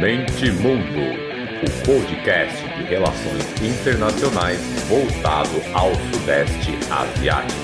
Mente 0.00 0.50
Mundo, 0.52 0.98
o 1.60 1.84
podcast 1.84 2.56
de 2.56 2.84
relações 2.84 3.44
internacionais 3.60 4.58
voltado 4.88 5.50
ao 5.74 5.94
Sudeste 6.10 6.70
Asiático. 6.90 7.60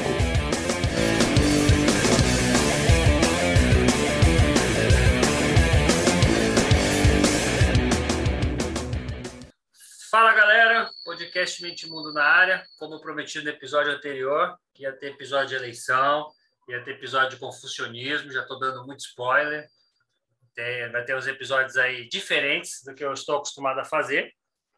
Fala 10.10 10.34
galera, 10.34 10.90
podcast 11.06 11.62
Mente 11.62 11.88
Mundo 11.88 12.12
na 12.12 12.22
área. 12.22 12.62
Como 12.78 13.00
prometido 13.00 13.46
no 13.46 13.50
episódio 13.50 13.92
anterior, 13.92 14.54
ia 14.78 14.92
ter 14.92 15.12
episódio 15.12 15.48
de 15.48 15.54
eleição, 15.54 16.28
ia 16.68 16.84
ter 16.84 16.96
episódio 16.96 17.30
de 17.30 17.37
confucionismo, 17.37 18.30
já 18.30 18.42
estou 18.42 18.59
dando 18.59 18.84
muito 18.84 19.00
spoiler. 19.00 19.66
Tem, 20.56 20.91
vai 20.91 21.04
ter 21.04 21.14
uns 21.14 21.28
episódios 21.28 21.77
aí 21.77 22.09
diferentes 22.09 22.82
do 22.82 22.95
que 22.95 23.05
eu 23.05 23.12
estou 23.12 23.37
acostumado 23.37 23.78
a 23.78 23.84
fazer. 23.84 24.33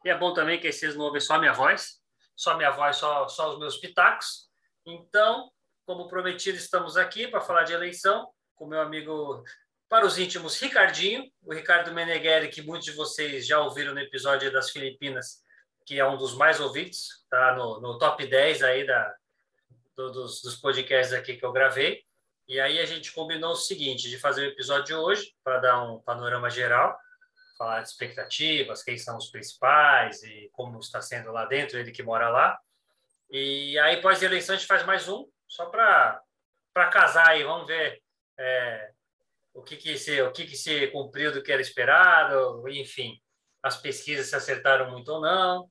E 0.04 0.10
é 0.10 0.18
bom 0.18 0.34
também 0.34 0.60
que 0.60 0.70
vocês 0.70 0.94
não 0.94 1.06
ouvem 1.06 1.20
só 1.20 1.38
minha 1.38 1.52
voz, 1.52 2.00
só 2.36 2.56
minha 2.56 2.70
voz, 2.70 2.96
só, 2.96 3.28
só 3.28 3.52
os 3.52 3.58
meus 3.58 3.78
pitacos. 3.78 4.48
Então, 4.84 5.50
como 5.86 6.08
prometido, 6.08 6.58
estamos 6.58 6.96
aqui 6.96 7.28
para 7.28 7.40
falar 7.40 7.62
de 7.62 7.72
eleição 7.72 8.28
com 8.58 8.66
meu 8.66 8.80
amigo, 8.80 9.44
para 9.88 10.04
os 10.04 10.18
íntimos, 10.18 10.60
Ricardinho, 10.60 11.24
o 11.42 11.54
Ricardo 11.54 11.94
Meneghelli, 11.94 12.48
que 12.48 12.60
muitos 12.60 12.86
de 12.86 12.92
vocês 12.92 13.46
já 13.46 13.60
ouviram 13.60 13.94
no 13.94 14.00
episódio 14.00 14.52
das 14.52 14.70
Filipinas, 14.70 15.42
que 15.86 15.98
é 15.98 16.04
um 16.04 16.16
dos 16.16 16.34
mais 16.34 16.60
ouvidos, 16.60 17.24
tá 17.30 17.54
no, 17.54 17.80
no 17.80 17.98
top 17.98 18.26
10 18.26 18.62
aí 18.64 18.84
da, 18.84 19.14
do, 19.96 20.10
dos, 20.10 20.42
dos 20.42 20.56
podcasts 20.56 21.14
aqui 21.14 21.36
que 21.36 21.44
eu 21.44 21.52
gravei. 21.52 22.02
E 22.48 22.58
aí 22.58 22.78
a 22.78 22.86
gente 22.86 23.12
combinou 23.12 23.52
o 23.52 23.56
seguinte, 23.56 24.08
de 24.08 24.18
fazer 24.18 24.46
o 24.46 24.50
episódio 24.50 24.96
hoje, 24.96 25.34
para 25.44 25.58
dar 25.58 25.82
um 25.82 26.00
panorama 26.00 26.48
geral, 26.48 26.98
falar 27.58 27.82
de 27.82 27.90
expectativas, 27.90 28.82
quem 28.82 28.96
são 28.96 29.18
os 29.18 29.30
principais 29.30 30.22
e 30.22 30.48
como 30.54 30.78
está 30.78 31.02
sendo 31.02 31.30
lá 31.30 31.44
dentro, 31.44 31.78
ele 31.78 31.92
que 31.92 32.02
mora 32.02 32.30
lá. 32.30 32.58
E 33.30 33.78
aí, 33.80 34.00
pós-eleição, 34.00 34.54
a 34.54 34.58
gente 34.58 34.66
faz 34.66 34.82
mais 34.86 35.10
um, 35.10 35.28
só 35.46 35.66
para 35.66 36.22
casar 36.90 37.28
aí, 37.28 37.44
vamos 37.44 37.66
ver 37.66 38.02
é, 38.38 38.92
o, 39.52 39.62
que, 39.62 39.76
que, 39.76 39.98
se, 39.98 40.22
o 40.22 40.32
que, 40.32 40.46
que 40.46 40.56
se 40.56 40.86
cumpriu 40.86 41.30
do 41.30 41.42
que 41.42 41.52
era 41.52 41.60
esperado, 41.60 42.66
enfim, 42.66 43.20
as 43.62 43.76
pesquisas 43.76 44.28
se 44.28 44.36
acertaram 44.36 44.90
muito 44.90 45.12
ou 45.12 45.20
não. 45.20 45.70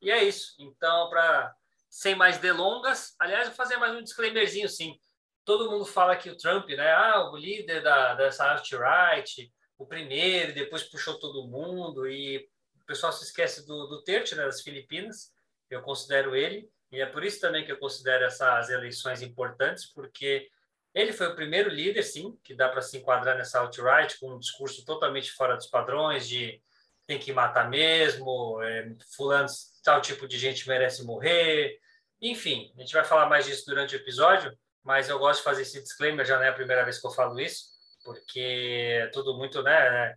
E 0.00 0.10
é 0.10 0.24
isso. 0.24 0.54
Então, 0.58 1.10
para 1.10 1.54
sem 1.90 2.14
mais 2.14 2.38
delongas, 2.38 3.14
aliás, 3.20 3.48
vou 3.48 3.56
fazer 3.56 3.76
mais 3.76 3.94
um 3.94 4.02
disclaimerzinho, 4.02 4.70
sim 4.70 4.98
todo 5.44 5.70
mundo 5.70 5.84
fala 5.84 6.16
que 6.16 6.30
o 6.30 6.36
Trump, 6.36 6.68
né? 6.70 6.90
Ah, 6.92 7.30
o 7.30 7.36
líder 7.36 7.82
da, 7.82 8.14
dessa 8.14 8.50
alt-right, 8.50 9.52
o 9.78 9.86
primeiro, 9.86 10.54
depois 10.54 10.82
puxou 10.84 11.18
todo 11.18 11.46
mundo, 11.46 12.08
e 12.08 12.48
o 12.82 12.86
pessoal 12.86 13.12
se 13.12 13.24
esquece 13.24 13.66
do, 13.66 13.86
do 13.86 14.02
Terte, 14.02 14.34
né, 14.34 14.44
das 14.44 14.62
Filipinas, 14.62 15.32
eu 15.70 15.82
considero 15.82 16.34
ele, 16.36 16.68
e 16.92 17.00
é 17.00 17.06
por 17.06 17.24
isso 17.24 17.40
também 17.40 17.64
que 17.64 17.72
eu 17.72 17.78
considero 17.78 18.24
essas 18.24 18.70
eleições 18.70 19.20
importantes, 19.22 19.86
porque 19.86 20.48
ele 20.94 21.12
foi 21.12 21.26
o 21.26 21.34
primeiro 21.34 21.68
líder, 21.68 22.02
sim, 22.02 22.38
que 22.44 22.54
dá 22.54 22.68
para 22.68 22.80
se 22.80 22.98
enquadrar 22.98 23.36
nessa 23.36 23.58
alt-right, 23.60 24.18
com 24.20 24.34
um 24.34 24.38
discurso 24.38 24.84
totalmente 24.84 25.32
fora 25.32 25.56
dos 25.56 25.66
padrões, 25.66 26.28
de 26.28 26.62
tem 27.06 27.18
que 27.18 27.32
matar 27.32 27.68
mesmo, 27.68 28.62
é, 28.62 28.94
fulano, 29.14 29.48
tal 29.82 30.00
tipo 30.00 30.26
de 30.26 30.38
gente 30.38 30.66
merece 30.68 31.04
morrer, 31.04 31.78
enfim, 32.20 32.72
a 32.76 32.80
gente 32.80 32.94
vai 32.94 33.04
falar 33.04 33.28
mais 33.28 33.44
disso 33.44 33.66
durante 33.66 33.94
o 33.94 33.98
episódio, 33.98 34.56
mas 34.84 35.08
eu 35.08 35.18
gosto 35.18 35.38
de 35.38 35.44
fazer 35.44 35.62
esse 35.62 35.82
disclaimer, 35.82 36.26
já 36.26 36.36
não 36.36 36.44
é 36.44 36.50
a 36.50 36.54
primeira 36.54 36.84
vez 36.84 37.00
que 37.00 37.06
eu 37.06 37.10
falo 37.10 37.40
isso, 37.40 37.70
porque 38.04 39.00
é 39.00 39.06
tudo 39.06 39.36
muito 39.36 39.62
né, 39.62 40.14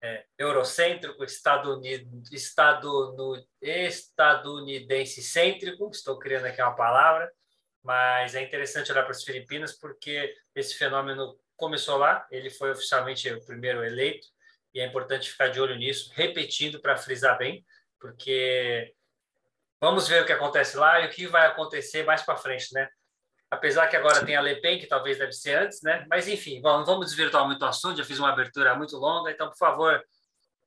é, 0.00 0.24
eurocêntrico, 0.38 1.24
estadunidense, 1.24 2.24
estadunidense 3.60 5.22
cêntrico, 5.22 5.90
estou 5.90 6.18
criando 6.18 6.46
aqui 6.46 6.62
uma 6.62 6.76
palavra, 6.76 7.30
mas 7.82 8.36
é 8.36 8.42
interessante 8.42 8.92
olhar 8.92 9.02
para 9.02 9.10
as 9.10 9.24
Filipinas 9.24 9.72
porque 9.72 10.32
esse 10.54 10.76
fenômeno 10.76 11.36
começou 11.56 11.96
lá, 11.96 12.24
ele 12.30 12.50
foi 12.50 12.70
oficialmente 12.70 13.28
o 13.32 13.44
primeiro 13.44 13.84
eleito, 13.84 14.28
e 14.72 14.80
é 14.80 14.86
importante 14.86 15.30
ficar 15.30 15.48
de 15.48 15.60
olho 15.60 15.76
nisso, 15.76 16.10
repetindo 16.14 16.80
para 16.80 16.96
frisar 16.96 17.36
bem, 17.36 17.66
porque 18.00 18.94
vamos 19.80 20.08
ver 20.08 20.22
o 20.22 20.26
que 20.26 20.32
acontece 20.32 20.76
lá 20.76 21.00
e 21.00 21.06
o 21.06 21.10
que 21.10 21.26
vai 21.26 21.46
acontecer 21.46 22.04
mais 22.04 22.22
para 22.22 22.36
frente, 22.36 22.72
né? 22.72 22.88
Apesar 23.52 23.86
que 23.86 23.96
agora 23.96 24.24
tem 24.24 24.34
a 24.34 24.40
Le 24.40 24.56
Pen, 24.62 24.78
que 24.78 24.86
talvez 24.86 25.18
deve 25.18 25.32
ser 25.32 25.58
antes, 25.58 25.82
né? 25.82 26.06
Mas 26.08 26.26
enfim, 26.26 26.62
vamos, 26.62 26.86
vamos 26.86 27.06
desvirtuar 27.06 27.44
muito 27.44 27.60
o 27.60 27.68
assunto, 27.68 27.98
já 27.98 28.04
fiz 28.04 28.18
uma 28.18 28.30
abertura 28.30 28.74
muito 28.74 28.96
longa, 28.96 29.30
então, 29.30 29.50
por 29.50 29.58
favor, 29.58 30.02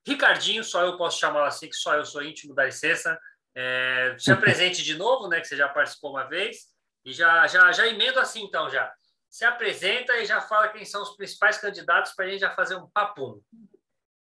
Ricardinho, 0.05 0.63
só 0.63 0.83
eu 0.83 0.95
posso 0.95 1.19
chamá-lo 1.19 1.47
assim, 1.47 1.67
que 1.67 1.75
só 1.75 1.95
eu 1.95 2.05
sou 2.05 2.21
íntimo, 2.21 2.53
dá 2.53 2.63
licença. 2.63 3.19
É, 3.55 4.15
se 4.19 4.31
apresente 4.31 4.83
de 4.83 4.95
novo, 4.95 5.27
né? 5.27 5.41
Que 5.41 5.47
você 5.47 5.57
já 5.57 5.67
participou 5.67 6.11
uma 6.11 6.25
vez, 6.25 6.57
e 7.03 7.11
já, 7.11 7.47
já, 7.47 7.71
já 7.71 7.87
emendo 7.87 8.19
assim, 8.19 8.43
então, 8.43 8.69
já. 8.69 8.93
Se 9.31 9.43
apresenta 9.43 10.15
e 10.17 10.25
já 10.25 10.39
fala 10.39 10.67
quem 10.67 10.85
são 10.85 11.01
os 11.01 11.15
principais 11.15 11.57
candidatos 11.57 12.13
para 12.13 12.25
a 12.25 12.29
gente 12.29 12.41
já 12.41 12.51
fazer 12.51 12.75
um 12.75 12.87
papum. 12.89 13.41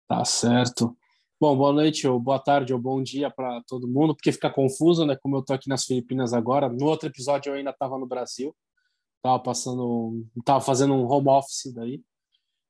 Tá 0.08 0.24
certo. 0.24 0.97
Bom, 1.40 1.56
boa 1.56 1.72
noite, 1.72 2.04
ou 2.08 2.18
boa 2.18 2.40
tarde, 2.40 2.72
ou 2.72 2.80
bom 2.80 3.00
dia 3.00 3.30
para 3.30 3.62
todo 3.62 3.86
mundo, 3.86 4.12
porque 4.12 4.32
fica 4.32 4.50
confuso, 4.50 5.06
né? 5.06 5.14
Como 5.14 5.36
eu 5.36 5.42
tô 5.44 5.52
aqui 5.52 5.68
nas 5.68 5.84
Filipinas 5.84 6.32
agora. 6.34 6.68
No 6.68 6.86
outro 6.86 7.08
episódio 7.08 7.50
eu 7.50 7.54
ainda 7.54 7.70
estava 7.70 7.96
no 7.96 8.08
Brasil, 8.08 8.52
tava 9.22 9.38
passando, 9.38 10.26
tava 10.44 10.60
fazendo 10.60 10.94
um 10.94 11.08
home 11.08 11.28
office 11.28 11.72
daí. 11.72 12.02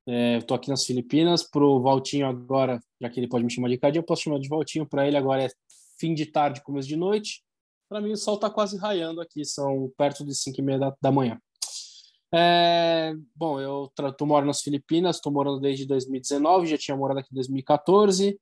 É, 0.06 0.36
eu 0.36 0.42
tô 0.42 0.52
aqui 0.52 0.68
nas 0.68 0.84
Filipinas. 0.84 1.42
Pro 1.42 1.80
Valtinho 1.80 2.26
agora, 2.26 2.78
já 3.00 3.08
que 3.08 3.18
ele 3.18 3.26
pode 3.26 3.42
me 3.42 3.50
chamar 3.50 3.70
de 3.70 3.78
Cadinho, 3.78 4.00
eu 4.00 4.06
posso 4.06 4.24
chamar 4.24 4.38
de 4.38 4.50
Valtinho. 4.50 4.86
Para 4.86 5.08
ele 5.08 5.16
agora 5.16 5.44
é 5.44 5.48
fim 5.98 6.12
de 6.12 6.26
tarde, 6.26 6.62
começo 6.62 6.86
de 6.86 6.96
noite. 6.96 7.42
Para 7.88 8.02
mim 8.02 8.12
o 8.12 8.18
sol 8.18 8.36
tá 8.36 8.50
quase 8.50 8.76
raiando 8.76 9.22
aqui, 9.22 9.46
são 9.46 9.90
perto 9.96 10.26
de 10.26 10.34
5 10.34 10.60
e 10.60 10.62
meia 10.62 10.78
da, 10.78 10.94
da 11.00 11.10
manhã. 11.10 11.40
É, 12.34 13.14
bom, 13.34 13.58
eu 13.58 13.90
tô 14.18 14.26
morando 14.26 14.48
nas 14.48 14.60
Filipinas, 14.60 15.16
estou 15.16 15.32
morando 15.32 15.58
desde 15.58 15.86
2019, 15.86 16.66
já 16.66 16.76
tinha 16.76 16.94
morado 16.94 17.20
aqui 17.20 17.30
em 17.32 17.34
2014. 17.34 18.38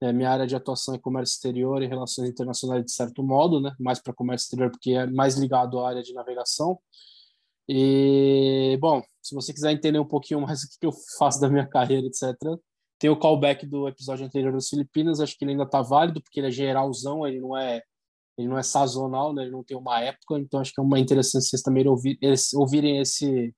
É, 0.00 0.12
minha 0.12 0.30
área 0.30 0.46
de 0.46 0.54
atuação 0.54 0.94
é 0.94 0.98
comércio 0.98 1.34
exterior 1.34 1.82
e 1.82 1.86
relações 1.86 2.28
internacionais 2.28 2.84
de 2.84 2.92
certo 2.92 3.22
modo, 3.22 3.60
né? 3.60 3.74
Mais 3.78 3.98
para 3.98 4.12
comércio 4.12 4.46
exterior 4.46 4.70
porque 4.70 4.92
é 4.92 5.06
mais 5.06 5.36
ligado 5.36 5.78
à 5.80 5.88
área 5.88 6.02
de 6.02 6.12
navegação. 6.12 6.78
E 7.68 8.78
bom, 8.80 9.02
se 9.22 9.34
você 9.34 9.52
quiser 9.52 9.72
entender 9.72 9.98
um 9.98 10.06
pouquinho 10.06 10.40
mais 10.40 10.62
o 10.64 10.68
que 10.78 10.86
eu 10.86 10.92
faço 11.18 11.40
da 11.40 11.48
minha 11.48 11.66
carreira, 11.66 12.06
etc, 12.06 12.36
tem 12.98 13.10
o 13.10 13.18
callback 13.18 13.66
do 13.66 13.88
episódio 13.88 14.26
anterior 14.26 14.52
das 14.52 14.68
Filipinas, 14.68 15.20
acho 15.20 15.36
que 15.36 15.44
ele 15.44 15.52
ainda 15.52 15.64
está 15.64 15.82
válido 15.82 16.22
porque 16.22 16.40
ele 16.40 16.48
é 16.48 16.50
geralzão, 16.50 17.26
ele 17.26 17.40
não 17.40 17.56
é 17.56 17.82
ele 18.38 18.48
não 18.48 18.58
é 18.58 18.62
sazonal, 18.62 19.32
né? 19.32 19.42
Ele 19.44 19.50
não 19.50 19.64
tem 19.64 19.76
uma 19.76 19.98
época, 20.00 20.38
então 20.38 20.60
acho 20.60 20.72
que 20.72 20.80
é 20.80 20.84
uma 20.84 20.98
interessante 21.00 21.46
vocês 21.46 21.62
também 21.62 21.88
ouvir, 21.88 22.18
ouvirem 22.54 23.00
esse 23.00 23.54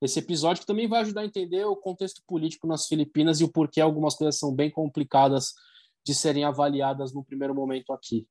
esse 0.00 0.18
episódio 0.20 0.60
que 0.60 0.66
também 0.66 0.86
vai 0.86 1.00
ajudar 1.00 1.22
a 1.22 1.26
entender 1.26 1.64
o 1.64 1.74
contexto 1.74 2.22
político 2.26 2.68
nas 2.68 2.86
Filipinas 2.86 3.40
e 3.40 3.44
o 3.44 3.50
porquê 3.50 3.80
algumas 3.80 4.14
coisas 4.14 4.38
são 4.38 4.54
bem 4.54 4.70
complicadas 4.70 5.54
de 6.08 6.14
serem 6.14 6.42
avaliadas 6.42 7.12
no 7.12 7.22
primeiro 7.22 7.54
momento 7.54 7.92
aqui. 7.92 8.26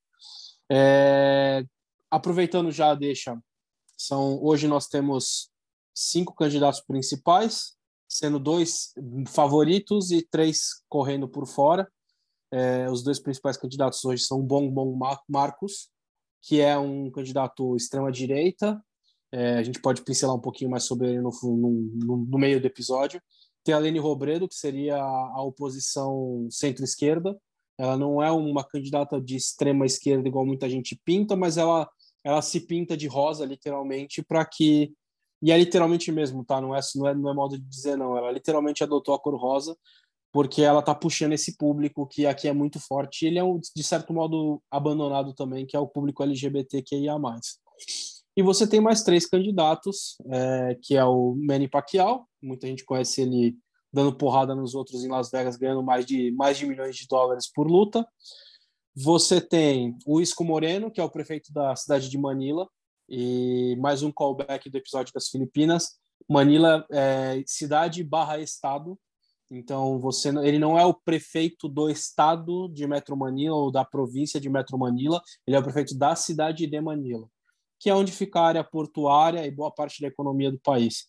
É, 0.67 1.63
aproveitando 2.09 2.71
já 2.71 2.95
deixa, 2.95 3.39
são 3.95 4.43
hoje 4.43 4.67
nós 4.67 4.87
temos 4.87 5.51
cinco 5.93 6.33
candidatos 6.33 6.81
principais, 6.81 7.75
sendo 8.09 8.39
dois 8.39 8.93
favoritos 9.27 10.09
e 10.09 10.23
três 10.23 10.83
correndo 10.89 11.29
por 11.29 11.45
fora. 11.45 11.87
É, 12.51 12.89
os 12.89 13.03
dois 13.03 13.19
principais 13.19 13.57
candidatos 13.57 14.03
hoje 14.03 14.23
são 14.23 14.39
o 14.39 14.43
Bom 14.43 14.97
Marcos, 15.29 15.91
que 16.41 16.59
é 16.59 16.75
um 16.79 17.11
candidato 17.11 17.75
extrema-direita. 17.75 18.83
É, 19.31 19.57
a 19.57 19.63
gente 19.63 19.79
pode 19.79 20.01
pincelar 20.03 20.35
um 20.35 20.41
pouquinho 20.41 20.71
mais 20.71 20.85
sobre 20.85 21.09
ele 21.09 21.21
no, 21.21 21.29
no, 21.43 22.17
no 22.25 22.37
meio 22.39 22.59
do 22.59 22.65
episódio. 22.65 23.21
Tem 23.63 23.75
a 23.75 23.77
Lene 23.77 23.99
Robredo, 23.99 24.47
que 24.47 24.55
seria 24.55 24.97
a 24.97 25.43
oposição 25.43 26.47
centro-esquerda, 26.49 27.37
ela 27.77 27.97
não 27.97 28.21
é 28.21 28.31
uma 28.31 28.63
candidata 28.63 29.21
de 29.21 29.35
extrema 29.35 29.85
esquerda 29.85 30.27
igual 30.27 30.45
muita 30.45 30.69
gente 30.69 30.99
pinta, 31.05 31.35
mas 31.35 31.57
ela 31.57 31.89
ela 32.23 32.41
se 32.41 32.61
pinta 32.61 32.97
de 32.97 33.07
rosa 33.07 33.45
literalmente 33.45 34.21
para 34.21 34.43
que 34.45 34.91
e 35.41 35.51
é 35.51 35.57
literalmente 35.57 36.11
mesmo, 36.11 36.43
tá? 36.43 36.59
Não 36.59 36.75
é, 36.75 36.79
não 36.95 37.07
é 37.07 37.15
não 37.15 37.29
é 37.29 37.33
modo 37.33 37.57
de 37.57 37.63
dizer 37.63 37.95
não. 37.95 38.17
Ela 38.17 38.31
literalmente 38.31 38.83
adotou 38.83 39.13
a 39.13 39.19
cor 39.19 39.35
rosa 39.35 39.77
porque 40.31 40.61
ela 40.61 40.81
tá 40.81 40.93
puxando 40.93 41.33
esse 41.33 41.55
público 41.57 42.07
que 42.07 42.25
aqui 42.25 42.47
é 42.47 42.53
muito 42.53 42.79
forte. 42.79 43.25
Ele 43.25 43.39
é 43.39 43.43
um, 43.43 43.59
de 43.59 43.83
certo 43.83 44.13
modo 44.13 44.61
abandonado 44.69 45.33
também, 45.33 45.65
que 45.65 45.75
é 45.75 45.79
o 45.79 45.87
público 45.87 46.23
LGBTQIA+. 46.23 47.15
E 48.35 48.43
você 48.43 48.67
tem 48.67 48.79
mais 48.79 49.03
três 49.03 49.25
candidatos, 49.25 50.15
é, 50.29 50.77
que 50.81 50.95
é 50.95 51.03
o 51.03 51.35
Manny 51.35 51.67
Pacquiao, 51.67 52.27
muita 52.41 52.67
gente 52.67 52.85
conhece 52.85 53.21
ele 53.21 53.57
dando 53.91 54.15
porrada 54.15 54.53
nos 54.53 54.75
outros 54.75 55.03
em 55.03 55.09
Las 55.09 55.31
Vegas, 55.31 55.57
ganhando 55.57 55.83
mais 55.83 56.05
de, 56.05 56.31
mais 56.31 56.57
de 56.57 56.65
milhões 56.65 56.95
de 56.95 57.07
dólares 57.07 57.51
por 57.51 57.67
luta. 57.67 58.07
Você 58.95 59.39
tem 59.39 59.97
o 60.05 60.19
Isco 60.19 60.43
Moreno, 60.43 60.91
que 60.91 60.99
é 60.99 61.03
o 61.03 61.09
prefeito 61.09 61.53
da 61.53 61.75
cidade 61.75 62.09
de 62.09 62.17
Manila, 62.17 62.67
e 63.07 63.77
mais 63.79 64.03
um 64.03 64.11
callback 64.11 64.69
do 64.69 64.77
episódio 64.77 65.13
das 65.13 65.29
Filipinas. 65.29 65.97
Manila 66.27 66.85
é 66.91 67.41
cidade 67.45 68.03
barra 68.03 68.39
estado, 68.39 68.99
Então, 69.49 69.99
você, 69.99 70.29
ele 70.29 70.59
não 70.59 70.77
é 70.77 70.85
o 70.85 70.93
prefeito 70.93 71.69
do 71.69 71.89
estado 71.89 72.67
de 72.67 72.85
Metro 72.85 73.15
Manila 73.15 73.55
ou 73.55 73.71
da 73.71 73.85
província 73.85 74.41
de 74.41 74.49
Metro 74.49 74.77
Manila, 74.77 75.21
ele 75.45 75.55
é 75.55 75.59
o 75.59 75.63
prefeito 75.63 75.97
da 75.97 76.15
cidade 76.15 76.67
de 76.67 76.81
Manila, 76.81 77.29
que 77.79 77.89
é 77.89 77.95
onde 77.95 78.11
fica 78.11 78.39
a 78.39 78.47
área 78.47 78.63
portuária 78.63 79.45
e 79.45 79.51
boa 79.51 79.71
parte 79.71 80.01
da 80.01 80.07
economia 80.07 80.51
do 80.51 80.59
país. 80.59 81.05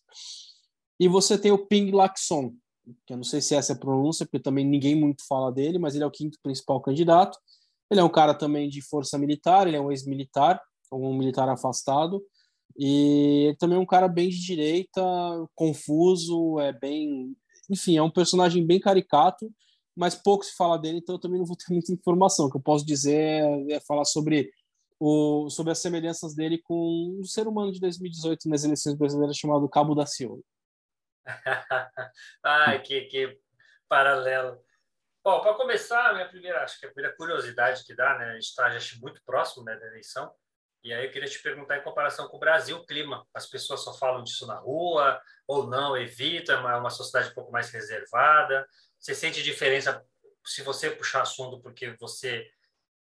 E 0.97 1.07
você 1.07 1.37
tem 1.37 1.51
o 1.51 1.65
Ping 1.65 1.91
Lacson, 1.91 2.53
que 3.05 3.13
eu 3.13 3.17
não 3.17 3.23
sei 3.23 3.41
se 3.41 3.55
essa 3.55 3.73
é 3.73 3.75
a 3.75 3.79
pronúncia, 3.79 4.25
porque 4.25 4.39
também 4.39 4.65
ninguém 4.65 4.95
muito 4.95 5.25
fala 5.27 5.51
dele, 5.51 5.79
mas 5.79 5.95
ele 5.95 6.03
é 6.03 6.07
o 6.07 6.11
quinto 6.11 6.37
principal 6.41 6.81
candidato. 6.81 7.37
Ele 7.89 7.99
é 7.99 8.03
um 8.03 8.09
cara 8.09 8.33
também 8.33 8.69
de 8.69 8.81
força 8.81 9.17
militar, 9.17 9.67
ele 9.67 9.77
é 9.77 9.81
um 9.81 9.91
ex-militar, 9.91 10.61
um 10.91 11.13
militar 11.17 11.49
afastado, 11.49 12.23
e 12.77 13.47
ele 13.47 13.57
também 13.57 13.77
é 13.77 13.81
um 13.81 13.85
cara 13.85 14.07
bem 14.07 14.29
de 14.29 14.39
direita, 14.39 15.01
confuso, 15.55 16.59
é 16.59 16.71
bem 16.71 17.35
enfim, 17.69 17.97
é 17.97 18.01
um 18.01 18.09
personagem 18.09 18.65
bem 18.65 18.79
caricato, 18.79 19.53
mas 19.95 20.15
pouco 20.15 20.43
se 20.43 20.55
fala 20.55 20.77
dele, 20.77 20.97
então 20.97 21.15
eu 21.15 21.19
também 21.19 21.37
não 21.39 21.45
vou 21.45 21.55
ter 21.55 21.65
muita 21.71 21.93
informação. 21.93 22.47
O 22.47 22.51
que 22.51 22.57
eu 22.57 22.61
posso 22.61 22.85
dizer 22.85 23.15
é, 23.15 23.73
é 23.73 23.79
falar 23.81 24.05
sobre, 24.05 24.51
o, 24.99 25.49
sobre 25.49 25.71
as 25.71 25.79
semelhanças 25.79 26.33
dele 26.33 26.57
com 26.57 27.17
um 27.19 27.23
ser 27.23 27.47
humano 27.47 27.71
de 27.71 27.79
2018 27.79 28.49
nas 28.49 28.63
eleições 28.63 28.95
brasileiras 28.95 29.37
chamado 29.37 29.69
Cabo 29.69 29.93
da 29.93 30.05
Ciolo. 30.05 30.43
Ai, 32.43 32.81
que, 32.81 33.01
que 33.01 33.39
paralelo. 33.87 34.63
Bom, 35.23 35.41
para 35.41 35.53
começar, 35.53 36.09
a 36.09 36.13
minha 36.13 36.27
primeira, 36.27 36.63
acho 36.63 36.79
que 36.79 36.85
a 36.85 36.91
primeira 36.91 37.15
curiosidade 37.15 37.83
que 37.83 37.95
dá, 37.95 38.17
né? 38.17 38.31
A 38.31 38.33
gente 38.33 38.43
está 38.43 38.69
muito 39.01 39.21
próximo 39.23 39.63
né, 39.63 39.75
da 39.75 39.87
eleição. 39.87 40.33
E 40.83 40.93
aí 40.93 41.05
eu 41.05 41.11
queria 41.11 41.27
te 41.27 41.41
perguntar 41.41 41.77
em 41.77 41.83
comparação 41.83 42.27
com 42.29 42.37
o 42.37 42.39
Brasil, 42.39 42.77
o 42.77 42.85
clima. 42.85 43.27
As 43.33 43.45
pessoas 43.45 43.83
só 43.83 43.93
falam 43.93 44.23
disso 44.23 44.47
na 44.47 44.55
rua 44.55 45.21
ou 45.45 45.67
não, 45.67 45.97
evita, 45.97 46.53
é 46.53 46.55
uma, 46.55 46.77
uma 46.77 46.89
sociedade 46.89 47.31
um 47.31 47.35
pouco 47.35 47.51
mais 47.51 47.69
reservada. 47.69 48.65
Você 48.97 49.13
sente 49.13 49.43
diferença 49.43 50.03
se 50.45 50.63
você 50.63 50.89
puxar 50.89 51.21
assunto 51.21 51.59
porque 51.61 51.95
você 51.99 52.49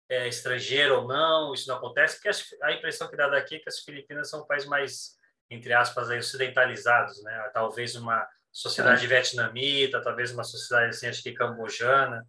é 0.09 0.27
estrangeiro 0.27 1.03
ou 1.03 1.09
não, 1.09 1.53
isso 1.53 1.69
não 1.69 1.77
acontece? 1.77 2.17
Porque 2.17 2.65
a 2.65 2.73
impressão 2.73 3.09
que 3.09 3.17
dá 3.17 3.29
daqui 3.29 3.57
é 3.57 3.59
que 3.59 3.69
as 3.69 3.81
Filipinas 3.81 4.31
são 4.31 4.43
um 4.43 4.47
país 4.47 4.65
mais, 4.65 5.18
entre 5.51 5.73
aspas, 5.73 6.11
aí, 6.11 6.19
ocidentalizados, 6.19 7.23
né? 7.23 7.51
Talvez 7.53 7.95
uma 7.97 8.27
sociedade 8.53 9.05
é. 9.05 9.09
vietnamita, 9.09 10.03
talvez 10.03 10.33
uma 10.33 10.45
sociedade 10.45 10.91
assim, 10.91 11.07
acho 11.07 11.23
que 11.23 11.33
cambojana 11.33 12.27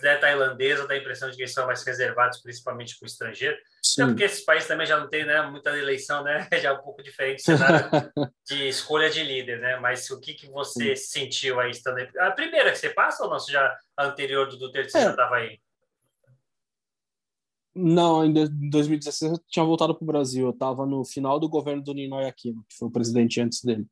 né, 0.00 0.16
tailandesa 0.16 0.86
dá 0.86 0.94
a 0.94 0.96
impressão 0.96 1.28
de 1.28 1.36
que 1.36 1.42
eles 1.42 1.52
são 1.52 1.66
mais 1.66 1.82
reservados, 1.82 2.40
principalmente 2.40 2.96
para 2.98 3.06
o 3.06 3.08
estrangeiro. 3.08 3.56
Sim. 3.82 4.02
Até 4.02 4.10
porque 4.10 4.24
esses 4.24 4.44
países 4.44 4.68
também 4.68 4.86
já 4.86 4.98
não 4.98 5.08
tem 5.08 5.24
né, 5.24 5.42
muita 5.42 5.76
eleição, 5.76 6.22
né? 6.22 6.48
Já 6.62 6.70
é 6.70 6.72
um 6.72 6.82
pouco 6.82 7.02
diferente 7.02 7.42
de 8.46 8.68
escolha 8.68 9.10
de 9.10 9.22
líder, 9.22 9.60
né? 9.60 9.76
Mas 9.78 10.08
o 10.10 10.20
que, 10.20 10.34
que 10.34 10.48
você 10.48 10.96
Sim. 10.96 11.20
sentiu 11.24 11.60
aí 11.60 11.70
estando 11.70 11.98
aí? 11.98 12.08
A 12.18 12.30
primeira 12.30 12.70
que 12.70 12.78
você 12.78 12.90
passa 12.90 13.24
ou 13.24 13.30
não? 13.30 13.38
Você 13.38 13.52
já, 13.52 13.76
anterior 13.98 14.48
do 14.48 14.56
Duterte, 14.56 14.92
você 14.92 14.98
é. 14.98 15.02
já 15.02 15.10
estava 15.10 15.36
aí? 15.36 15.60
Não, 17.74 18.24
em 18.24 18.32
2016 18.70 19.32
eu 19.32 19.40
tinha 19.48 19.64
voltado 19.64 19.94
para 19.94 20.04
o 20.04 20.06
Brasil. 20.06 20.46
Eu 20.46 20.52
estava 20.52 20.84
no 20.84 21.04
final 21.04 21.40
do 21.40 21.48
governo 21.48 21.82
do 21.82 21.94
Ninoy 21.94 22.26
Aquino, 22.26 22.64
que 22.68 22.76
foi 22.76 22.88
o 22.88 22.92
presidente 22.92 23.40
antes 23.40 23.62
dele. 23.62 23.86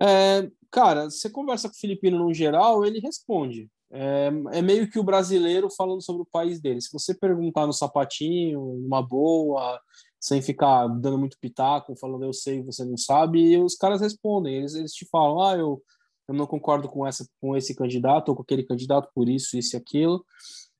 É, 0.00 0.50
cara, 0.70 1.08
você 1.08 1.30
conversa 1.30 1.68
com 1.68 1.74
o 1.74 1.78
filipino 1.78 2.18
no 2.18 2.34
geral, 2.34 2.84
ele 2.84 2.98
responde. 2.98 3.70
É, 3.94 4.32
é, 4.52 4.62
meio 4.62 4.90
que 4.90 4.98
o 4.98 5.04
brasileiro 5.04 5.68
falando 5.70 6.02
sobre 6.02 6.22
o 6.22 6.28
país 6.30 6.60
dele. 6.60 6.80
Se 6.80 6.92
você 6.92 7.14
perguntar 7.14 7.66
no 7.66 7.72
sapatinho, 7.72 8.60
uma 8.60 9.02
boa, 9.02 9.78
sem 10.18 10.40
ficar 10.40 10.86
dando 10.88 11.18
muito 11.18 11.38
pitaco, 11.38 11.94
falando 11.96 12.24
eu 12.24 12.32
sei, 12.32 12.62
você 12.62 12.84
não 12.84 12.96
sabe, 12.96 13.56
os 13.58 13.74
caras 13.74 14.00
respondem. 14.00 14.56
Eles, 14.56 14.74
eles 14.74 14.92
te 14.92 15.06
falam, 15.10 15.42
ah, 15.42 15.56
eu, 15.56 15.82
eu 16.26 16.34
não 16.34 16.46
concordo 16.46 16.88
com 16.88 17.06
essa 17.06 17.26
com 17.40 17.56
esse 17.56 17.74
candidato 17.74 18.30
ou 18.30 18.36
com 18.36 18.42
aquele 18.42 18.64
candidato 18.64 19.10
por 19.14 19.28
isso, 19.28 19.58
isso 19.58 19.76
e 19.76 19.78
aquilo. 19.78 20.24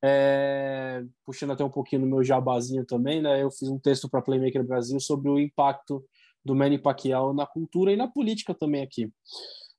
É, 0.04 1.04
puxando 1.24 1.52
até 1.52 1.64
um 1.64 1.70
pouquinho 1.70 2.02
no 2.02 2.08
meu 2.08 2.24
jabazinho 2.24 2.84
também, 2.84 3.22
né? 3.22 3.42
Eu 3.42 3.50
fiz 3.50 3.68
um 3.68 3.78
texto 3.78 4.08
para 4.08 4.22
Playmaker 4.22 4.64
Brasil 4.64 4.98
sobre 4.98 5.30
o 5.30 5.38
impacto 5.38 6.04
do 6.44 6.54
Manny 6.54 6.78
Pacquiao 6.78 7.32
na 7.32 7.46
cultura 7.46 7.92
e 7.92 7.96
na 7.96 8.08
política 8.08 8.52
também 8.52 8.82
aqui. 8.82 9.12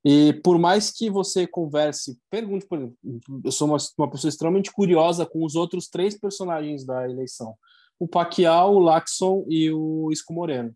E 0.05 0.33
por 0.43 0.57
mais 0.57 0.91
que 0.91 1.09
você 1.09 1.47
converse, 1.47 2.17
pergunte, 2.29 2.65
por 2.65 2.77
exemplo, 2.77 2.97
eu 3.43 3.51
sou 3.51 3.67
uma, 3.67 3.77
uma 3.97 4.09
pessoa 4.09 4.29
extremamente 4.29 4.71
curiosa 4.71 5.25
com 5.25 5.45
os 5.45 5.55
outros 5.55 5.87
três 5.87 6.19
personagens 6.19 6.85
da 6.85 7.09
eleição: 7.09 7.55
o 7.97 8.07
Pacquiao, 8.07 8.75
o 8.75 8.79
Laxon 8.79 9.45
e 9.47 9.71
o 9.71 10.11
Isco 10.11 10.33
Moreno. 10.33 10.75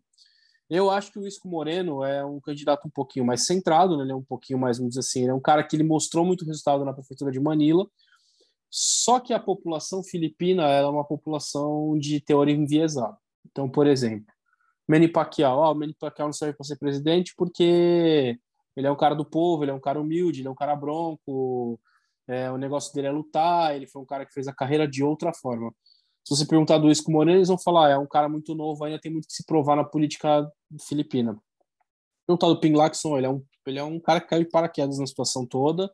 Eu 0.70 0.90
acho 0.90 1.10
que 1.10 1.18
o 1.18 1.26
Isco 1.26 1.48
Moreno 1.48 2.04
é 2.04 2.24
um 2.24 2.40
candidato 2.40 2.86
um 2.86 2.90
pouquinho 2.90 3.24
mais 3.24 3.46
centrado, 3.46 3.96
né? 3.96 4.02
ele 4.02 4.12
é 4.12 4.14
um 4.14 4.22
pouquinho 4.22 4.58
mais, 4.58 4.76
vamos 4.76 4.90
dizer 4.90 5.00
assim, 5.00 5.26
é 5.26 5.32
um 5.32 5.40
cara 5.40 5.64
que 5.64 5.74
ele 5.74 5.82
mostrou 5.82 6.26
muito 6.26 6.44
resultado 6.44 6.84
na 6.84 6.92
prefeitura 6.92 7.30
de 7.32 7.40
Manila, 7.40 7.86
só 8.70 9.18
que 9.18 9.32
a 9.32 9.40
população 9.40 10.02
filipina 10.02 10.64
é 10.68 10.84
uma 10.84 11.04
população 11.04 11.98
de 11.98 12.20
teoria 12.20 12.54
enviesada. 12.54 13.16
Então, 13.50 13.68
por 13.68 13.86
exemplo, 13.86 14.26
Manny 14.86 15.08
Pacquiao, 15.08 15.58
oh, 15.58 15.72
o 15.72 15.74
Manny 15.74 15.94
Pacquiao 15.94 16.28
não 16.28 16.32
serve 16.32 16.56
para 16.56 16.66
ser 16.66 16.76
presidente 16.76 17.34
porque 17.36 18.38
ele 18.76 18.86
é 18.86 18.90
um 18.90 18.96
cara 18.96 19.14
do 19.14 19.24
povo, 19.24 19.64
ele 19.64 19.70
é 19.70 19.74
um 19.74 19.80
cara 19.80 20.00
humilde, 20.00 20.40
ele 20.40 20.48
é 20.48 20.50
um 20.50 20.54
cara 20.54 20.76
bronco, 20.76 21.80
é, 22.26 22.50
o 22.50 22.58
negócio 22.58 22.94
dele 22.94 23.08
é 23.08 23.10
lutar, 23.10 23.74
ele 23.74 23.86
foi 23.86 24.02
um 24.02 24.06
cara 24.06 24.24
que 24.26 24.32
fez 24.32 24.46
a 24.46 24.54
carreira 24.54 24.86
de 24.86 25.02
outra 25.02 25.32
forma. 25.32 25.72
Se 26.24 26.36
você 26.36 26.46
perguntar 26.46 26.76
do 26.78 26.90
Isco 26.90 27.10
Moreno, 27.10 27.38
eles 27.38 27.48
vão 27.48 27.58
falar, 27.58 27.86
ah, 27.86 27.90
é 27.90 27.98
um 27.98 28.06
cara 28.06 28.28
muito 28.28 28.54
novo, 28.54 28.84
ainda 28.84 29.00
tem 29.00 29.10
muito 29.10 29.26
que 29.26 29.32
se 29.32 29.44
provar 29.46 29.76
na 29.76 29.84
política 29.84 30.46
filipina. 30.86 31.38
Perguntar 32.26 32.48
do 32.48 32.60
Ping 32.60 32.74
Lacson, 32.74 33.16
ele 33.16 33.26
é 33.26 33.30
um, 33.30 33.42
ele 33.66 33.78
é 33.78 33.84
um 33.84 33.98
cara 33.98 34.20
que 34.20 34.28
caiu 34.28 34.44
de 34.44 34.50
paraquedas 34.50 34.98
na 34.98 35.06
situação 35.06 35.46
toda 35.46 35.90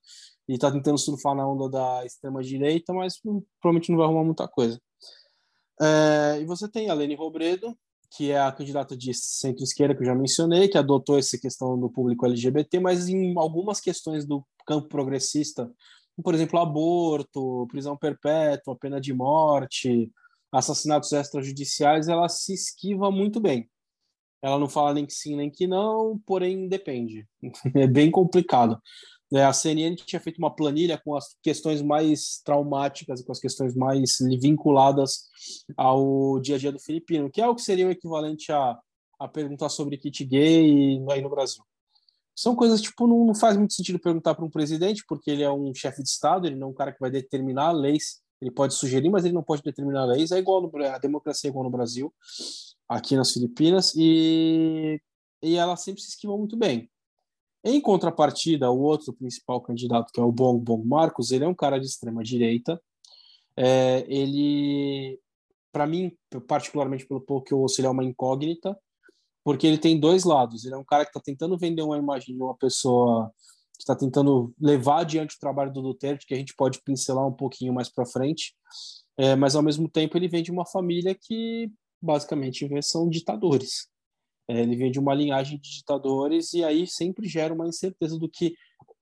e 0.48 0.54
está 0.54 0.70
tentando 0.70 0.98
surfar 0.98 1.34
na 1.34 1.46
onda 1.46 1.68
da 1.68 2.04
extrema-direita, 2.04 2.92
mas 2.92 3.20
provavelmente 3.60 3.90
não 3.90 3.98
vai 3.98 4.06
arrumar 4.06 4.24
muita 4.24 4.46
coisa. 4.46 4.80
É, 5.80 6.40
e 6.40 6.44
você 6.44 6.68
tem 6.68 6.90
a 6.90 6.94
Lene 6.94 7.14
Robredo, 7.14 7.76
que 8.16 8.30
é 8.30 8.40
a 8.40 8.52
candidata 8.52 8.96
de 8.96 9.12
centro-esquerda 9.12 9.94
que 9.94 10.02
eu 10.02 10.06
já 10.06 10.14
mencionei, 10.14 10.68
que 10.68 10.78
adotou 10.78 11.18
essa 11.18 11.36
questão 11.38 11.78
do 11.78 11.90
público 11.90 12.26
LGBT, 12.26 12.78
mas 12.78 13.08
em 13.08 13.36
algumas 13.36 13.80
questões 13.80 14.24
do 14.24 14.44
campo 14.66 14.88
progressista, 14.88 15.70
por 16.22 16.32
exemplo, 16.32 16.60
aborto, 16.60 17.66
prisão 17.68 17.96
perpétua, 17.96 18.76
pena 18.76 19.00
de 19.00 19.12
morte, 19.12 20.12
assassinatos 20.52 21.10
extrajudiciais, 21.12 22.08
ela 22.08 22.28
se 22.28 22.54
esquiva 22.54 23.10
muito 23.10 23.40
bem. 23.40 23.68
Ela 24.40 24.58
não 24.58 24.68
fala 24.68 24.94
nem 24.94 25.06
que 25.06 25.12
sim 25.12 25.34
nem 25.36 25.50
que 25.50 25.66
não, 25.66 26.18
porém 26.24 26.68
depende. 26.68 27.26
É 27.74 27.86
bem 27.86 28.10
complicado. 28.10 28.80
É, 29.34 29.44
a 29.44 29.52
CNN 29.52 29.96
tinha 29.96 30.20
feito 30.20 30.38
uma 30.38 30.54
planilha 30.54 31.00
com 31.04 31.16
as 31.16 31.36
questões 31.42 31.82
mais 31.82 32.40
traumáticas 32.44 33.20
e 33.20 33.24
com 33.24 33.32
as 33.32 33.40
questões 33.40 33.74
mais 33.74 34.18
vinculadas 34.40 35.24
ao 35.76 36.38
dia 36.40 36.54
a 36.54 36.58
dia 36.58 36.70
do 36.70 36.78
filipino, 36.78 37.30
que 37.30 37.40
é 37.40 37.48
o 37.48 37.54
que 37.54 37.62
seria 37.62 37.88
o 37.88 37.90
equivalente 37.90 38.52
a, 38.52 38.78
a 39.18 39.26
perguntar 39.26 39.68
sobre 39.70 39.98
kit 39.98 40.24
gay 40.24 41.00
aí 41.10 41.20
no 41.20 41.30
Brasil. 41.30 41.64
São 42.36 42.54
coisas, 42.54 42.80
tipo, 42.80 43.06
não, 43.06 43.24
não 43.26 43.34
faz 43.34 43.56
muito 43.56 43.74
sentido 43.74 43.98
perguntar 43.98 44.34
para 44.34 44.44
um 44.44 44.50
presidente, 44.50 45.04
porque 45.08 45.30
ele 45.30 45.42
é 45.42 45.50
um 45.50 45.72
chefe 45.74 46.02
de 46.02 46.08
Estado, 46.08 46.46
ele 46.46 46.56
não 46.56 46.68
é 46.68 46.70
um 46.70 46.74
cara 46.74 46.92
que 46.92 47.00
vai 47.00 47.10
determinar 47.10 47.72
leis, 47.72 48.20
ele 48.40 48.50
pode 48.50 48.74
sugerir, 48.74 49.08
mas 49.08 49.24
ele 49.24 49.34
não 49.34 49.42
pode 49.42 49.62
determinar 49.62 50.04
leis. 50.04 50.32
É 50.32 50.38
igual 50.38 50.60
no, 50.60 50.70
a 50.84 50.98
democracia 50.98 51.48
é 51.48 51.50
igual 51.50 51.64
no 51.64 51.70
Brasil, 51.70 52.12
aqui 52.88 53.16
nas 53.16 53.32
Filipinas, 53.32 53.94
e, 53.96 55.00
e 55.42 55.56
ela 55.56 55.76
sempre 55.76 56.02
se 56.02 56.10
esquiva 56.10 56.36
muito 56.36 56.56
bem. 56.56 56.90
Em 57.64 57.80
contrapartida, 57.80 58.70
o 58.70 58.78
outro 58.80 59.12
principal 59.14 59.60
candidato, 59.60 60.12
que 60.12 60.20
é 60.20 60.22
o 60.22 60.30
Bong 60.30 60.62
Bong 60.62 60.86
Marcos, 60.86 61.30
ele 61.30 61.44
é 61.44 61.48
um 61.48 61.54
cara 61.54 61.78
de 61.78 61.86
extrema 61.86 62.22
direita. 62.22 62.80
É, 63.56 64.04
ele, 64.06 65.18
para 65.72 65.86
mim, 65.86 66.12
particularmente 66.46 67.06
pelo 67.06 67.22
pouco 67.22 67.46
que 67.46 67.54
eu 67.54 67.60
ouço, 67.60 67.80
ele 67.80 67.86
é 67.86 67.90
uma 67.90 68.04
incógnita, 68.04 68.78
porque 69.42 69.66
ele 69.66 69.78
tem 69.78 69.98
dois 69.98 70.24
lados. 70.24 70.66
Ele 70.66 70.74
é 70.74 70.78
um 70.78 70.84
cara 70.84 71.04
que 71.04 71.10
está 71.10 71.20
tentando 71.20 71.56
vender 71.56 71.80
uma 71.80 71.96
imagem 71.96 72.36
de 72.36 72.42
uma 72.42 72.54
pessoa 72.54 73.32
que 73.72 73.82
está 73.82 73.96
tentando 73.96 74.54
levar 74.60 75.00
adiante 75.00 75.36
o 75.36 75.40
trabalho 75.40 75.72
do 75.72 75.80
Duterte, 75.80 76.26
que 76.26 76.34
a 76.34 76.36
gente 76.36 76.54
pode 76.54 76.82
pincelar 76.82 77.26
um 77.26 77.32
pouquinho 77.32 77.72
mais 77.72 77.88
para 77.88 78.06
frente, 78.06 78.54
é, 79.16 79.34
mas 79.34 79.56
ao 79.56 79.62
mesmo 79.62 79.88
tempo 79.88 80.16
ele 80.16 80.28
vem 80.28 80.42
de 80.42 80.52
uma 80.52 80.66
família 80.66 81.14
que 81.14 81.70
basicamente 82.00 82.68
são 82.82 83.08
ditadores. 83.08 83.88
É, 84.48 84.60
ele 84.60 84.76
vem 84.76 84.90
de 84.90 84.98
uma 84.98 85.14
linhagem 85.14 85.58
de 85.58 85.70
ditadores 85.70 86.52
e 86.52 86.62
aí 86.62 86.86
sempre 86.86 87.26
gera 87.26 87.54
uma 87.54 87.66
incerteza 87.66 88.18
do 88.18 88.28
que 88.28 88.54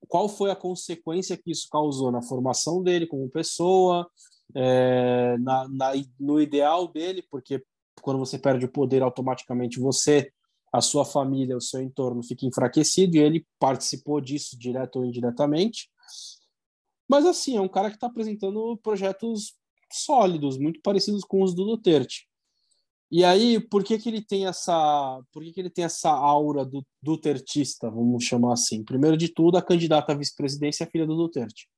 qual 0.08 0.28
foi 0.28 0.50
a 0.50 0.56
consequência 0.56 1.36
que 1.36 1.50
isso 1.50 1.68
causou 1.70 2.10
na 2.12 2.22
formação 2.22 2.82
dele 2.82 3.06
como 3.06 3.28
pessoa, 3.28 4.08
é, 4.54 5.36
na, 5.38 5.68
na, 5.68 5.92
no 6.18 6.40
ideal 6.40 6.86
dele, 6.86 7.24
porque 7.30 7.62
quando 8.00 8.18
você 8.18 8.38
perde 8.38 8.66
o 8.66 8.70
poder, 8.70 9.02
automaticamente 9.02 9.80
você, 9.80 10.30
a 10.72 10.80
sua 10.80 11.04
família, 11.04 11.56
o 11.56 11.60
seu 11.60 11.80
entorno 11.80 12.22
fica 12.22 12.46
enfraquecido 12.46 13.16
e 13.16 13.20
ele 13.20 13.46
participou 13.58 14.20
disso 14.20 14.58
direto 14.58 14.96
ou 14.96 15.04
indiretamente. 15.04 15.88
Mas 17.08 17.26
assim, 17.26 17.56
é 17.56 17.60
um 17.60 17.68
cara 17.68 17.88
que 17.90 17.96
está 17.96 18.06
apresentando 18.06 18.76
projetos 18.82 19.54
sólidos, 19.90 20.58
muito 20.58 20.80
parecidos 20.80 21.24
com 21.24 21.42
os 21.42 21.54
do 21.54 21.64
Duterte. 21.64 22.26
E 23.14 23.26
aí, 23.26 23.60
por 23.60 23.84
que, 23.84 23.98
que 23.98 24.08
ele 24.08 24.24
tem 24.24 24.46
essa, 24.46 25.22
por 25.30 25.44
que, 25.44 25.52
que 25.52 25.60
ele 25.60 25.68
tem 25.68 25.84
essa 25.84 26.10
aura 26.10 26.64
do 26.64 26.82
Dutertista, 27.02 27.90
vamos 27.90 28.24
chamar 28.24 28.54
assim? 28.54 28.82
Primeiro 28.82 29.18
de 29.18 29.28
tudo, 29.28 29.58
a 29.58 29.62
candidata 29.62 30.12
à 30.12 30.14
vice-presidência 30.16 30.84
é 30.84 30.86
filha 30.86 31.06
do 31.06 31.14
Duterte. 31.14 31.68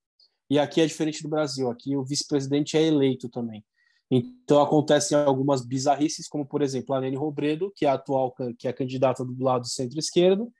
E 0.49 0.61
aqui 0.61 0.81
é 0.81 0.87
diferente 0.87 1.25
do 1.25 1.29
Brasil, 1.29 1.69
aqui 1.69 1.97
o 1.97 2.05
vice-presidente 2.05 2.76
é 2.76 2.83
eleito 2.83 3.29
também. 3.29 3.64
Então 4.09 4.62
acontecem 4.62 5.19
algumas 5.19 5.67
bizarrices, 5.67 6.29
como 6.29 6.47
por 6.47 6.62
exemplo 6.62 6.95
a 6.95 7.00
Nene 7.00 7.17
Robredo, 7.17 7.73
que 7.75 7.85
é 7.85 7.88
a 7.88 7.95
atual 7.95 8.33
que 8.57 8.69
é 8.69 8.73
candidata 8.73 9.25
do 9.25 9.43
lado 9.43 9.67
centro-esquerdo, 9.67 10.53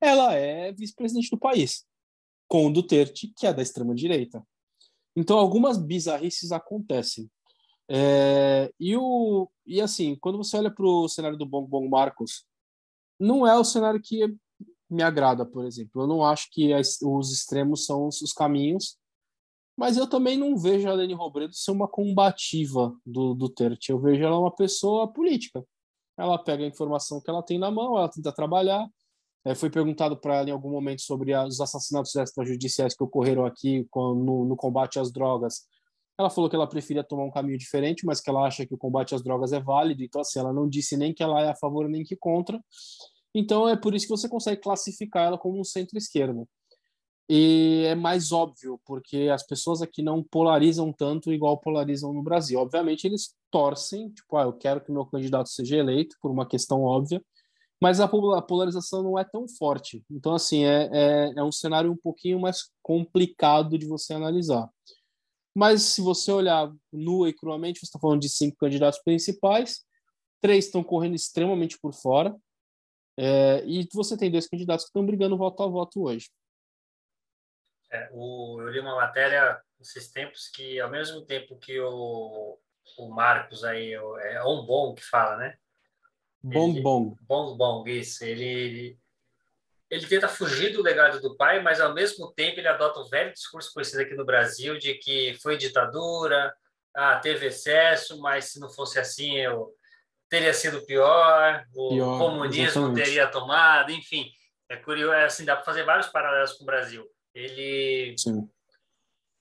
ela 0.00 0.34
é 0.34 0.72
vice-presidente 0.72 1.30
do 1.30 1.38
país, 1.38 1.84
com 2.48 2.66
o 2.66 2.72
Duterte, 2.72 3.32
que 3.36 3.46
é 3.46 3.54
da 3.54 3.62
extrema 3.62 3.94
direita. 3.94 4.42
Então 5.14 5.38
algumas 5.38 5.78
bizarrices 5.78 6.50
acontecem. 6.50 7.30
É, 7.90 8.70
e, 8.78 8.96
o, 8.96 9.50
e 9.66 9.80
assim, 9.80 10.14
quando 10.16 10.36
você 10.36 10.58
olha 10.58 10.70
para 10.70 10.84
o 10.84 11.08
cenário 11.08 11.38
do 11.38 11.46
Bong 11.46 11.66
Bong 11.66 11.88
Marcos, 11.88 12.44
não 13.18 13.46
é 13.46 13.58
o 13.58 13.64
cenário 13.64 14.00
que 14.00 14.36
me 14.90 15.02
agrada, 15.02 15.44
por 15.44 15.64
exemplo. 15.64 16.02
Eu 16.02 16.06
não 16.06 16.24
acho 16.24 16.48
que 16.50 16.72
as, 16.72 17.00
os 17.02 17.32
extremos 17.32 17.86
são 17.86 18.06
os, 18.06 18.20
os, 18.20 18.32
caminhos, 18.32 18.96
mas 19.76 19.96
eu 19.96 20.06
também 20.08 20.36
não 20.36 20.56
vejo 20.56 20.88
a 20.88 20.92
Lene 20.92 21.14
Robredo 21.14 21.54
ser 21.54 21.70
uma 21.70 21.88
combativa 21.88 22.94
do 23.04 23.34
Duterte. 23.34 23.90
Eu 23.90 23.98
vejo 23.98 24.22
ela 24.22 24.38
uma 24.38 24.54
pessoa 24.54 25.10
política. 25.10 25.64
Ela 26.16 26.38
pega 26.38 26.64
a 26.64 26.68
informação 26.68 27.20
que 27.20 27.30
ela 27.30 27.42
tem 27.42 27.58
na 27.58 27.70
mão, 27.70 27.96
ela 27.96 28.08
tenta 28.08 28.32
trabalhar. 28.32 28.88
É, 29.44 29.54
foi 29.54 29.70
perguntado 29.70 30.16
para 30.16 30.36
ela 30.36 30.48
em 30.48 30.52
algum 30.52 30.70
momento 30.70 31.00
sobre 31.02 31.34
os 31.34 31.60
assassinatos 31.60 32.14
extrajudiciais 32.14 32.94
que 32.94 33.04
ocorreram 33.04 33.46
aqui 33.46 33.86
com, 33.90 34.14
no, 34.14 34.44
no 34.44 34.56
combate 34.56 34.98
às 34.98 35.12
drogas 35.12 35.62
ela 36.18 36.28
falou 36.28 36.50
que 36.50 36.56
ela 36.56 36.68
preferia 36.68 37.04
tomar 37.04 37.24
um 37.24 37.30
caminho 37.30 37.56
diferente, 37.56 38.04
mas 38.04 38.20
que 38.20 38.28
ela 38.28 38.44
acha 38.44 38.66
que 38.66 38.74
o 38.74 38.78
combate 38.78 39.14
às 39.14 39.22
drogas 39.22 39.52
é 39.52 39.60
válido. 39.60 40.02
Então, 40.02 40.20
assim, 40.20 40.40
ela 40.40 40.52
não 40.52 40.68
disse 40.68 40.96
nem 40.96 41.14
que 41.14 41.22
ela 41.22 41.40
é 41.40 41.50
a 41.50 41.54
favor 41.54 41.88
nem 41.88 42.02
que 42.02 42.16
contra. 42.16 42.60
Então, 43.32 43.68
é 43.68 43.76
por 43.76 43.94
isso 43.94 44.06
que 44.06 44.16
você 44.16 44.28
consegue 44.28 44.60
classificar 44.60 45.26
ela 45.26 45.38
como 45.38 45.60
um 45.60 45.64
centro-esquerda. 45.64 46.44
E 47.30 47.84
é 47.86 47.94
mais 47.94 48.32
óbvio, 48.32 48.80
porque 48.84 49.28
as 49.32 49.46
pessoas 49.46 49.82
aqui 49.82 50.02
não 50.02 50.22
polarizam 50.22 50.92
tanto 50.92 51.32
igual 51.32 51.60
polarizam 51.60 52.12
no 52.12 52.22
Brasil. 52.22 52.58
Obviamente, 52.58 53.06
eles 53.06 53.34
torcem, 53.50 54.08
tipo, 54.10 54.36
ah, 54.36 54.44
eu 54.44 54.54
quero 54.54 54.80
que 54.80 54.90
meu 54.90 55.04
candidato 55.06 55.50
seja 55.50 55.76
eleito, 55.76 56.16
por 56.20 56.30
uma 56.30 56.46
questão 56.46 56.82
óbvia, 56.82 57.22
mas 57.80 58.00
a 58.00 58.08
polarização 58.08 59.02
não 59.02 59.18
é 59.18 59.24
tão 59.24 59.46
forte. 59.46 60.02
Então, 60.10 60.34
assim, 60.34 60.64
é, 60.64 60.88
é, 60.92 61.32
é 61.36 61.44
um 61.44 61.52
cenário 61.52 61.92
um 61.92 61.96
pouquinho 61.96 62.40
mais 62.40 62.70
complicado 62.82 63.78
de 63.78 63.86
você 63.86 64.14
analisar. 64.14 64.68
Mas 65.58 65.82
se 65.82 66.00
você 66.00 66.30
olhar 66.30 66.72
nua 66.92 67.28
e 67.28 67.32
cruamente, 67.32 67.80
você 67.80 67.86
está 67.86 67.98
falando 67.98 68.20
de 68.20 68.28
cinco 68.28 68.56
candidatos 68.58 69.00
principais, 69.02 69.84
três 70.40 70.66
estão 70.66 70.84
correndo 70.84 71.16
extremamente 71.16 71.76
por 71.80 71.92
fora, 71.92 72.32
é, 73.18 73.64
e 73.66 73.84
você 73.92 74.16
tem 74.16 74.30
dois 74.30 74.46
candidatos 74.46 74.84
que 74.84 74.90
estão 74.90 75.04
brigando 75.04 75.36
voto 75.36 75.60
a 75.64 75.66
voto 75.66 76.04
hoje. 76.04 76.30
É, 77.90 78.08
o, 78.12 78.60
eu 78.60 78.68
li 78.68 78.78
uma 78.78 78.94
matéria 78.94 79.60
nesses 79.80 80.12
tempos 80.12 80.46
que, 80.46 80.78
ao 80.78 80.92
mesmo 80.92 81.22
tempo 81.22 81.58
que 81.58 81.80
o, 81.80 82.56
o 82.96 83.08
Marcos 83.08 83.64
aí, 83.64 83.94
é 83.94 84.44
um 84.44 84.64
bom 84.64 84.94
que 84.94 85.02
fala, 85.02 85.38
né? 85.38 85.58
Bong 86.40 86.80
Bong. 86.80 87.16
Bong 87.22 87.58
Bong, 87.58 87.90
isso. 87.90 88.24
Ele, 88.24 88.96
ele 89.90 90.06
tenta 90.06 90.28
fugir 90.28 90.72
do 90.72 90.82
legado 90.82 91.20
do 91.20 91.36
pai, 91.36 91.62
mas 91.62 91.80
ao 91.80 91.94
mesmo 91.94 92.32
tempo 92.32 92.60
ele 92.60 92.68
adota 92.68 93.00
o 93.00 93.08
velho 93.08 93.32
discurso 93.32 93.72
conhecido 93.72 94.02
aqui 94.02 94.14
no 94.14 94.24
Brasil 94.24 94.78
de 94.78 94.94
que 94.94 95.36
foi 95.42 95.56
ditadura, 95.56 96.54
ah, 96.94 97.16
teve 97.16 97.46
excesso, 97.46 98.20
mas 98.20 98.46
se 98.46 98.60
não 98.60 98.68
fosse 98.68 98.98
assim 98.98 99.36
eu 99.36 99.72
teria 100.28 100.52
sido 100.52 100.84
pior, 100.84 101.64
o 101.74 101.88
pior, 101.90 102.18
comunismo 102.18 102.64
exatamente. 102.64 103.04
teria 103.04 103.26
tomado, 103.28 103.90
enfim. 103.90 104.30
É 104.68 104.76
curioso, 104.76 105.14
é 105.14 105.24
assim, 105.24 105.44
dá 105.44 105.56
para 105.56 105.64
fazer 105.64 105.84
vários 105.84 106.08
paralelos 106.08 106.52
com 106.52 106.64
o 106.64 106.66
Brasil. 106.66 107.06
Ele 107.34 108.14
Sim. 108.18 108.48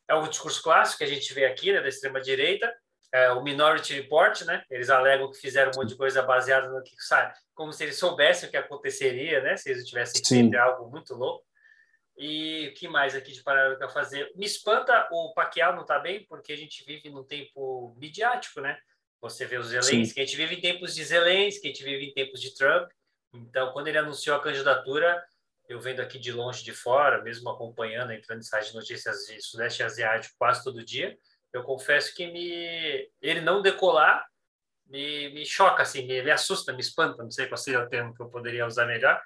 é 0.08 0.16
um 0.16 0.30
discurso 0.30 0.64
clássico 0.64 1.00
que 1.00 1.04
a 1.04 1.08
gente 1.08 1.34
vê 1.34 1.46
aqui, 1.46 1.74
né, 1.74 1.82
da 1.82 1.90
extrema 1.90 2.22
direita, 2.22 2.74
é, 3.12 3.32
o 3.32 3.42
Minority 3.42 3.94
Report, 3.94 4.42
né? 4.42 4.64
Eles 4.70 4.90
alegam 4.90 5.32
que 5.32 5.38
fizeram 5.38 5.72
um 5.72 5.80
monte 5.80 5.90
de 5.90 5.98
coisa 5.98 6.22
baseada 6.22 6.70
no 6.70 6.84
que 6.84 6.96
sai, 7.00 7.32
como 7.54 7.72
se 7.72 7.84
eles 7.84 7.98
soubessem 7.98 8.48
o 8.48 8.52
que 8.52 8.58
aconteceria, 8.58 9.42
né? 9.42 9.56
Se 9.56 9.70
eles 9.70 9.86
tivessem 9.86 10.24
feito 10.24 10.56
algo 10.56 10.90
muito 10.90 11.14
louco. 11.14 11.46
E 12.18 12.70
o 12.70 12.74
que 12.74 12.88
mais 12.88 13.16
aqui 13.16 13.32
de 13.32 13.44
paralelo 13.44 13.78
para 13.78 13.90
fazer? 13.90 14.32
Me 14.36 14.46
espanta 14.46 15.08
o 15.12 15.34
Pacquiao 15.34 15.76
não 15.76 15.86
tá 15.86 16.00
bem, 16.00 16.26
porque 16.28 16.52
a 16.52 16.58
gente 16.58 16.84
vive 16.84 17.10
num 17.10 17.24
tempo 17.24 17.96
midiático, 17.98 18.60
né? 18.60 18.78
Você 19.22 19.46
vê 19.46 19.58
os 19.58 19.68
Zelensky, 19.68 20.20
a 20.20 20.26
gente 20.26 20.36
vive 20.36 20.56
em 20.56 20.62
tempos 20.62 20.94
de 20.96 21.04
Zelensky, 21.04 21.68
a 21.68 21.72
gente 21.72 21.84
vive 21.84 22.06
em 22.06 22.14
tempos 22.14 22.42
de 22.42 22.56
Trump. 22.56 22.90
Então, 23.34 23.72
quando 23.72 23.88
ele 23.88 23.98
anunciou 23.98 24.36
a 24.36 24.42
candidatura, 24.42 25.24
eu 25.68 25.80
vendo 25.80 26.00
aqui 26.00 26.18
de 26.18 26.32
longe 26.32 26.64
de 26.64 26.72
fora, 26.72 27.22
mesmo 27.22 27.50
acompanhando, 27.50 28.12
entrando 28.14 28.40
em 28.40 28.44
sites 28.44 28.70
de 28.70 28.76
notícias 28.76 29.26
de 29.26 29.42
Sudeste 29.42 29.84
Asiático 29.84 30.36
quase 30.38 30.64
todo 30.64 30.84
dia, 30.84 31.18
eu 31.54 31.64
confesso 31.64 32.14
que 32.16 32.28
me 32.28 33.10
ele 33.22 33.42
não 33.42 33.62
decolar 33.62 34.26
me, 34.90 35.30
me 35.34 35.46
choca, 35.46 35.84
assim, 35.84 36.06
me, 36.06 36.22
me 36.22 36.32
assusta, 36.32 36.74
me 36.74 36.80
espanta, 36.80 37.24
não 37.24 37.32
sei 37.32 37.48
qual 37.48 37.58
seria 37.58 37.84
o 37.84 37.90
termo 37.90 38.14
que 38.14 38.22
eu 38.22 38.30
poderia 38.30 38.66
usar 38.66 38.86
melhor, 38.86 39.22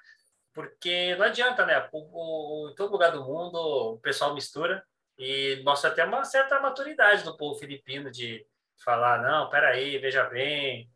porque 0.52 1.14
não 1.16 1.24
adianta, 1.24 1.64
né? 1.64 1.88
O, 1.92 2.66
o, 2.66 2.70
em 2.70 2.74
todo 2.74 2.92
lugar 2.92 3.12
do 3.12 3.24
mundo 3.24 3.56
o 3.94 3.98
pessoal 3.98 4.34
mistura 4.34 4.84
e 5.18 5.62
mostra 5.64 5.90
até 5.90 6.04
uma 6.04 6.24
certa 6.24 6.60
maturidade 6.60 7.24
do 7.24 7.36
povo 7.36 7.58
filipino 7.58 8.10
de 8.10 8.44
falar, 8.84 9.22
não, 9.22 9.48
peraí, 9.48 9.98
veja 9.98 10.24
bem. 10.24 10.90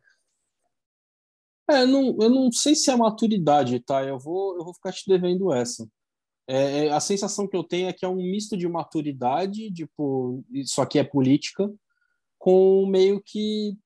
É, 1.69 1.85
não, 1.85 2.17
eu 2.21 2.29
não 2.29 2.51
sei 2.51 2.75
se 2.75 2.89
é 2.91 2.95
maturidade, 2.95 3.79
tá? 3.79 4.03
Eu 4.03 4.19
vou, 4.19 4.57
eu 4.57 4.63
vou 4.63 4.73
ficar 4.73 4.91
te 4.91 5.03
devendo 5.07 5.53
essa. 5.53 5.87
É, 6.47 6.85
é, 6.85 6.91
a 6.91 6.99
sensação 6.99 7.47
que 7.47 7.57
eu 7.57 7.63
tenho 7.63 7.89
é 7.89 7.93
que 7.93 8.05
é 8.05 8.07
um 8.07 8.15
misto 8.15 8.55
de 8.55 8.67
maturidade, 8.67 9.71
tipo, 9.71 10.43
isso 10.51 10.81
aqui 10.81 10.97
é 10.97 11.03
política, 11.03 11.69
com 12.39 12.85
meio 12.87 13.21
que, 13.21 13.77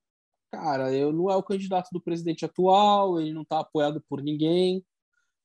cara, 0.52 0.94
eu 0.94 1.12
não 1.12 1.32
é 1.32 1.36
o 1.36 1.44
candidato 1.44 1.90
do 1.92 2.02
presidente 2.02 2.46
atual, 2.46 3.20
ele 3.20 3.34
não 3.34 3.42
está 3.42 3.60
apoiado 3.60 4.04
por 4.08 4.22
ninguém. 4.22 4.86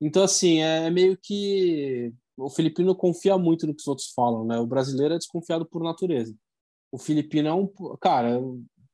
Então, 0.00 0.22
assim, 0.24 0.60
é 0.60 0.90
meio 0.90 1.16
que 1.16 2.12
o 2.36 2.50
filipino 2.50 2.94
confia 2.94 3.38
muito 3.38 3.66
no 3.66 3.74
que 3.74 3.80
os 3.80 3.88
outros 3.88 4.10
falam, 4.14 4.44
né? 4.44 4.58
O 4.58 4.66
brasileiro 4.66 5.14
é 5.14 5.18
desconfiado 5.18 5.64
por 5.64 5.82
natureza. 5.82 6.36
O 6.92 6.98
filipino 6.98 7.48
é 7.48 7.54
um. 7.54 7.66
Cara, 7.98 8.38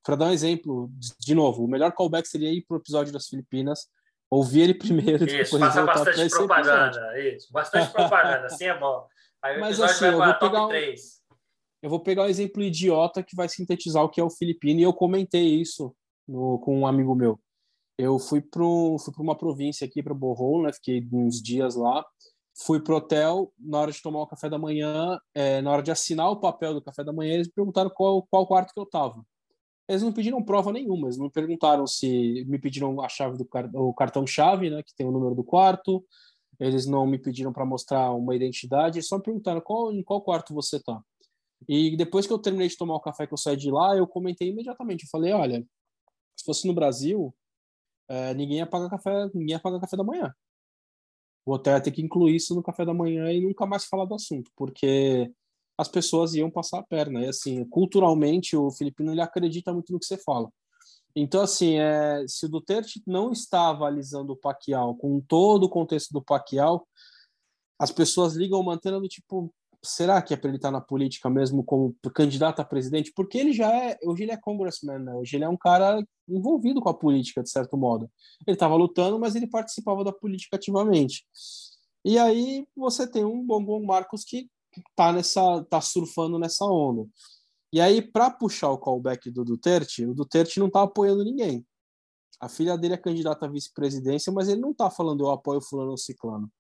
para 0.04 0.16
dar 0.16 0.26
um 0.26 0.32
exemplo, 0.32 0.90
de 1.18 1.34
novo, 1.34 1.64
o 1.64 1.68
melhor 1.68 1.92
callback 1.92 2.28
seria 2.28 2.52
ir 2.52 2.62
para 2.62 2.76
o 2.76 2.80
episódio 2.80 3.12
das 3.12 3.28
Filipinas 3.28 3.88
ouvir 4.32 4.62
ele 4.62 4.74
primeiro. 4.74 5.26
Isso, 5.26 5.58
passa 5.58 5.84
bastante 5.84 6.30
propaganda. 6.30 7.20
Isso, 7.20 7.52
bastante 7.52 7.92
propaganda, 7.92 8.46
assim 8.46 8.64
é 8.64 8.78
bom. 8.78 9.06
Aí 9.42 9.60
Mas 9.60 9.78
assim, 9.78 10.06
eu 10.06 10.18
vou, 10.18 10.34
pegar 10.34 10.66
um, 10.66 10.72
eu 11.82 11.90
vou 11.90 12.00
pegar 12.00 12.22
um 12.22 12.28
exemplo 12.28 12.62
idiota 12.62 13.22
que 13.22 13.36
vai 13.36 13.48
sintetizar 13.48 14.02
o 14.02 14.08
que 14.08 14.20
é 14.20 14.24
o 14.24 14.30
filipino, 14.30 14.80
e 14.80 14.84
eu 14.84 14.94
comentei 14.94 15.60
isso 15.60 15.94
no, 16.26 16.58
com 16.60 16.78
um 16.78 16.86
amigo 16.86 17.14
meu. 17.14 17.38
Eu 17.98 18.18
fui 18.18 18.40
para 18.40 18.62
fui 18.62 19.12
uma 19.18 19.36
província 19.36 19.86
aqui, 19.86 20.02
para 20.02 20.14
Borrol, 20.14 20.62
né? 20.62 20.72
fiquei 20.72 21.06
uns 21.12 21.42
dias 21.42 21.74
lá. 21.76 22.02
Fui 22.64 22.80
pro 22.82 22.96
hotel, 22.96 23.52
na 23.58 23.78
hora 23.80 23.92
de 23.92 24.00
tomar 24.00 24.22
o 24.22 24.26
café 24.26 24.48
da 24.48 24.58
manhã, 24.58 25.18
é, 25.34 25.60
na 25.60 25.70
hora 25.70 25.82
de 25.82 25.90
assinar 25.90 26.30
o 26.30 26.40
papel 26.40 26.74
do 26.74 26.82
café 26.82 27.02
da 27.04 27.12
manhã, 27.12 27.34
eles 27.34 27.48
me 27.48 27.52
perguntaram 27.54 27.90
qual, 27.90 28.26
qual 28.30 28.46
quarto 28.46 28.72
que 28.72 28.80
eu 28.80 28.86
tava. 28.86 29.22
Eles 29.88 30.02
não 30.02 30.12
pediram 30.12 30.42
prova 30.42 30.72
nenhuma, 30.72 31.08
eles 31.08 31.18
não 31.18 31.28
perguntaram 31.28 31.86
se 31.86 32.44
me 32.46 32.58
pediram 32.58 33.00
a 33.00 33.08
chave 33.08 33.36
do 33.36 33.48
o 33.74 33.92
cartão-chave, 33.92 34.70
né, 34.70 34.82
que 34.82 34.94
tem 34.94 35.06
o 35.06 35.10
número 35.10 35.34
do 35.34 35.44
quarto. 35.44 36.04
Eles 36.60 36.86
não 36.86 37.06
me 37.06 37.18
pediram 37.18 37.52
para 37.52 37.66
mostrar 37.66 38.12
uma 38.12 38.36
identidade, 38.36 39.02
só 39.02 39.16
me 39.16 39.22
perguntaram 39.24 39.60
qual, 39.60 39.92
em 39.92 40.02
qual 40.02 40.22
quarto 40.22 40.54
você 40.54 40.80
tá. 40.80 41.02
E 41.68 41.96
depois 41.96 42.26
que 42.26 42.32
eu 42.32 42.38
terminei 42.38 42.68
de 42.68 42.76
tomar 42.76 42.94
o 42.94 43.00
café 43.00 43.26
que 43.26 43.32
eu 43.32 43.38
saí 43.38 43.56
de 43.56 43.70
lá, 43.70 43.96
eu 43.96 44.06
comentei 44.06 44.48
imediatamente. 44.48 45.04
Eu 45.04 45.10
falei, 45.10 45.32
olha, 45.32 45.66
se 46.36 46.44
fosse 46.44 46.66
no 46.66 46.74
Brasil, 46.74 47.34
é, 48.08 48.34
ninguém 48.34 48.58
ia 48.58 48.66
pagar 48.66 48.90
café, 48.90 49.26
ninguém 49.34 49.54
ia 49.54 49.60
pagar 49.60 49.80
café 49.80 49.96
da 49.96 50.04
manhã. 50.04 50.32
O 51.44 51.52
hotel 51.52 51.74
ia 51.74 51.80
ter 51.80 51.90
que 51.90 52.02
incluir 52.02 52.36
isso 52.36 52.54
no 52.54 52.62
café 52.62 52.84
da 52.84 52.94
manhã 52.94 53.32
e 53.32 53.40
nunca 53.40 53.66
mais 53.66 53.84
falar 53.84 54.04
do 54.04 54.14
assunto, 54.14 54.50
porque 54.56 55.32
as 55.82 55.88
pessoas 55.88 56.34
iam 56.34 56.50
passar 56.50 56.78
a 56.78 56.82
perna. 56.82 57.22
E 57.22 57.28
assim, 57.28 57.64
culturalmente, 57.64 58.56
o 58.56 58.70
filipino 58.70 59.12
ele 59.12 59.20
acredita 59.20 59.72
muito 59.72 59.92
no 59.92 59.98
que 59.98 60.06
você 60.06 60.16
fala. 60.16 60.48
Então, 61.14 61.42
assim, 61.42 61.78
é, 61.78 62.24
se 62.26 62.46
o 62.46 62.48
Duterte 62.48 63.02
não 63.06 63.32
está 63.32 63.68
avalizando 63.68 64.32
o 64.32 64.36
Pacquiao 64.36 64.94
com 64.96 65.20
todo 65.20 65.64
o 65.64 65.68
contexto 65.68 66.10
do 66.10 66.22
Pacquiao, 66.22 66.86
as 67.78 67.90
pessoas 67.90 68.34
ligam 68.34 68.60
uma 68.60 68.74
antena 68.74 68.98
do 68.98 69.08
tipo, 69.08 69.52
será 69.84 70.22
que 70.22 70.32
é 70.32 70.36
para 70.36 70.48
ele 70.48 70.56
estar 70.56 70.70
na 70.70 70.80
política 70.80 71.28
mesmo 71.28 71.64
como 71.64 71.94
candidato 72.14 72.60
a 72.60 72.64
presidente? 72.64 73.12
Porque 73.14 73.36
ele 73.36 73.52
já 73.52 73.70
é, 73.74 73.98
hoje 74.04 74.22
ele 74.22 74.32
é 74.32 74.36
congressman, 74.36 75.00
né? 75.00 75.14
hoje 75.14 75.36
ele 75.36 75.44
é 75.44 75.48
um 75.48 75.56
cara 75.56 76.02
envolvido 76.28 76.80
com 76.80 76.88
a 76.88 76.94
política, 76.94 77.42
de 77.42 77.50
certo 77.50 77.76
modo. 77.76 78.08
Ele 78.46 78.54
estava 78.54 78.76
lutando, 78.76 79.18
mas 79.18 79.34
ele 79.34 79.48
participava 79.48 80.04
da 80.04 80.12
política 80.12 80.56
ativamente. 80.56 81.26
E 82.04 82.18
aí 82.18 82.66
você 82.74 83.06
tem 83.06 83.24
um 83.24 83.44
Bongbong 83.44 83.84
Marcos 83.84 84.24
que 84.24 84.48
tá 84.94 85.12
nessa 85.12 85.64
tá 85.64 85.80
surfando 85.80 86.38
nessa 86.38 86.64
onda. 86.64 87.06
E 87.72 87.80
aí 87.80 88.02
para 88.02 88.30
puxar 88.30 88.70
o 88.70 88.78
callback 88.78 89.30
do 89.30 89.44
Duterte, 89.44 90.06
o 90.06 90.14
Duterte 90.14 90.60
não 90.60 90.70
tá 90.70 90.82
apoiando 90.82 91.24
ninguém. 91.24 91.66
A 92.40 92.48
filha 92.48 92.76
dele 92.76 92.94
é 92.94 92.98
candidata 92.98 93.46
à 93.46 93.48
vice-presidência, 93.48 94.32
mas 94.32 94.48
ele 94.48 94.60
não 94.60 94.72
está 94.72 94.90
falando 94.90 95.24
eu 95.24 95.30
apoio 95.30 95.60
fulano 95.60 95.92
ou 95.92 95.96
ciclano. 95.96 96.50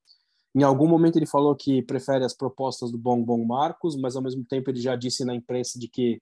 Em 0.54 0.62
algum 0.62 0.86
momento 0.86 1.16
ele 1.16 1.26
falou 1.26 1.56
que 1.56 1.82
prefere 1.82 2.24
as 2.24 2.34
propostas 2.34 2.92
do 2.92 2.98
Bom 2.98 3.22
Bom 3.22 3.44
Marcos, 3.44 3.96
mas 3.96 4.14
ao 4.14 4.22
mesmo 4.22 4.44
tempo 4.44 4.70
ele 4.70 4.80
já 4.80 4.94
disse 4.94 5.24
na 5.24 5.34
imprensa 5.34 5.78
de 5.78 5.88
que 5.88 6.20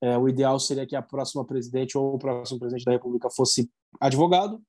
é, 0.00 0.18
o 0.18 0.28
ideal 0.28 0.58
seria 0.58 0.86
que 0.86 0.96
a 0.96 1.00
próxima 1.00 1.44
presidente 1.44 1.96
ou 1.96 2.14
o 2.14 2.18
próximo 2.18 2.58
presidente 2.58 2.84
da 2.84 2.92
República 2.92 3.30
fosse 3.30 3.70
advogado, 4.00 4.60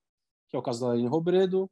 que 0.48 0.56
é 0.56 0.60
o 0.60 0.62
caso 0.62 0.82
da 0.82 0.92
Aline 0.92 1.08
Robredo. 1.08 1.70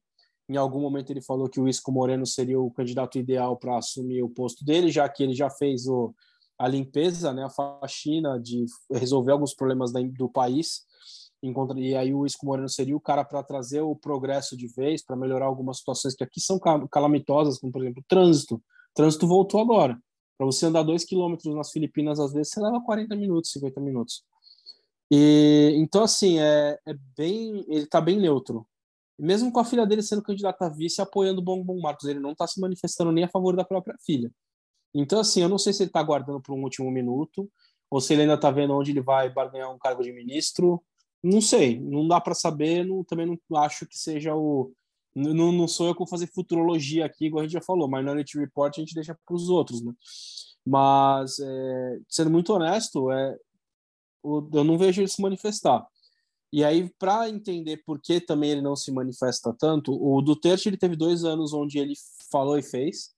Em 0.51 0.57
algum 0.57 0.81
momento 0.81 1.11
ele 1.11 1.21
falou 1.21 1.47
que 1.47 1.61
o 1.61 1.67
Isco 1.67 1.93
Moreno 1.93 2.25
seria 2.25 2.59
o 2.59 2.69
candidato 2.69 3.17
ideal 3.17 3.55
para 3.55 3.77
assumir 3.77 4.21
o 4.21 4.29
posto 4.29 4.65
dele, 4.65 4.91
já 4.91 5.07
que 5.07 5.23
ele 5.23 5.33
já 5.33 5.49
fez 5.49 5.87
o, 5.87 6.13
a 6.59 6.67
limpeza, 6.67 7.31
né, 7.31 7.45
a 7.45 7.49
faxina 7.49 8.37
de 8.37 8.65
resolver 8.91 9.31
alguns 9.31 9.53
problemas 9.53 9.93
da, 9.93 10.01
do 10.01 10.27
país. 10.27 10.81
E 11.41 11.95
aí 11.95 12.13
o 12.13 12.25
Isco 12.25 12.45
Moreno 12.45 12.67
seria 12.67 12.97
o 12.97 12.99
cara 12.99 13.23
para 13.23 13.41
trazer 13.41 13.79
o 13.79 13.95
progresso 13.95 14.57
de 14.57 14.67
vez, 14.67 15.01
para 15.01 15.15
melhorar 15.15 15.45
algumas 15.45 15.77
situações 15.77 16.15
que 16.15 16.23
aqui 16.23 16.41
são 16.41 16.59
calamitosas, 16.91 17.57
como 17.57 17.71
por 17.71 17.81
exemplo 17.81 18.03
o 18.03 18.05
trânsito. 18.05 18.55
O 18.55 18.61
trânsito 18.93 19.25
voltou 19.25 19.61
agora. 19.61 19.97
Para 20.37 20.45
você 20.45 20.65
andar 20.65 20.83
dois 20.83 21.05
quilômetros 21.05 21.55
nas 21.55 21.71
Filipinas, 21.71 22.19
às 22.19 22.33
vezes 22.33 22.51
você 22.51 22.59
leva 22.59 22.83
40 22.83 23.15
minutos, 23.15 23.51
50 23.51 23.79
minutos. 23.79 24.21
E 25.09 25.75
então 25.77 26.03
assim 26.03 26.39
é, 26.39 26.77
é 26.85 26.93
bem, 27.17 27.65
ele 27.69 27.85
está 27.85 28.01
bem 28.01 28.19
neutro. 28.19 28.67
Mesmo 29.21 29.51
com 29.51 29.59
a 29.59 29.65
filha 29.65 29.85
dele 29.85 30.01
sendo 30.01 30.21
candidata 30.21 30.65
a 30.65 30.69
vice, 30.69 31.01
apoiando 31.01 31.41
o 31.41 31.43
Bom 31.43 31.63
Bom 31.63 31.79
Marcos, 31.79 32.05
ele 32.05 32.19
não 32.19 32.31
está 32.31 32.47
se 32.47 32.59
manifestando 32.59 33.11
nem 33.11 33.23
a 33.23 33.29
favor 33.29 33.55
da 33.55 33.63
própria 33.63 33.95
filha. 34.03 34.31
Então 34.93 35.19
assim, 35.19 35.41
eu 35.41 35.49
não 35.49 35.57
sei 35.57 35.73
se 35.73 35.83
ele 35.83 35.89
está 35.89 35.99
aguardando 35.99 36.41
por 36.41 36.53
um 36.53 36.63
último 36.63 36.89
minuto 36.89 37.49
ou 37.89 38.01
se 38.01 38.13
ele 38.13 38.23
ainda 38.23 38.33
está 38.33 38.49
vendo 38.49 38.73
onde 38.73 38.91
ele 38.91 39.01
vai 39.01 39.29
barganhar 39.29 39.71
um 39.71 39.77
cargo 39.77 40.01
de 40.01 40.11
ministro. 40.11 40.81
Não 41.23 41.39
sei, 41.39 41.79
não 41.79 42.07
dá 42.07 42.19
para 42.19 42.33
saber. 42.33 42.85
Não, 42.85 43.03
também 43.03 43.27
não 43.27 43.57
acho 43.57 43.85
que 43.85 43.97
seja 43.97 44.35
o 44.35 44.73
não, 45.15 45.51
não 45.51 45.67
sou 45.67 45.87
eu 45.87 45.93
que 45.93 45.99
vou 45.99 46.07
fazer 46.07 46.27
futurologia 46.27 47.05
aqui, 47.05 47.25
igual 47.25 47.41
a 47.41 47.43
gente 47.43 47.53
já 47.53 47.61
falou. 47.61 47.89
Minority 47.89 48.39
Report 48.39 48.77
a 48.77 48.79
gente 48.79 48.95
deixa 48.95 49.17
para 49.25 49.35
os 49.35 49.49
outros, 49.49 49.81
né? 49.83 49.93
Mas, 50.65 51.39
é, 51.39 51.99
sendo 52.07 52.29
muito 52.29 52.53
honesto, 52.53 53.11
é, 53.11 53.37
eu 54.23 54.63
não 54.63 54.77
vejo 54.77 55.01
ele 55.01 55.07
se 55.07 55.21
manifestar. 55.21 55.85
E 56.53 56.65
aí, 56.65 56.89
para 56.99 57.29
entender 57.29 57.77
por 57.85 58.01
que 58.01 58.19
também 58.19 58.51
ele 58.51 58.61
não 58.61 58.75
se 58.75 58.91
manifesta 58.91 59.55
tanto, 59.57 59.93
o 59.93 60.21
Duterte 60.21 60.67
ele 60.67 60.77
teve 60.77 60.97
dois 60.97 61.23
anos 61.23 61.53
onde 61.53 61.79
ele 61.79 61.93
falou 62.29 62.57
e 62.57 62.61
fez, 62.63 63.11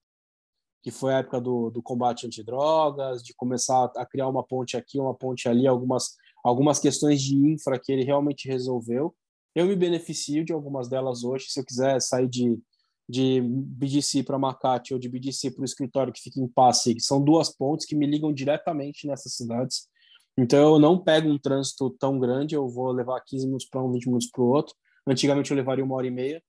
que 0.82 0.90
foi 0.90 1.14
a 1.14 1.18
época 1.18 1.40
do, 1.40 1.70
do 1.70 1.82
combate 1.82 2.26
antidrogas, 2.26 3.24
de 3.24 3.34
começar 3.34 3.90
a 3.96 4.06
criar 4.06 4.28
uma 4.28 4.44
ponte 4.44 4.76
aqui, 4.76 5.00
uma 5.00 5.14
ponte 5.14 5.48
ali, 5.48 5.66
algumas, 5.66 6.14
algumas 6.44 6.78
questões 6.78 7.20
de 7.22 7.34
infra 7.34 7.80
que 7.80 7.90
ele 7.90 8.04
realmente 8.04 8.46
resolveu. 8.46 9.14
Eu 9.54 9.66
me 9.66 9.74
beneficio 9.74 10.44
de 10.44 10.52
algumas 10.52 10.88
delas 10.88 11.24
hoje. 11.24 11.46
Se 11.48 11.58
eu 11.58 11.64
quiser 11.64 12.00
sair 12.00 12.28
de, 12.28 12.60
de 13.08 13.40
BDC 13.40 14.22
para 14.24 14.38
Makati 14.38 14.92
ou 14.92 15.00
de 15.00 15.08
BDC 15.08 15.52
para 15.52 15.62
o 15.62 15.64
escritório 15.64 16.12
que 16.12 16.20
fica 16.20 16.38
em 16.38 16.46
Pasig, 16.46 17.00
são 17.00 17.22
duas 17.22 17.48
pontes 17.48 17.86
que 17.86 17.96
me 17.96 18.06
ligam 18.06 18.32
diretamente 18.32 19.06
nessas 19.06 19.34
cidades. 19.34 19.88
Então 20.36 20.74
eu 20.74 20.78
não 20.78 20.98
pego 20.98 21.28
um 21.28 21.38
trânsito 21.38 21.90
tão 21.90 22.18
grande, 22.18 22.54
eu 22.54 22.68
vou 22.68 22.90
levar 22.90 23.20
15 23.20 23.46
minutos 23.46 23.66
para 23.68 23.82
um, 23.82 23.92
20 23.92 24.06
minutos 24.06 24.30
para 24.30 24.42
o 24.42 24.46
outro. 24.46 24.74
Antigamente 25.06 25.50
eu 25.50 25.56
levaria 25.56 25.84
uma 25.84 25.94
hora 25.94 26.06
e 26.06 26.10
meia. 26.10 26.42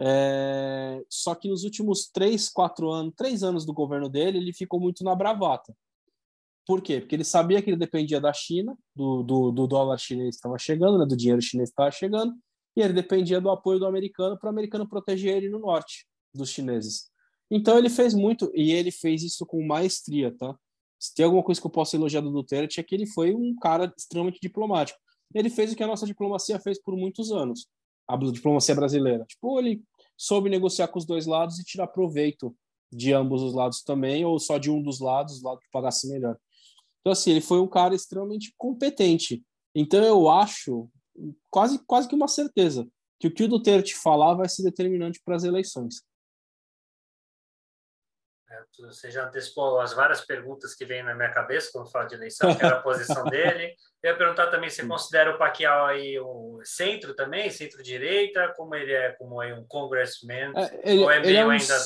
É... 0.00 1.02
Só 1.08 1.34
que 1.34 1.48
nos 1.48 1.64
últimos 1.64 2.08
três, 2.10 2.48
quatro 2.48 2.90
anos, 2.90 3.12
três 3.16 3.42
anos 3.42 3.66
do 3.66 3.74
governo 3.74 4.08
dele, 4.08 4.38
ele 4.38 4.52
ficou 4.52 4.80
muito 4.80 5.04
na 5.04 5.14
bravata. 5.14 5.74
Por 6.66 6.80
quê? 6.80 7.00
Porque 7.00 7.16
ele 7.16 7.24
sabia 7.24 7.60
que 7.60 7.68
ele 7.68 7.76
dependia 7.76 8.20
da 8.20 8.32
China, 8.32 8.76
do, 8.94 9.22
do, 9.22 9.50
do 9.50 9.66
dólar 9.66 9.98
chinês 9.98 10.36
estava 10.36 10.56
chegando, 10.56 10.98
né, 10.98 11.04
do 11.04 11.16
dinheiro 11.16 11.42
chinês 11.42 11.68
estava 11.68 11.90
chegando, 11.90 12.32
e 12.76 12.80
ele 12.80 12.92
dependia 12.92 13.40
do 13.40 13.50
apoio 13.50 13.78
do 13.78 13.86
americano 13.86 14.38
para 14.38 14.46
o 14.46 14.50
americano 14.50 14.88
proteger 14.88 15.36
ele 15.36 15.48
no 15.48 15.58
norte 15.58 16.06
dos 16.32 16.50
chineses. 16.50 17.10
Então 17.50 17.76
ele 17.76 17.90
fez 17.90 18.14
muito, 18.14 18.50
e 18.54 18.70
ele 18.70 18.92
fez 18.92 19.22
isso 19.24 19.44
com 19.44 19.66
maestria, 19.66 20.32
tá? 20.36 20.54
Se 21.00 21.14
tem 21.14 21.24
alguma 21.24 21.42
coisa 21.42 21.58
que 21.58 21.66
eu 21.66 21.70
posso 21.70 21.96
elogiar 21.96 22.20
do 22.20 22.30
Duterte 22.30 22.78
é 22.78 22.82
que 22.82 22.94
ele 22.94 23.06
foi 23.06 23.34
um 23.34 23.56
cara 23.56 23.92
extremamente 23.96 24.38
diplomático. 24.42 24.98
Ele 25.34 25.48
fez 25.48 25.72
o 25.72 25.76
que 25.76 25.82
a 25.82 25.86
nossa 25.86 26.04
diplomacia 26.04 26.60
fez 26.60 26.80
por 26.80 26.94
muitos 26.94 27.32
anos, 27.32 27.66
a 28.06 28.16
diplomacia 28.16 28.74
brasileira. 28.74 29.24
Tipo, 29.24 29.58
ele 29.58 29.82
soube 30.16 30.50
negociar 30.50 30.88
com 30.88 30.98
os 30.98 31.06
dois 31.06 31.24
lados 31.24 31.58
e 31.58 31.64
tirar 31.64 31.86
proveito 31.86 32.54
de 32.92 33.14
ambos 33.14 33.40
os 33.40 33.54
lados 33.54 33.82
também, 33.82 34.24
ou 34.24 34.38
só 34.38 34.58
de 34.58 34.70
um 34.70 34.82
dos 34.82 35.00
lados, 35.00 35.40
o 35.40 35.46
lado 35.46 35.60
que 35.60 35.70
pagasse 35.72 36.08
melhor. 36.08 36.36
Então, 37.00 37.12
assim, 37.12 37.30
ele 37.30 37.40
foi 37.40 37.60
um 37.60 37.68
cara 37.68 37.94
extremamente 37.94 38.52
competente. 38.58 39.42
Então, 39.74 40.02
eu 40.04 40.28
acho, 40.28 40.90
quase, 41.48 41.78
quase 41.86 42.08
que 42.08 42.14
uma 42.14 42.28
certeza, 42.28 42.86
que 43.18 43.28
o 43.28 43.32
que 43.32 43.44
o 43.44 43.48
Duterte 43.48 43.94
falar 43.94 44.34
vai 44.34 44.48
ser 44.48 44.64
determinante 44.64 45.20
para 45.24 45.36
as 45.36 45.44
eleições. 45.44 46.02
É, 48.82 48.86
você 48.86 49.10
já 49.10 49.26
antecipou 49.26 49.80
as 49.80 49.92
várias 49.92 50.20
perguntas 50.20 50.74
que 50.74 50.84
vêm 50.84 51.02
na 51.02 51.14
minha 51.14 51.30
cabeça 51.30 51.70
quando 51.72 51.90
fala 51.90 52.06
de 52.06 52.14
eleição, 52.14 52.54
que 52.54 52.64
era 52.64 52.76
a 52.76 52.82
posição 52.82 53.24
dele. 53.30 53.74
Eu 54.02 54.12
ia 54.12 54.18
perguntar 54.18 54.48
também 54.48 54.70
se 54.70 54.86
considera 54.86 55.34
o 55.34 55.38
Pacquiao 55.38 55.86
aí 55.86 56.20
um 56.20 56.60
centro 56.64 57.14
também, 57.14 57.50
centro-direita, 57.50 58.54
como 58.56 58.74
ele 58.74 58.92
é 58.92 59.12
como 59.12 59.42
é 59.42 59.54
um 59.54 59.64
congressman, 59.66 60.52
é, 60.56 60.92
ele, 60.92 61.02
ou 61.02 61.10
é 61.10 61.20
meio 61.20 61.38
é 61.38 61.46
um... 61.46 61.50
ainda 61.50 61.76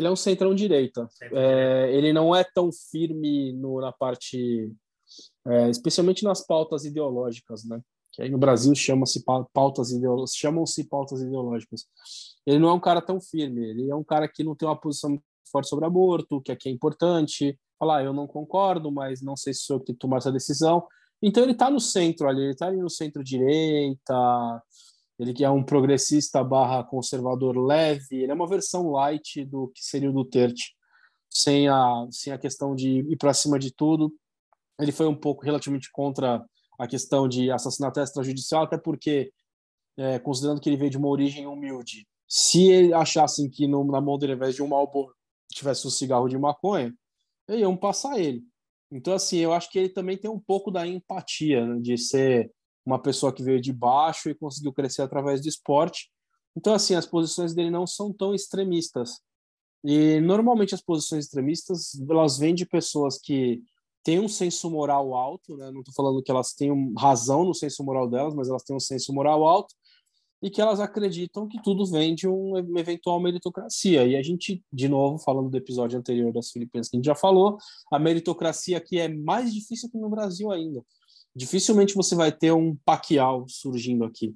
ele 0.00 0.06
é 0.06 0.10
um 0.10 0.16
centrão 0.16 0.54
direita. 0.54 1.08
É, 1.20 1.90
ele 1.92 2.10
não 2.12 2.34
é 2.34 2.42
tão 2.42 2.70
firme 2.72 3.52
no, 3.52 3.80
na 3.80 3.92
parte, 3.92 4.72
é, 5.46 5.68
especialmente 5.68 6.24
nas 6.24 6.44
pautas 6.44 6.86
ideológicas, 6.86 7.64
né? 7.64 7.80
Que 8.12 8.22
aí 8.22 8.30
no 8.30 8.38
Brasil 8.38 8.74
chama-se 8.74 9.22
pautas 9.52 9.92
ideológicas, 9.92 10.36
chamam-se 10.36 10.84
pautas 10.84 11.20
ideológicas. 11.20 11.86
Ele 12.46 12.58
não 12.58 12.70
é 12.70 12.72
um 12.72 12.80
cara 12.80 13.02
tão 13.02 13.20
firme. 13.20 13.62
Ele 13.68 13.90
é 13.90 13.94
um 13.94 14.02
cara 14.02 14.26
que 14.26 14.42
não 14.42 14.56
tem 14.56 14.66
uma 14.66 14.78
posição 14.78 15.20
forte 15.50 15.68
sobre 15.68 15.86
aborto, 15.86 16.40
que 16.40 16.52
aqui 16.52 16.68
é 16.68 16.72
importante. 16.72 17.58
Falar, 17.78 17.98
ah, 17.98 18.04
eu 18.04 18.12
não 18.12 18.26
concordo, 18.26 18.90
mas 18.92 19.22
não 19.22 19.36
sei 19.36 19.54
se 19.54 19.60
sou 19.60 19.76
eu 19.76 19.80
que 19.80 19.94
tomar 19.94 20.18
essa 20.18 20.32
decisão. 20.32 20.86
Então 21.22 21.42
ele 21.42 21.52
está 21.52 21.70
no 21.70 21.80
centro 21.80 22.28
ali, 22.28 22.42
ele 22.42 22.52
está 22.52 22.66
ali 22.66 22.78
no 22.78 22.88
centro-direita, 22.88 24.62
ele 25.18 25.34
que 25.34 25.44
é 25.44 25.50
um 25.50 25.62
progressista 25.62 26.42
barra 26.42 26.82
conservador 26.82 27.58
leve, 27.58 28.22
ele 28.22 28.32
é 28.32 28.34
uma 28.34 28.48
versão 28.48 28.90
light 28.90 29.44
do 29.44 29.68
que 29.68 29.84
seria 29.84 30.08
o 30.08 30.12
Duterte, 30.12 30.74
sem 31.28 31.68
a, 31.68 32.06
sem 32.10 32.32
a 32.32 32.38
questão 32.38 32.74
de 32.74 33.00
ir 33.00 33.16
para 33.16 33.34
cima 33.34 33.58
de 33.58 33.70
tudo. 33.70 34.12
Ele 34.80 34.92
foi 34.92 35.06
um 35.06 35.14
pouco 35.14 35.44
relativamente 35.44 35.90
contra 35.92 36.42
a 36.78 36.86
questão 36.86 37.28
de 37.28 37.50
assassinato 37.50 38.00
extrajudicial, 38.00 38.62
até 38.62 38.78
porque, 38.78 39.30
é, 39.98 40.18
considerando 40.18 40.60
que 40.60 40.70
ele 40.70 40.78
veio 40.78 40.90
de 40.90 40.96
uma 40.96 41.08
origem 41.08 41.46
humilde, 41.46 42.06
se 42.26 42.70
ele 42.70 42.94
achassem 42.94 43.50
que 43.50 43.66
no, 43.66 43.84
na 43.84 44.00
mão 44.00 44.16
dele, 44.16 44.32
ao 44.32 44.36
invés 44.36 44.54
de 44.54 44.62
um 44.62 44.68
Marlboro, 44.68 45.14
tivesse 45.54 45.86
um 45.86 45.90
cigarro 45.90 46.28
de 46.28 46.38
maconha, 46.38 46.94
iam 47.48 47.76
passar 47.76 48.18
ele. 48.18 48.42
Então, 48.90 49.14
assim, 49.14 49.38
eu 49.38 49.52
acho 49.52 49.70
que 49.70 49.78
ele 49.78 49.88
também 49.88 50.16
tem 50.16 50.30
um 50.30 50.38
pouco 50.38 50.70
da 50.70 50.86
empatia, 50.86 51.64
né, 51.64 51.80
de 51.80 51.96
ser 51.96 52.50
uma 52.84 53.00
pessoa 53.00 53.32
que 53.32 53.42
veio 53.42 53.60
de 53.60 53.72
baixo 53.72 54.28
e 54.30 54.34
conseguiu 54.34 54.72
crescer 54.72 55.02
através 55.02 55.40
do 55.40 55.48
esporte. 55.48 56.10
Então, 56.56 56.74
assim, 56.74 56.94
as 56.94 57.06
posições 57.06 57.54
dele 57.54 57.70
não 57.70 57.86
são 57.86 58.12
tão 58.12 58.34
extremistas. 58.34 59.20
E 59.84 60.20
normalmente 60.20 60.74
as 60.74 60.82
posições 60.82 61.24
extremistas 61.24 61.98
elas 62.08 62.36
vêm 62.36 62.54
de 62.54 62.66
pessoas 62.66 63.18
que 63.18 63.62
têm 64.02 64.18
um 64.18 64.28
senso 64.28 64.70
moral 64.70 65.14
alto, 65.14 65.56
né? 65.56 65.70
Não 65.70 65.80
estou 65.80 65.94
falando 65.94 66.22
que 66.22 66.30
elas 66.30 66.52
tenham 66.52 66.92
razão 66.98 67.44
no 67.44 67.54
senso 67.54 67.82
moral 67.84 68.08
delas, 68.08 68.34
mas 68.34 68.48
elas 68.48 68.62
têm 68.62 68.76
um 68.76 68.80
senso 68.80 69.12
moral 69.12 69.46
alto 69.46 69.74
e 70.42 70.50
que 70.50 70.60
elas 70.60 70.80
acreditam 70.80 71.46
que 71.46 71.62
tudo 71.62 71.84
vem 71.84 72.14
de 72.14 72.26
uma 72.26 72.80
eventual 72.80 73.20
meritocracia. 73.20 74.06
E 74.06 74.16
a 74.16 74.22
gente, 74.22 74.62
de 74.72 74.88
novo, 74.88 75.18
falando 75.18 75.50
do 75.50 75.56
episódio 75.56 75.98
anterior 75.98 76.32
das 76.32 76.50
Filipinas 76.50 76.88
que 76.88 76.96
a 76.96 76.98
gente 76.98 77.06
já 77.06 77.14
falou, 77.14 77.58
a 77.92 77.98
meritocracia 77.98 78.78
aqui 78.78 78.98
é 78.98 79.08
mais 79.08 79.52
difícil 79.52 79.90
que 79.90 79.98
no 79.98 80.08
Brasil 80.08 80.50
ainda 80.50 80.82
dificilmente 81.34 81.94
você 81.94 82.14
vai 82.14 82.32
ter 82.32 82.52
um 82.52 82.76
Pacquiao 82.84 83.46
surgindo 83.48 84.04
aqui. 84.04 84.34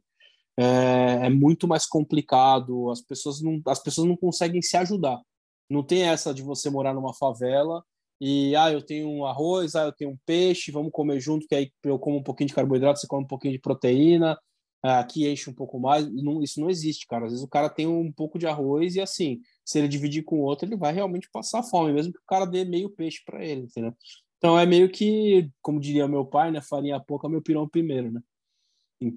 É, 0.57 1.27
é, 1.27 1.31
muito 1.31 1.67
mais 1.67 1.87
complicado, 1.87 2.91
as 2.91 3.01
pessoas, 3.01 3.43
não, 3.43 3.61
as 3.67 3.83
pessoas 3.83 4.07
não 4.07 4.17
conseguem 4.17 4.63
se 4.63 4.77
ajudar. 4.77 5.21
Não 5.69 5.83
tem 5.83 6.03
essa 6.03 6.33
de 6.33 6.43
você 6.43 6.71
morar 6.71 6.95
numa 6.95 7.15
favela 7.15 7.83
e, 8.21 8.55
ah, 8.55 8.73
eu 8.73 8.81
tenho 8.81 9.09
um 9.09 9.27
arroz, 9.27 9.75
ah, 9.75 9.87
eu 9.87 9.93
tenho 9.93 10.13
um 10.13 10.19
peixe, 10.25 10.71
vamos 10.71 10.93
comer 10.93 11.21
junto, 11.21 11.47
que 11.47 11.55
aí 11.55 11.73
eu 11.83 11.99
como 11.99 12.19
um 12.19 12.23
pouquinho 12.23 12.49
de 12.49 12.55
carboidrato, 12.55 13.01
você 13.01 13.07
come 13.07 13.25
um 13.25 13.27
pouquinho 13.27 13.55
de 13.55 13.59
proteína, 13.59 14.39
ah, 14.87 14.99
aqui 14.99 15.27
enche 15.27 15.49
um 15.49 15.55
pouco 15.55 15.81
mais. 15.81 16.07
Não, 16.13 16.43
isso 16.43 16.61
não 16.61 16.69
existe, 16.69 17.07
cara. 17.07 17.25
Às 17.25 17.33
vezes 17.33 17.45
o 17.45 17.49
cara 17.49 17.71
tem 17.71 17.87
um 17.87 18.13
pouco 18.13 18.39
de 18.39 18.47
arroz 18.47 18.97
e, 18.97 19.01
assim, 19.01 19.41
se 19.65 19.79
ele 19.79 19.89
dividir 19.89 20.23
com 20.23 20.37
o 20.37 20.43
outro, 20.43 20.69
ele 20.69 20.77
vai 20.77 20.93
realmente 20.93 21.31
passar 21.33 21.63
fome, 21.63 21.91
mesmo 21.91 22.13
que 22.13 22.19
o 22.19 22.27
cara 22.27 22.45
dê 22.45 22.67
meio 22.67 22.91
peixe 22.91 23.23
para 23.25 23.43
ele, 23.43 23.63
entendeu? 23.63 23.97
Então 24.37 24.59
é 24.59 24.67
meio 24.67 24.91
que, 24.91 25.51
como 25.63 25.81
diria 25.81 26.07
meu 26.07 26.27
pai, 26.27 26.51
né? 26.51 26.61
Farinha 26.61 27.01
pouca, 27.01 27.31
meu 27.31 27.41
pirão 27.41 27.67
primeiro, 27.67 28.13
né? 28.13 28.21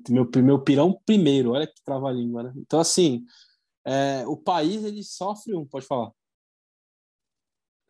Meu, 0.09 0.29
meu 0.37 0.63
pirão 0.63 0.97
primeiro, 1.05 1.51
olha 1.51 1.67
que 1.67 1.83
trava-língua, 1.83 2.43
né? 2.43 2.53
Então, 2.55 2.79
assim, 2.79 3.25
é, 3.85 4.25
o 4.25 4.37
país 4.37 4.85
ele 4.85 5.03
sofre 5.03 5.53
um. 5.53 5.65
Pode 5.65 5.85
falar. 5.85 6.11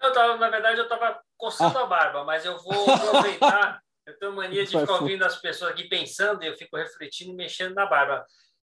Eu 0.02 0.12
tava, 0.13 0.38
na 0.38 0.50
verdade, 0.50 0.80
eu 0.80 0.86
estava 0.86 1.22
coçando 1.38 1.78
ah. 1.78 1.84
a 1.84 1.86
barba, 1.86 2.24
mas 2.24 2.44
eu 2.44 2.58
vou 2.58 2.92
aproveitar. 2.92 3.84
Eu 4.08 4.17
tenho 4.17 4.32
mania 4.32 4.65
de 4.65 4.80
ficar 4.80 4.93
ouvindo 4.93 5.26
as 5.26 5.36
pessoas 5.36 5.72
aqui 5.72 5.84
pensando 5.84 6.41
e 6.41 6.48
eu 6.48 6.56
fico 6.56 6.78
refletindo 6.78 7.32
e 7.32 7.36
mexendo 7.36 7.76
na 7.76 7.86
barba. 7.86 8.26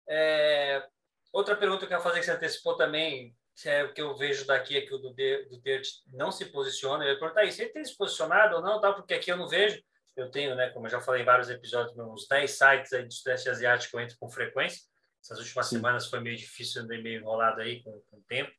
É... 0.09 0.83
Outra 1.31 1.55
pergunta 1.55 1.81
que 1.81 1.85
eu 1.85 1.89
quero 1.91 2.03
fazer 2.03 2.21
que 2.21 2.25
você 2.25 2.33
antecipou 2.33 2.75
também, 2.75 3.37
é 3.67 3.85
o 3.85 3.93
que 3.93 4.01
eu 4.01 4.17
vejo 4.17 4.47
daqui 4.47 4.79
é 4.79 4.81
que 4.81 4.95
o 4.95 4.99
do 4.99 5.15
Duterte 5.51 5.91
não 6.11 6.33
se 6.33 6.47
posiciona. 6.47 7.05
Eu 7.05 7.13
ia 7.13 7.19
perguntar 7.19 7.45
isso, 7.45 7.61
ele 7.61 7.71
tem 7.71 7.85
se 7.85 7.95
posicionado 7.95 8.57
ou 8.57 8.63
não, 8.63 8.81
tá? 8.81 8.95
porque 8.95 9.13
aqui 9.13 9.31
eu 9.31 9.37
não 9.37 9.47
vejo. 9.47 9.79
Eu 10.17 10.31
tenho, 10.31 10.55
né, 10.55 10.71
como 10.71 10.87
eu 10.87 10.91
já 10.91 11.03
falei 11.03 11.21
em 11.21 11.27
vários 11.27 11.51
episódios, 11.51 11.95
uns 11.99 12.27
10 12.27 12.51
sites 12.51 12.93
aí 12.95 13.05
do 13.05 13.13
Sudeste 13.13 13.51
Asiático 13.51 13.95
eu 13.95 14.01
entro 14.01 14.17
com 14.19 14.31
frequência. 14.31 14.81
Essas 15.23 15.39
últimas 15.39 15.67
Sim. 15.67 15.77
semanas 15.77 16.07
foi 16.09 16.21
meio 16.21 16.37
difícil, 16.37 16.81
andei 16.81 17.03
meio 17.03 17.21
enrolado 17.21 17.61
aí 17.61 17.83
com, 17.83 17.91
com 18.11 18.17
o 18.17 18.25
tempo. 18.27 18.51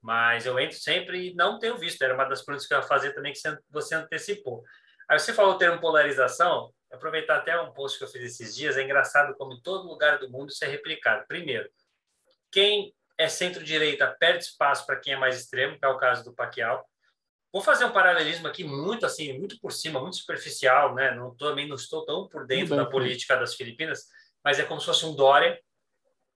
Mas 0.00 0.46
eu 0.46 0.58
entro 0.58 0.78
sempre 0.78 1.28
e 1.28 1.34
não 1.34 1.58
tenho 1.58 1.76
visto. 1.76 2.00
Era 2.00 2.14
uma 2.14 2.24
das 2.24 2.42
perguntas 2.42 2.66
que 2.66 2.72
eu 2.72 2.78
ia 2.78 2.82
fazer 2.82 3.12
também 3.12 3.34
que 3.34 3.40
você 3.70 3.94
antecipou. 3.94 4.64
Aí 5.12 5.18
você 5.18 5.34
falou 5.34 5.56
o 5.56 5.58
termo 5.58 5.78
polarização. 5.78 6.72
Aproveitar 6.90 7.36
até 7.36 7.60
um 7.60 7.70
post 7.70 7.98
que 7.98 8.04
eu 8.04 8.08
fiz 8.08 8.22
esses 8.22 8.56
dias. 8.56 8.78
É 8.78 8.82
engraçado 8.82 9.34
como 9.34 9.52
em 9.52 9.60
todo 9.60 9.86
lugar 9.86 10.18
do 10.18 10.30
mundo 10.30 10.48
isso 10.48 10.64
é 10.64 10.68
replicado. 10.68 11.26
Primeiro, 11.28 11.68
quem 12.50 12.94
é 13.18 13.28
centro-direita 13.28 14.16
perde 14.18 14.44
espaço 14.44 14.86
para 14.86 14.96
quem 14.96 15.12
é 15.12 15.16
mais 15.18 15.38
extremo, 15.38 15.78
que 15.78 15.84
é 15.84 15.88
o 15.88 15.98
caso 15.98 16.24
do 16.24 16.32
Pacquiao. 16.32 16.82
Vou 17.52 17.60
fazer 17.60 17.84
um 17.84 17.92
paralelismo 17.92 18.48
aqui 18.48 18.64
muito 18.64 19.04
assim, 19.04 19.38
muito 19.38 19.60
por 19.60 19.70
cima, 19.70 20.00
muito 20.00 20.16
superficial, 20.16 20.94
né? 20.94 21.14
Não 21.14 21.36
também 21.36 21.68
não 21.68 21.76
estou 21.76 22.06
tão 22.06 22.26
por 22.26 22.46
dentro 22.46 22.74
da 22.74 22.86
política 22.86 23.36
das 23.36 23.54
Filipinas, 23.54 24.06
mas 24.42 24.58
é 24.58 24.64
como 24.64 24.80
se 24.80 24.86
fosse 24.86 25.04
um 25.04 25.14
Dória. 25.14 25.60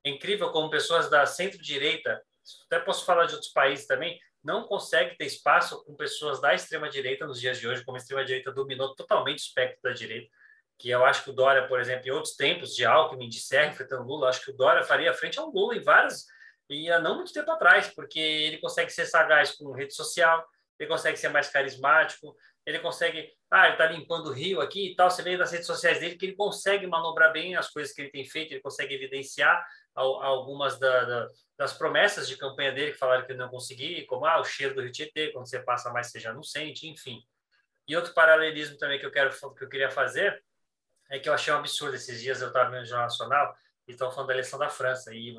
É 0.04 0.10
incrível 0.10 0.50
como 0.50 0.68
pessoas 0.68 1.08
da 1.08 1.24
centro-direita 1.24 2.22
até 2.66 2.78
posso 2.84 3.06
falar 3.06 3.24
de 3.24 3.32
outros 3.32 3.52
países 3.52 3.86
também, 3.86 4.20
não 4.46 4.62
consegue 4.62 5.16
ter 5.16 5.26
espaço 5.26 5.85
com 5.85 5.96
pessoas 5.96 6.40
da 6.40 6.54
extrema-direita 6.54 7.26
nos 7.26 7.40
dias 7.40 7.59
de 7.59 7.66
hoje, 7.66 7.85
como 7.85 7.96
a 7.96 8.00
extrema-direita 8.00 8.52
dominou 8.52 8.94
totalmente 8.94 9.40
o 9.40 9.42
espectro 9.42 9.82
da 9.82 9.90
direita, 9.90 10.30
que 10.78 10.88
eu 10.88 11.04
acho 11.04 11.24
que 11.24 11.30
o 11.30 11.32
Dória, 11.32 11.66
por 11.66 11.80
exemplo, 11.80 12.06
em 12.06 12.12
outros 12.12 12.37
tempos 12.37 12.74
de 12.74 12.85
Alckmin, 12.85 13.28
de 13.28 13.40
Serra, 13.40 13.72
enfrentando 13.72 14.04
Lula, 14.04 14.28
acho 14.28 14.44
que 14.44 14.52
o 14.52 14.56
Dória 14.56 14.85
faria 14.85 15.12
frente 15.12 15.38
ao 15.38 15.50
Lula 15.50 15.74
em 15.74 15.82
várias, 15.82 16.26
e 16.70 16.88
há 16.90 17.00
não 17.00 17.16
muito 17.16 17.32
tempo 17.32 17.50
atrás, 17.50 17.88
porque 17.88 18.20
ele 18.20 18.59
consegue 18.59 18.90
ser 18.90 19.06
sagaz 19.06 19.52
com 19.52 19.72
rede 19.72 19.94
social, 19.94 20.46
ele 20.78 20.88
consegue 20.88 21.16
ser 21.16 21.28
mais 21.28 21.48
carismático, 21.48 22.37
ele 22.66 22.81
consegue, 22.81 23.33
ah, 23.48 23.66
ele 23.66 23.74
está 23.74 23.87
limpando 23.87 24.26
o 24.26 24.33
rio 24.33 24.61
aqui 24.61 24.90
e 24.90 24.96
tal, 24.96 25.09
você 25.09 25.22
vê 25.22 25.37
nas 25.37 25.52
redes 25.52 25.68
sociais 25.68 26.00
dele 26.00 26.16
que 26.16 26.26
ele 26.26 26.35
consegue 26.35 26.85
manobrar 26.87 27.33
bem 27.33 27.55
as 27.55 27.70
coisas 27.70 27.94
que 27.94 28.02
ele 28.02 28.11
tem 28.11 28.24
feito, 28.24 28.52
ele 28.52 28.61
consegue 28.61 28.92
evidenciar 28.92 29.64
algumas 29.94 30.79
da, 30.79 31.05
da, 31.05 31.29
das 31.57 31.72
promessas 31.72 32.29
de 32.29 32.37
campanha 32.37 32.72
dele 32.72 32.92
que 32.92 32.98
falaram 32.98 33.24
que 33.24 33.33
ele 33.33 33.38
não 33.38 33.48
conseguia, 33.48 34.05
como 34.07 34.26
ah, 34.26 34.40
o 34.40 34.44
cheiro 34.44 34.74
do 34.74 34.83
Rio 34.83 34.90
Tietê, 34.90 35.31
quando 35.33 35.48
você 35.48 35.61
passa 35.61 35.92
mais 35.92 36.11
você 36.11 36.18
já 36.18 36.33
não 36.35 36.42
sente, 36.42 36.88
enfim. 36.88 37.22
E 37.87 37.96
outro 37.96 38.12
paralelismo 38.12 38.76
também 38.76 38.98
que 38.98 39.07
eu 39.07 39.12
quero 39.12 39.31
que 39.31 39.64
eu 39.64 39.68
queria 39.68 39.90
fazer 39.90 40.42
é 41.09 41.20
que 41.20 41.29
eu 41.29 41.33
achei 41.33 41.52
um 41.52 41.59
absurdo 41.59 41.94
esses 41.94 42.20
dias 42.20 42.42
eu 42.42 42.48
estava 42.48 42.70
vendo 42.70 42.83
o 42.83 42.87
Jornal 42.87 43.07
Nacional 43.07 43.57
e 43.87 43.92
estão 43.92 44.11
falando 44.11 44.26
da 44.26 44.35
eleição 44.35 44.59
da 44.59 44.68
França 44.68 45.14
e 45.14 45.38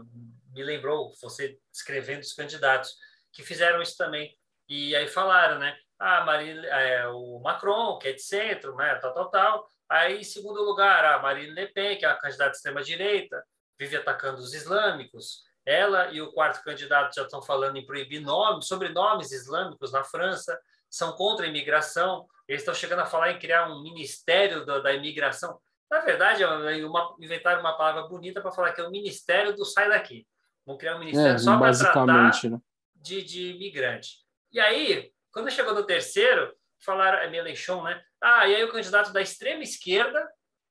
me 0.54 0.64
lembrou 0.64 1.14
você 1.22 1.60
descrevendo 1.70 2.22
os 2.22 2.32
candidatos 2.32 2.96
que 3.34 3.44
fizeram 3.44 3.82
isso 3.82 3.98
também 3.98 4.34
e 4.70 4.96
aí 4.96 5.08
falaram, 5.08 5.60
né? 5.60 5.78
Ah, 6.00 6.24
Marine, 6.24 6.66
é, 6.68 7.08
o 7.08 7.40
Macron, 7.40 7.98
que 7.98 8.10
é 8.10 8.14
de 8.14 8.22
centro, 8.22 8.76
né? 8.76 8.96
Tal, 8.96 9.14
tal, 9.14 9.30
tal. 9.30 9.68
Aí, 9.90 10.20
em 10.20 10.24
segundo 10.24 10.62
lugar, 10.62 11.04
a 11.06 11.20
Marine 11.20 11.54
Le 11.54 11.68
Pen, 11.68 11.98
que 11.98 12.06
é 12.06 12.10
a 12.10 12.16
candidata 12.16 12.52
de 12.52 12.58
extrema-direita, 12.58 13.44
vive 13.80 13.96
atacando 13.96 14.40
os 14.40 14.54
islâmicos. 14.54 15.44
Ela 15.66 16.12
e 16.12 16.22
o 16.22 16.32
quarto 16.32 16.64
candidato 16.64 17.16
já 17.16 17.24
estão 17.24 17.42
falando 17.42 17.78
em 17.78 17.86
proibir 17.86 18.22
nomes, 18.22 18.68
sobrenomes 18.68 19.32
islâmicos 19.32 19.92
na 19.92 20.04
França, 20.04 20.58
são 20.90 21.14
contra 21.14 21.46
a 21.46 21.50
imigração. 21.50 22.26
Eles 22.48 22.62
estão 22.62 22.74
chegando 22.74 23.00
a 23.00 23.06
falar 23.06 23.32
em 23.32 23.40
criar 23.40 23.70
um 23.70 23.82
ministério 23.82 24.66
da, 24.66 24.80
da 24.80 24.94
imigração. 24.94 25.60
Na 25.90 26.00
verdade, 26.00 26.44
é 26.44 26.86
uma, 26.86 27.16
inventaram 27.20 27.62
uma 27.62 27.78
palavra 27.78 28.04
bonita 28.04 28.42
para 28.42 28.52
falar 28.52 28.74
que 28.74 28.82
é 28.82 28.84
o 28.88 28.92
ministério 28.92 29.56
do 29.56 29.66
sai 29.66 29.90
daqui. 29.90 30.28
Vão 30.66 30.78
criar 30.78 30.96
um 30.96 31.00
ministério 31.00 31.36
é, 31.36 31.38
só 31.38 31.58
para 31.58 31.78
tratar 31.78 32.06
né? 32.06 32.60
de, 32.96 33.24
de 33.24 33.52
imigrante. 33.52 34.26
E 34.52 34.60
aí, 34.60 35.12
quando 35.32 35.52
chegou 35.52 35.74
no 35.74 35.86
terceiro, 35.86 36.54
falaram, 36.84 37.20
é 37.20 37.30
Melenchon, 37.30 37.84
né? 37.84 38.02
Ah, 38.22 38.48
e 38.48 38.56
aí 38.56 38.64
o 38.64 38.72
candidato 38.72 39.12
da 39.12 39.22
extrema 39.22 39.64
esquerda 39.64 40.28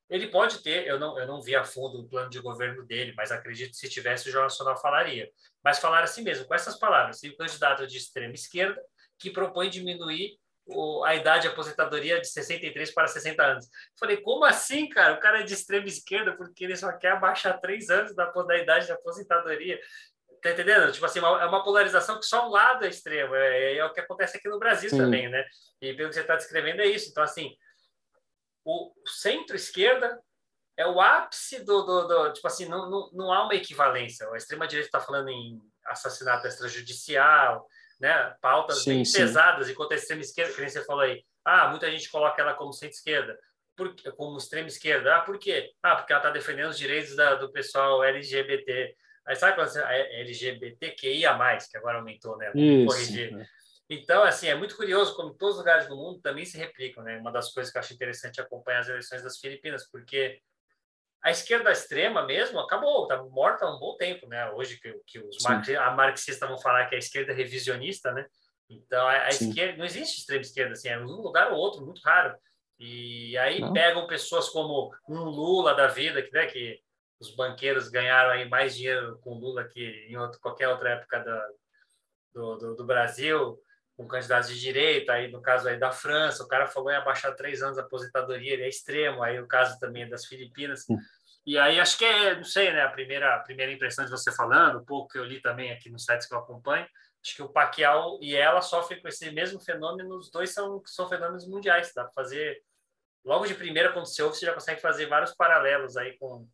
ele 0.09 0.29
pode 0.29 0.63
ter, 0.63 0.87
eu 0.87 1.01
não, 1.01 1.19
eu 1.19 1.27
não 1.27 1.43
vi 1.43 1.57
a 1.57 1.65
fundo 1.65 2.01
o 2.01 2.09
plano 2.09 2.31
de 2.31 2.39
governo 2.39 2.87
dele, 2.87 3.13
mas 3.17 3.33
acredito 3.33 3.71
que 3.71 3.77
se 3.77 3.89
tivesse 3.89 4.29
o 4.29 4.33
Jornal 4.33 4.49
Nacional 4.49 4.81
falaria. 4.81 5.29
Mas 5.65 5.81
falar 5.81 6.05
assim 6.05 6.23
mesmo, 6.23 6.47
com 6.47 6.55
essas 6.55 6.79
palavras, 6.79 7.23
e 7.23 7.29
o 7.29 7.37
candidato 7.37 7.87
de 7.87 7.97
extrema 7.97 8.33
esquerda 8.33 8.81
que 9.19 9.31
propõe 9.31 9.69
diminuir 9.69 10.39
o, 10.67 11.05
a 11.05 11.15
idade 11.15 11.43
de 11.43 11.49
aposentadoria 11.49 12.21
de 12.21 12.29
63 12.29 12.93
para 12.93 13.09
60 13.09 13.43
anos. 13.43 13.69
Falei, 13.99 14.19
como 14.19 14.45
assim, 14.45 14.89
cara? 14.89 15.15
O 15.15 15.21
cara 15.21 15.41
é 15.41 15.43
de 15.43 15.55
extrema 15.55 15.87
esquerda 15.87 16.37
porque 16.37 16.65
ele 16.65 16.77
só 16.77 16.93
quer 16.93 17.13
abaixar 17.13 17.61
três 17.61 17.89
anos 17.91 18.15
da, 18.15 18.27
da 18.27 18.59
idade 18.59 18.87
de 18.87 18.93
aposentadoria. 18.93 19.81
Tá 20.43 20.51
entendendo? 20.51 20.93
Tipo 20.93 21.07
assim, 21.07 21.19
é 21.19 21.45
uma 21.47 21.63
polarização 21.65 22.19
que 22.19 22.27
só 22.27 22.47
um 22.47 22.51
lado 22.51 22.85
é 22.85 22.89
extremo. 22.89 23.35
É, 23.35 23.77
é 23.77 23.85
o 23.85 23.93
que 23.93 24.01
acontece 24.01 24.37
aqui 24.37 24.49
no 24.49 24.59
Brasil 24.59 24.91
Sim. 24.91 24.99
também, 24.99 25.29
né? 25.29 25.45
E 25.81 25.95
pelo 25.95 26.09
que 26.09 26.15
você 26.15 26.21
está 26.21 26.37
descrevendo 26.37 26.81
é 26.81 26.87
isso. 26.87 27.11
Então, 27.11 27.23
assim, 27.23 27.57
o 28.65 28.93
centro-esquerda 29.07 30.21
é 30.77 30.87
o 30.87 31.01
ápice 31.01 31.65
do, 31.65 31.83
do, 31.83 32.07
do, 32.07 32.33
tipo 32.33 32.47
assim, 32.47 32.67
não, 32.67 32.91
não, 32.91 33.11
não 33.13 33.33
há 33.33 33.45
uma 33.45 33.55
equivalência. 33.55 34.29
A 34.31 34.37
extrema-direita 34.37 34.89
está 34.89 35.01
falando 35.01 35.29
em 35.29 35.61
assassinato 35.87 36.47
extrajudicial, 36.47 37.67
né? 37.99 38.35
pautas 38.43 38.83
sim, 38.83 38.91
bem 38.91 39.05
sim. 39.05 39.19
pesadas, 39.19 39.71
enquanto 39.71 39.93
a 39.93 39.95
extrema-esquerda, 39.95 40.53
que 40.53 40.61
nem 40.61 40.69
você 40.69 40.85
falou 40.85 41.03
aí, 41.03 41.25
ah, 41.45 41.69
muita 41.69 41.91
gente 41.91 42.11
coloca 42.11 42.43
ela 42.43 42.55
como 42.55 42.73
centro-esquerda, 42.73 43.39
como 44.17 44.37
extrema-esquerda. 44.37 45.17
Ah, 45.17 45.21
por 45.21 45.39
quê? 45.39 45.71
Ah, 45.83 45.97
porque 45.97 46.13
ela 46.13 46.21
está 46.21 46.31
defendendo 46.31 46.71
os 46.71 46.79
direitos 46.79 47.15
da, 47.15 47.37
do 47.37 47.51
pessoal 47.53 48.03
LGBT. 48.03 48.95
Aí 49.27 49.35
sabe 49.35 49.57
quando 49.57 49.69
você, 49.69 49.81
LGBTQIA+, 49.81 51.37
que 51.71 51.77
agora 51.77 51.99
aumentou, 51.99 52.37
né? 52.37 52.51
Vamos 52.55 52.95
corrigir. 52.95 53.33
Né? 53.33 53.47
Então, 53.89 54.23
assim, 54.23 54.49
é 54.49 54.55
muito 54.55 54.77
curioso 54.77 55.15
como 55.15 55.35
todos 55.35 55.55
os 55.57 55.61
lugares 55.61 55.89
do 55.89 55.97
mundo 55.97 56.21
também 56.21 56.45
se 56.45 56.57
replicam, 56.57 57.03
né? 57.03 57.19
Uma 57.19 57.33
das 57.33 57.53
coisas 57.53 57.73
que 57.73 57.79
eu 57.79 57.81
acho 57.81 57.95
interessante 57.95 58.41
é 58.41 58.43
acompanhar 58.43 58.81
as 58.81 58.89
eleições 58.89 59.23
das 59.23 59.39
Filipinas, 59.39 59.89
porque 59.91 60.41
a 61.23 61.31
esquerda 61.31 61.73
extrema 61.73 62.25
mesmo 62.25 62.59
acabou, 62.61 63.03
está 63.03 63.23
morta 63.25 63.65
há 63.65 63.75
um 63.75 63.79
bom 63.79 63.97
tempo, 63.97 64.29
né? 64.29 64.51
Hoje 64.53 64.79
que, 64.81 64.93
que 65.07 65.19
os 65.19 65.45
a 65.45 65.91
marxistas 65.91 66.49
vão 66.49 66.59
falar 66.59 66.87
que 66.87 66.95
é 66.95 66.99
a 66.99 67.01
esquerda 67.01 67.33
é 67.33 67.35
revisionista, 67.35 68.13
né? 68.13 68.27
Então, 68.69 69.07
a, 69.07 69.25
a 69.25 69.29
esquerda, 69.29 69.77
não 69.77 69.85
existe 69.85 70.21
extrema 70.21 70.43
esquerda, 70.43 70.73
assim, 70.73 70.89
é 70.89 70.99
um 70.99 71.05
lugar 71.05 71.53
ou 71.53 71.59
outro, 71.59 71.85
muito 71.85 72.01
raro. 72.03 72.37
E 72.79 73.37
aí 73.39 73.61
não. 73.61 73.73
pegam 73.73 74.07
pessoas 74.07 74.49
como 74.49 74.93
um 75.09 75.25
Lula 75.25 75.75
da 75.75 75.87
vida, 75.87 76.23
que, 76.23 76.33
né, 76.33 76.47
que 76.47 76.81
os 77.19 77.35
banqueiros 77.35 77.89
ganharam 77.89 78.31
aí 78.31 78.49
mais 78.49 78.77
dinheiro 78.77 79.19
com 79.19 79.39
Lula 79.39 79.65
que 79.65 80.07
em 80.09 80.17
outro, 80.17 80.41
qualquer 80.41 80.69
outra 80.69 80.91
época 80.91 81.21
da, 81.21 81.49
do, 82.35 82.57
do, 82.57 82.75
do 82.77 82.85
Brasil, 82.85 83.59
com 83.97 84.07
candidatos 84.07 84.51
de 84.51 84.61
direita, 84.61 85.15
aí 85.15 85.31
no 85.33 85.41
caso 85.41 85.69
aí 85.69 85.79
da 85.79 85.91
França, 85.91 86.45
o 86.45 86.49
cara 86.49 86.67
falou 86.67 86.91
em 86.91 86.97
abaixar 86.97 87.35
três 87.35 87.63
anos 87.63 87.79
a 87.79 87.83
aposentadoria, 87.83 88.53
ele 88.53 88.65
é 88.65 88.69
extremo, 88.69 89.23
aí 89.23 89.41
o 89.41 89.49
caso 89.49 89.79
também 89.79 90.03
é 90.03 90.09
das 90.09 90.27
Filipinas. 90.27 90.85
E 91.47 91.59
aí 91.59 91.81
acho 91.81 91.97
que 91.97 92.05
é, 92.05 92.37
não 92.37 92.45
sei, 92.45 92.73
né, 92.73 92.83
a 92.83 92.91
primeira, 92.91 93.35
a 93.35 93.39
primeira 93.39 93.73
impressão 93.73 94.05
de 94.05 94.11
você 94.11 94.31
falando, 94.33 94.81
um 94.81 94.85
pouco 94.85 95.13
que 95.13 95.19
eu 95.19 95.25
li 95.25 95.41
também 95.41 95.73
aqui 95.73 95.89
nos 95.89 96.05
sites 96.05 96.27
que 96.27 96.35
eu 96.35 96.39
acompanho, 96.39 96.87
acho 97.25 97.35
que 97.35 97.43
o 97.43 97.49
Pacquiao 97.49 98.19
e 98.21 98.37
ela 98.37 98.61
sofrem 98.61 99.01
com 99.01 99.09
esse 99.09 99.31
mesmo 99.31 99.59
fenômeno, 99.61 100.17
os 100.17 100.31
dois 100.31 100.53
são, 100.53 100.83
são 100.85 101.09
fenômenos 101.09 101.49
mundiais, 101.49 101.93
dá 101.95 102.05
para 102.05 102.13
fazer, 102.13 102.63
logo 103.25 103.47
de 103.47 103.55
primeira 103.55 103.89
aconteceu, 103.89 104.29
você 104.29 104.45
já 104.45 104.53
consegue 104.53 104.81
fazer 104.81 105.07
vários 105.07 105.35
paralelos 105.35 105.97
aí 105.97 106.19
com, 106.19 106.47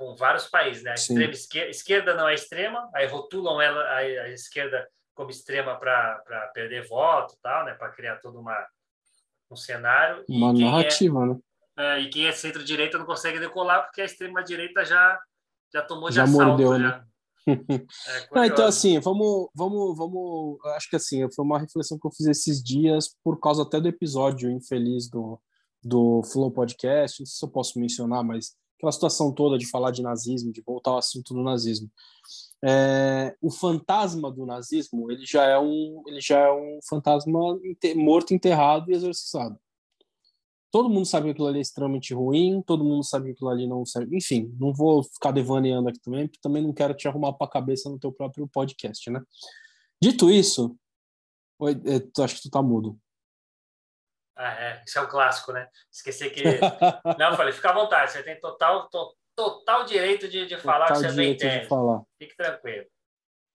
com 0.00 0.16
vários 0.16 0.48
países, 0.48 0.82
né, 0.82 0.92
a 0.92 0.94
extrema 0.94 1.30
esquerda, 1.30 1.70
esquerda 1.70 2.14
não 2.14 2.26
é 2.26 2.32
extrema, 2.32 2.88
aí 2.94 3.06
rotulam 3.06 3.60
ela, 3.60 3.82
a, 3.82 3.98
a 3.98 4.28
esquerda 4.30 4.88
como 5.14 5.30
extrema 5.30 5.78
para 5.78 6.50
perder 6.54 6.88
voto 6.88 7.36
tal, 7.42 7.66
né? 7.66 7.74
Para 7.74 7.90
criar 7.90 8.16
todo 8.16 8.40
uma, 8.40 8.66
um 9.50 9.56
cenário. 9.56 10.24
Uma 10.26 10.48
é 10.48 10.64
narrativa, 10.64 11.22
é, 11.22 11.26
né? 11.26 11.38
É, 11.76 12.00
e 12.00 12.08
quem 12.08 12.26
é 12.26 12.32
centro-direita 12.32 12.96
não 12.96 13.04
consegue 13.04 13.38
decolar 13.38 13.82
porque 13.82 14.00
a 14.00 14.06
extrema-direita 14.06 14.86
já, 14.86 15.20
já 15.70 15.82
tomou 15.82 16.08
de 16.08 16.16
já 16.16 16.22
assalto. 16.22 16.46
Mordeu, 16.46 16.78
já. 16.78 16.78
Né? 16.78 17.04
É 17.46 18.28
não, 18.32 18.44
então, 18.46 18.64
assim, 18.64 18.98
vamos, 19.00 19.50
vamos, 19.54 19.98
vamos. 19.98 20.64
Acho 20.76 20.88
que 20.88 20.96
assim, 20.96 21.30
foi 21.30 21.44
uma 21.44 21.58
reflexão 21.58 21.98
que 21.98 22.06
eu 22.06 22.12
fiz 22.12 22.26
esses 22.26 22.62
dias 22.62 23.14
por 23.22 23.38
causa 23.38 23.64
até 23.64 23.78
do 23.78 23.88
episódio 23.88 24.50
infeliz 24.50 25.10
do, 25.10 25.38
do 25.82 26.22
Flow 26.22 26.50
Podcast. 26.50 27.20
Não 27.20 27.26
sei 27.26 27.36
se 27.36 27.44
eu 27.44 27.50
posso 27.50 27.78
mencionar, 27.78 28.24
mas 28.24 28.56
aquela 28.80 28.92
situação 28.92 29.32
toda 29.32 29.58
de 29.58 29.66
falar 29.66 29.90
de 29.90 30.02
nazismo, 30.02 30.52
de 30.52 30.62
voltar 30.62 30.92
ao 30.92 30.98
assunto 30.98 31.34
do 31.34 31.42
nazismo. 31.42 31.90
É, 32.64 33.36
o 33.40 33.50
fantasma 33.50 34.30
do 34.30 34.44
nazismo 34.44 35.10
ele 35.10 35.24
já 35.24 35.44
é 35.44 35.58
um 35.58 36.02
ele 36.06 36.20
já 36.20 36.40
é 36.40 36.52
um 36.52 36.78
fantasma 36.86 37.58
morto 37.96 38.34
enterrado 38.34 38.90
e 38.90 38.94
exorcizado. 38.94 39.58
Todo 40.70 40.90
mundo 40.90 41.06
sabe 41.06 41.26
que 41.26 41.30
aquilo 41.32 41.48
ali 41.48 41.58
é 41.58 41.62
extremamente 41.62 42.12
ruim 42.12 42.62
todo 42.62 42.84
mundo 42.84 43.02
sabe 43.02 43.26
que 43.26 43.32
aquilo 43.32 43.48
ali 43.48 43.66
não 43.66 43.86
serve 43.86 44.14
enfim 44.14 44.54
não 44.58 44.74
vou 44.74 45.02
ficar 45.02 45.30
devaneando 45.30 45.88
aqui 45.88 45.98
também 46.00 46.26
porque 46.26 46.38
também 46.42 46.62
não 46.62 46.72
quero 46.74 46.92
te 46.92 47.08
arrumar 47.08 47.32
para 47.32 47.46
a 47.46 47.50
cabeça 47.50 47.88
no 47.88 47.98
teu 47.98 48.12
próprio 48.12 48.46
podcast 48.46 49.10
né? 49.10 49.22
Dito 50.02 50.30
isso 50.30 50.76
oi, 51.58 51.72
é, 51.72 52.22
acho 52.22 52.36
que 52.36 52.42
tu 52.42 52.50
tá 52.50 52.62
mudo 52.62 52.98
Ah, 54.42 54.54
é, 54.54 54.82
isso 54.86 54.98
é 54.98 55.02
um 55.02 55.06
clássico, 55.06 55.52
né? 55.52 55.68
Esqueci 55.92 56.30
que. 56.30 56.42
Não, 57.18 57.30
eu 57.30 57.36
falei, 57.36 57.52
fica 57.52 57.68
à 57.68 57.74
vontade, 57.74 58.10
você 58.10 58.22
tem 58.22 58.40
total, 58.40 58.88
to, 58.88 59.14
total 59.36 59.84
direito 59.84 60.26
de, 60.26 60.46
de 60.46 60.56
falar 60.56 60.86
total 60.86 61.02
que 61.02 61.08
você 61.10 61.16
bem 61.16 61.32
entende. 61.32 61.60
De 61.60 61.68
falar. 61.68 62.02
Fique 62.18 62.34
tranquilo. 62.34 62.86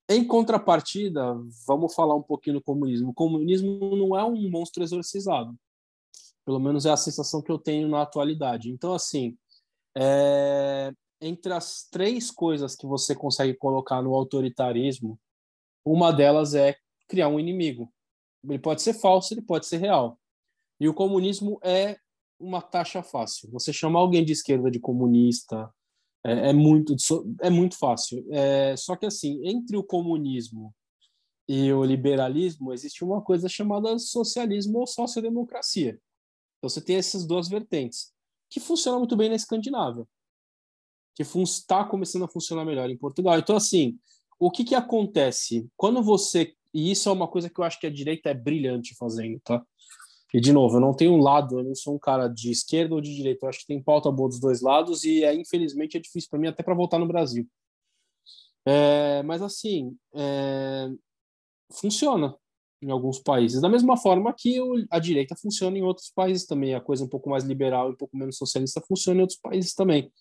Em 0.08 0.24
contrapartida, 0.24 1.34
vamos 1.66 1.92
falar 1.92 2.14
um 2.14 2.22
pouquinho 2.22 2.54
do 2.54 2.62
comunismo. 2.62 3.10
O 3.10 3.14
comunismo 3.14 3.96
não 3.96 4.16
é 4.16 4.22
um 4.22 4.48
monstro 4.48 4.84
exorcizado. 4.84 5.52
Pelo 6.44 6.60
menos 6.60 6.86
é 6.86 6.92
a 6.92 6.96
sensação 6.96 7.42
que 7.42 7.50
eu 7.50 7.58
tenho 7.58 7.88
na 7.88 8.02
atualidade. 8.02 8.70
Então, 8.70 8.94
assim, 8.94 9.36
é... 9.98 10.92
entre 11.20 11.52
as 11.52 11.88
três 11.90 12.30
coisas 12.30 12.76
que 12.76 12.86
você 12.86 13.12
consegue 13.12 13.54
colocar 13.54 14.00
no 14.00 14.14
autoritarismo, 14.14 15.18
uma 15.84 16.12
delas 16.12 16.54
é 16.54 16.76
criar 17.08 17.26
um 17.26 17.40
inimigo. 17.40 17.92
Ele 18.48 18.60
pode 18.60 18.82
ser 18.82 18.94
falso, 18.94 19.34
ele 19.34 19.42
pode 19.42 19.66
ser 19.66 19.78
real. 19.78 20.16
E 20.80 20.88
o 20.88 20.94
comunismo 20.94 21.58
é 21.62 21.96
uma 22.38 22.60
taxa 22.60 23.02
fácil. 23.02 23.50
Você 23.50 23.72
chamar 23.72 24.00
alguém 24.00 24.24
de 24.24 24.32
esquerda 24.32 24.70
de 24.70 24.78
comunista 24.78 25.72
é, 26.24 26.50
é 26.50 26.52
muito 26.52 26.94
é 27.40 27.50
muito 27.50 27.78
fácil. 27.78 28.26
É, 28.30 28.76
só 28.76 28.96
que 28.96 29.06
assim, 29.06 29.40
entre 29.46 29.76
o 29.76 29.84
comunismo 29.84 30.74
e 31.48 31.72
o 31.72 31.84
liberalismo 31.84 32.72
existe 32.72 33.04
uma 33.04 33.22
coisa 33.22 33.48
chamada 33.48 33.98
socialismo 33.98 34.80
ou 34.80 34.86
sociodemocracia. 34.86 35.98
Então 36.58 36.68
você 36.68 36.80
tem 36.80 36.96
essas 36.96 37.26
duas 37.26 37.48
vertentes 37.48 38.12
que 38.50 38.60
funcionam 38.60 38.98
muito 38.98 39.16
bem 39.16 39.28
na 39.28 39.36
Escandinávia, 39.36 40.06
que 41.14 41.22
está 41.22 41.84
começando 41.84 42.24
a 42.24 42.28
funcionar 42.28 42.64
melhor 42.64 42.90
em 42.90 42.98
Portugal. 42.98 43.38
Então 43.38 43.56
assim, 43.56 43.98
o 44.38 44.50
que 44.50 44.64
que 44.64 44.74
acontece 44.74 45.68
quando 45.76 46.02
você 46.02 46.54
e 46.74 46.90
isso 46.90 47.08
é 47.08 47.12
uma 47.12 47.26
coisa 47.26 47.48
que 47.48 47.58
eu 47.58 47.64
acho 47.64 47.80
que 47.80 47.86
a 47.86 47.90
direita 47.90 48.28
é 48.28 48.34
brilhante 48.34 48.94
fazendo, 48.96 49.40
tá? 49.40 49.64
E, 50.36 50.40
de 50.40 50.52
novo, 50.52 50.76
eu 50.76 50.80
não 50.82 50.92
tenho 50.92 51.14
um 51.14 51.22
lado, 51.22 51.60
eu 51.60 51.64
não 51.64 51.74
sou 51.74 51.94
um 51.94 51.98
cara 51.98 52.28
de 52.28 52.50
esquerda 52.50 52.94
ou 52.94 53.00
de 53.00 53.14
direita, 53.16 53.46
eu 53.46 53.48
acho 53.48 53.60
que 53.60 53.66
tem 53.68 53.82
pauta 53.82 54.10
boa 54.10 54.28
dos 54.28 54.38
dois 54.38 54.60
lados 54.60 55.02
e, 55.02 55.24
é, 55.24 55.34
infelizmente, 55.34 55.96
é 55.96 56.00
difícil 56.00 56.28
para 56.28 56.38
mim 56.38 56.46
até 56.46 56.62
para 56.62 56.74
voltar 56.74 56.98
no 56.98 57.08
Brasil. 57.08 57.48
É, 58.66 59.22
mas, 59.22 59.40
assim, 59.40 59.96
é, 60.14 60.90
funciona 61.72 62.36
em 62.82 62.90
alguns 62.90 63.18
países, 63.18 63.62
da 63.62 63.68
mesma 63.70 63.96
forma 63.96 64.30
que 64.30 64.60
a 64.90 64.98
direita 64.98 65.34
funciona 65.34 65.78
em 65.78 65.82
outros 65.82 66.10
países 66.10 66.46
também, 66.46 66.74
a 66.74 66.82
coisa 66.82 67.02
um 67.02 67.08
pouco 67.08 67.30
mais 67.30 67.42
liberal 67.42 67.88
e 67.88 67.92
um 67.94 67.96
pouco 67.96 68.14
menos 68.14 68.36
socialista 68.36 68.82
funciona 68.86 69.20
em 69.20 69.22
outros 69.22 69.38
países 69.40 69.72
também. 69.72 70.12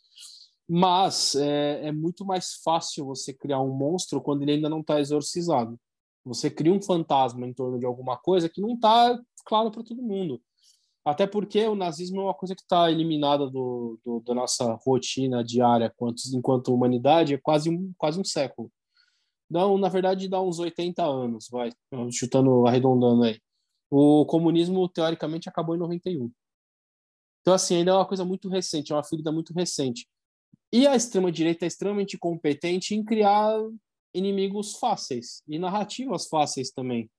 Mas 0.66 1.36
é, 1.36 1.88
é 1.88 1.92
muito 1.92 2.24
mais 2.24 2.54
fácil 2.64 3.06
você 3.06 3.34
criar 3.34 3.60
um 3.60 3.76
monstro 3.76 4.22
quando 4.22 4.44
ele 4.44 4.54
ainda 4.54 4.70
não 4.70 4.80
está 4.80 4.98
exorcizado. 4.98 5.78
Você 6.24 6.50
cria 6.50 6.72
um 6.72 6.82
fantasma 6.82 7.46
em 7.46 7.54
torno 7.54 7.78
de 7.78 7.86
alguma 7.86 8.16
coisa 8.16 8.48
que 8.48 8.62
não 8.62 8.76
está 8.76 9.20
claro 9.46 9.72
para 9.72 9.84
todo 9.84 10.02
mundo. 10.02 10.42
Até 11.06 11.28
porque 11.28 11.64
o 11.68 11.76
nazismo 11.76 12.22
é 12.22 12.24
uma 12.24 12.34
coisa 12.34 12.56
que 12.56 12.64
está 12.64 12.92
eliminada 12.92 13.48
do, 13.48 14.00
do, 14.04 14.20
da 14.22 14.34
nossa 14.34 14.74
rotina 14.84 15.44
diária 15.44 15.92
enquanto, 15.94 16.22
enquanto 16.34 16.74
humanidade 16.74 17.36
é 17.36 17.38
quase 17.38 17.70
um, 17.70 17.94
quase 17.98 18.20
um 18.20 18.24
século. 18.24 18.72
Não, 19.48 19.78
na 19.78 19.88
verdade, 19.88 20.28
dá 20.28 20.42
uns 20.42 20.58
80 20.58 21.04
anos, 21.06 21.48
vai, 21.52 21.70
chutando, 22.12 22.66
arredondando 22.66 23.24
aí. 23.24 23.40
O 23.90 24.26
comunismo, 24.26 24.90
teoricamente, 24.90 25.48
acabou 25.48 25.76
em 25.76 25.80
91. 25.80 26.32
Então, 27.42 27.54
assim, 27.54 27.76
ainda 27.76 27.92
é 27.92 27.94
uma 27.94 28.08
coisa 28.08 28.26
muito 28.26 28.50
recente, 28.50 28.92
é 28.92 28.96
uma 28.96 29.04
ferida 29.04 29.32
muito 29.32 29.54
recente. 29.54 30.08
E 30.74 30.88
a 30.88 30.96
extrema-direita 30.96 31.66
é 31.66 31.68
extremamente 31.68 32.18
competente 32.18 32.96
em 32.96 33.06
criar 33.06 33.56
inimigos 34.16 34.78
fáceis 34.78 35.44
e 35.48 35.60
narrativas 35.60 36.28
fáceis 36.28 36.72
também. 36.72 37.10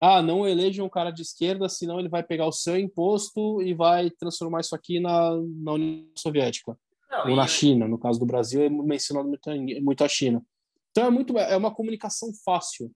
Ah, 0.00 0.20
não 0.20 0.46
eleja 0.46 0.84
um 0.84 0.88
cara 0.88 1.10
de 1.10 1.22
esquerda, 1.22 1.68
senão 1.68 1.98
ele 1.98 2.08
vai 2.08 2.22
pegar 2.22 2.46
o 2.46 2.52
seu 2.52 2.78
imposto 2.78 3.62
e 3.62 3.72
vai 3.72 4.10
transformar 4.10 4.60
isso 4.60 4.74
aqui 4.74 5.00
na, 5.00 5.30
na 5.62 5.72
União 5.72 6.06
Soviética. 6.16 6.78
Não, 7.10 7.30
ou 7.30 7.36
na 7.36 7.46
China, 7.46 7.88
no 7.88 7.98
caso 7.98 8.18
do 8.18 8.26
Brasil, 8.26 8.62
é 8.62 8.68
mencionado 8.68 9.28
muito, 9.28 9.50
muito 9.82 10.04
a 10.04 10.08
China. 10.08 10.44
Então 10.90 11.06
é 11.06 11.10
muito 11.10 11.38
é 11.38 11.56
uma 11.56 11.74
comunicação 11.74 12.30
fácil. 12.44 12.90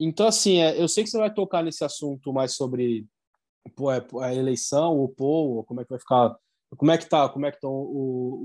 Então 0.00 0.26
assim, 0.26 0.58
é, 0.58 0.80
eu 0.80 0.88
sei 0.88 1.04
que 1.04 1.10
você 1.10 1.18
vai 1.18 1.32
tocar 1.32 1.62
nesse 1.62 1.84
assunto 1.84 2.32
mais 2.32 2.54
sobre 2.54 3.06
pô, 3.76 3.90
é, 3.90 4.04
a 4.20 4.34
eleição, 4.34 4.98
o 5.00 5.08
povo, 5.08 5.64
como 5.64 5.80
é 5.80 5.84
que 5.84 5.90
vai 5.90 5.98
ficar, 5.98 6.36
como 6.76 6.90
é 6.90 6.98
que 6.98 7.08
tá, 7.08 7.28
como 7.28 7.46
é 7.46 7.50
que 7.50 7.56
estão 7.56 7.88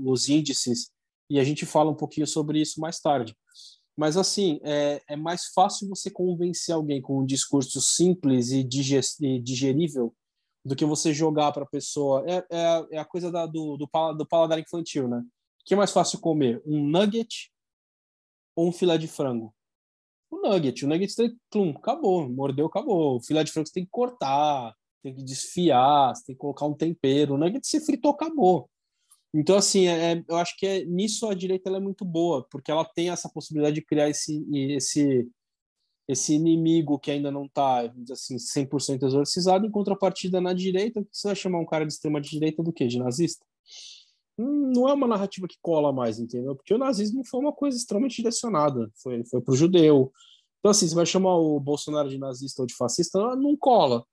os 0.04 0.28
índices 0.28 0.90
e 1.30 1.38
a 1.38 1.44
gente 1.44 1.66
fala 1.66 1.90
um 1.90 1.94
pouquinho 1.94 2.26
sobre 2.26 2.60
isso 2.60 2.80
mais 2.80 3.00
tarde. 3.00 3.36
Mas, 3.98 4.16
assim, 4.16 4.60
é, 4.62 5.02
é 5.08 5.16
mais 5.16 5.46
fácil 5.46 5.88
você 5.88 6.08
convencer 6.08 6.72
alguém 6.72 7.02
com 7.02 7.18
um 7.18 7.26
discurso 7.26 7.80
simples 7.80 8.52
e, 8.52 8.62
digerível 8.62 10.14
do 10.64 10.76
que 10.76 10.84
você 10.84 11.12
jogar 11.12 11.50
para 11.50 11.64
a 11.64 11.68
pessoa. 11.68 12.24
É, 12.24 12.46
é, 12.48 12.86
é, 12.92 12.98
a 12.98 13.04
coisa 13.04 13.28
da, 13.32 13.44
do, 13.44 13.76
do, 13.76 13.88
do 14.12 14.26
paladar 14.26 14.56
infantil, 14.60 15.08
né? 15.08 15.18
O 15.18 15.64
que 15.64 15.74
é 15.74 15.76
mais 15.76 15.90
fácil 15.90 16.20
comer? 16.20 16.62
Um 16.64 16.86
nugget 16.86 17.50
ou 18.54 18.68
um 18.68 18.72
filé 18.72 18.96
de 18.96 19.08
frango? 19.08 19.52
O 20.30 20.42
nugget. 20.42 20.84
O 20.84 20.88
nugget 20.88 21.16
tem, 21.16 21.36
plum, 21.50 21.70
acabou. 21.70 22.28
Mordeu, 22.28 22.66
acabou. 22.66 23.16
O 23.16 23.20
filé 23.20 23.42
de 23.42 23.50
frango 23.50 23.66
você 23.66 23.74
tem 23.74 23.84
que 23.84 23.90
cortar, 23.90 24.76
tem 25.02 25.12
que 25.12 25.24
desfiar, 25.24 26.14
você 26.14 26.24
tem 26.24 26.36
que 26.36 26.40
colocar 26.40 26.66
um 26.66 26.74
tempero. 26.74 27.34
O 27.34 27.36
nugget 27.36 27.66
se 27.66 27.80
fritou, 27.80 28.12
acabou. 28.12 28.70
Então, 29.34 29.56
assim, 29.56 29.86
é, 29.86 30.12
é, 30.12 30.24
eu 30.26 30.36
acho 30.36 30.56
que 30.56 30.66
é, 30.66 30.84
nisso 30.84 31.28
a 31.28 31.34
direita 31.34 31.70
é 31.70 31.80
muito 31.80 32.04
boa, 32.04 32.46
porque 32.50 32.70
ela 32.70 32.84
tem 32.84 33.10
essa 33.10 33.28
possibilidade 33.28 33.74
de 33.76 33.82
criar 33.84 34.08
esse, 34.08 34.46
esse, 34.74 35.28
esse 36.08 36.34
inimigo 36.34 36.98
que 36.98 37.10
ainda 37.10 37.30
não 37.30 37.44
está, 37.44 37.82
assim, 38.10 38.36
100% 38.36 39.02
exorcizado, 39.04 39.66
em 39.66 39.70
contrapartida 39.70 40.40
na 40.40 40.54
direita, 40.54 41.06
você 41.12 41.28
vai 41.28 41.36
chamar 41.36 41.60
um 41.60 41.66
cara 41.66 41.86
de 41.86 41.92
extrema 41.92 42.20
direita 42.20 42.62
do 42.62 42.72
quê? 42.72 42.86
De 42.86 42.98
nazista? 42.98 43.44
Hum, 44.38 44.72
não 44.74 44.88
é 44.88 44.94
uma 44.94 45.06
narrativa 45.06 45.46
que 45.48 45.58
cola 45.60 45.92
mais, 45.92 46.18
entendeu? 46.18 46.56
Porque 46.56 46.72
o 46.72 46.78
nazismo 46.78 47.24
foi 47.26 47.40
uma 47.40 47.52
coisa 47.52 47.76
extremamente 47.76 48.16
direcionada, 48.16 48.90
foi, 48.94 49.24
foi 49.26 49.42
para 49.42 49.52
o 49.52 49.56
judeu. 49.56 50.12
Então, 50.60 50.70
assim, 50.70 50.88
você 50.88 50.94
vai 50.94 51.06
chamar 51.06 51.36
o 51.36 51.60
Bolsonaro 51.60 52.08
de 52.08 52.18
nazista 52.18 52.62
ou 52.62 52.66
de 52.66 52.74
fascista, 52.74 53.18
não 53.36 53.56
cola. 53.56 54.04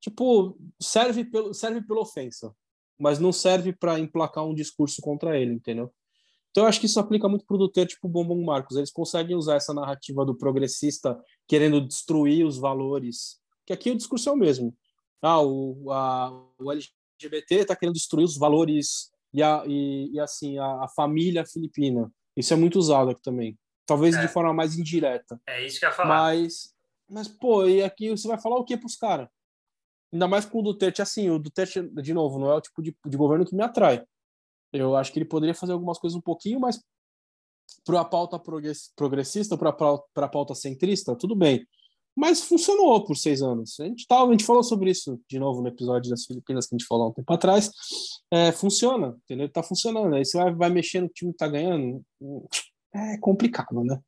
Tipo, 0.00 0.56
serve 0.80 1.24
pelo, 1.24 1.52
serve 1.52 1.82
pela 1.82 2.00
ofensa 2.00 2.54
mas 3.00 3.18
não 3.18 3.32
serve 3.32 3.72
para 3.72 3.98
emplacar 3.98 4.44
um 4.44 4.54
discurso 4.54 5.00
contra 5.00 5.38
ele, 5.38 5.54
entendeu? 5.54 5.90
Então 6.50 6.64
eu 6.64 6.68
acho 6.68 6.78
que 6.78 6.86
isso 6.86 7.00
aplica 7.00 7.28
muito 7.28 7.46
para 7.46 7.54
o 7.54 7.58
Duterte 7.58 7.94
tipo 7.94 8.08
Bombom 8.08 8.44
Marcos. 8.44 8.76
Eles 8.76 8.90
conseguem 8.90 9.34
usar 9.34 9.54
essa 9.54 9.72
narrativa 9.72 10.24
do 10.24 10.36
progressista 10.36 11.18
querendo 11.48 11.80
destruir 11.80 12.44
os 12.44 12.58
valores, 12.58 13.40
que 13.64 13.72
aqui 13.72 13.90
o 13.90 13.96
discurso 13.96 14.28
é 14.28 14.32
o 14.32 14.36
mesmo. 14.36 14.76
Ah, 15.22 15.40
o, 15.40 15.90
a, 15.90 16.30
o 16.58 16.70
LGBT 16.70 17.54
está 17.54 17.74
querendo 17.74 17.94
destruir 17.94 18.24
os 18.24 18.36
valores 18.36 19.10
e, 19.32 19.42
a, 19.42 19.64
e, 19.66 20.10
e 20.12 20.20
assim 20.20 20.58
a, 20.58 20.84
a, 20.84 20.88
família 20.88 21.46
filipina. 21.46 22.12
Isso 22.36 22.52
é 22.52 22.56
muito 22.56 22.78
usado 22.78 23.10
aqui 23.10 23.22
também. 23.22 23.58
Talvez 23.86 24.14
é. 24.16 24.20
de 24.20 24.28
forma 24.28 24.52
mais 24.52 24.76
indireta. 24.76 25.40
É 25.46 25.64
isso 25.64 25.78
que 25.78 25.86
eu 25.86 25.90
ia 25.90 25.94
falar. 25.94 26.08
Mas, 26.08 26.74
mas 27.08 27.28
pô, 27.28 27.66
e 27.66 27.82
aqui 27.82 28.10
você 28.10 28.26
vai 28.28 28.40
falar 28.40 28.56
o 28.56 28.64
que 28.64 28.76
para 28.76 28.86
os 28.86 28.96
caras? 28.96 29.28
Ainda 30.12 30.26
mais 30.26 30.44
com 30.44 30.58
o 30.58 30.62
Duterte, 30.62 31.00
assim, 31.00 31.30
o 31.30 31.38
Duterte, 31.38 31.82
de 31.82 32.12
novo, 32.14 32.38
não 32.38 32.50
é 32.50 32.56
o 32.56 32.60
tipo 32.60 32.82
de, 32.82 32.96
de 33.06 33.16
governo 33.16 33.44
que 33.44 33.54
me 33.54 33.62
atrai. 33.62 34.04
Eu 34.72 34.96
acho 34.96 35.12
que 35.12 35.18
ele 35.18 35.26
poderia 35.26 35.54
fazer 35.54 35.72
algumas 35.72 35.98
coisas 35.98 36.16
um 36.16 36.20
pouquinho 36.20 36.60
mais 36.60 36.80
para 37.84 38.00
a 38.00 38.04
pauta 38.04 38.38
progressista, 38.96 39.56
para 39.56 39.70
a 39.70 40.28
pauta 40.28 40.54
centrista, 40.54 41.16
tudo 41.16 41.34
bem. 41.34 41.66
Mas 42.16 42.42
funcionou 42.42 43.04
por 43.04 43.16
seis 43.16 43.40
anos. 43.40 43.78
A 43.80 43.84
gente, 43.84 44.06
tava, 44.06 44.28
a 44.28 44.30
gente 44.32 44.44
falou 44.44 44.62
sobre 44.62 44.90
isso 44.90 45.20
de 45.28 45.38
novo 45.38 45.62
no 45.62 45.68
episódio 45.68 46.10
das 46.10 46.24
Filipinas 46.24 46.66
que 46.66 46.74
a 46.74 46.78
gente 46.78 46.86
falou 46.86 47.06
há 47.06 47.08
um 47.10 47.12
tempo 47.12 47.32
atrás. 47.32 47.70
É, 48.30 48.52
funciona, 48.52 49.16
entendeu? 49.24 49.48
Tá 49.48 49.62
funcionando. 49.62 50.14
Aí 50.14 50.24
você 50.24 50.36
vai, 50.36 50.52
vai 50.52 50.70
mexer 50.70 51.00
no 51.00 51.08
time 51.08 51.32
que 51.32 51.38
tá 51.38 51.48
ganhando. 51.48 52.04
É 52.92 53.16
complicado, 53.18 53.84
né? 53.84 54.00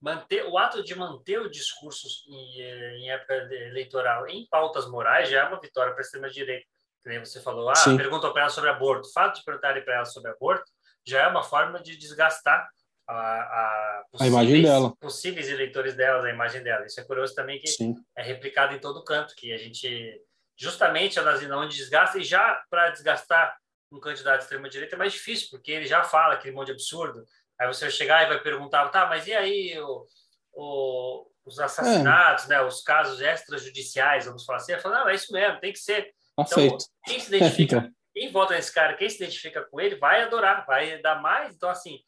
Manter 0.00 0.44
o 0.46 0.56
ato 0.56 0.82
de 0.82 0.94
manter 0.94 1.40
o 1.40 1.50
discurso 1.50 2.06
em, 2.28 2.60
em, 3.00 3.10
época 3.10 3.34
eleitoral 3.34 4.28
em 4.28 4.46
pautas 4.48 4.88
morais 4.88 5.28
já 5.28 5.40
é 5.40 5.48
uma 5.48 5.60
vitória 5.60 5.92
para 5.92 6.00
a 6.00 6.04
extrema 6.04 6.30
direita. 6.30 6.66
Que 7.02 7.18
você 7.20 7.40
falou, 7.40 7.70
ah, 7.70 7.74
perguntou 7.96 8.32
para 8.32 8.42
ela 8.42 8.50
sobre 8.50 8.68
aborto. 8.68 9.08
O 9.08 9.12
fato 9.12 9.38
de 9.38 9.44
perguntarem 9.44 9.82
para 9.82 9.94
ela 9.94 10.04
sobre 10.04 10.30
aborto 10.30 10.70
já 11.06 11.22
é 11.22 11.28
uma 11.28 11.42
forma 11.42 11.80
de 11.80 11.96
desgastar 11.96 12.68
a, 13.06 13.14
a, 13.14 14.04
a 14.20 14.26
imagem 14.26 14.62
dela, 14.62 14.94
possíveis 15.00 15.48
eleitores 15.48 15.94
dela, 15.94 16.26
a 16.26 16.30
imagem 16.30 16.62
dela. 16.62 16.84
Isso 16.84 17.00
é 17.00 17.04
curioso 17.04 17.34
também 17.34 17.58
que 17.58 17.66
Sim. 17.66 17.94
é 18.14 18.22
replicado 18.22 18.74
em 18.74 18.78
todo 18.78 19.04
canto, 19.04 19.34
que 19.34 19.52
a 19.52 19.56
gente 19.56 20.20
justamente 20.56 21.18
elas 21.18 21.40
não 21.42 21.66
desgasta 21.66 22.18
e 22.18 22.24
já 22.24 22.60
para 22.68 22.90
desgastar 22.90 23.56
um 23.90 24.00
candidato 24.00 24.38
de 24.38 24.42
extrema 24.42 24.68
direita 24.68 24.96
é 24.96 24.98
mais 24.98 25.12
difícil, 25.12 25.48
porque 25.50 25.70
ele 25.70 25.86
já 25.86 26.04
fala 26.04 26.34
aquele 26.34 26.54
monte 26.54 26.66
de 26.66 26.72
absurdo, 26.72 27.24
Aí 27.60 27.66
você 27.66 27.86
vai 27.86 27.90
chegar 27.90 28.22
e 28.24 28.28
vai 28.28 28.40
perguntar, 28.40 28.88
tá, 28.88 29.06
mas 29.06 29.26
e 29.26 29.34
aí 29.34 29.78
o, 29.80 30.06
o, 30.52 31.30
os 31.44 31.58
assassinatos, 31.58 32.44
é. 32.44 32.48
né, 32.48 32.62
os 32.62 32.82
casos 32.82 33.20
extrajudiciais, 33.20 34.26
vamos 34.26 34.44
falar 34.44 34.58
assim? 34.58 34.72
Eu 34.72 34.80
falo, 34.80 34.94
não, 34.94 35.08
é 35.08 35.14
isso 35.14 35.32
mesmo, 35.32 35.60
tem 35.60 35.72
que 35.72 35.78
ser. 35.78 36.12
Tá 36.36 36.44
então, 36.44 36.78
quem 37.04 37.18
se 37.18 37.34
identifica, 37.34 37.76
então. 37.78 37.90
quem 38.14 38.30
vota 38.30 38.54
nesse 38.54 38.72
cara, 38.72 38.94
quem 38.94 39.08
se 39.10 39.16
identifica 39.16 39.64
com 39.64 39.80
ele, 39.80 39.96
vai 39.96 40.22
adorar, 40.22 40.64
vai 40.66 41.00
dar 41.02 41.20
mais. 41.20 41.54
Então, 41.54 41.68
assim, 41.68 41.98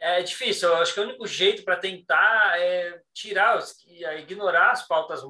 é 0.00 0.22
difícil. 0.22 0.68
Eu 0.68 0.76
acho 0.76 0.92
que 0.92 1.00
o 1.00 1.04
único 1.04 1.26
jeito 1.26 1.64
para 1.64 1.76
tentar 1.76 2.60
é 2.60 3.00
tirar, 3.14 3.56
os, 3.56 3.74
ignorar 4.18 4.72
as 4.72 4.86
pautas 4.86 5.22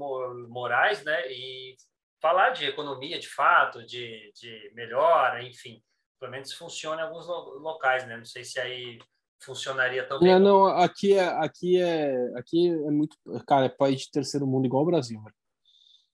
morais, 0.49 1.05
né, 1.05 1.31
e 1.31 1.77
falar 2.21 2.51
de 2.51 2.66
economia 2.66 3.19
de 3.19 3.29
fato, 3.29 3.85
de, 3.85 4.33
de 4.35 4.73
melhora, 4.75 5.42
enfim. 5.45 5.81
Pelo 6.27 6.33
menos 6.33 6.53
funciona 6.55 7.03
em 7.03 7.05
alguns 7.05 7.29
locais, 7.29 8.05
né? 8.09 8.17
Não 8.17 8.25
sei 8.25 8.43
se 8.43 8.59
aí 8.59 8.99
funcionaria 9.41 10.05
tão 10.09 10.19
bem. 10.19 10.33
É, 10.33 10.39
não, 10.41 10.67
aqui 10.67 11.12
é, 11.12 11.25
aqui 11.25 11.81
é, 11.81 12.33
aqui 12.37 12.69
é 12.69 12.91
muito, 12.91 13.17
cara, 13.47 13.67
é 13.67 13.69
país 13.69 14.01
de 14.01 14.11
terceiro 14.11 14.45
mundo 14.45 14.67
igual 14.67 14.83
o 14.83 14.87
Brasil. 14.87 15.23
Velho. 15.23 15.35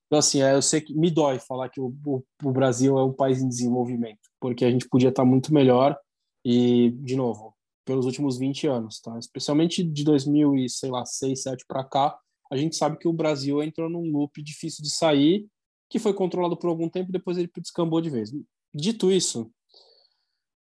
Então, 0.06 0.18
assim, 0.18 0.42
é, 0.42 0.52
eu 0.52 0.60
sei 0.60 0.82
que 0.82 0.92
me 0.92 1.10
dói 1.10 1.38
falar 1.38 1.70
que 1.70 1.80
o, 1.80 1.94
o, 2.04 2.22
o, 2.44 2.52
Brasil 2.52 2.98
é 2.98 3.02
um 3.02 3.12
país 3.12 3.40
em 3.40 3.48
desenvolvimento, 3.48 4.20
porque 4.38 4.66
a 4.66 4.70
gente 4.70 4.86
podia 4.86 5.08
estar 5.08 5.24
muito 5.24 5.54
melhor 5.54 5.98
e, 6.44 6.90
de 7.00 7.16
novo, 7.16 7.56
pelos 7.86 8.04
últimos 8.04 8.36
20 8.36 8.66
anos, 8.66 9.00
tá? 9.00 9.18
Especialmente 9.18 9.82
de 9.82 10.04
2000 10.04 10.56
e, 10.56 10.68
sei 10.68 10.90
lá, 10.90 11.06
6, 11.06 11.42
7 11.42 11.64
para 11.66 11.84
cá, 11.84 12.18
a 12.52 12.56
gente 12.58 12.76
sabe 12.76 12.98
que 12.98 13.08
o 13.08 13.14
Brasil 13.14 13.62
entrou 13.62 13.88
num 13.88 14.12
loop 14.12 14.42
difícil 14.42 14.82
de 14.82 14.90
sair, 14.90 15.46
que 15.88 15.98
foi 15.98 16.12
controlado 16.12 16.54
por 16.54 16.68
algum 16.68 16.90
tempo, 16.90 17.10
depois 17.10 17.38
ele 17.38 17.50
descambou 17.56 18.02
de 18.02 18.10
vez. 18.10 18.30
Dito 18.74 19.10
isso, 19.10 19.50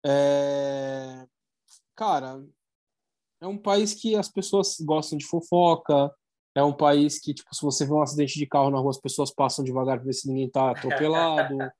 é... 0.05 1.25
cara, 1.95 2.43
é 3.41 3.47
um 3.47 3.57
país 3.57 3.93
que 3.93 4.15
as 4.15 4.29
pessoas 4.29 4.77
gostam 4.81 5.17
de 5.17 5.25
fofoca, 5.25 6.13
é 6.55 6.63
um 6.63 6.73
país 6.73 7.19
que, 7.19 7.33
tipo, 7.33 7.53
se 7.53 7.61
você 7.61 7.85
vê 7.85 7.93
um 7.93 8.01
acidente 8.01 8.37
de 8.37 8.45
carro 8.45 8.69
na 8.69 8.79
rua, 8.79 8.89
as 8.89 8.99
pessoas 8.99 9.31
passam 9.31 9.63
devagar 9.63 9.97
para 9.97 10.05
ver 10.05 10.13
se 10.13 10.27
ninguém 10.27 10.47
está 10.47 10.71
atropelado. 10.71 11.57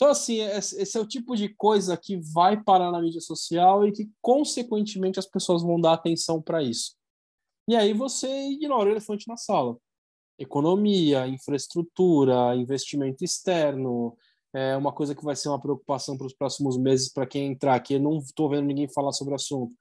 Então, 0.00 0.08
assim, 0.12 0.38
esse 0.40 0.96
é 0.96 0.98
o 0.98 1.06
tipo 1.06 1.36
de 1.36 1.50
coisa 1.50 1.94
que 1.94 2.16
vai 2.32 2.58
parar 2.58 2.90
na 2.90 3.02
mídia 3.02 3.20
social 3.20 3.86
e 3.86 3.92
que, 3.92 4.10
consequentemente, 4.22 5.18
as 5.18 5.26
pessoas 5.26 5.62
vão 5.62 5.78
dar 5.78 5.92
atenção 5.92 6.40
para 6.40 6.62
isso. 6.62 6.96
E 7.68 7.76
aí 7.76 7.92
você 7.92 8.26
ignora 8.48 8.88
o 8.88 8.92
elefante 8.92 9.28
na 9.28 9.36
sala. 9.36 9.76
Economia, 10.38 11.28
infraestrutura, 11.28 12.56
investimento 12.56 13.22
externo, 13.22 14.16
é 14.52 14.76
uma 14.76 14.92
coisa 14.92 15.14
que 15.14 15.24
vai 15.24 15.36
ser 15.36 15.48
uma 15.48 15.60
preocupação 15.60 16.16
para 16.16 16.26
os 16.26 16.34
próximos 16.34 16.76
meses 16.76 17.12
para 17.12 17.26
quem 17.26 17.52
entrar 17.52 17.74
aqui. 17.74 17.94
Eu 17.94 18.00
não 18.00 18.18
estou 18.18 18.48
vendo 18.48 18.66
ninguém 18.66 18.88
falar 18.88 19.12
sobre 19.12 19.32
o 19.32 19.36
assunto. 19.36 19.72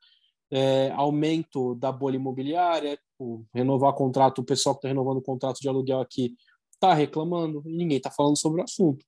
É, 0.52 0.92
aumento 0.92 1.76
da 1.76 1.92
bolha 1.92 2.16
imobiliária, 2.16 2.98
tipo, 2.98 3.46
renovar 3.54 3.94
contrato, 3.94 4.40
o 4.40 4.44
pessoal 4.44 4.76
que 4.76 4.80
está 4.80 4.88
renovando 4.88 5.18
o 5.18 5.22
contrato 5.22 5.60
de 5.60 5.68
aluguel 5.68 6.00
aqui 6.00 6.36
está 6.74 6.94
reclamando 6.94 7.62
e 7.66 7.76
ninguém 7.76 7.98
está 7.98 8.10
falando 8.10 8.38
sobre 8.38 8.62
o 8.62 8.64
assunto, 8.64 9.06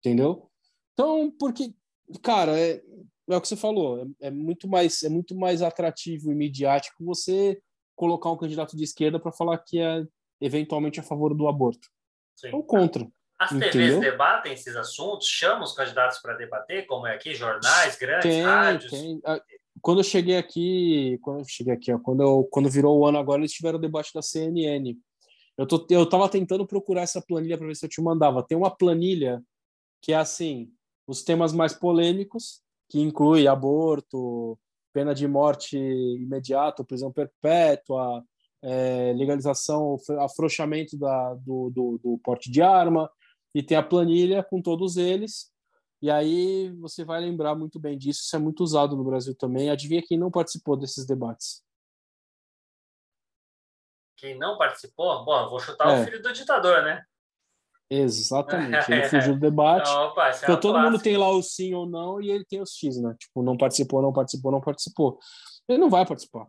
entendeu? 0.00 0.50
Então, 0.92 1.32
porque, 1.38 1.72
cara, 2.20 2.58
é, 2.58 2.82
é 3.30 3.36
o 3.36 3.40
que 3.40 3.48
você 3.48 3.56
falou, 3.56 4.02
é, 4.20 4.26
é, 4.26 4.30
muito 4.30 4.68
mais 4.68 5.02
é 5.02 5.08
muito 5.08 5.34
mais 5.34 5.62
atrativo 5.62 6.30
e 6.30 6.34
midiático 6.34 7.04
você 7.04 7.60
colocar 7.94 8.30
um 8.30 8.36
candidato 8.36 8.76
de 8.76 8.84
esquerda 8.84 9.18
para 9.18 9.32
falar 9.32 9.58
que 9.58 9.78
é 9.78 10.04
eventualmente 10.40 11.00
a 11.00 11.02
favor 11.02 11.34
do 11.34 11.48
aborto 11.48 11.88
Sim. 12.34 12.50
ou 12.52 12.62
contra. 12.62 13.10
As 13.38 13.50
TVs 13.50 13.74
entendeu? 13.74 14.00
debatem 14.00 14.52
esses 14.52 14.74
assuntos, 14.76 15.26
chamam 15.26 15.64
os 15.64 15.74
candidatos 15.74 16.18
para 16.18 16.34
debater, 16.34 16.86
como 16.86 17.06
é 17.06 17.14
aqui, 17.14 17.34
jornais 17.34 17.96
grandes, 17.96 18.30
tem, 18.30 18.42
rádios. 18.42 18.90
Tem. 18.90 19.20
Ah, 19.24 19.40
quando 19.82 20.00
eu 20.00 20.04
cheguei 20.04 20.36
aqui, 20.36 21.18
quando 21.22 21.40
eu 21.40 21.44
cheguei 21.46 21.74
aqui, 21.74 21.92
ó, 21.92 21.98
quando, 21.98 22.22
eu, 22.22 22.48
quando 22.50 22.70
virou 22.70 22.98
o 22.98 23.06
ano 23.06 23.18
agora, 23.18 23.40
eles 23.40 23.52
tiveram 23.52 23.78
o 23.78 23.80
debate 23.80 24.12
da 24.14 24.22
CNN. 24.22 24.96
Eu, 25.56 25.66
tô, 25.66 25.86
eu 25.90 26.08
tava 26.08 26.28
tentando 26.28 26.66
procurar 26.66 27.02
essa 27.02 27.20
planilha 27.20 27.58
para 27.58 27.66
ver 27.66 27.76
se 27.76 27.84
eu 27.84 27.90
te 27.90 28.00
mandava. 28.00 28.42
Tem 28.42 28.56
uma 28.56 28.74
planilha 28.74 29.42
que 30.00 30.12
é 30.12 30.16
assim, 30.16 30.70
os 31.06 31.22
temas 31.22 31.52
mais 31.52 31.74
polêmicos, 31.74 32.62
que 32.88 33.00
inclui 33.00 33.46
aborto, 33.46 34.58
pena 34.92 35.14
de 35.14 35.28
morte 35.28 35.76
imediata, 35.76 36.84
prisão 36.84 37.12
perpétua, 37.12 38.24
é, 38.62 39.12
legalização, 39.14 39.98
afrouxamento 40.20 40.96
da, 40.96 41.34
do, 41.34 41.70
do, 41.70 42.00
do 42.02 42.20
porte 42.24 42.50
de 42.50 42.62
arma, 42.62 43.10
e 43.56 43.62
tem 43.62 43.74
a 43.74 43.82
planilha 43.82 44.44
com 44.44 44.60
todos 44.60 44.98
eles, 44.98 45.50
e 46.02 46.10
aí 46.10 46.70
você 46.72 47.06
vai 47.06 47.22
lembrar 47.22 47.54
muito 47.54 47.80
bem 47.80 47.96
disso, 47.96 48.20
isso 48.22 48.36
é 48.36 48.38
muito 48.38 48.62
usado 48.62 48.94
no 48.94 49.02
Brasil 49.02 49.34
também. 49.34 49.70
Adivinha 49.70 50.04
quem 50.06 50.18
não 50.18 50.30
participou 50.30 50.76
desses 50.76 51.06
debates? 51.06 51.64
Quem 54.14 54.38
não 54.38 54.58
participou? 54.58 55.24
Bom, 55.24 55.48
vou 55.48 55.58
chutar 55.58 55.88
é. 55.88 56.02
o 56.02 56.04
filho 56.04 56.20
do 56.20 56.34
ditador, 56.34 56.82
né? 56.82 57.02
Exatamente. 57.88 58.92
Ele 58.92 59.04
fugiu 59.08 59.32
do 59.32 59.40
debate. 59.40 59.88
Então, 59.88 60.08
opa, 60.08 60.28
é 60.28 60.36
então, 60.36 60.60
todo 60.60 60.78
mundo 60.78 60.98
tem 60.98 61.16
lá 61.16 61.30
o 61.30 61.42
sim 61.42 61.72
ou 61.72 61.86
não 61.86 62.20
e 62.20 62.30
ele 62.30 62.44
tem 62.44 62.60
os 62.60 62.76
X, 62.76 63.00
né? 63.00 63.16
Tipo, 63.18 63.42
não 63.42 63.56
participou, 63.56 64.02
não 64.02 64.12
participou, 64.12 64.52
não 64.52 64.60
participou. 64.60 65.18
Ele 65.66 65.78
não 65.78 65.88
vai 65.88 66.04
participar. 66.04 66.46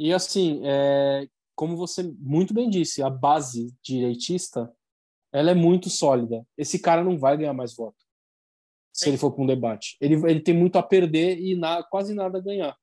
E 0.00 0.12
assim, 0.12 0.62
é, 0.64 1.28
como 1.54 1.76
você 1.76 2.02
muito 2.18 2.52
bem 2.52 2.68
disse, 2.68 3.04
a 3.04 3.08
base 3.08 3.72
direitista 3.84 4.68
ela 5.32 5.50
é 5.50 5.54
muito 5.54 5.88
sólida. 5.88 6.44
Esse 6.56 6.78
cara 6.78 7.04
não 7.04 7.18
vai 7.18 7.36
ganhar 7.36 7.52
mais 7.52 7.74
voto 7.74 7.96
se 8.92 9.08
ele 9.08 9.16
for 9.16 9.30
para 9.32 9.42
um 9.42 9.46
debate. 9.46 9.96
Ele, 10.00 10.14
ele 10.28 10.40
tem 10.40 10.54
muito 10.54 10.76
a 10.76 10.82
perder 10.82 11.38
e 11.38 11.54
na, 11.54 11.82
quase 11.82 12.14
nada 12.14 12.38
a 12.38 12.40
ganhar. 12.40 12.76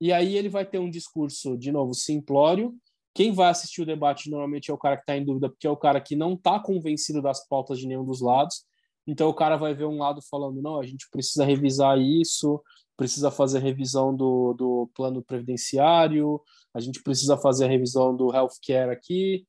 E 0.00 0.12
aí 0.12 0.36
ele 0.36 0.48
vai 0.48 0.64
ter 0.64 0.78
um 0.78 0.90
discurso, 0.90 1.56
de 1.56 1.70
novo, 1.70 1.94
simplório. 1.94 2.74
Quem 3.14 3.32
vai 3.32 3.50
assistir 3.50 3.82
o 3.82 3.86
debate 3.86 4.30
normalmente 4.30 4.70
é 4.70 4.74
o 4.74 4.78
cara 4.78 4.96
que 4.96 5.02
está 5.02 5.16
em 5.16 5.24
dúvida, 5.24 5.48
porque 5.48 5.66
é 5.66 5.70
o 5.70 5.76
cara 5.76 6.00
que 6.00 6.16
não 6.16 6.34
está 6.34 6.58
convencido 6.58 7.20
das 7.20 7.46
pautas 7.46 7.78
de 7.78 7.86
nenhum 7.86 8.04
dos 8.04 8.20
lados. 8.20 8.64
Então 9.06 9.28
o 9.28 9.34
cara 9.34 9.56
vai 9.56 9.74
ver 9.74 9.84
um 9.84 9.98
lado 9.98 10.20
falando: 10.22 10.62
não, 10.62 10.80
a 10.80 10.86
gente 10.86 11.08
precisa 11.10 11.44
revisar 11.44 11.98
isso, 11.98 12.62
precisa 12.96 13.30
fazer 13.30 13.58
revisão 13.60 14.14
do, 14.14 14.54
do 14.54 14.90
plano 14.94 15.22
previdenciário, 15.22 16.40
a 16.74 16.80
gente 16.80 17.02
precisa 17.02 17.36
fazer 17.36 17.66
a 17.66 17.68
revisão 17.68 18.16
do 18.16 18.34
healthcare 18.34 18.90
aqui. 18.90 19.46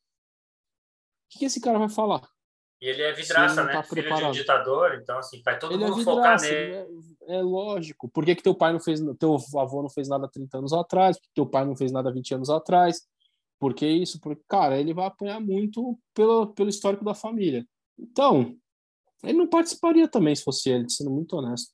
O 1.33 1.39
que 1.39 1.45
esse 1.45 1.61
cara 1.61 1.79
vai 1.79 1.89
falar? 1.89 2.21
E 2.83 2.89
ele 2.89 3.01
é 3.01 3.13
vidraça, 3.13 3.63
né? 3.63 3.71
Tá 3.71 3.81
Filho 3.81 4.01
preparado. 4.01 4.23
de 4.23 4.27
um 4.27 4.41
ditador, 4.41 4.99
então 5.01 5.17
assim, 5.17 5.41
vai 5.41 5.57
todo 5.57 5.73
ele 5.73 5.85
é 5.85 5.87
mundo 5.87 6.01
é 6.01 6.03
vidraça, 6.03 6.17
focar 6.17 6.41
nele. 6.41 6.73
É, 7.29 7.35
é, 7.37 7.41
lógico. 7.41 8.09
Por 8.09 8.25
que, 8.25 8.35
que 8.35 8.43
teu 8.43 8.53
pai 8.53 8.73
não 8.73 8.79
fez, 8.81 8.99
teu 9.17 9.37
avô 9.57 9.81
não 9.81 9.89
fez 9.89 10.09
nada 10.09 10.27
30 10.27 10.57
anos 10.57 10.73
atrás? 10.73 11.17
Por 11.17 11.23
que 11.23 11.33
teu 11.33 11.45
pai 11.45 11.63
não 11.63 11.77
fez 11.77 11.93
nada 11.93 12.11
20 12.11 12.35
anos 12.35 12.49
atrás? 12.49 13.07
Por 13.57 13.73
que 13.73 13.87
isso? 13.87 14.19
Porque, 14.19 14.43
cara, 14.49 14.77
ele 14.77 14.93
vai 14.93 15.05
apanhar 15.05 15.39
muito 15.39 15.97
pelo, 16.13 16.47
pelo 16.47 16.67
histórico 16.67 17.05
da 17.05 17.15
família. 17.15 17.65
Então, 17.97 18.53
ele 19.23 19.37
não 19.37 19.47
participaria 19.47 20.05
também 20.05 20.35
se 20.35 20.43
fosse 20.43 20.69
ele, 20.69 20.89
sendo 20.89 21.09
muito 21.09 21.37
honesto. 21.37 21.71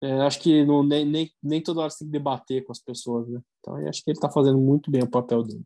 É, 0.00 0.20
acho 0.20 0.38
que 0.38 0.64
não, 0.64 0.84
nem, 0.84 1.04
nem, 1.04 1.32
nem 1.42 1.60
toda 1.60 1.80
hora 1.80 1.90
você 1.90 2.04
tem 2.04 2.06
que 2.06 2.12
debater 2.12 2.64
com 2.64 2.70
as 2.70 2.78
pessoas, 2.78 3.26
né? 3.26 3.40
Então, 3.58 3.74
acho 3.88 4.04
que 4.04 4.10
ele 4.10 4.18
está 4.18 4.30
fazendo 4.30 4.58
muito 4.58 4.88
bem 4.88 5.02
o 5.02 5.10
papel 5.10 5.42
dele. 5.42 5.64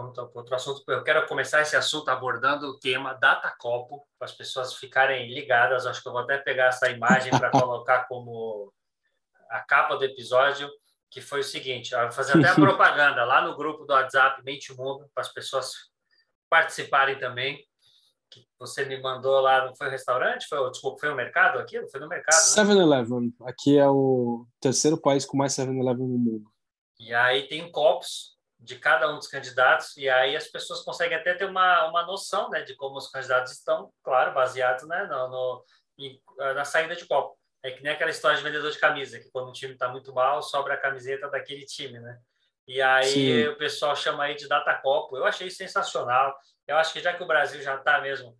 Vamos 0.00 0.12
então 0.12 0.28
para 0.28 0.40
outro 0.40 0.54
assunto. 0.54 0.82
Eu 0.88 1.04
quero 1.04 1.26
começar 1.26 1.60
esse 1.60 1.76
assunto 1.76 2.08
abordando 2.08 2.66
o 2.68 2.78
tema 2.78 3.12
Data 3.12 3.54
Copo, 3.58 4.06
para 4.18 4.24
as 4.24 4.32
pessoas 4.32 4.74
ficarem 4.74 5.30
ligadas. 5.32 5.86
Acho 5.86 6.02
que 6.02 6.08
eu 6.08 6.12
vou 6.12 6.22
até 6.22 6.38
pegar 6.38 6.68
essa 6.68 6.88
imagem 6.88 7.30
para 7.30 7.50
colocar 7.52 8.08
como 8.08 8.72
a 9.50 9.60
capa 9.60 9.96
do 9.96 10.04
episódio, 10.04 10.70
que 11.10 11.20
foi 11.20 11.40
o 11.40 11.44
seguinte: 11.44 11.92
eu 11.92 12.00
vou 12.00 12.12
fazer 12.12 12.38
até 12.38 12.48
a 12.48 12.54
propaganda 12.56 13.24
lá 13.24 13.42
no 13.42 13.54
grupo 13.54 13.84
do 13.84 13.92
WhatsApp 13.92 14.42
Mente 14.42 14.72
Mundo, 14.72 15.06
para 15.14 15.20
as 15.20 15.32
pessoas 15.32 15.72
participarem 16.48 17.18
também. 17.18 17.62
Que 18.30 18.46
você 18.58 18.84
me 18.84 18.98
mandou 19.02 19.38
lá, 19.40 19.66
não 19.66 19.74
foi 19.74 19.88
o 19.88 19.90
restaurante? 19.90 20.46
Foi, 20.48 20.70
desculpa, 20.70 21.00
foi 21.00 21.10
o 21.10 21.16
mercado 21.16 21.58
aqui? 21.58 21.78
Foi 21.90 22.00
no 22.00 22.08
mercado. 22.08 22.36
7-Eleven. 22.36 23.20
Né? 23.20 23.32
Aqui 23.42 23.76
é 23.76 23.88
o 23.88 24.46
terceiro 24.60 24.96
país 24.96 25.26
com 25.26 25.36
mais 25.36 25.52
7-Eleven 25.52 26.06
no 26.06 26.16
mundo. 26.16 26.50
E 26.98 27.12
aí 27.12 27.48
tem 27.48 27.70
copos 27.72 28.39
de 28.60 28.78
cada 28.78 29.10
um 29.10 29.16
dos 29.16 29.26
candidatos, 29.26 29.96
e 29.96 30.08
aí 30.08 30.36
as 30.36 30.46
pessoas 30.46 30.82
conseguem 30.82 31.16
até 31.16 31.34
ter 31.34 31.46
uma, 31.46 31.88
uma 31.88 32.04
noção 32.04 32.50
né, 32.50 32.62
de 32.62 32.76
como 32.76 32.96
os 32.96 33.08
candidatos 33.08 33.52
estão, 33.52 33.90
claro, 34.02 34.34
baseados 34.34 34.86
né, 34.86 35.06
no, 35.06 35.28
no 35.28 35.64
eh, 36.40 36.54
na 36.54 36.64
saída 36.64 36.94
de 36.94 37.06
copo. 37.06 37.38
É 37.62 37.70
que 37.70 37.82
nem 37.82 37.92
aquela 37.92 38.10
história 38.10 38.36
de 38.36 38.42
vendedor 38.42 38.70
de 38.70 38.78
camisa, 38.78 39.18
que 39.18 39.30
quando 39.30 39.48
o 39.48 39.52
time 39.52 39.72
está 39.72 39.88
muito 39.88 40.12
mal, 40.12 40.42
sobra 40.42 40.74
a 40.74 40.80
camiseta 40.80 41.28
daquele 41.28 41.64
time, 41.64 41.98
né? 42.00 42.18
E 42.66 42.80
aí 42.80 43.44
Sim. 43.44 43.48
o 43.48 43.58
pessoal 43.58 43.96
chama 43.96 44.24
aí 44.24 44.34
de 44.34 44.46
data 44.46 44.74
copo. 44.74 45.16
Eu 45.16 45.24
achei 45.24 45.50
sensacional. 45.50 46.34
Eu 46.66 46.76
acho 46.76 46.92
que 46.92 47.00
já 47.00 47.12
que 47.12 47.22
o 47.22 47.26
Brasil 47.26 47.60
já 47.60 47.76
está 47.76 48.00
mesmo... 48.00 48.36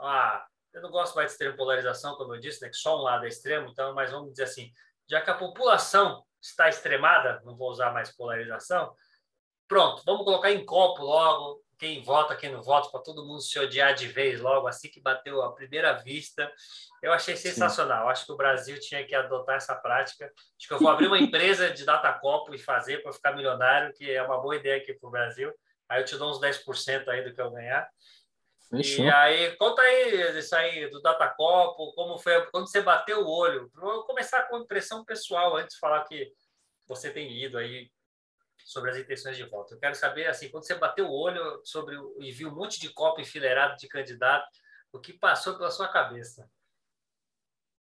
Ah, 0.00 0.44
eu 0.72 0.80
não 0.80 0.90
gosto 0.90 1.14
mais 1.14 1.28
de 1.28 1.32
extrema 1.32 1.56
polarização, 1.56 2.14
como 2.16 2.34
eu 2.34 2.40
disse, 2.40 2.62
né, 2.62 2.68
que 2.68 2.76
só 2.76 2.98
um 2.98 3.02
lado 3.02 3.24
é 3.24 3.28
extremo, 3.28 3.68
então, 3.68 3.94
mas 3.94 4.10
vamos 4.10 4.30
dizer 4.30 4.44
assim, 4.44 4.70
já 5.08 5.20
que 5.20 5.30
a 5.30 5.34
população 5.34 6.24
está 6.40 6.68
extremada, 6.68 7.42
não 7.44 7.56
vou 7.56 7.70
usar 7.70 7.92
mais 7.92 8.14
polarização, 8.14 8.94
Pronto, 9.72 10.02
vamos 10.04 10.24
colocar 10.24 10.52
em 10.52 10.66
copo 10.66 11.02
logo 11.02 11.62
quem 11.78 12.02
vota, 12.02 12.36
quem 12.36 12.52
não 12.52 12.60
vota, 12.60 12.90
para 12.90 13.00
todo 13.00 13.24
mundo 13.24 13.40
se 13.40 13.58
odiar 13.58 13.94
de 13.94 14.06
vez 14.06 14.38
logo, 14.38 14.68
assim 14.68 14.90
que 14.90 15.00
bateu 15.00 15.40
a 15.40 15.50
primeira 15.54 15.94
vista. 15.94 16.52
Eu 17.02 17.10
achei 17.10 17.36
sensacional. 17.36 18.04
Sim. 18.04 18.10
Acho 18.10 18.26
que 18.26 18.32
o 18.32 18.36
Brasil 18.36 18.78
tinha 18.78 19.02
que 19.02 19.14
adotar 19.14 19.56
essa 19.56 19.74
prática. 19.74 20.30
Acho 20.58 20.68
que 20.68 20.74
eu 20.74 20.78
vou 20.78 20.90
abrir 20.90 21.06
uma 21.06 21.18
empresa 21.18 21.70
de 21.70 21.86
data 21.86 22.12
copo 22.12 22.54
e 22.54 22.58
fazer 22.58 23.02
para 23.02 23.14
ficar 23.14 23.32
milionário, 23.32 23.94
que 23.94 24.10
é 24.10 24.22
uma 24.22 24.38
boa 24.42 24.56
ideia 24.56 24.76
aqui 24.76 24.92
para 24.92 25.08
o 25.08 25.10
Brasil. 25.10 25.50
Aí 25.88 26.02
eu 26.02 26.04
te 26.04 26.18
dou 26.18 26.30
uns 26.30 26.38
10% 26.38 27.08
aí 27.08 27.24
do 27.24 27.34
que 27.34 27.40
eu 27.40 27.50
ganhar. 27.50 27.88
Fechou. 28.68 29.06
E 29.06 29.10
aí, 29.10 29.56
conta 29.56 29.80
aí 29.80 30.38
isso 30.38 30.54
aí 30.54 30.90
do 30.90 31.00
data 31.00 31.26
copo, 31.30 31.94
como 31.94 32.18
foi 32.18 32.44
quando 32.50 32.70
você 32.70 32.82
bateu 32.82 33.22
o 33.22 33.30
olho. 33.30 33.70
Vou 33.74 34.04
começar 34.04 34.42
com 34.42 34.58
impressão 34.58 35.02
pessoal 35.02 35.56
antes 35.56 35.76
de 35.76 35.80
falar 35.80 36.04
que 36.04 36.30
você 36.86 37.10
tem 37.10 37.26
lido 37.32 37.56
aí 37.56 37.90
sobre 38.64 38.90
as 38.90 38.96
intenções 38.96 39.36
de 39.36 39.44
voto. 39.44 39.74
Eu 39.74 39.78
quero 39.78 39.94
saber, 39.94 40.26
assim, 40.26 40.48
quando 40.48 40.66
você 40.66 40.74
bateu 40.74 41.06
o 41.06 41.12
olho 41.12 41.60
sobre 41.64 41.96
e 42.20 42.30
viu 42.32 42.48
um 42.48 42.54
monte 42.54 42.80
de 42.80 42.88
copo 42.90 43.20
enfileirado 43.20 43.76
de 43.76 43.88
candidato, 43.88 44.46
o 44.92 44.98
que 44.98 45.12
passou 45.12 45.56
pela 45.56 45.70
sua 45.70 45.88
cabeça? 45.88 46.48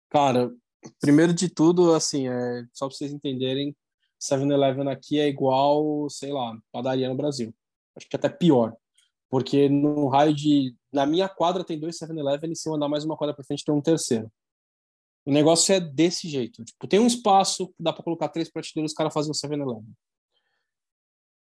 Cara, 0.10 0.52
primeiro 1.00 1.34
de 1.34 1.50
tudo, 1.50 1.94
assim, 1.94 2.28
é, 2.28 2.66
só 2.74 2.88
para 2.88 2.96
vocês 2.96 3.12
entenderem, 3.12 3.76
7-Eleven 4.20 4.90
aqui 4.90 5.20
é 5.20 5.28
igual, 5.28 6.10
sei 6.10 6.32
lá, 6.32 6.58
padaria 6.72 7.08
no 7.10 7.16
Brasil. 7.16 7.54
Acho 7.96 8.08
que 8.08 8.16
até 8.16 8.30
pior. 8.30 8.76
Porque 9.30 9.68
no 9.70 10.08
raio 10.08 10.34
de. 10.34 10.76
Na 10.92 11.06
minha 11.06 11.28
quadra 11.28 11.64
tem 11.64 11.80
dois 11.80 11.98
7-Eleven 11.98 12.52
e 12.52 12.56
se 12.56 12.70
eu 12.70 12.74
andar 12.74 12.88
mais 12.88 13.04
uma 13.04 13.18
quadra 13.18 13.36
para 13.36 13.44
frente 13.44 13.66
tem 13.66 13.74
um 13.74 13.82
terceiro. 13.82 14.32
O 15.26 15.32
negócio 15.32 15.74
é 15.74 15.80
desse 15.80 16.30
jeito. 16.30 16.64
Tipo, 16.64 16.88
tem 16.88 17.00
um 17.00 17.08
espaço, 17.08 17.74
dá 17.80 17.92
para 17.92 18.04
colocar 18.04 18.30
três 18.30 18.50
prateleiras, 18.50 18.92
os 18.92 18.96
caras 18.96 19.14
fazem 19.14 19.32
um 19.32 19.34
7-Eleven. 19.34 19.94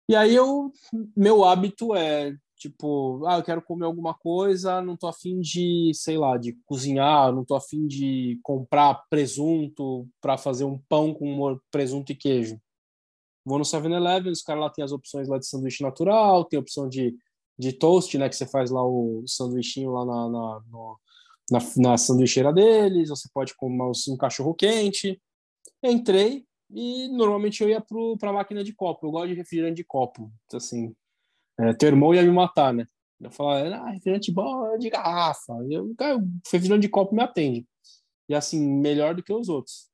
E 0.10 0.16
aí 0.16 0.36
eu, 0.36 0.72
meu 1.16 1.46
hábito 1.46 1.96
é 1.96 2.36
tipo, 2.58 3.26
ah, 3.26 3.38
eu 3.38 3.44
quero 3.44 3.62
comer 3.62 3.86
alguma 3.86 4.14
coisa, 4.14 4.82
não 4.82 4.96
tô 4.96 5.08
afim 5.08 5.42
de, 5.42 5.92
sei 5.94 6.18
lá, 6.18 6.38
de 6.38 6.58
cozinhar, 6.66 7.34
não 7.34 7.44
tô 7.44 7.56
afim 7.56 7.86
de 7.88 8.40
comprar 8.42 9.04
presunto 9.10 10.08
para 10.22 10.38
fazer 10.38 10.64
um 10.64 10.78
pão 10.88 11.14
com 11.14 11.60
presunto 11.70 12.12
e 12.12 12.16
queijo. 12.16 12.58
Vou 13.46 13.58
no 13.58 13.66
7-Eleven, 13.66 14.32
os 14.32 14.42
caras 14.42 14.64
lá 14.64 14.70
tem 14.70 14.84
as 14.84 14.94
opções 14.94 15.28
lá 15.28 15.38
de 15.38 15.46
sanduíche 15.46 15.84
natural, 15.84 16.46
tem 16.46 16.58
a 16.58 16.62
opção 16.62 16.88
de, 16.88 17.14
de 17.58 17.74
toast, 17.74 18.18
né, 18.18 18.30
que 18.30 18.36
você 18.36 18.46
faz 18.46 18.72
lá 18.72 18.82
o 18.82 19.24
sanduichinho 19.28 19.92
lá 19.92 20.06
na, 20.06 20.30
na, 20.30 20.62
no, 20.70 21.00
na, 21.52 21.60
na 21.78 21.98
sanduicheira 21.98 22.54
deles, 22.54 23.10
você 23.10 23.28
pode 23.34 23.54
comer 23.56 23.92
um 24.10 24.18
cachorro 24.18 24.54
quente. 24.54 25.22
Entrei 25.84 26.46
e 26.74 27.08
normalmente 27.10 27.62
eu 27.62 27.70
ia 27.70 27.84
para 28.20 28.30
a 28.32 28.34
máquina 28.34 28.64
de 28.64 28.74
copo. 28.74 29.06
Eu 29.06 29.12
gosto 29.12 29.28
de 29.30 29.36
refrigerante 29.36 29.76
de 29.76 29.84
copo. 29.84 30.32
Assim, 30.54 30.96
é, 31.60 31.74
teu 31.74 31.90
irmão 31.90 32.14
ia 32.16 32.24
me 32.24 32.32
matar, 32.32 32.74
né? 32.74 32.88
Eu 33.22 33.32
falava, 33.32 33.76
ah, 33.76 33.90
refrigerante 33.92 34.32
bom 34.32 34.74
é 34.74 34.78
de 34.78 34.90
garrafa. 34.90 35.54
Eu, 35.70 35.94
cara, 35.96 36.20
refrigerante 36.46 36.82
de 36.82 36.90
copo 36.90 37.16
me 37.16 37.22
atende. 37.22 37.68
E 38.28 38.34
assim, 38.34 38.60
melhor 38.60 39.14
do 39.16 39.24
que 39.24 39.32
os 39.32 39.50
outros. 39.50 39.88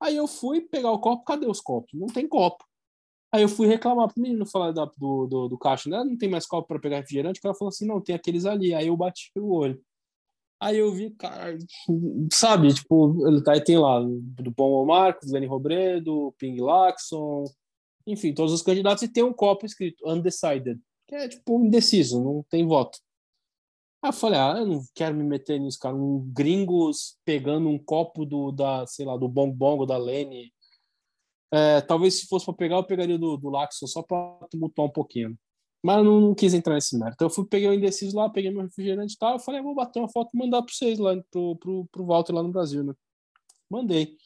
Aí 0.00 0.16
eu 0.16 0.26
fui 0.26 0.60
pegar 0.60 0.90
o 0.90 1.00
copo, 1.00 1.24
cadê 1.24 1.46
os 1.46 1.60
copos? 1.60 1.92
Não 1.94 2.06
tem 2.06 2.26
copo. 2.28 2.64
Aí 3.32 3.42
eu 3.42 3.48
fui 3.48 3.66
reclamar 3.66 4.12
pro 4.12 4.22
menino, 4.22 4.46
falar 4.46 4.72
da, 4.72 4.86
do, 4.86 5.26
do, 5.26 5.48
do 5.48 5.58
caixa, 5.58 5.90
né? 5.90 6.02
Não 6.02 6.16
tem 6.16 6.28
mais 6.28 6.46
copo 6.46 6.68
para 6.68 6.78
pegar 6.78 6.98
refrigerante? 6.98 7.38
O 7.38 7.42
cara 7.42 7.54
falou 7.54 7.68
assim, 7.68 7.86
não, 7.86 8.00
tem 8.00 8.14
aqueles 8.14 8.46
ali. 8.46 8.72
Aí 8.74 8.86
eu 8.86 8.96
bati 8.96 9.30
o 9.36 9.52
olho. 9.52 9.80
Aí 10.58 10.78
eu 10.78 10.90
vi, 10.92 11.10
cara, 11.10 11.56
sabe, 12.32 12.72
tipo, 12.72 13.28
ele 13.28 13.42
tá, 13.42 13.52
aí 13.52 13.62
tem 13.62 13.78
lá 13.78 14.00
do 14.00 14.50
Bom 14.50 14.86
Marcos, 14.86 15.30
Lenny 15.30 15.46
Robredo, 15.46 16.34
Ping 16.38 16.58
Laxon, 16.60 17.44
enfim, 18.06 18.32
todos 18.32 18.52
os 18.52 18.62
candidatos 18.62 19.02
e 19.02 19.08
tem 19.08 19.22
um 19.22 19.34
copo 19.34 19.66
escrito 19.66 20.08
undecided, 20.08 20.80
que 21.06 21.14
é 21.14 21.28
tipo 21.28 21.62
indeciso, 21.62 22.22
não 22.22 22.42
tem 22.48 22.66
voto. 22.66 22.98
Aí 24.02 24.08
eu 24.08 24.12
falei, 24.14 24.38
ah, 24.38 24.54
eu 24.58 24.66
não 24.66 24.82
quero 24.94 25.14
me 25.14 25.24
meter 25.24 25.60
nisso, 25.60 25.78
cara, 25.78 25.94
um 25.94 26.20
gringos 26.32 27.18
pegando 27.24 27.68
um 27.68 27.78
copo 27.78 28.24
do, 28.24 28.50
da, 28.50 28.86
sei 28.86 29.04
lá, 29.04 29.16
do 29.16 29.28
Bong 29.28 29.52
Bongo, 29.52 29.84
da 29.84 29.98
Lenny. 29.98 30.52
É, 31.52 31.80
talvez 31.82 32.20
se 32.20 32.26
fosse 32.26 32.46
para 32.46 32.54
pegar, 32.54 32.76
eu 32.76 32.84
pegaria 32.84 33.18
do, 33.18 33.36
do 33.36 33.50
Laxon 33.50 33.86
só 33.86 34.02
para 34.02 34.46
tumultuar 34.50 34.88
um 34.88 34.92
pouquinho. 34.92 35.36
Mas 35.82 35.98
eu 35.98 36.04
não, 36.04 36.20
não, 36.20 36.34
quis 36.34 36.54
entrar 36.54 36.74
nesse 36.74 36.98
mérito. 36.98 37.14
Então, 37.14 37.26
eu 37.26 37.30
fui, 37.30 37.46
peguei 37.46 37.68
o 37.68 37.74
indeciso 37.74 38.16
lá, 38.16 38.28
peguei 38.28 38.50
meu 38.50 38.62
refrigerante 38.62 39.14
e 39.14 39.18
tal. 39.18 39.34
Eu 39.34 39.38
falei, 39.38 39.60
ah, 39.60 39.62
vou 39.62 39.74
bater 39.74 40.00
uma 40.00 40.08
foto 40.08 40.30
e 40.34 40.38
mandar 40.38 40.62
para 40.62 40.72
vocês 40.72 40.98
lá, 40.98 41.14
pro, 41.30 41.56
pro, 41.56 41.86
pro 41.92 42.06
Walter 42.06 42.32
lá 42.32 42.42
no 42.42 42.50
Brasil, 42.50 42.82
né? 42.82 42.94
Mandei. 43.70 44.16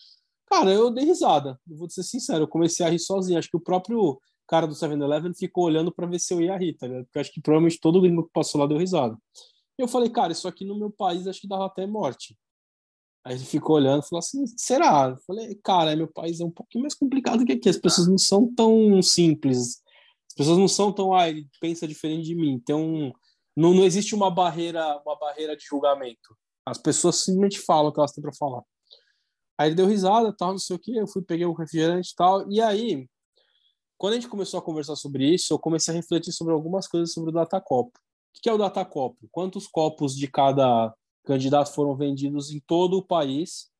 Cara, 0.46 0.72
eu 0.72 0.90
dei 0.90 1.04
risada. 1.04 1.60
Eu 1.68 1.76
vou 1.76 1.88
ser 1.88 2.02
sincero, 2.02 2.44
eu 2.44 2.48
comecei 2.48 2.84
a 2.84 2.88
rir 2.88 2.98
sozinho. 2.98 3.38
Acho 3.38 3.50
que 3.50 3.56
o 3.56 3.60
próprio 3.60 4.18
cara 4.46 4.66
do 4.66 4.74
7-Eleven 4.74 5.32
ficou 5.34 5.64
olhando 5.64 5.92
para 5.92 6.06
ver 6.06 6.18
se 6.18 6.34
eu 6.34 6.40
ia 6.40 6.56
rir, 6.56 6.74
tá 6.74 6.86
ligado? 6.86 7.04
Porque 7.04 7.18
acho 7.20 7.32
que 7.32 7.40
provavelmente 7.40 7.78
todo 7.80 8.00
gringo 8.00 8.24
que 8.24 8.32
passou 8.32 8.60
lá 8.60 8.66
deu 8.66 8.78
risada. 8.78 9.16
Eu 9.78 9.86
falei, 9.86 10.10
cara, 10.10 10.32
isso 10.32 10.48
aqui 10.48 10.64
no 10.64 10.78
meu 10.78 10.90
país 10.90 11.26
acho 11.26 11.40
que 11.40 11.48
dava 11.48 11.66
até 11.66 11.86
morte. 11.86 12.36
Aí 13.24 13.34
ele 13.34 13.44
ficou 13.44 13.76
olhando 13.76 14.02
e 14.02 14.08
falou 14.08 14.18
assim: 14.18 14.46
será? 14.46 15.10
Eu 15.10 15.16
falei, 15.26 15.54
cara, 15.62 15.94
meu 15.94 16.08
país 16.08 16.40
é 16.40 16.44
um 16.44 16.50
pouquinho 16.50 16.82
mais 16.82 16.94
complicado 16.94 17.44
que 17.44 17.52
aqui. 17.52 17.68
As 17.68 17.76
pessoas 17.76 18.08
não 18.08 18.18
são 18.18 18.52
tão 18.52 19.00
simples 19.02 19.82
pessoas 20.40 20.56
não 20.56 20.68
são 20.68 20.90
tão, 20.90 21.12
ah, 21.12 21.28
ele 21.28 21.46
pensa 21.60 21.86
diferente 21.86 22.24
de 22.24 22.34
mim. 22.34 22.52
Então, 22.52 23.12
não, 23.54 23.74
não 23.74 23.84
existe 23.84 24.14
uma 24.14 24.30
barreira, 24.30 24.98
uma 25.04 25.14
barreira 25.18 25.54
de 25.54 25.62
julgamento. 25.62 26.34
As 26.64 26.78
pessoas 26.78 27.16
simplesmente 27.16 27.60
falam 27.60 27.90
o 27.90 27.92
que 27.92 28.00
elas 28.00 28.12
têm 28.12 28.22
para 28.22 28.32
falar. 28.32 28.62
Aí 29.58 29.68
ele 29.68 29.74
deu 29.74 29.86
risada, 29.86 30.34
tal, 30.34 30.52
não 30.52 30.58
sei 30.58 30.76
o 30.76 30.78
que, 30.78 30.96
eu 30.96 31.06
fui, 31.06 31.20
peguei 31.20 31.44
o 31.44 31.52
refrigerante 31.52 32.12
e 32.12 32.14
tal. 32.14 32.50
E 32.50 32.58
aí, 32.58 33.06
quando 33.98 34.14
a 34.14 34.16
gente 34.16 34.30
começou 34.30 34.58
a 34.58 34.62
conversar 34.62 34.96
sobre 34.96 35.26
isso, 35.26 35.52
eu 35.52 35.58
comecei 35.58 35.92
a 35.92 35.96
refletir 35.96 36.32
sobre 36.32 36.54
algumas 36.54 36.88
coisas 36.88 37.12
sobre 37.12 37.28
o 37.28 37.34
datacopo. 37.34 37.98
O 37.98 38.40
que 38.40 38.48
é 38.48 38.52
o 38.54 38.56
datacopo? 38.56 39.28
Quantos 39.30 39.66
copos 39.66 40.16
de 40.16 40.26
cada 40.26 40.94
candidato 41.26 41.74
foram 41.74 41.94
vendidos 41.94 42.50
em 42.50 42.60
todo 42.60 42.96
o 42.96 43.06
país 43.06 43.70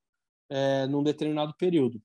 é, 0.51 0.87
num 0.89 1.03
determinado 1.03 1.55
período? 1.57 2.03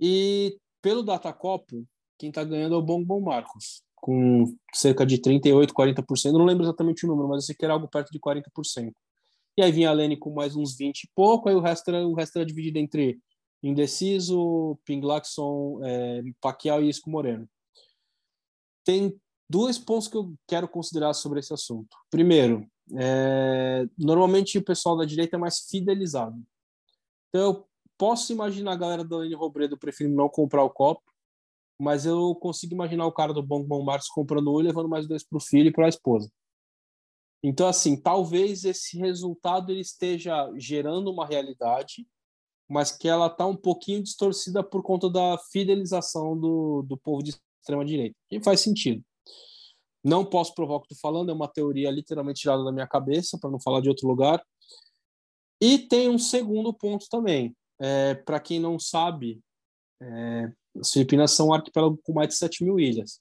E 0.00 0.58
pelo 0.80 1.02
datacopo, 1.02 1.86
quem 2.18 2.30
está 2.30 2.42
ganhando 2.44 2.74
é 2.74 2.78
o 2.78 2.82
Bom 2.82 3.02
Bom 3.02 3.20
Marcos, 3.20 3.82
com 3.96 4.44
cerca 4.74 5.06
de 5.06 5.18
38%, 5.18 5.72
40%. 5.72 6.32
não 6.32 6.44
lembro 6.44 6.64
exatamente 6.64 7.04
o 7.04 7.08
número, 7.08 7.28
mas 7.28 7.42
eu 7.42 7.46
sei 7.46 7.54
que 7.54 7.64
era 7.64 7.74
algo 7.74 7.88
perto 7.88 8.10
de 8.10 8.18
40%. 8.18 8.92
E 9.56 9.62
aí 9.62 9.72
vinha 9.72 9.90
a 9.90 9.92
Lene 9.92 10.16
com 10.16 10.32
mais 10.32 10.54
uns 10.54 10.76
20 10.76 11.04
e 11.04 11.10
pouco, 11.14 11.48
aí 11.48 11.54
o 11.54 11.60
resto 11.60 11.88
era, 11.88 12.06
o 12.06 12.14
resto 12.14 12.36
era 12.36 12.46
dividido 12.46 12.78
entre 12.78 13.18
Indeciso, 13.62 14.78
Ping 14.84 15.00
Laxon, 15.00 15.80
é, 15.82 16.22
Pacquiao 16.40 16.82
e 16.82 16.88
Isco 16.88 17.10
Moreno. 17.10 17.48
Tem 18.84 19.18
dois 19.50 19.78
pontos 19.78 20.08
que 20.08 20.16
eu 20.16 20.34
quero 20.46 20.68
considerar 20.68 21.12
sobre 21.14 21.40
esse 21.40 21.52
assunto. 21.52 21.96
Primeiro, 22.10 22.66
é, 22.96 23.86
normalmente 23.98 24.58
o 24.58 24.64
pessoal 24.64 24.96
da 24.96 25.04
direita 25.04 25.36
é 25.36 25.38
mais 25.38 25.60
fidelizado. 25.68 26.40
Então, 27.28 27.42
eu 27.42 27.68
posso 27.98 28.32
imaginar 28.32 28.72
a 28.72 28.76
galera 28.76 29.04
da 29.04 29.18
Lene 29.18 29.34
Robredo 29.34 29.76
preferindo 29.76 30.16
não 30.16 30.28
comprar 30.28 30.62
o 30.62 30.70
copo, 30.70 31.02
mas 31.78 32.04
eu 32.04 32.34
consigo 32.34 32.74
imaginar 32.74 33.06
o 33.06 33.12
cara 33.12 33.32
do 33.32 33.42
Bom 33.42 33.62
Bom 33.62 33.84
Marcos 33.84 34.08
comprando 34.08 34.52
um 34.52 34.60
e 34.60 34.64
levando 34.64 34.88
mais 34.88 35.06
dois 35.06 35.24
para 35.24 35.36
o 35.38 35.40
filho 35.40 35.68
e 35.68 35.72
para 35.72 35.86
a 35.86 35.88
esposa. 35.88 36.30
Então, 37.42 37.68
assim, 37.68 37.96
talvez 37.96 38.64
esse 38.64 38.98
resultado 38.98 39.70
ele 39.70 39.80
esteja 39.80 40.52
gerando 40.56 41.10
uma 41.10 41.24
realidade, 41.24 42.06
mas 42.68 42.90
que 42.90 43.08
ela 43.08 43.28
está 43.28 43.46
um 43.46 43.56
pouquinho 43.56 44.02
distorcida 44.02 44.62
por 44.62 44.82
conta 44.82 45.08
da 45.08 45.38
fidelização 45.52 46.38
do, 46.38 46.82
do 46.82 46.96
povo 46.96 47.22
de 47.22 47.30
extrema-direita. 47.60 48.16
E 48.30 48.42
faz 48.42 48.60
sentido. 48.60 49.02
Não 50.02 50.24
posso 50.24 50.54
provar 50.54 50.76
o 50.76 50.80
que 50.80 50.92
estou 50.92 51.10
falando, 51.10 51.30
é 51.30 51.34
uma 51.34 51.48
teoria 51.48 51.90
literalmente 51.90 52.40
tirada 52.40 52.64
da 52.64 52.72
minha 52.72 52.86
cabeça, 52.86 53.38
para 53.38 53.50
não 53.50 53.60
falar 53.60 53.80
de 53.80 53.88
outro 53.88 54.08
lugar. 54.08 54.44
E 55.60 55.78
tem 55.78 56.08
um 56.08 56.18
segundo 56.18 56.72
ponto 56.72 57.06
também. 57.08 57.56
É, 57.80 58.14
para 58.14 58.40
quem 58.40 58.58
não 58.58 58.78
sabe, 58.78 59.40
é, 60.00 60.52
as 60.80 60.92
Filipinas 60.92 61.32
são 61.32 61.48
um 61.48 61.52
arquipélago 61.52 61.98
com 62.02 62.12
mais 62.12 62.28
de 62.28 62.34
7 62.36 62.64
mil 62.64 62.78
ilhas. 62.78 63.20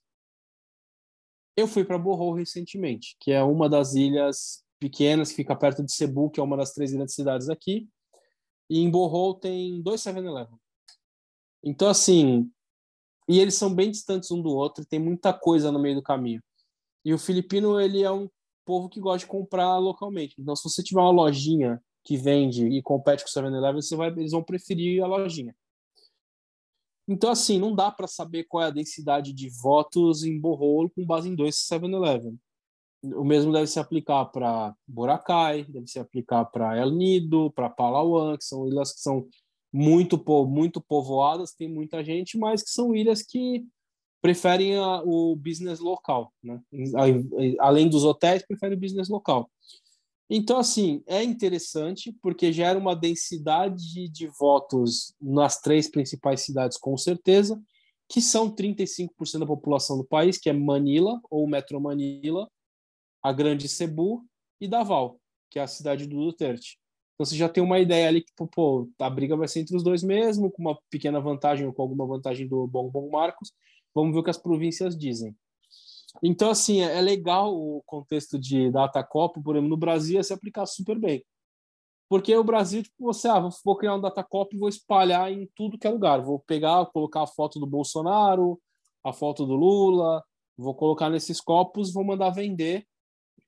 Eu 1.56 1.68
fui 1.68 1.84
para 1.84 1.98
Bohol 1.98 2.34
recentemente, 2.34 3.16
que 3.20 3.32
é 3.32 3.42
uma 3.42 3.68
das 3.68 3.96
ilhas 3.96 4.64
pequenas, 4.80 5.30
que 5.30 5.36
fica 5.36 5.56
perto 5.56 5.84
de 5.84 5.92
Cebu, 5.92 6.30
que 6.30 6.40
é 6.40 6.44
uma 6.44 6.56
das 6.56 6.72
três 6.72 6.92
grandes 6.92 7.16
cidades 7.16 7.50
aqui. 7.50 7.90
E 8.70 8.80
em 8.80 8.90
Bohol 8.90 9.34
tem 9.36 9.82
dois 9.82 10.02
7-Eleven. 10.02 10.56
Então, 11.64 11.90
assim, 11.90 12.52
e 13.28 13.40
eles 13.40 13.56
são 13.56 13.74
bem 13.74 13.90
distantes 13.90 14.32
um 14.32 14.42
do 14.42 14.50
outro, 14.50 14.86
tem 14.86 15.00
muita 15.00 15.34
coisa 15.34 15.72
no 15.72 15.80
meio 15.80 15.96
do 15.96 16.04
caminho. 16.04 16.42
E 17.04 17.14
o 17.14 17.18
filipino, 17.18 17.80
ele 17.80 18.04
é 18.04 18.12
um 18.12 18.30
povo 18.66 18.90
que 18.90 19.00
gosta 19.00 19.20
de 19.20 19.28
comprar 19.28 19.78
localmente. 19.78 20.36
Então, 20.40 20.56
se 20.56 20.64
você 20.64 20.84
tiver 20.84 21.02
uma 21.02 21.10
lojinha 21.10 21.82
que 22.04 22.18
vende 22.18 22.68
e 22.68 22.82
compete 22.82 23.24
com 23.24 23.30
o 23.30 23.44
7-Eleven, 23.44 23.82
você 23.82 23.96
vai, 23.96 24.10
eles 24.10 24.32
vão 24.32 24.44
preferir 24.44 25.04
a 25.04 25.08
lojinha. 25.08 25.56
Então, 27.08 27.30
assim, 27.32 27.58
não 27.58 27.74
dá 27.74 27.90
para 27.90 28.08
saber 28.08 28.44
qual 28.44 28.64
é 28.64 28.68
a 28.68 28.72
densidade 28.72 29.32
de 29.32 29.50
votos 29.50 30.24
em 30.24 30.40
Bohol 30.40 30.90
com 30.90 31.06
base 31.06 31.30
em 31.30 31.36
dois 31.36 31.56
7-Eleven. 31.56 32.38
O 33.04 33.24
mesmo 33.24 33.54
deve 33.54 33.68
se 33.68 33.80
aplicar 33.80 34.26
para 34.26 34.76
Boracay, 34.86 35.64
deve 35.66 35.88
se 35.88 36.00
aplicar 36.00 36.46
para 36.46 36.78
El 36.78 36.92
Nido, 36.92 37.52
para 37.52 37.70
Palawan, 37.70 38.36
que 38.38 38.44
são 38.44 38.68
ilhas 38.68 38.94
que 38.94 39.00
são 39.00 39.28
muito, 39.72 40.22
muito 40.46 40.82
povoadas, 40.82 41.54
tem 41.54 41.70
muita 41.70 42.04
gente, 42.04 42.38
mas 42.38 42.64
que 42.64 42.72
são 42.72 42.96
ilhas 42.96 43.22
que 43.22 43.66
preferem 44.22 44.76
a, 44.76 45.02
o 45.04 45.36
business 45.36 45.80
local. 45.80 46.34
Né? 46.44 46.60
Além 47.60 47.88
dos 47.88 48.04
hotéis, 48.04 48.46
preferem 48.46 48.78
o 48.78 48.82
business 48.82 49.08
local. 49.08 49.50
Então, 50.30 50.58
assim, 50.58 51.02
é 51.08 51.24
interessante 51.24 52.12
porque 52.22 52.52
gera 52.52 52.78
uma 52.78 52.96
densidade 52.96 54.10
de 54.10 54.28
votos 54.28 55.16
nas 55.22 55.62
três 55.62 55.90
principais 55.90 56.42
cidades, 56.42 56.78
com 56.78 56.98
certeza, 56.98 57.62
que 58.10 58.22
são 58.22 58.54
35% 58.54 59.40
da 59.40 59.46
população 59.46 59.98
do 59.98 60.06
país, 60.06 60.38
que 60.38 60.50
é 60.50 60.54
Manila, 60.54 61.20
ou 61.30 61.48
Metro 61.48 61.80
Manila, 61.80 62.50
a 63.24 63.32
Grande 63.32 63.70
Cebu 63.70 64.26
e 64.60 64.68
Davao, 64.68 65.20
que 65.50 65.60
é 65.60 65.62
a 65.62 65.68
cidade 65.68 66.06
do 66.06 66.18
Duterte. 66.18 66.78
Então, 67.16 67.26
você 67.26 67.36
já 67.36 67.48
tem 67.50 67.64
uma 67.64 67.80
ideia 67.80 68.08
ali 68.10 68.22
que, 68.22 68.32
pô, 68.54 68.90
a 69.00 69.10
briga 69.10 69.36
vai 69.36 69.48
ser 69.48 69.62
entre 69.62 69.76
os 69.76 69.84
dois 69.84 70.04
mesmo, 70.04 70.52
com 70.52 70.62
uma 70.62 70.78
pequena 70.90 71.20
vantagem 71.20 71.66
ou 71.66 71.74
com 71.74 71.82
alguma 71.82 72.06
vantagem 72.06 72.48
do 72.48 72.68
Bom 72.68 72.90
Bom 72.90 73.10
Marcos, 73.10 73.52
vamos 73.96 74.14
ver 74.14 74.20
o 74.20 74.24
que 74.24 74.30
as 74.30 74.38
províncias 74.38 74.96
dizem. 74.98 75.36
Então, 76.24 76.50
assim, 76.50 76.82
é, 76.82 76.98
é 76.98 77.02
legal 77.02 77.56
o 77.56 77.82
contexto 77.86 78.40
de 78.40 78.72
data 78.72 79.04
Copa, 79.04 79.42
por 79.42 79.56
exemplo, 79.56 79.70
no 79.70 79.78
Brasil 79.78 80.16
ia 80.16 80.24
se 80.24 80.34
aplicar 80.34 80.66
super 80.66 80.98
bem. 80.98 81.24
Porque 82.10 82.36
o 82.36 82.44
Brasil, 82.44 82.84
tipo, 82.84 82.96
você, 83.04 83.28
ah, 83.28 83.50
vou 83.66 83.76
criar 83.76 83.96
um 83.96 84.02
data 84.02 84.24
Copa 84.24 84.56
e 84.56 84.60
vou 84.60 84.70
espalhar 84.70 85.32
em 85.32 85.50
tudo 85.56 85.78
que 85.78 85.86
é 85.86 85.90
lugar. 85.90 86.22
Vou 86.22 86.40
pegar, 86.40 86.86
colocar 86.88 87.24
a 87.24 87.28
foto 87.28 87.60
do 87.60 87.68
Bolsonaro, 87.68 88.60
a 89.04 89.12
foto 89.12 89.46
do 89.46 89.56
Lula, 89.56 90.24
vou 90.58 90.74
colocar 90.74 91.10
nesses 91.10 91.42
copos, 91.42 91.94
vou 91.94 92.04
mandar 92.04 92.30
vender 92.30 92.86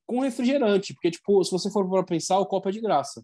com 0.09 0.21
refrigerante, 0.21 0.91
porque 0.91 1.11
tipo, 1.11 1.43
se 1.43 1.51
você 1.51 1.69
for 1.69 1.87
para 1.87 2.03
pensar, 2.03 2.39
o 2.39 2.45
copo 2.47 2.67
é 2.67 2.71
de 2.71 2.81
graça. 2.81 3.23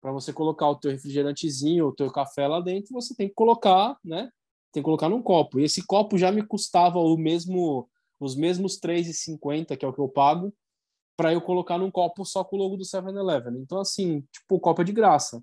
Para 0.00 0.12
você 0.12 0.32
colocar 0.32 0.68
o 0.70 0.76
teu 0.76 0.92
refrigerantezinho, 0.92 1.88
o 1.88 1.92
teu 1.92 2.08
café 2.12 2.46
lá 2.46 2.60
dentro, 2.60 2.94
você 2.94 3.12
tem 3.12 3.28
que 3.28 3.34
colocar, 3.34 3.98
né? 4.04 4.30
Tem 4.72 4.82
que 4.82 4.84
colocar 4.84 5.08
num 5.08 5.20
copo. 5.20 5.58
E 5.58 5.64
esse 5.64 5.84
copo 5.84 6.16
já 6.16 6.30
me 6.30 6.46
custava 6.46 7.00
o 7.00 7.16
mesmo 7.16 7.89
os 8.20 8.36
mesmos 8.36 8.78
3,50, 8.78 9.76
que 9.76 9.84
é 9.84 9.88
o 9.88 9.92
que 9.92 10.00
eu 10.00 10.08
pago, 10.08 10.54
para 11.16 11.32
eu 11.32 11.40
colocar 11.40 11.78
num 11.78 11.90
copo 11.90 12.24
só 12.24 12.44
com 12.44 12.56
o 12.56 12.58
logo 12.58 12.76
do 12.76 12.84
7-Eleven. 12.84 13.58
Então 13.58 13.80
assim, 13.80 14.20
tipo, 14.32 14.56
o 14.56 14.60
copo 14.60 14.82
é 14.82 14.84
de 14.84 14.92
graça. 14.92 15.42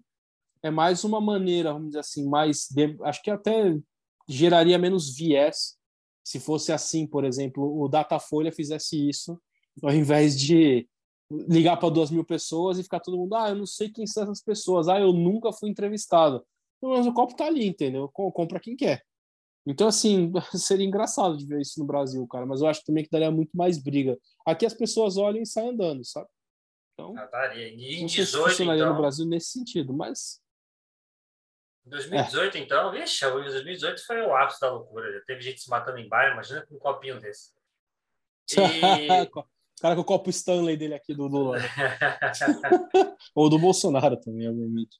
É 0.63 0.71
mais 0.71 1.03
uma 1.03 1.19
maneira, 1.19 1.73
vamos 1.73 1.89
dizer 1.89 1.99
assim, 1.99 2.27
mais 2.27 2.67
acho 3.03 3.21
que 3.21 3.29
até 3.29 3.77
geraria 4.27 4.77
menos 4.77 5.15
viés 5.15 5.77
se 6.27 6.41
fosse 6.41 6.73
assim, 6.73 7.07
por 7.07 7.23
exemplo, 7.23 7.81
o 7.81 7.87
Datafolha 7.87 8.51
fizesse 8.51 9.07
isso, 9.07 9.39
ao 9.81 9.93
invés 9.93 10.37
de 10.37 10.85
ligar 11.31 11.77
para 11.77 11.89
duas 11.89 12.11
mil 12.11 12.25
pessoas 12.25 12.77
e 12.77 12.83
ficar 12.83 12.99
todo 12.99 13.17
mundo, 13.17 13.33
ah, 13.35 13.49
eu 13.49 13.55
não 13.55 13.65
sei 13.65 13.89
quem 13.89 14.05
são 14.05 14.23
essas 14.23 14.41
pessoas, 14.41 14.89
ah, 14.89 14.99
eu 14.99 15.13
nunca 15.13 15.53
fui 15.53 15.69
entrevistado. 15.69 16.45
Mas 16.81 17.07
o 17.07 17.13
copo 17.13 17.33
tá 17.33 17.45
ali, 17.45 17.65
entendeu? 17.65 18.09
Compra 18.09 18.59
quem 18.59 18.75
quer. 18.75 19.05
Então, 19.67 19.87
assim, 19.87 20.31
seria 20.55 20.85
engraçado 20.85 21.37
de 21.37 21.45
ver 21.45 21.59
isso 21.59 21.79
no 21.79 21.85
Brasil, 21.85 22.25
cara, 22.27 22.45
mas 22.45 22.61
eu 22.61 22.67
acho 22.67 22.83
também 22.85 23.03
que 23.03 23.09
daria 23.09 23.29
muito 23.29 23.55
mais 23.55 23.77
briga. 23.77 24.17
Aqui 24.45 24.65
as 24.65 24.73
pessoas 24.73 25.17
olham 25.17 25.41
e 25.41 25.45
saem 25.45 25.71
andando, 25.71 26.05
sabe? 26.05 26.27
Então, 26.93 27.13
ah, 27.17 27.25
daria. 27.25 27.67
E 27.67 28.01
em 28.01 28.05
18, 28.05 28.49
funcionaria 28.49 28.83
então... 28.83 28.93
no 28.93 29.01
Brasil 29.01 29.25
nesse 29.25 29.51
sentido, 29.51 29.93
mas 29.93 30.41
2018, 31.85 32.57
é. 32.57 32.61
então, 32.61 32.91
vixe, 32.91 33.29
2018 33.29 34.05
foi 34.05 34.21
o 34.21 34.35
ápice 34.35 34.59
da 34.59 34.71
loucura. 34.71 35.11
Já 35.11 35.21
teve 35.25 35.41
gente 35.41 35.61
se 35.61 35.69
matando 35.69 35.97
em 35.97 36.07
bairro, 36.07 36.33
imagina 36.33 36.65
com 36.65 36.75
um 36.75 36.79
copinho 36.79 37.19
desse. 37.19 37.51
E... 38.51 38.57
cara 39.79 39.95
com 39.95 40.01
o 40.01 40.05
copo 40.05 40.29
Stanley 40.29 40.75
dele 40.75 40.95
aqui 40.95 41.13
do 41.13 41.27
Lula. 41.27 41.57
Ou 43.35 43.49
do 43.49 43.59
Bolsonaro 43.59 44.17
também, 44.17 44.49
obviamente. 44.49 44.97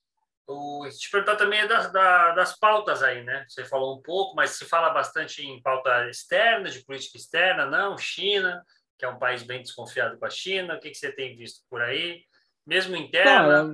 O, 0.48 0.88
te 0.90 1.12
perguntar 1.12 1.36
também 1.36 1.68
das, 1.68 1.92
das 1.92 2.58
pautas 2.58 3.04
aí, 3.04 3.24
né? 3.24 3.46
Você 3.50 3.66
falou 3.66 3.98
um 3.98 4.02
pouco, 4.02 4.34
mas 4.36 4.52
se 4.52 4.64
fala 4.64 4.90
bastante 4.92 5.46
em 5.46 5.62
pauta 5.62 6.10
externa, 6.10 6.70
de 6.70 6.84
política 6.86 7.18
externa, 7.18 7.66
não? 7.66 7.98
China, 7.98 8.64
que 8.98 9.04
é 9.04 9.10
um 9.10 9.20
país 9.20 9.44
bem 9.44 9.62
desconfiado 9.62 10.18
com 10.18 10.26
a 10.26 10.30
China. 10.30 10.76
O 10.76 10.80
que, 10.80 10.90
que 10.90 10.98
você 10.98 11.12
tem 11.12 11.36
visto 11.36 11.64
por 11.70 11.82
aí? 11.82 12.24
Mesmo 12.66 12.96
interna? 12.96 13.74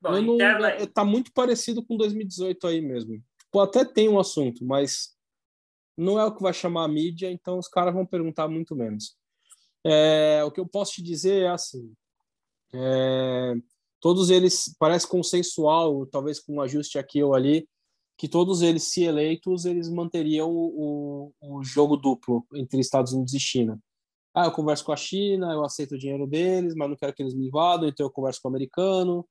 Bom, 0.00 0.20
não, 0.20 0.34
interna... 0.34 0.68
É, 0.70 0.86
tá 0.86 1.04
muito 1.04 1.32
parecido 1.32 1.84
com 1.84 1.96
2018 1.96 2.66
aí 2.66 2.80
mesmo. 2.80 3.22
Tipo, 3.38 3.60
até 3.60 3.84
tem 3.84 4.08
um 4.08 4.18
assunto, 4.18 4.64
mas 4.64 5.14
não 5.96 6.18
é 6.18 6.24
o 6.24 6.34
que 6.34 6.42
vai 6.42 6.52
chamar 6.52 6.84
a 6.84 6.88
mídia, 6.88 7.30
então 7.30 7.58
os 7.58 7.68
caras 7.68 7.94
vão 7.94 8.04
perguntar 8.04 8.48
muito 8.48 8.74
menos. 8.74 9.16
É, 9.84 10.42
o 10.44 10.50
que 10.50 10.58
eu 10.58 10.66
posso 10.66 10.94
te 10.94 11.02
dizer 11.02 11.42
é 11.42 11.48
assim: 11.48 11.94
é, 12.72 13.54
todos 14.04 14.28
eles 14.28 14.76
parece 14.78 15.08
consensual, 15.08 16.04
talvez 16.04 16.38
com 16.38 16.56
um 16.56 16.60
ajuste 16.60 16.98
aqui 16.98 17.22
ou 17.22 17.34
ali, 17.34 17.66
que 18.18 18.28
todos 18.28 18.60
eles, 18.60 18.82
se 18.82 19.02
eleitos, 19.02 19.64
eles 19.64 19.88
manteriam 19.88 20.50
o, 20.50 21.32
o, 21.40 21.64
jogo 21.64 21.96
duplo 21.96 22.44
entre 22.54 22.78
Estados 22.78 23.14
Unidos 23.14 23.32
e 23.32 23.40
China. 23.40 23.80
Ah, 24.34 24.44
eu 24.44 24.52
converso 24.52 24.84
com 24.84 24.92
a 24.92 24.96
China, 24.96 25.50
eu 25.54 25.64
aceito 25.64 25.92
o 25.94 25.98
dinheiro 25.98 26.26
deles, 26.26 26.74
mas 26.76 26.86
não 26.86 26.98
quero 26.98 27.14
que 27.14 27.22
eles 27.22 27.34
me 27.34 27.46
invadam, 27.46 27.88
então 27.88 28.04
eu 28.04 28.10
converso 28.10 28.42
com 28.42 28.48
o 28.48 28.50
americano. 28.52 29.26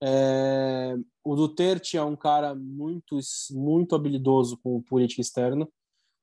É, 0.00 0.94
o 1.24 1.34
Duterte 1.34 1.96
é 1.96 2.04
um 2.04 2.14
cara 2.14 2.54
muito, 2.54 3.18
muito 3.50 3.96
habilidoso 3.96 4.56
com 4.62 4.80
política 4.80 5.22
externa. 5.22 5.68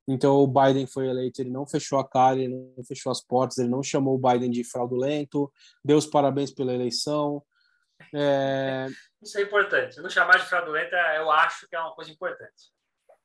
Então, 0.08 0.38
o 0.38 0.48
Biden 0.48 0.88
foi 0.88 1.10
eleito, 1.10 1.42
ele 1.42 1.50
não 1.50 1.68
fechou 1.68 2.00
a 2.00 2.08
cara, 2.08 2.40
ele 2.40 2.56
não 2.56 2.86
fechou 2.86 3.12
as 3.12 3.20
portas, 3.20 3.58
ele 3.58 3.68
não 3.68 3.84
chamou 3.84 4.16
o 4.16 4.18
Biden 4.18 4.50
de 4.50 4.64
fraudulento, 4.64 5.52
deu 5.84 5.98
os 5.98 6.06
parabéns 6.06 6.52
pela 6.54 6.74
eleição. 6.74 7.44
É... 8.14 8.88
Isso 9.22 9.38
é 9.38 9.42
importante. 9.42 10.00
Não 10.02 10.10
chamar 10.10 10.38
de 10.38 10.46
fraudulento, 10.46 10.96
eu 10.96 11.32
acho 11.32 11.68
que 11.68 11.76
é 11.76 11.80
uma 11.80 11.94
coisa 11.94 12.12
importante. 12.12 12.72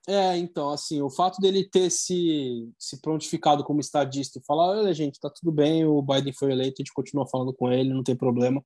É, 0.09 0.37
então, 0.37 0.71
assim, 0.71 1.03
o 1.03 1.11
fato 1.11 1.41
dele 1.41 1.69
ter 1.69 1.91
se, 1.91 2.73
se 2.79 3.01
prontificado 3.01 3.65
como 3.65 3.81
estadista 3.81 4.39
e 4.39 4.45
falar, 4.45 4.79
olha, 4.79 4.95
gente, 4.95 5.19
tá 5.19 5.29
tudo 5.29 5.51
bem, 5.51 5.85
o 5.85 6.01
Biden 6.01 6.33
foi 6.33 6.53
eleito, 6.53 6.77
a 6.79 6.83
gente 6.83 6.93
continua 6.93 7.27
falando 7.27 7.53
com 7.53 7.73
ele, 7.73 7.93
não 7.93 8.05
tem 8.05 8.15
problema 8.15 8.63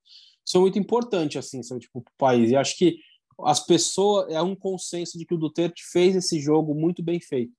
isso 0.50 0.56
é 0.56 0.60
muito 0.60 0.78
importante, 0.78 1.38
assim, 1.38 1.62
sabe, 1.62 1.82
tipo, 1.82 2.00
para 2.00 2.10
o 2.10 2.16
país. 2.18 2.50
E 2.50 2.56
acho 2.56 2.76
que 2.76 2.98
as 3.42 3.64
pessoas, 3.64 4.32
é 4.32 4.42
um 4.42 4.56
consenso 4.56 5.16
de 5.16 5.24
que 5.24 5.34
o 5.34 5.38
Duterte 5.38 5.82
fez 5.92 6.16
esse 6.16 6.40
jogo 6.40 6.74
muito 6.74 7.02
bem 7.02 7.20
feito. 7.20 7.52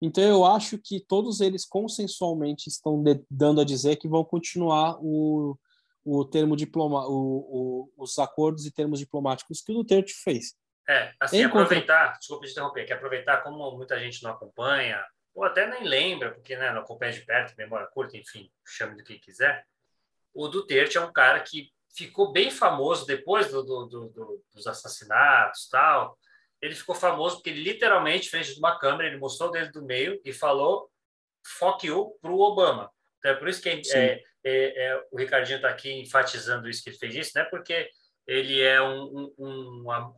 Então, 0.00 0.22
eu 0.22 0.44
acho 0.44 0.78
que 0.78 1.00
todos 1.00 1.40
eles 1.40 1.66
consensualmente 1.66 2.68
estão 2.68 3.02
de, 3.02 3.20
dando 3.28 3.60
a 3.60 3.64
dizer 3.64 3.96
que 3.96 4.08
vão 4.08 4.24
continuar 4.24 4.98
o, 5.02 5.58
o 6.04 6.24
termo 6.24 6.56
diploma, 6.56 7.06
o, 7.06 7.90
o, 7.96 8.02
os 8.02 8.18
acordos 8.18 8.66
e 8.66 8.72
termos 8.72 8.98
diplomáticos 8.98 9.60
que 9.60 9.72
o 9.72 9.76
Duterte 9.76 10.12
fez. 10.14 10.54
É, 10.88 11.12
assim, 11.20 11.42
aproveitar, 11.44 12.18
desculpa 12.18 12.46
te 12.46 12.52
interromper, 12.52 12.84
que 12.84 12.92
aproveitar 12.92 13.42
como 13.42 13.70
muita 13.76 13.98
gente 14.00 14.22
não 14.22 14.32
acompanha, 14.32 15.04
ou 15.34 15.44
até 15.44 15.66
nem 15.66 15.84
lembra, 15.84 16.32
porque 16.32 16.56
né, 16.56 16.72
não 16.72 16.80
acompanha 16.80 17.12
de 17.12 17.20
perto, 17.20 17.54
memória 17.56 17.86
curta, 17.86 18.16
enfim, 18.16 18.50
chame 18.66 18.96
do 18.96 19.04
que 19.04 19.18
quiser. 19.18 19.64
O 20.34 20.48
Duterte 20.48 20.98
é 20.98 21.00
um 21.00 21.12
cara 21.12 21.40
que 21.40 21.70
ficou 21.94 22.32
bem 22.32 22.50
famoso 22.50 23.06
depois 23.06 23.50
do, 23.50 23.62
do, 23.62 23.86
do, 23.86 24.44
dos 24.52 24.66
assassinatos 24.66 25.68
tal. 25.68 26.18
Ele 26.60 26.74
ficou 26.74 26.94
famoso 26.94 27.36
porque 27.36 27.50
ele 27.50 27.62
literalmente 27.62 28.28
fez 28.28 28.48
de 28.48 28.58
uma 28.58 28.78
câmera, 28.78 29.08
ele 29.08 29.18
mostrou 29.18 29.48
o 29.48 29.52
dedo 29.52 29.72
do 29.72 29.86
meio 29.86 30.20
e 30.24 30.32
falou 30.32 30.90
fuck 31.44 31.86
you 31.86 32.16
para 32.20 32.30
o 32.30 32.40
Obama. 32.40 32.90
Então 33.18 33.32
é 33.32 33.34
por 33.34 33.48
isso 33.48 33.62
que 33.62 33.68
é, 33.68 33.80
é, 33.94 34.22
é, 34.44 35.02
o 35.10 35.18
Ricardinho 35.18 35.56
está 35.56 35.68
aqui 35.68 35.92
enfatizando 35.92 36.68
isso 36.68 36.82
que 36.82 36.90
ele 36.90 36.98
fez 36.98 37.14
isso, 37.14 37.32
não 37.34 37.42
é 37.42 37.44
porque 37.46 37.88
ele 38.26 38.60
é 38.60 38.80
um, 38.80 39.32
um 39.38 39.80
uma, 39.82 40.14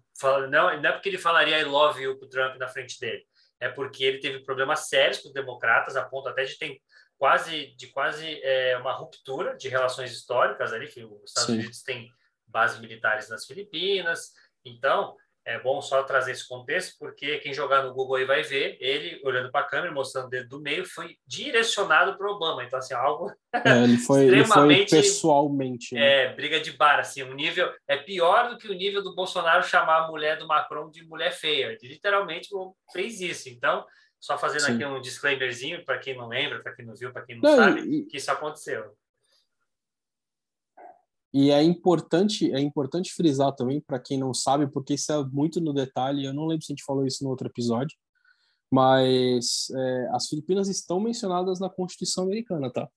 não, 0.49 0.81
não 0.81 0.89
é 0.89 0.93
porque 0.93 1.09
ele 1.09 1.19
falaria 1.19 1.59
I 1.59 1.65
love 1.65 2.03
you 2.03 2.19
para 2.19 2.27
o 2.27 2.29
Trump 2.29 2.57
na 2.57 2.69
frente 2.69 2.99
dele, 3.01 3.25
é 3.61 3.69
porque 3.69 4.05
ele 4.05 4.19
teve 4.19 4.45
problemas 4.45 4.89
sérios 4.89 5.19
com 5.19 5.29
os 5.29 5.35
democratas, 5.35 5.97
a 5.97 6.05
ponto 6.05 6.29
até 6.29 6.45
de 6.45 6.59
ter 6.59 6.81
quase 7.19 7.75
de 7.77 7.87
quase 7.89 8.41
é, 8.43 8.77
uma 8.79 8.93
ruptura 8.93 9.57
de 9.57 9.69
relações 9.69 10.13
históricas 10.13 10.73
ali 10.73 10.89
que 10.89 11.05
os 11.05 11.23
Estados 11.25 11.51
Sim. 11.51 11.59
Unidos 11.59 11.83
têm 11.83 12.11
bases 12.47 12.81
militares 12.81 13.29
nas 13.29 13.47
Filipinas 13.47 14.33
então 14.65 15.17
é 15.45 15.59
bom 15.59 15.81
só 15.81 16.03
trazer 16.03 16.33
esse 16.33 16.47
contexto 16.49 16.97
porque 16.99 17.39
quem 17.39 17.53
jogar 17.53 17.83
no 17.83 17.93
Google 17.93 18.17
aí 18.17 18.25
vai 18.25 18.43
ver 18.43 18.77
ele 18.81 19.21
olhando 19.25 19.51
para 19.51 19.63
a 19.63 19.69
câmera 19.69 19.93
mostrando 19.93 20.27
o 20.27 20.31
dedo 20.31 20.49
do 20.49 20.61
meio 20.61 20.85
foi 20.85 21.17
direcionado 21.27 22.17
para 22.17 22.31
Obama 22.31 22.63
então 22.63 22.79
assim 22.79 22.95
algo 22.95 23.33
é, 23.53 23.83
ele 23.83 23.99
foi, 23.99 24.25
extremamente 24.25 24.95
ele 24.95 25.03
foi 25.03 25.11
pessoalmente 25.11 25.95
né? 25.95 26.25
é 26.25 26.35
briga 26.35 26.61
de 26.61 26.73
bar 26.73 27.01
assim 27.01 27.23
um 27.23 27.35
nível 27.35 27.73
é 27.89 27.97
pior 27.97 28.51
do 28.51 28.59
que 28.59 28.69
o 28.69 28.75
nível 28.75 29.03
do 29.03 29.15
Bolsonaro 29.15 29.65
chamar 29.65 30.05
a 30.05 30.09
mulher 30.09 30.39
do 30.39 30.47
Macron 30.47 30.91
de 30.91 31.05
mulher 31.05 31.33
feia 31.33 31.77
ele 31.81 31.93
literalmente 31.93 32.49
fez 32.93 33.21
isso 33.21 33.49
então 33.49 33.85
só 34.23 34.39
fazendo 34.39 34.61
Sim. 34.61 34.75
aqui 34.75 34.85
um 34.85 35.01
disclaimerzinho 35.01 35.85
para 35.85 35.99
quem 35.99 36.17
não 36.17 36.29
lembra, 36.29 36.63
para 36.63 36.73
quem 36.73 36.87
não 36.87 36.95
viu, 36.95 37.13
para 37.13 37.23
quem 37.23 37.41
não, 37.41 37.51
não 37.51 37.57
sabe, 37.57 37.81
e, 37.81 38.05
que 38.05 38.19
isso 38.19 38.31
aconteceu. 38.31 38.97
E 41.33 41.51
é 41.51 41.63
importante, 41.63 42.53
é 42.53 42.61
importante 42.61 43.13
frisar 43.15 43.53
também 43.55 43.81
para 43.81 43.99
quem 43.99 44.19
não 44.19 44.35
sabe, 44.35 44.67
porque 44.67 44.95
isso 44.95 45.11
é 45.13 45.25
muito 45.25 45.61
no 45.61 45.73
detalhe. 45.73 46.25
Eu 46.25 46.35
não 46.35 46.47
lembro 46.47 46.65
se 46.65 46.73
a 46.73 46.75
gente 46.75 46.85
falou 46.85 47.07
isso 47.07 47.25
no 47.25 47.31
outro 47.31 47.49
episódio, 47.49 47.97
mas 48.71 49.69
é, 49.75 50.09
as 50.13 50.29
Filipinas 50.29 50.69
estão 50.69 51.01
mencionadas 51.01 51.59
na 51.59 51.71
Constituição 51.71 52.25
americana, 52.25 52.71
tá? 52.71 52.89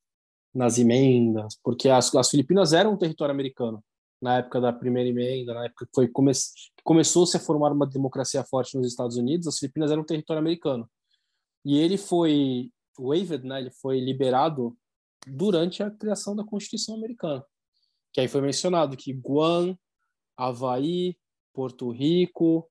Nas 0.54 0.78
emendas, 0.78 1.58
porque 1.64 1.90
as, 1.90 2.14
as 2.16 2.30
Filipinas 2.30 2.74
eram 2.74 2.94
um 2.94 2.98
território 2.98 3.34
americano 3.34 3.84
na 4.22 4.38
época 4.38 4.60
da 4.60 4.74
primeira 4.74 5.10
emenda, 5.10 5.54
na 5.54 5.66
época 5.66 5.86
que 5.86 5.92
foi 5.94 6.08
come, 6.08 6.32
começou-se 6.84 7.36
a 7.38 7.40
formar 7.40 7.72
uma 7.72 7.86
democracia 7.86 8.44
forte 8.44 8.78
nos 8.78 8.88
Estados 8.88 9.18
Unidos, 9.18 9.48
as 9.48 9.60
Filipinas 9.60 9.92
eram 9.92 10.02
um 10.02 10.06
território 10.06 10.40
americano. 10.40 10.90
E 11.64 11.78
ele 11.78 11.98
foi 11.98 12.72
waived, 13.00 13.46
né? 13.46 13.60
Ele 13.60 13.72
foi 13.72 14.00
liberado 14.00 14.76
durante 15.28 15.84
a 15.84 15.92
criação 15.92 16.36
da 16.36 16.44
Constituição 16.44 16.96
americana. 16.96 17.44
Que 18.16 18.22
aí 18.22 18.30
foi 18.30 18.40
mencionado 18.40 18.96
que 18.96 19.12
Guam, 19.12 19.78
Havaí, 20.38 21.18
Porto 21.54 21.92
Rico 21.92 22.66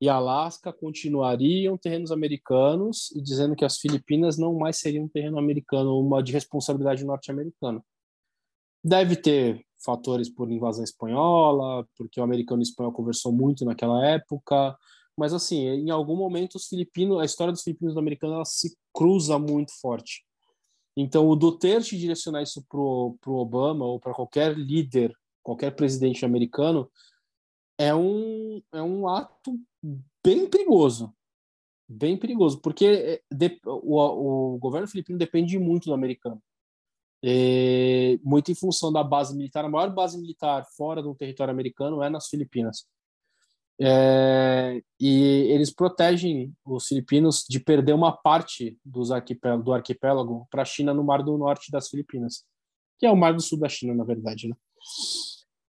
e 0.00 0.08
Alasca 0.08 0.72
continuariam 0.72 1.76
terrenos 1.76 2.10
americanos 2.10 3.10
e 3.14 3.20
dizendo 3.20 3.54
que 3.54 3.62
as 3.62 3.76
Filipinas 3.76 4.38
não 4.38 4.54
mais 4.54 4.78
seriam 4.78 5.04
um 5.04 5.08
terreno 5.08 5.38
americano, 5.38 6.00
uma 6.00 6.22
de 6.22 6.32
responsabilidade 6.32 7.04
norte-americana. 7.04 7.84
Deve 8.82 9.16
ter 9.16 9.62
fatores 9.84 10.30
por 10.30 10.50
invasão 10.50 10.82
espanhola, 10.82 11.86
porque 11.94 12.18
o 12.18 12.24
americano 12.24 12.62
e 12.62 12.64
o 12.64 12.70
espanhol 12.70 12.90
conversou 12.90 13.32
muito 13.32 13.66
naquela 13.66 14.02
época, 14.06 14.74
mas 15.14 15.34
assim, 15.34 15.58
em 15.58 15.90
algum 15.90 16.16
momento 16.16 16.54
os 16.54 16.68
filipinos, 16.68 17.20
a 17.20 17.26
história 17.26 17.52
dos 17.52 17.62
filipinos 17.62 17.98
americanos 17.98 18.34
ela 18.34 18.44
se 18.46 18.74
cruza 18.94 19.38
muito 19.38 19.78
forte. 19.78 20.24
Então, 20.96 21.28
o 21.28 21.36
Duterte 21.36 21.98
direcionar 21.98 22.42
isso 22.42 22.64
pro 22.68 23.16
pro 23.20 23.34
Obama 23.34 23.84
ou 23.84 24.00
para 24.00 24.14
qualquer 24.14 24.56
líder, 24.56 25.14
qualquer 25.42 25.70
presidente 25.74 26.24
americano, 26.24 26.90
é 27.78 27.94
um 27.94 28.62
é 28.72 28.82
um 28.82 29.08
ato 29.08 29.58
bem 30.22 30.48
perigoso, 30.48 31.14
bem 31.88 32.16
perigoso, 32.16 32.60
porque 32.60 32.86
é, 32.86 33.22
de, 33.34 33.60
o, 33.64 34.54
o 34.54 34.58
governo 34.58 34.88
filipino 34.88 35.18
depende 35.18 35.58
muito 35.58 35.86
do 35.86 35.94
americano. 35.94 36.42
É, 37.22 38.18
muito 38.24 38.50
em 38.50 38.54
função 38.54 38.92
da 38.92 39.04
base 39.04 39.36
militar, 39.36 39.64
a 39.64 39.68
maior 39.68 39.92
base 39.92 40.18
militar 40.18 40.64
fora 40.76 41.02
do 41.02 41.14
território 41.14 41.52
americano 41.52 42.02
é 42.02 42.08
nas 42.08 42.28
Filipinas. 42.28 42.86
É, 43.82 44.82
e 45.00 45.46
eles 45.48 45.72
protegem 45.72 46.52
os 46.66 46.86
filipinos 46.86 47.46
de 47.48 47.58
perder 47.58 47.94
uma 47.94 48.12
parte 48.12 48.76
dos 48.84 49.10
arquipélago, 49.10 49.62
do 49.62 49.72
arquipélago 49.72 50.46
para 50.50 50.62
a 50.62 50.66
China 50.66 50.92
no 50.92 51.02
Mar 51.02 51.22
do 51.22 51.38
Norte 51.38 51.70
das 51.70 51.88
Filipinas, 51.88 52.44
que 52.98 53.06
é 53.06 53.10
o 53.10 53.16
Mar 53.16 53.32
do 53.32 53.40
Sul 53.40 53.58
da 53.58 53.68
China, 53.68 53.94
na 53.94 54.04
verdade, 54.04 54.48
né? 54.48 54.54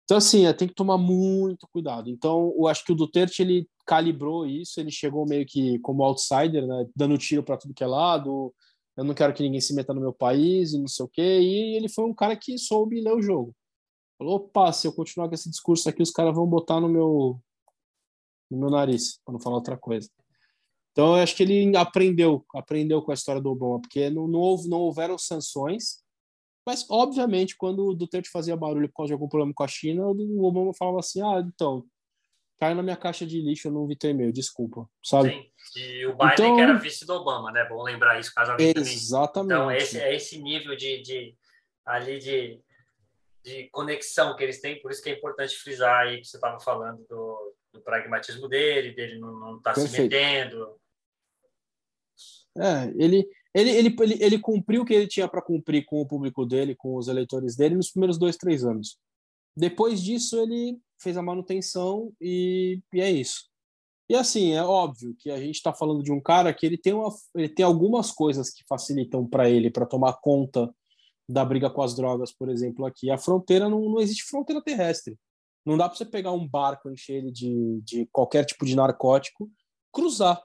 Então, 0.03 0.17
assim, 0.17 0.45
é, 0.45 0.51
tem 0.51 0.67
que 0.67 0.73
tomar 0.73 0.97
muito 0.97 1.65
cuidado. 1.71 2.09
Então, 2.09 2.53
eu 2.57 2.67
acho 2.67 2.83
que 2.83 2.91
o 2.91 2.95
Duterte, 2.95 3.41
ele 3.41 3.67
calibrou 3.85 4.45
isso, 4.45 4.79
ele 4.81 4.91
chegou 4.91 5.25
meio 5.25 5.45
que 5.45 5.79
como 5.79 6.03
outsider, 6.03 6.67
né? 6.67 6.85
Dando 6.93 7.17
tiro 7.17 7.41
para 7.41 7.57
tudo 7.57 7.73
que 7.73 7.83
é 7.83 7.87
lado, 7.87 8.53
eu 8.97 9.03
não 9.03 9.13
quero 9.13 9.33
que 9.33 9.41
ninguém 9.41 9.61
se 9.61 9.73
meta 9.73 9.93
no 9.93 10.01
meu 10.01 10.13
país 10.13 10.73
e 10.73 10.79
não 10.79 10.87
sei 10.87 11.05
o 11.05 11.09
quê. 11.09 11.39
E 11.39 11.77
ele 11.77 11.87
foi 11.87 12.05
um 12.05 12.13
cara 12.13 12.35
que 12.35 12.57
soube 12.57 13.01
ler 13.01 13.13
o 13.13 13.21
jogo. 13.21 13.55
Falou, 14.17 14.35
opa, 14.35 14.71
se 14.73 14.87
eu 14.87 14.93
continuar 14.93 15.29
com 15.29 15.35
esse 15.35 15.49
discurso 15.49 15.87
aqui, 15.89 16.03
os 16.03 16.11
caras 16.11 16.35
vão 16.35 16.45
botar 16.45 16.79
no 16.81 16.89
meu, 16.89 17.39
no 18.49 18.57
meu 18.57 18.69
nariz, 18.69 19.19
para 19.23 19.33
não 19.33 19.39
falar 19.39 19.55
outra 19.55 19.77
coisa. 19.77 20.09
Então, 20.91 21.17
eu 21.17 21.23
acho 21.23 21.35
que 21.35 21.43
ele 21.43 21.75
aprendeu, 21.75 22.45
aprendeu 22.53 23.01
com 23.01 23.11
a 23.11 23.15
história 23.15 23.41
do 23.41 23.49
Obama, 23.49 23.81
porque 23.81 24.09
não, 24.09 24.27
não, 24.27 24.39
houve, 24.39 24.69
não 24.69 24.77
houveram 24.77 25.17
sanções, 25.17 26.03
mas, 26.65 26.85
obviamente, 26.89 27.57
quando 27.57 27.87
o 27.87 27.95
Duterte 27.95 28.29
fazia 28.29 28.55
barulho 28.55 28.87
por 28.87 28.97
causa 28.97 29.07
de 29.07 29.13
algum 29.13 29.27
problema 29.27 29.53
com 29.53 29.63
a 29.63 29.67
China, 29.67 30.05
o 30.07 30.43
Obama 30.45 30.71
falava 30.73 30.99
assim, 30.99 31.21
ah, 31.21 31.43
então, 31.45 31.83
caiu 32.59 32.75
na 32.75 32.83
minha 32.83 32.95
caixa 32.95 33.25
de 33.25 33.41
lixo, 33.41 33.67
eu 33.67 33.71
não 33.71 33.87
vi 33.87 33.97
teu 33.97 34.11
e-mail, 34.11 34.31
desculpa, 34.31 34.87
sabe? 35.03 35.29
Sim. 35.31 35.79
E 35.79 36.05
o 36.05 36.13
Biden 36.13 36.33
então, 36.33 36.55
que 36.55 36.61
era 36.61 36.73
vice 36.75 37.05
do 37.05 37.13
Obama, 37.13 37.51
né? 37.51 37.67
Bom 37.67 37.83
lembrar 37.83 38.19
isso, 38.19 38.33
caso 38.33 38.51
alguém 38.51 38.73
Exatamente. 38.75 39.49
Também... 39.49 39.57
Então, 39.57 39.71
esse, 39.71 39.99
é 39.99 40.15
esse 40.15 40.41
nível 40.41 40.75
de, 40.75 41.01
de 41.01 41.35
ali 41.85 42.19
de, 42.19 42.61
de 43.43 43.69
conexão 43.69 44.35
que 44.35 44.43
eles 44.43 44.61
têm, 44.61 44.81
por 44.81 44.91
isso 44.91 45.01
que 45.01 45.09
é 45.09 45.17
importante 45.17 45.55
frisar 45.55 46.05
aí 46.05 46.21
que 46.21 46.27
você 46.27 46.37
estava 46.37 46.59
falando 46.59 47.03
do, 47.09 47.53
do, 47.73 47.81
pragmatismo 47.81 48.47
dele, 48.47 48.93
dele 48.93 49.19
não 49.19 49.57
estar 49.57 49.73
tá 49.73 49.81
se 49.81 50.01
metendo. 50.01 50.75
É, 52.57 52.85
ele, 52.95 53.27
ele, 53.53 53.69
ele, 53.71 53.95
ele, 53.99 54.17
ele 54.23 54.39
cumpriu 54.39 54.83
o 54.83 54.85
que 54.85 54.93
ele 54.93 55.07
tinha 55.07 55.27
para 55.27 55.41
cumprir 55.41 55.85
com 55.85 55.99
o 55.99 56.07
público 56.07 56.45
dele, 56.45 56.75
com 56.75 56.95
os 56.95 57.07
eleitores 57.07 57.55
dele, 57.55 57.75
nos 57.75 57.91
primeiros 57.91 58.17
dois, 58.17 58.37
três 58.37 58.63
anos. 58.63 58.97
Depois 59.55 60.01
disso, 60.01 60.39
ele 60.39 60.79
fez 61.01 61.17
a 61.17 61.21
manutenção 61.21 62.13
e, 62.21 62.79
e 62.93 63.01
é 63.01 63.11
isso. 63.11 63.51
E 64.09 64.15
assim, 64.15 64.53
é 64.53 64.63
óbvio 64.63 65.15
que 65.17 65.31
a 65.31 65.37
gente 65.37 65.55
está 65.55 65.73
falando 65.73 66.03
de 66.03 66.11
um 66.11 66.21
cara 66.21 66.53
que 66.53 66.65
ele 66.65 66.77
tem, 66.77 66.93
uma, 66.93 67.09
ele 67.35 67.49
tem 67.49 67.65
algumas 67.65 68.11
coisas 68.11 68.49
que 68.49 68.63
facilitam 68.67 69.27
para 69.27 69.49
ele, 69.49 69.71
para 69.71 69.85
tomar 69.85 70.13
conta 70.13 70.73
da 71.27 71.43
briga 71.43 71.69
com 71.69 71.81
as 71.81 71.95
drogas, 71.95 72.31
por 72.31 72.49
exemplo, 72.49 72.85
aqui. 72.85 73.09
A 73.09 73.17
fronteira 73.17 73.69
não, 73.69 73.89
não 73.89 73.99
existe 73.99 74.23
fronteira 74.23 74.61
terrestre. 74.61 75.17
Não 75.65 75.77
dá 75.77 75.87
para 75.87 75.97
você 75.97 76.05
pegar 76.05 76.31
um 76.31 76.47
barco, 76.47 76.89
encher 76.89 77.15
ele 77.15 77.31
de, 77.31 77.81
de 77.81 78.05
qualquer 78.07 78.45
tipo 78.45 78.65
de 78.65 78.75
narcótico, 78.75 79.49
cruzar. 79.91 80.41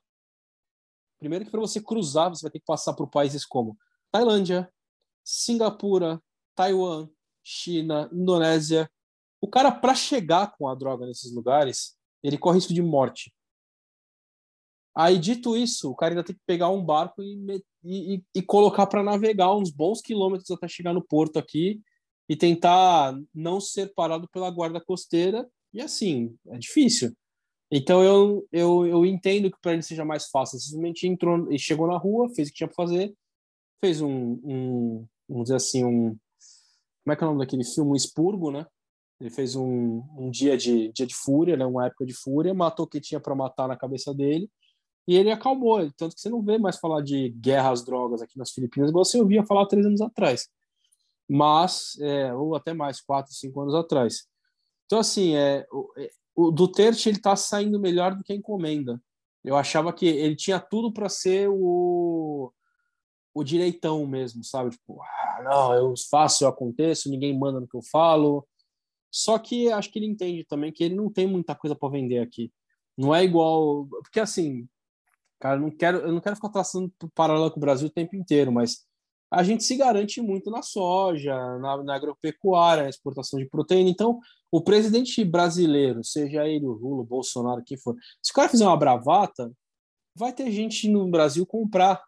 Primeiro 1.18 1.44
que 1.44 1.50
para 1.50 1.60
você 1.60 1.82
cruzar, 1.82 2.30
você 2.30 2.42
vai 2.42 2.52
ter 2.52 2.60
que 2.60 2.64
passar 2.64 2.94
por 2.94 3.08
países 3.08 3.44
como 3.44 3.76
Tailândia, 4.12 4.72
Singapura, 5.24 6.22
Taiwan, 6.54 7.08
China, 7.42 8.08
Indonésia, 8.12 8.88
o 9.40 9.48
cara, 9.48 9.70
para 9.70 9.94
chegar 9.94 10.52
com 10.56 10.68
a 10.68 10.74
droga 10.74 11.06
nesses 11.06 11.32
lugares, 11.32 11.96
ele 12.22 12.38
corre 12.38 12.56
risco 12.56 12.74
de 12.74 12.82
morte. 12.82 13.32
Aí, 14.94 15.16
dito 15.16 15.56
isso, 15.56 15.90
o 15.90 15.94
cara 15.94 16.12
ainda 16.12 16.24
tem 16.24 16.34
que 16.34 16.42
pegar 16.44 16.70
um 16.70 16.84
barco 16.84 17.22
e, 17.22 17.62
e, 17.84 18.24
e 18.34 18.42
colocar 18.42 18.86
para 18.86 19.02
navegar 19.02 19.54
uns 19.54 19.70
bons 19.70 20.00
quilômetros 20.00 20.50
até 20.50 20.66
chegar 20.66 20.92
no 20.92 21.04
porto 21.04 21.38
aqui 21.38 21.80
e 22.28 22.36
tentar 22.36 23.18
não 23.34 23.60
ser 23.60 23.92
parado 23.94 24.28
pela 24.28 24.50
guarda 24.50 24.80
costeira. 24.80 25.48
E 25.72 25.80
assim, 25.80 26.36
é 26.48 26.58
difícil. 26.58 27.12
Então 27.70 28.02
eu, 28.02 28.46
eu, 28.50 28.86
eu 28.86 29.06
entendo 29.06 29.50
que 29.50 29.58
para 29.60 29.72
ele 29.72 29.82
seja 29.82 30.04
mais 30.04 30.28
fácil. 30.28 30.58
Simplesmente 30.58 31.06
entrou 31.06 31.50
e 31.52 31.58
chegou 31.58 31.86
na 31.86 31.98
rua, 31.98 32.28
fez 32.34 32.48
o 32.48 32.50
que 32.50 32.58
tinha 32.58 32.68
para 32.68 32.76
fazer, 32.76 33.14
fez 33.80 34.00
um, 34.00 34.40
um, 34.44 35.06
vamos 35.28 35.44
dizer 35.44 35.56
assim, 35.56 35.84
um. 35.84 36.16
Como 37.04 37.12
é 37.12 37.16
que 37.16 37.24
é 37.24 37.26
o 37.26 37.30
nome 37.30 37.44
daquele 37.44 37.64
filme? 37.64 37.92
Um 37.92 37.96
expurgo, 37.96 38.50
né? 38.50 38.66
Ele 39.20 39.30
fez 39.30 39.56
um, 39.56 40.02
um 40.16 40.30
dia, 40.30 40.56
de, 40.56 40.92
dia 40.92 41.06
de 41.06 41.14
fúria, 41.14 41.56
né, 41.56 41.66
uma 41.66 41.86
época 41.86 42.06
de 42.06 42.14
fúria, 42.14 42.54
matou 42.54 42.86
o 42.86 42.88
que 42.88 43.00
tinha 43.00 43.18
para 43.18 43.34
matar 43.34 43.66
na 43.66 43.76
cabeça 43.76 44.14
dele 44.14 44.48
e 45.08 45.16
ele 45.16 45.30
acalmou. 45.30 45.90
Tanto 45.96 46.14
que 46.14 46.20
você 46.20 46.28
não 46.28 46.42
vê 46.42 46.58
mais 46.58 46.76
falar 46.78 47.02
de 47.02 47.30
guerra 47.30 47.72
às 47.72 47.82
drogas 47.82 48.20
aqui 48.20 48.38
nas 48.38 48.52
Filipinas, 48.52 48.90
igual 48.90 49.04
você 49.04 49.18
ouvia 49.18 49.42
falar 49.42 49.66
três 49.66 49.86
anos 49.86 50.02
atrás. 50.02 50.48
Mas, 51.28 51.96
é, 52.00 52.32
ou 52.34 52.54
até 52.54 52.72
mais, 52.72 53.00
quatro, 53.00 53.32
cinco 53.34 53.60
anos 53.60 53.74
atrás. 53.74 54.26
Então, 54.86 54.98
assim, 54.98 55.34
é, 55.36 55.66
o, 55.70 55.92
é, 55.96 56.10
o 56.34 56.50
Duterte 56.50 57.08
ele 57.08 57.18
está 57.18 57.36
saindo 57.36 57.78
melhor 57.78 58.14
do 58.14 58.24
que 58.24 58.32
a 58.32 58.36
encomenda. 58.36 59.00
Eu 59.44 59.56
achava 59.56 59.92
que 59.92 60.06
ele 60.06 60.36
tinha 60.36 60.58
tudo 60.58 60.92
para 60.92 61.08
ser 61.08 61.48
o, 61.50 62.52
o 63.34 63.44
direitão 63.44 64.06
mesmo, 64.06 64.42
sabe? 64.42 64.70
Tipo, 64.70 65.00
ah, 65.02 65.42
não, 65.44 65.74
eu 65.74 65.94
faço, 66.10 66.44
eu 66.44 66.48
aconteço, 66.48 67.10
ninguém 67.10 67.38
manda 67.38 67.60
no 67.60 67.68
que 67.68 67.76
eu 67.76 67.82
falo, 67.82 68.46
só 69.10 69.38
que 69.38 69.70
acho 69.72 69.90
que 69.90 69.98
ele 69.98 70.06
entende 70.06 70.44
também 70.44 70.72
que 70.72 70.84
ele 70.84 70.94
não 70.94 71.10
tem 71.10 71.26
muita 71.26 71.54
coisa 71.54 71.74
para 71.74 71.88
vender 71.88 72.18
aqui. 72.18 72.52
Não 72.96 73.14
é 73.14 73.24
igual. 73.24 73.86
Porque 73.86 74.20
assim, 74.20 74.68
cara, 75.38 75.56
eu 75.56 75.60
não 75.60 75.70
quero, 75.70 75.98
eu 75.98 76.12
não 76.12 76.20
quero 76.20 76.36
ficar 76.36 76.50
traçando 76.50 76.92
paralelo 77.14 77.50
com 77.50 77.58
o 77.58 77.60
Brasil 77.60 77.88
o 77.88 77.92
tempo 77.92 78.16
inteiro, 78.16 78.52
mas 78.52 78.86
a 79.30 79.42
gente 79.42 79.62
se 79.64 79.76
garante 79.76 80.20
muito 80.20 80.50
na 80.50 80.62
soja, 80.62 81.34
na, 81.58 81.82
na 81.82 81.94
agropecuária, 81.94 82.84
na 82.84 82.88
exportação 82.88 83.38
de 83.38 83.46
proteína. 83.46 83.90
Então, 83.90 84.20
o 84.50 84.60
presidente 84.62 85.22
brasileiro, 85.24 86.02
seja 86.02 86.46
ele 86.46 86.64
o 86.64 86.72
Lula, 86.72 87.02
o 87.02 87.06
Bolsonaro, 87.06 87.62
quem 87.64 87.76
for, 87.76 87.94
se 88.22 88.30
o 88.30 88.34
cara 88.34 88.48
fizer 88.48 88.66
uma 88.66 88.76
bravata, 88.76 89.52
vai 90.14 90.32
ter 90.32 90.50
gente 90.50 90.88
no 90.88 91.08
Brasil 91.10 91.46
comprar 91.46 92.02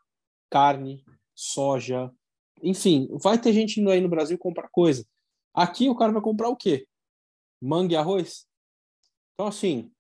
carne, 0.51 1.05
soja, 1.35 2.11
enfim, 2.63 3.09
vai 3.23 3.39
ter 3.39 3.53
gente 3.53 3.87
aí 3.89 4.01
no 4.01 4.09
Brasil 4.09 4.39
comprar 4.39 4.69
coisa. 4.69 5.07
Aqui 5.55 5.89
o 5.89 5.95
cara 5.95 6.13
vai 6.13 6.23
comprar 6.23 6.49
o 6.49 6.57
quê? 6.57 6.87
Manga 7.61 7.93
e 7.93 7.97
arroz? 7.97 8.47
Então, 9.35 9.47
assim, 9.47 9.91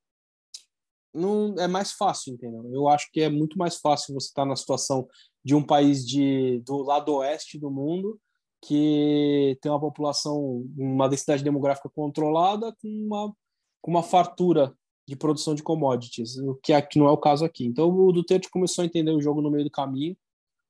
não 1.12 1.54
é 1.58 1.66
mais 1.66 1.92
fácil, 1.92 2.34
entendeu? 2.34 2.68
Eu 2.72 2.88
acho 2.88 3.10
que 3.12 3.20
é 3.20 3.28
muito 3.28 3.58
mais 3.58 3.76
fácil 3.76 4.14
você 4.14 4.28
estar 4.28 4.44
na 4.44 4.56
situação 4.56 5.08
de 5.44 5.54
um 5.54 5.62
país 5.62 6.06
de, 6.06 6.62
do 6.64 6.78
lado 6.82 7.14
oeste 7.16 7.58
do 7.58 7.70
mundo 7.70 8.20
que 8.62 9.58
tem 9.62 9.72
uma 9.72 9.80
população, 9.80 10.64
uma 10.76 11.08
densidade 11.08 11.42
demográfica 11.42 11.88
controlada 11.88 12.74
com 12.80 12.88
uma, 12.88 13.34
com 13.80 13.90
uma 13.90 14.02
fartura 14.02 14.74
de 15.08 15.16
produção 15.16 15.54
de 15.54 15.62
commodities, 15.62 16.36
o 16.36 16.54
que 16.62 16.72
aqui 16.72 16.98
não 16.98 17.06
é 17.06 17.10
o 17.10 17.18
caso 17.18 17.44
aqui. 17.44 17.64
Então 17.64 17.90
o 17.90 18.12
Duterte 18.12 18.50
começou 18.50 18.82
a 18.82 18.86
entender 18.86 19.10
o 19.10 19.20
jogo 19.20 19.40
no 19.40 19.50
meio 19.50 19.64
do 19.64 19.70
caminho 19.70 20.16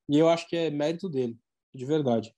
e 0.09 0.19
eu 0.19 0.29
acho 0.29 0.49
que 0.49 0.57
é 0.57 0.71
mérito 0.71 1.09
dele, 1.09 1.37
de 1.75 1.85
verdade. 1.85 2.35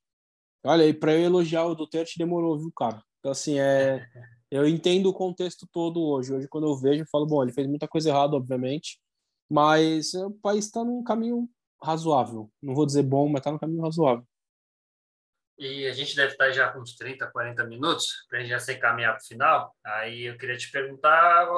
Olha, 0.64 0.86
e 0.86 0.94
para 0.94 1.12
eu 1.12 1.22
elogiar 1.22 1.64
o 1.66 1.74
Duterte 1.74 2.18
demorou, 2.18 2.58
viu, 2.58 2.72
cara? 2.74 3.02
Então, 3.18 3.32
assim, 3.32 3.58
é, 3.58 4.04
eu 4.52 4.68
entendo 4.68 5.08
o 5.08 5.14
contexto 5.14 5.66
todo 5.72 6.02
hoje. 6.02 6.34
Hoje, 6.34 6.46
quando 6.46 6.66
eu 6.66 6.76
vejo, 6.76 7.02
eu 7.02 7.08
falo, 7.10 7.26
bom, 7.26 7.42
ele 7.42 7.54
fez 7.54 7.66
muita 7.66 7.88
coisa 7.88 8.10
errada, 8.10 8.36
obviamente, 8.36 9.00
mas 9.50 10.12
o 10.12 10.30
país 10.30 10.66
está 10.66 10.84
num 10.84 11.02
caminho 11.02 11.48
razoável. 11.82 12.50
Não 12.62 12.74
vou 12.74 12.84
dizer 12.84 13.02
bom, 13.02 13.28
mas 13.28 13.40
está 13.40 13.50
num 13.50 13.58
caminho 13.58 13.82
razoável. 13.82 14.26
E 15.58 15.86
a 15.86 15.92
gente 15.92 16.14
deve 16.14 16.32
estar 16.32 16.50
já 16.50 16.70
com 16.70 16.80
uns 16.80 16.94
30, 16.96 17.26
40 17.28 17.64
minutos, 17.64 18.26
para 18.28 18.38
a 18.38 18.40
gente 18.42 18.50
já 18.50 18.58
se 18.58 18.74
encaminhar 18.74 19.14
para 19.14 19.22
o 19.22 19.26
final. 19.26 19.74
Aí 19.86 20.24
eu 20.24 20.36
queria 20.36 20.56
te 20.56 20.70
perguntar 20.70 21.48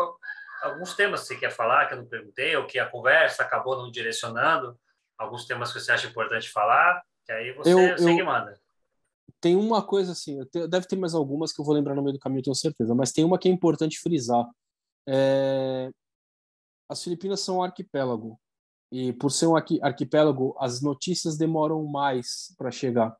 alguns 0.62 0.94
temas 0.94 1.22
que 1.22 1.26
você 1.26 1.36
quer 1.36 1.50
falar, 1.50 1.86
que 1.86 1.94
eu 1.94 1.98
não 1.98 2.06
perguntei, 2.06 2.54
ou 2.54 2.64
que 2.64 2.78
a 2.78 2.88
conversa 2.88 3.42
acabou 3.42 3.76
não 3.76 3.90
direcionando, 3.90 4.78
alguns 5.18 5.46
temas 5.46 5.72
que 5.72 5.80
você 5.80 5.90
acha 5.90 6.06
importante 6.06 6.48
falar, 6.48 7.02
que 7.24 7.32
aí 7.32 7.52
você, 7.54 7.72
eu, 7.72 7.98
você 7.98 8.12
eu, 8.12 8.16
que 8.16 8.22
manda. 8.22 8.56
Tem 9.44 9.56
uma 9.56 9.82
coisa 9.82 10.12
assim, 10.12 10.42
tenho, 10.46 10.66
deve 10.66 10.86
ter 10.86 10.96
mais 10.96 11.14
algumas 11.14 11.52
que 11.52 11.60
eu 11.60 11.64
vou 11.66 11.74
lembrar 11.74 11.94
no 11.94 12.02
meio 12.02 12.14
do 12.14 12.18
caminho, 12.18 12.42
tenho 12.42 12.54
certeza, 12.54 12.94
mas 12.94 13.12
tem 13.12 13.26
uma 13.26 13.38
que 13.38 13.46
é 13.46 13.52
importante 13.52 14.00
frisar. 14.00 14.48
É... 15.06 15.90
As 16.88 17.04
Filipinas 17.04 17.40
são 17.40 17.58
um 17.58 17.62
arquipélago, 17.62 18.40
e 18.90 19.12
por 19.12 19.30
ser 19.30 19.46
um 19.46 19.54
arquipélago, 19.54 20.56
as 20.58 20.80
notícias 20.80 21.36
demoram 21.36 21.84
mais 21.84 22.54
para 22.56 22.70
chegar, 22.70 23.14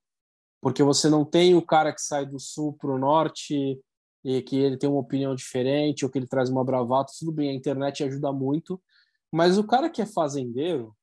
porque 0.63 0.83
você 0.83 1.11
não 1.11 1.27
tem 1.27 1.55
o 1.55 1.61
cara 1.61 1.93
que 1.93 2.01
sai 2.01 2.25
do 2.25 2.41
sul 2.41 2.73
para 2.73 2.91
o 2.91 2.99
norte 2.99 3.79
e 4.25 4.41
que 4.41 4.57
ele 4.57 4.79
tem 4.79 4.89
uma 4.89 5.01
opinião 5.01 5.35
diferente 5.35 6.07
ou 6.07 6.11
que 6.11 6.17
ele 6.17 6.27
traz 6.27 6.49
uma 6.49 6.65
bravata, 6.65 7.13
tudo 7.19 7.33
bem, 7.33 7.51
a 7.51 7.55
internet 7.55 8.03
ajuda 8.03 8.33
muito, 8.33 8.83
mas 9.31 9.59
o 9.59 9.67
cara 9.67 9.91
que 9.91 10.01
é 10.01 10.07
fazendeiro, 10.07 10.97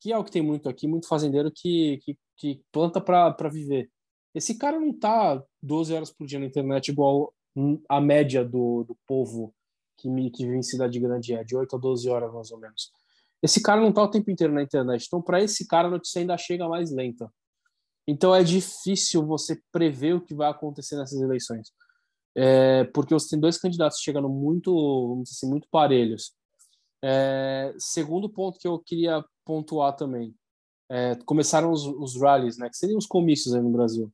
que 0.00 0.12
é 0.12 0.16
o 0.16 0.22
que 0.22 0.30
tem 0.30 0.42
muito 0.42 0.68
aqui, 0.68 0.86
muito 0.86 1.08
fazendeiro 1.08 1.50
que, 1.50 1.98
que, 2.04 2.16
que 2.36 2.62
planta 2.70 3.00
para 3.00 3.48
viver. 3.48 3.90
Esse 4.36 4.58
cara 4.58 4.78
não 4.78 4.92
tá 4.92 5.42
12 5.62 5.94
horas 5.94 6.12
por 6.12 6.26
dia 6.26 6.38
na 6.38 6.44
internet 6.44 6.88
igual 6.88 7.32
a 7.88 8.00
média 8.02 8.44
do, 8.44 8.84
do 8.84 8.94
povo 9.06 9.54
que, 9.96 10.10
me, 10.10 10.30
que 10.30 10.44
vive 10.44 10.58
em 10.58 10.62
cidade 10.62 11.00
grande 11.00 11.32
é, 11.32 11.42
de 11.42 11.56
8 11.56 11.74
a 11.74 11.78
12 11.78 12.06
horas 12.10 12.30
mais 12.30 12.50
ou 12.50 12.58
menos. 12.58 12.92
Esse 13.42 13.62
cara 13.62 13.80
não 13.80 13.90
tá 13.90 14.02
o 14.02 14.10
tempo 14.10 14.30
inteiro 14.30 14.52
na 14.52 14.62
internet, 14.62 15.06
então 15.06 15.22
para 15.22 15.42
esse 15.42 15.66
cara 15.66 15.88
a 15.88 15.90
notícia 15.90 16.20
ainda 16.20 16.36
chega 16.36 16.68
mais 16.68 16.90
lenta. 16.92 17.32
Então 18.06 18.34
é 18.34 18.44
difícil 18.44 19.24
você 19.24 19.58
prever 19.72 20.14
o 20.14 20.20
que 20.20 20.34
vai 20.34 20.50
acontecer 20.50 20.96
nessas 20.96 21.18
eleições. 21.18 21.72
É, 22.36 22.84
porque 22.84 23.14
você 23.14 23.30
tem 23.30 23.40
dois 23.40 23.56
candidatos 23.56 24.00
chegando 24.00 24.28
muito, 24.28 24.70
vamos 25.08 25.30
dizer 25.30 25.36
assim, 25.38 25.48
muito 25.48 25.66
parelhos. 25.70 26.34
É, 27.02 27.74
segundo 27.78 28.28
ponto 28.28 28.58
que 28.58 28.68
eu 28.68 28.78
queria 28.78 29.24
pontuar 29.46 29.96
também, 29.96 30.34
é, 30.90 31.14
começaram 31.24 31.72
os, 31.72 31.86
os 31.86 32.20
rallies, 32.20 32.58
né, 32.58 32.68
que 32.68 32.76
seriam 32.76 32.98
os 32.98 33.06
comícios 33.06 33.54
aí 33.54 33.62
no 33.62 33.70
Brasil. 33.70 34.12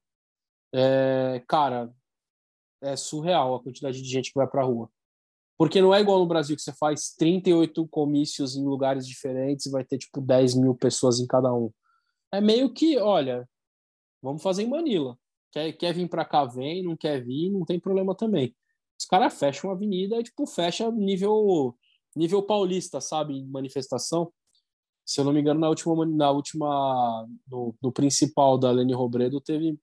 É, 0.74 1.42
cara, 1.46 1.92
é 2.82 2.96
surreal 2.96 3.54
a 3.54 3.62
quantidade 3.62 4.00
de 4.00 4.08
gente 4.08 4.32
que 4.32 4.38
vai 4.38 4.46
para 4.46 4.62
a 4.62 4.64
rua. 4.64 4.90
Porque 5.56 5.80
não 5.80 5.94
é 5.94 6.00
igual 6.00 6.18
no 6.18 6.26
Brasil 6.26 6.56
que 6.56 6.62
você 6.62 6.72
faz 6.72 7.14
38 7.16 7.86
comícios 7.88 8.56
em 8.56 8.64
lugares 8.64 9.06
diferentes 9.06 9.66
e 9.66 9.70
vai 9.70 9.84
ter 9.84 9.98
tipo 9.98 10.20
10 10.20 10.56
mil 10.56 10.74
pessoas 10.74 11.20
em 11.20 11.26
cada 11.26 11.54
um. 11.54 11.70
É 12.32 12.40
meio 12.40 12.72
que, 12.72 12.98
olha, 12.98 13.48
vamos 14.20 14.42
fazer 14.42 14.62
em 14.62 14.68
Manila. 14.68 15.16
Quer, 15.52 15.72
quer 15.74 15.92
vir 15.92 16.08
para 16.08 16.24
cá, 16.24 16.44
vem, 16.44 16.82
não 16.82 16.96
quer 16.96 17.22
vir, 17.22 17.50
não 17.50 17.64
tem 17.64 17.78
problema 17.78 18.14
também. 18.14 18.56
Os 18.98 19.06
caras 19.06 19.38
fecham 19.38 19.70
a 19.70 19.74
avenida 19.74 20.18
e, 20.18 20.22
tipo, 20.22 20.46
fecha 20.46 20.90
nível, 20.90 21.76
nível 22.16 22.42
paulista, 22.42 23.00
sabe? 23.00 23.44
Manifestação. 23.44 24.32
Se 25.04 25.20
eu 25.20 25.24
não 25.24 25.32
me 25.32 25.40
engano, 25.40 25.60
na 25.60 25.68
última, 25.68 26.06
na 26.06 26.30
última 26.30 27.28
no, 27.46 27.74
no 27.82 27.92
principal 27.92 28.56
da 28.56 28.70
Lene 28.70 28.94
Robredo, 28.94 29.40
teve 29.40 29.78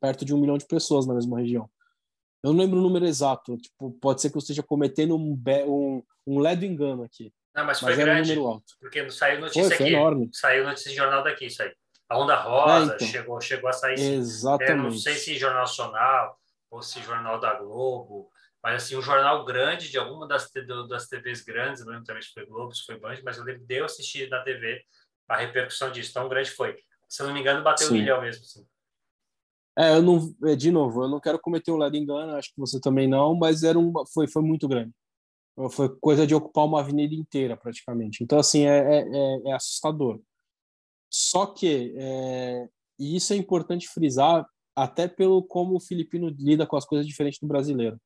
perto 0.00 0.24
de 0.24 0.34
um 0.34 0.40
milhão 0.40 0.58
de 0.58 0.66
pessoas 0.66 1.06
na 1.06 1.14
mesma 1.14 1.38
região. 1.38 1.68
Eu 2.42 2.52
não 2.52 2.60
lembro 2.60 2.78
o 2.78 2.82
número 2.82 3.06
exato, 3.06 3.56
tipo, 3.56 3.90
pode 4.00 4.20
ser 4.20 4.30
que 4.30 4.36
eu 4.36 4.40
esteja 4.40 4.62
cometendo 4.62 5.16
um, 5.16 5.36
um, 5.66 6.02
um 6.26 6.38
ledo 6.38 6.64
engano 6.64 7.02
aqui. 7.02 7.32
Não, 7.54 7.64
mas 7.64 7.80
foi 7.80 7.90
mas 7.90 7.98
grande, 7.98 8.32
um 8.32 8.34
número 8.34 8.52
alto. 8.52 8.74
porque 8.78 9.10
saiu 9.10 9.40
notícia 9.40 9.62
foi, 9.62 9.76
foi 9.76 9.86
aqui, 9.86 9.94
enorme. 9.94 10.30
saiu 10.32 10.64
notícia 10.64 10.90
de 10.90 10.96
jornal 10.96 11.24
daqui, 11.24 11.46
isso 11.46 11.62
aí. 11.62 11.72
A 12.08 12.18
Onda 12.18 12.36
Rosa 12.36 12.92
é, 12.92 12.94
então. 12.96 13.08
chegou, 13.08 13.40
chegou 13.40 13.68
a 13.68 13.72
sair. 13.72 13.98
Exatamente. 13.98 14.72
É, 14.72 14.76
não 14.76 14.90
sei 14.92 15.14
se 15.14 15.36
Jornal 15.38 15.62
Nacional 15.62 16.38
ou 16.70 16.82
se 16.82 17.02
Jornal 17.02 17.40
da 17.40 17.54
Globo, 17.54 18.30
mas 18.62 18.82
assim, 18.82 18.96
um 18.96 19.02
jornal 19.02 19.44
grande 19.44 19.90
de 19.90 19.98
alguma 19.98 20.26
das, 20.26 20.50
das 20.88 21.08
TVs 21.08 21.42
grandes, 21.42 21.84
não 21.84 21.92
lembro 21.92 22.04
também 22.04 22.22
se 22.22 22.32
foi 22.32 22.44
Globo, 22.46 22.74
se 22.74 22.84
foi 22.84 22.98
Band, 22.98 23.16
mas 23.24 23.38
eu 23.38 23.44
lembro 23.44 23.64
de 23.64 23.74
eu 23.74 23.84
assistir 23.84 24.28
na 24.28 24.42
TV 24.42 24.82
a 25.28 25.36
repercussão 25.36 25.90
disso, 25.90 26.12
tão 26.12 26.28
grande 26.28 26.50
foi. 26.50 26.76
Se 27.08 27.22
eu 27.22 27.26
não 27.26 27.34
me 27.34 27.40
engano, 27.40 27.62
bateu 27.62 27.86
Sim. 27.86 27.94
um 27.94 27.98
milhão 27.98 28.20
mesmo. 28.20 28.42
Assim. 28.42 28.66
É, 29.78 29.94
eu 29.94 30.02
não, 30.02 30.34
é, 30.44 30.56
de 30.56 30.70
novo, 30.70 31.02
eu 31.04 31.08
não 31.08 31.20
quero 31.20 31.38
cometer 31.38 31.70
o 31.70 31.76
lado 31.76 31.96
engano, 31.96 32.32
acho 32.32 32.48
que 32.48 32.58
você 32.58 32.80
também 32.80 33.06
não, 33.06 33.34
mas 33.34 33.62
era 33.62 33.78
um, 33.78 33.92
foi, 34.12 34.26
foi 34.26 34.42
muito 34.42 34.66
grande. 34.66 34.92
Foi 35.70 35.94
coisa 35.98 36.26
de 36.26 36.34
ocupar 36.34 36.64
uma 36.64 36.80
avenida 36.80 37.14
inteira, 37.14 37.56
praticamente. 37.56 38.22
Então, 38.22 38.38
assim, 38.38 38.66
é, 38.66 38.78
é, 38.78 39.08
é, 39.08 39.48
é 39.48 39.52
assustador. 39.52 40.20
Só 41.10 41.46
que, 41.46 41.94
é, 41.96 42.68
e 42.98 43.16
isso 43.16 43.32
é 43.32 43.36
importante 43.36 43.88
frisar, 43.88 44.46
até 44.74 45.08
pelo 45.08 45.42
como 45.42 45.76
o 45.76 45.80
filipino 45.80 46.28
lida 46.28 46.66
com 46.66 46.76
as 46.76 46.84
coisas 46.84 47.06
diferentes 47.06 47.40
do 47.40 47.46
brasileiro. 47.46 47.98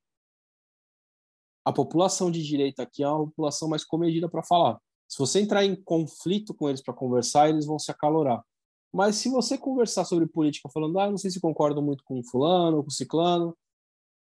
A 1.64 1.72
população 1.72 2.30
de 2.30 2.42
direita 2.42 2.82
aqui 2.84 3.02
é 3.02 3.08
uma 3.08 3.26
população 3.26 3.68
mais 3.68 3.84
comedida 3.84 4.28
para 4.28 4.42
falar. 4.42 4.80
Se 5.08 5.18
você 5.18 5.40
entrar 5.40 5.64
em 5.64 5.74
conflito 5.74 6.54
com 6.54 6.68
eles 6.68 6.80
para 6.80 6.94
conversar, 6.94 7.48
eles 7.48 7.66
vão 7.66 7.78
se 7.78 7.90
acalorar. 7.90 8.44
Mas 8.92 9.16
se 9.16 9.28
você 9.28 9.56
conversar 9.56 10.04
sobre 10.04 10.26
política 10.26 10.68
falando, 10.68 10.98
ah, 10.98 11.10
não 11.10 11.18
sei 11.18 11.30
se 11.30 11.40
concordo 11.40 11.80
muito 11.80 12.02
com 12.04 12.22
fulano, 12.24 12.82
com 12.82 12.90
ciclano, 12.90 13.56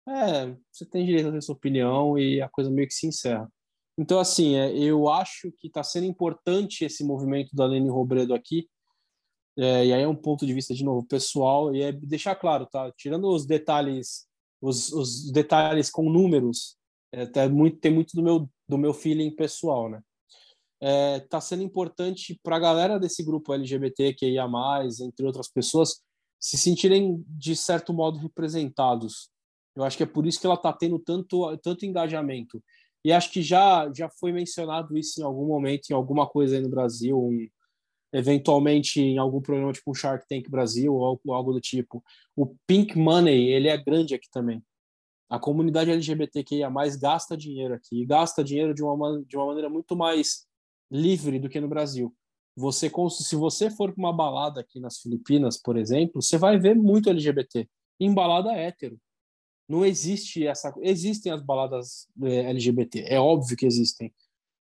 é, 0.08 0.56
você 0.72 0.86
tem 0.86 1.06
direito 1.06 1.30
a 1.30 1.32
ter 1.32 1.42
sua 1.42 1.56
opinião 1.56 2.18
e 2.18 2.42
a 2.42 2.50
coisa 2.50 2.70
meio 2.70 2.88
que 2.88 2.94
se 2.94 3.08
encerra. 3.08 3.52
Então, 3.98 4.20
assim, 4.20 4.56
é, 4.56 4.76
eu 4.78 5.10
acho 5.10 5.52
que 5.58 5.68
está 5.68 5.84
sendo 5.84 6.06
importante 6.06 6.86
esse 6.86 7.04
movimento 7.04 7.56
da 7.56 7.66
Lene 7.66 7.90
Robredo 7.90 8.34
aqui, 8.34 8.68
é, 9.58 9.88
e 9.88 9.94
aí 9.94 10.02
é 10.02 10.08
um 10.08 10.16
ponto 10.16 10.46
de 10.46 10.54
vista, 10.54 10.74
de 10.74 10.86
novo, 10.86 11.06
pessoal, 11.06 11.76
e 11.76 11.82
é 11.82 11.92
deixar 11.92 12.36
claro, 12.36 12.66
tá? 12.66 12.92
Tirando 12.98 13.28
os 13.28 13.46
detalhes, 13.46 14.26
os, 14.62 14.92
os 14.94 15.32
detalhes 15.32 15.90
com 15.90 16.10
números, 16.10 16.78
é, 17.12 17.26
tá 17.26 17.50
muito, 17.50 17.78
tem 17.78 17.94
muito 17.94 18.16
do 18.16 18.24
meu, 18.24 18.50
do 18.68 18.78
meu 18.78 18.94
feeling 18.94 19.36
pessoal, 19.36 19.90
né? 19.90 20.02
É, 20.82 21.20
tá 21.22 21.42
sendo 21.42 21.64
importante 21.64 22.40
para 22.42 22.56
a 22.56 22.60
galera 22.60 23.00
desse 23.00 23.24
grupo 23.24 23.54
LGBT 23.54 24.14
que 24.14 24.30
ia 24.30 24.48
mais, 24.48 25.00
entre 25.00 25.26
outras 25.26 25.50
pessoas, 25.50 26.02
se 26.40 26.58
sentirem 26.58 27.24
de 27.28 27.56
certo 27.56 27.94
modo 27.94 28.18
representados. 28.18 29.30
Eu 29.76 29.84
acho 29.84 29.98
que 29.98 30.04
é 30.04 30.06
por 30.06 30.26
isso 30.26 30.40
que 30.40 30.46
ela 30.46 30.56
está 30.56 30.72
tendo 30.72 30.98
tanto 31.00 31.58
tanto 31.58 31.86
engajamento. 31.86 32.64
E 33.04 33.12
acho 33.12 33.32
que 33.32 33.42
já 33.42 33.92
já 33.94 34.10
foi 34.10 34.32
mencionado 34.32 34.98
isso 34.98 35.20
em 35.22 35.24
algum 35.24 35.48
momento, 35.48 35.90
em 35.90 35.94
alguma 35.94 36.28
coisa 36.28 36.56
aí 36.56 36.62
no 36.62 36.70
Brasil, 36.70 37.18
um, 37.18 37.48
eventualmente 38.14 39.02
em 39.02 39.18
algum 39.18 39.42
programa 39.42 39.74
tipo 39.74 39.92
um 39.92 39.94
Shark 39.94 40.28
Tank 40.28 40.50
Brasil 40.50 40.94
ou 40.94 41.06
algo, 41.06 41.34
algo 41.34 41.54
do 41.54 41.62
tipo. 41.62 42.04
O 42.36 42.56
Pink 42.68 42.98
Money, 42.98 43.50
ele 43.50 43.68
é 43.68 43.78
grande 43.78 44.16
aqui 44.16 44.30
também. 44.32 44.64
A 45.30 45.40
comunidade 45.40 45.92
LGBTQIA+, 45.92 46.70
gasta 47.00 47.38
dinheiro 47.38 47.76
aqui, 47.76 48.02
e 48.02 48.06
gasta 48.06 48.44
dinheiro 48.44 48.74
de 48.74 48.84
uma, 48.84 49.24
de 49.24 49.38
uma 49.38 49.46
maneira 49.46 49.70
muito 49.70 49.96
mais 49.96 50.48
livre 50.92 51.40
do 51.40 51.50
que 51.50 51.60
no 51.60 51.68
Brasil. 51.68 52.16
Você, 52.56 52.92
se 53.12 53.36
você 53.36 53.70
for 53.70 53.94
para 53.94 54.02
uma 54.02 54.14
balada 54.14 54.60
aqui 54.62 54.80
nas 54.80 55.00
Filipinas, 55.00 55.58
por 55.58 55.78
exemplo, 55.78 56.22
você 56.22 56.38
vai 56.38 56.60
ver 56.60 56.76
muito 56.76 57.10
LGBT 57.10 57.68
em 58.00 58.14
balada 58.14 58.52
hétero. 58.52 59.00
Não 59.68 59.86
existe 59.86 60.46
essa. 60.46 60.74
Existem 60.82 61.32
as 61.32 61.42
baladas 61.42 62.08
eh, 62.24 62.50
LGBT, 62.50 63.06
é 63.08 63.20
óbvio 63.20 63.56
que 63.56 63.66
existem. 63.66 64.14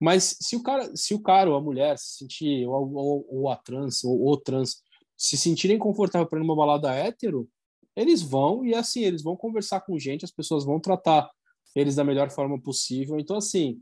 Mas 0.00 0.36
se 0.40 0.56
o 0.56 0.62
cara, 0.62 0.90
se 0.96 1.14
o 1.14 1.20
cara 1.20 1.50
ou 1.50 1.56
a 1.56 1.60
mulher 1.60 1.98
se 1.98 2.18
sentir, 2.18 2.66
ou, 2.66 2.92
ou, 2.94 3.26
ou 3.28 3.48
a 3.50 3.56
trans, 3.56 4.02
ou 4.02 4.28
o 4.28 4.36
trans, 4.36 4.82
se 5.16 5.36
sentirem 5.36 5.78
confortável 5.78 6.26
para 6.26 6.38
ir 6.38 6.42
numa 6.42 6.56
balada 6.56 6.92
hétero, 6.92 7.48
eles 7.94 8.22
vão 8.22 8.64
e 8.64 8.74
assim, 8.74 9.02
eles 9.04 9.22
vão 9.22 9.36
conversar 9.36 9.80
com 9.82 9.98
gente, 9.98 10.24
as 10.24 10.32
pessoas 10.32 10.64
vão 10.64 10.80
tratar 10.80 11.30
eles 11.76 11.94
da 11.94 12.04
melhor 12.04 12.30
forma 12.30 12.60
possível. 12.60 13.18
Então, 13.18 13.36
assim, 13.36 13.80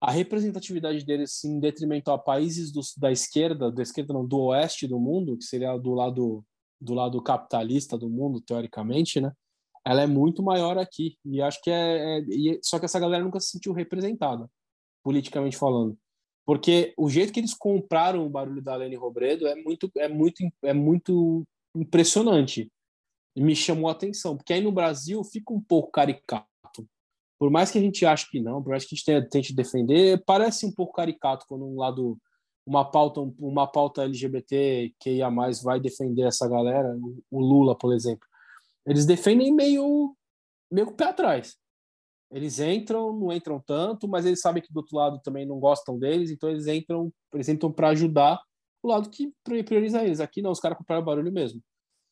a 0.00 0.10
representatividade 0.10 1.04
deles 1.04 1.42
em 1.44 1.58
detrimento 1.58 2.10
a 2.10 2.18
países 2.18 2.70
do, 2.70 2.80
da 2.98 3.10
esquerda, 3.10 3.70
da 3.70 3.82
esquerda 3.82 4.12
não, 4.12 4.26
do 4.26 4.38
oeste 4.38 4.86
do 4.86 4.98
mundo, 4.98 5.36
que 5.36 5.44
seria 5.44 5.76
do 5.76 5.92
lado 5.92 6.44
do 6.78 6.92
lado 6.92 7.22
capitalista 7.22 7.96
do 7.96 8.10
mundo, 8.10 8.38
teoricamente, 8.38 9.18
né? 9.18 9.32
ela 9.86 10.02
é 10.02 10.06
muito 10.06 10.42
maior 10.42 10.76
aqui. 10.76 11.16
E 11.24 11.40
acho 11.40 11.62
que 11.62 11.70
é, 11.70 12.18
é, 12.18 12.24
Só 12.60 12.76
que 12.76 12.86
essa 12.86 12.98
galera 12.98 13.22
nunca 13.22 13.38
se 13.38 13.50
sentiu 13.50 13.72
representada, 13.72 14.50
politicamente 15.00 15.56
falando. 15.56 15.96
Porque 16.44 16.92
o 16.98 17.08
jeito 17.08 17.32
que 17.32 17.38
eles 17.38 17.54
compraram 17.54 18.26
o 18.26 18.30
barulho 18.30 18.60
da 18.60 18.74
Lene 18.74 18.96
Robredo 18.96 19.46
é 19.46 19.54
muito, 19.54 19.90
é 19.96 20.08
muito, 20.08 20.42
é 20.64 20.72
muito 20.72 21.44
impressionante. 21.76 22.68
E 23.36 23.40
me 23.40 23.54
chamou 23.54 23.88
a 23.88 23.92
atenção. 23.92 24.36
Porque 24.36 24.52
aí 24.52 24.60
no 24.60 24.72
Brasil 24.72 25.22
fica 25.22 25.54
um 25.54 25.60
pouco 25.60 25.92
caricato. 25.92 26.48
Por 27.38 27.50
mais 27.50 27.70
que 27.70 27.78
a 27.78 27.80
gente 27.80 28.06
ache 28.06 28.30
que 28.30 28.40
não, 28.40 28.62
por 28.62 28.70
mais 28.70 28.84
que 28.84 28.94
a 28.94 28.96
gente 28.96 29.28
tente 29.28 29.54
defender, 29.54 30.22
parece 30.24 30.64
um 30.66 30.72
pouco 30.72 30.94
caricato 30.94 31.44
quando 31.48 31.66
um 31.66 31.76
lado 31.76 32.18
uma 32.64 32.84
pauta 32.84 33.20
uma 33.38 33.66
pauta 33.66 34.02
LGBT 34.02 34.92
que 34.98 35.10
ia 35.16 35.30
mais 35.30 35.62
vai 35.62 35.78
defender 35.78 36.22
essa 36.22 36.48
galera, 36.48 36.96
o 37.30 37.40
Lula, 37.40 37.76
por 37.76 37.94
exemplo 37.94 38.26
eles 38.86 39.04
defendem 39.04 39.52
meio, 39.52 40.16
meio 40.70 40.86
com 40.86 40.92
o 40.92 40.96
pé 40.96 41.06
atrás. 41.06 41.56
Eles 42.30 42.60
entram, 42.60 43.12
não 43.12 43.32
entram 43.32 43.60
tanto, 43.60 44.08
mas 44.08 44.24
eles 44.24 44.40
sabem 44.40 44.62
que 44.62 44.72
do 44.72 44.78
outro 44.78 44.96
lado 44.96 45.20
também 45.22 45.44
não 45.44 45.58
gostam 45.58 45.98
deles, 45.98 46.30
então 46.30 46.48
eles 46.48 46.66
entram, 46.66 47.12
eles 47.34 47.48
entram 47.48 47.72
para 47.72 47.88
ajudar 47.88 48.40
o 48.82 48.88
lado 48.88 49.10
que 49.10 49.32
prioriza 49.44 50.04
eles. 50.04 50.20
Aqui 50.20 50.40
não, 50.40 50.52
os 50.52 50.60
caras 50.60 50.78
compraram 50.78 51.04
barulho 51.04 51.32
mesmo. 51.32 51.60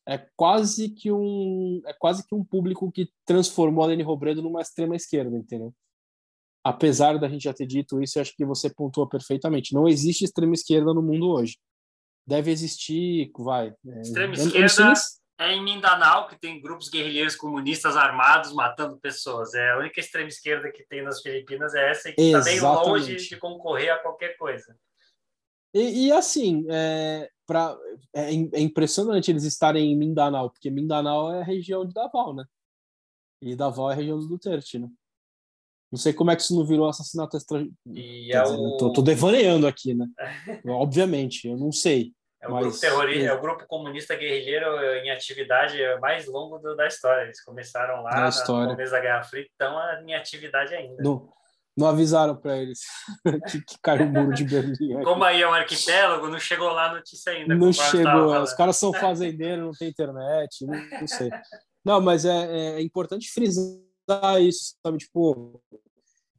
É 0.07 0.17
quase 0.35 0.89
que 0.89 1.11
um 1.11 1.81
é 1.85 1.93
quase 1.93 2.25
que 2.27 2.35
um 2.35 2.43
público 2.43 2.91
que 2.91 3.09
transformou 3.25 3.83
a 3.83 3.87
Lene 3.87 4.03
Robredo 4.03 4.41
numa 4.41 4.61
extrema 4.61 4.95
esquerda, 4.95 5.35
entendeu? 5.35 5.73
Apesar 6.63 7.17
da 7.17 7.27
gente 7.27 7.43
já 7.43 7.53
ter 7.53 7.65
dito 7.65 8.01
isso, 8.01 8.17
eu 8.17 8.21
acho 8.21 8.35
que 8.35 8.45
você 8.45 8.73
pontua 8.73 9.07
perfeitamente. 9.07 9.73
Não 9.73 9.87
existe 9.87 10.25
extrema 10.25 10.53
esquerda 10.53 10.93
no 10.93 11.01
mundo 11.01 11.29
hoje. 11.29 11.57
Deve 12.27 12.51
existir, 12.51 13.31
vai. 13.37 13.73
É, 13.87 14.01
extrema 14.01 14.33
esquerda 14.33 14.93
é 15.37 15.51
em 15.53 15.63
Mindanao, 15.63 16.27
que 16.27 16.39
tem 16.39 16.61
grupos 16.61 16.89
guerrilheiros 16.89 17.35
comunistas 17.35 17.97
armados 17.97 18.53
matando 18.53 18.97
pessoas. 18.97 19.53
É 19.53 19.71
a 19.71 19.77
única 19.77 19.99
extrema 19.99 20.29
esquerda 20.29 20.71
que 20.71 20.85
tem 20.87 21.03
nas 21.03 21.21
Filipinas 21.21 21.75
é 21.75 21.91
essa, 21.91 22.09
e 22.09 22.13
que 22.13 22.21
está 22.21 22.41
bem 22.41 22.59
longe 22.61 23.15
de 23.17 23.37
concorrer 23.37 23.91
a 23.91 23.97
qualquer 23.97 24.37
coisa. 24.37 24.77
E, 25.73 26.07
e 26.07 26.11
assim, 26.11 26.65
é, 26.69 27.29
pra, 27.45 27.77
é, 28.13 28.31
é, 28.31 28.59
impressionante 28.59 29.31
eles 29.31 29.43
estarem 29.43 29.91
em 29.91 29.97
Mindanao, 29.97 30.49
porque 30.49 30.69
Mindanao 30.69 31.33
é 31.33 31.41
a 31.41 31.45
região 31.45 31.85
de 31.85 31.93
Davao, 31.93 32.33
né? 32.33 32.45
E 33.41 33.55
Davao 33.55 33.89
é 33.89 33.93
a 33.93 33.97
região 33.97 34.17
do 34.17 34.27
Duterte, 34.27 34.79
né? 34.79 34.89
Não 35.91 35.99
sei 35.99 36.13
como 36.13 36.31
é 36.31 36.35
que 36.35 36.41
isso 36.41 36.55
não 36.55 36.65
virou 36.65 36.89
assassinato 36.89 37.37
extra... 37.37 37.65
E 37.87 38.33
é 38.33 38.43
o... 38.43 38.77
tô, 38.77 38.91
tô 38.91 39.01
devaneando 39.01 39.67
aqui, 39.67 39.93
né? 39.93 40.07
Obviamente, 40.65 41.47
eu 41.47 41.57
não 41.57 41.71
sei. 41.71 42.13
É 42.41 42.47
o, 42.47 42.51
mas... 42.51 42.63
grupo 42.63 42.79
terrorista, 42.79 43.25
é 43.25 43.33
o 43.33 43.41
grupo 43.41 43.67
comunista 43.67 44.15
guerrilheiro 44.15 44.67
em 45.03 45.09
atividade 45.11 45.77
mais 45.99 46.25
longo 46.27 46.57
do, 46.59 46.75
da 46.75 46.87
história. 46.87 47.23
Eles 47.23 47.43
começaram 47.43 48.01
lá 48.03 48.21
na 48.21 48.29
história. 48.29 48.71
começo 48.71 48.91
da 48.91 48.99
Guerra 48.99 49.23
Fria, 49.23 49.43
estão 49.43 49.77
em 50.05 50.13
atividade 50.15 50.73
ainda. 50.73 51.01
Não, 51.01 51.29
não 51.75 51.87
avisaram 51.87 52.35
para 52.35 52.57
eles 52.57 52.79
que, 53.51 53.61
que 53.61 53.75
caiu 53.81 54.05
o 54.05 54.09
muro 54.09 54.33
de 54.33 54.45
Berlim. 54.45 55.03
Como 55.03 55.23
aí 55.23 55.41
é 55.41 55.47
um 55.47 55.53
arquipélago, 55.53 56.27
não 56.27 56.39
chegou 56.39 56.69
lá 56.69 56.89
a 56.89 56.93
notícia 56.95 57.33
ainda. 57.33 57.53
Não 57.53 57.73
chegou. 57.73 58.41
Os 58.41 58.53
caras 58.53 58.77
são 58.77 58.93
fazendeiros, 58.93 59.65
não 59.65 59.71
tem 59.71 59.89
internet, 59.89 60.65
não, 60.65 60.99
não 60.99 61.07
sei. 61.07 61.29
Não, 61.83 62.01
mas 62.01 62.25
é, 62.25 62.77
é 62.77 62.81
importante 62.81 63.29
frisar 63.31 64.41
isso, 64.41 64.75
sabe? 64.83 64.97
Tipo, 64.97 65.61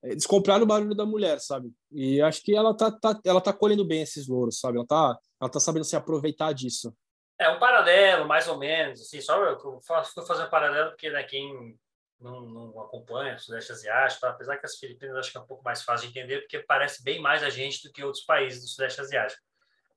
eles 0.03 0.26
compraram 0.26 0.64
o 0.64 0.66
barulho 0.66 0.95
da 0.95 1.05
mulher, 1.05 1.39
sabe? 1.41 1.70
E 1.93 2.20
acho 2.22 2.43
que 2.43 2.55
ela 2.55 2.74
tá, 2.74 2.91
tá, 2.91 3.20
ela 3.24 3.41
tá 3.41 3.53
colhendo 3.53 3.84
bem 3.84 4.03
esses 4.03 4.26
louros, 4.26 4.59
sabe? 4.59 4.78
Ela 4.78 4.87
tá, 4.87 5.18
ela 5.41 5.51
tá 5.51 5.61
sabendo 5.61 5.84
se 5.84 5.97
aproveitar 5.97 6.53
disso. 6.53 6.95
É 7.39 7.51
um 7.51 7.59
paralelo, 7.59 8.26
mais 8.26 8.49
ou 8.49 8.57
menos, 8.57 9.03
assim, 9.03 9.20
só 9.20 9.37
eu 9.45 9.59
fui 9.59 10.24
fazer 10.26 10.45
um 10.45 10.51
paralelo 10.51 10.91
porque 10.91 11.11
né, 11.11 11.22
quem 11.24 11.76
não, 12.21 12.41
não 12.43 12.81
acompanha 12.81 13.37
o 13.37 13.39
Sudeste 13.39 13.73
Asiático, 13.73 14.27
apesar 14.27 14.57
que 14.57 14.67
as 14.67 14.77
Filipinas 14.77 15.17
acho 15.17 15.31
que 15.31 15.39
é 15.39 15.41
um 15.41 15.47
pouco 15.47 15.62
mais 15.62 15.83
fácil 15.83 16.11
de 16.11 16.19
entender, 16.19 16.41
porque 16.41 16.61
parece 16.61 17.03
bem 17.03 17.21
mais 17.21 17.43
a 17.43 17.51
gente 17.51 17.83
do 17.83 17.93
que 17.93 18.03
outros 18.03 18.25
países 18.25 18.62
do 18.62 18.69
Sudeste 18.69 19.01
Asiático. 19.01 19.43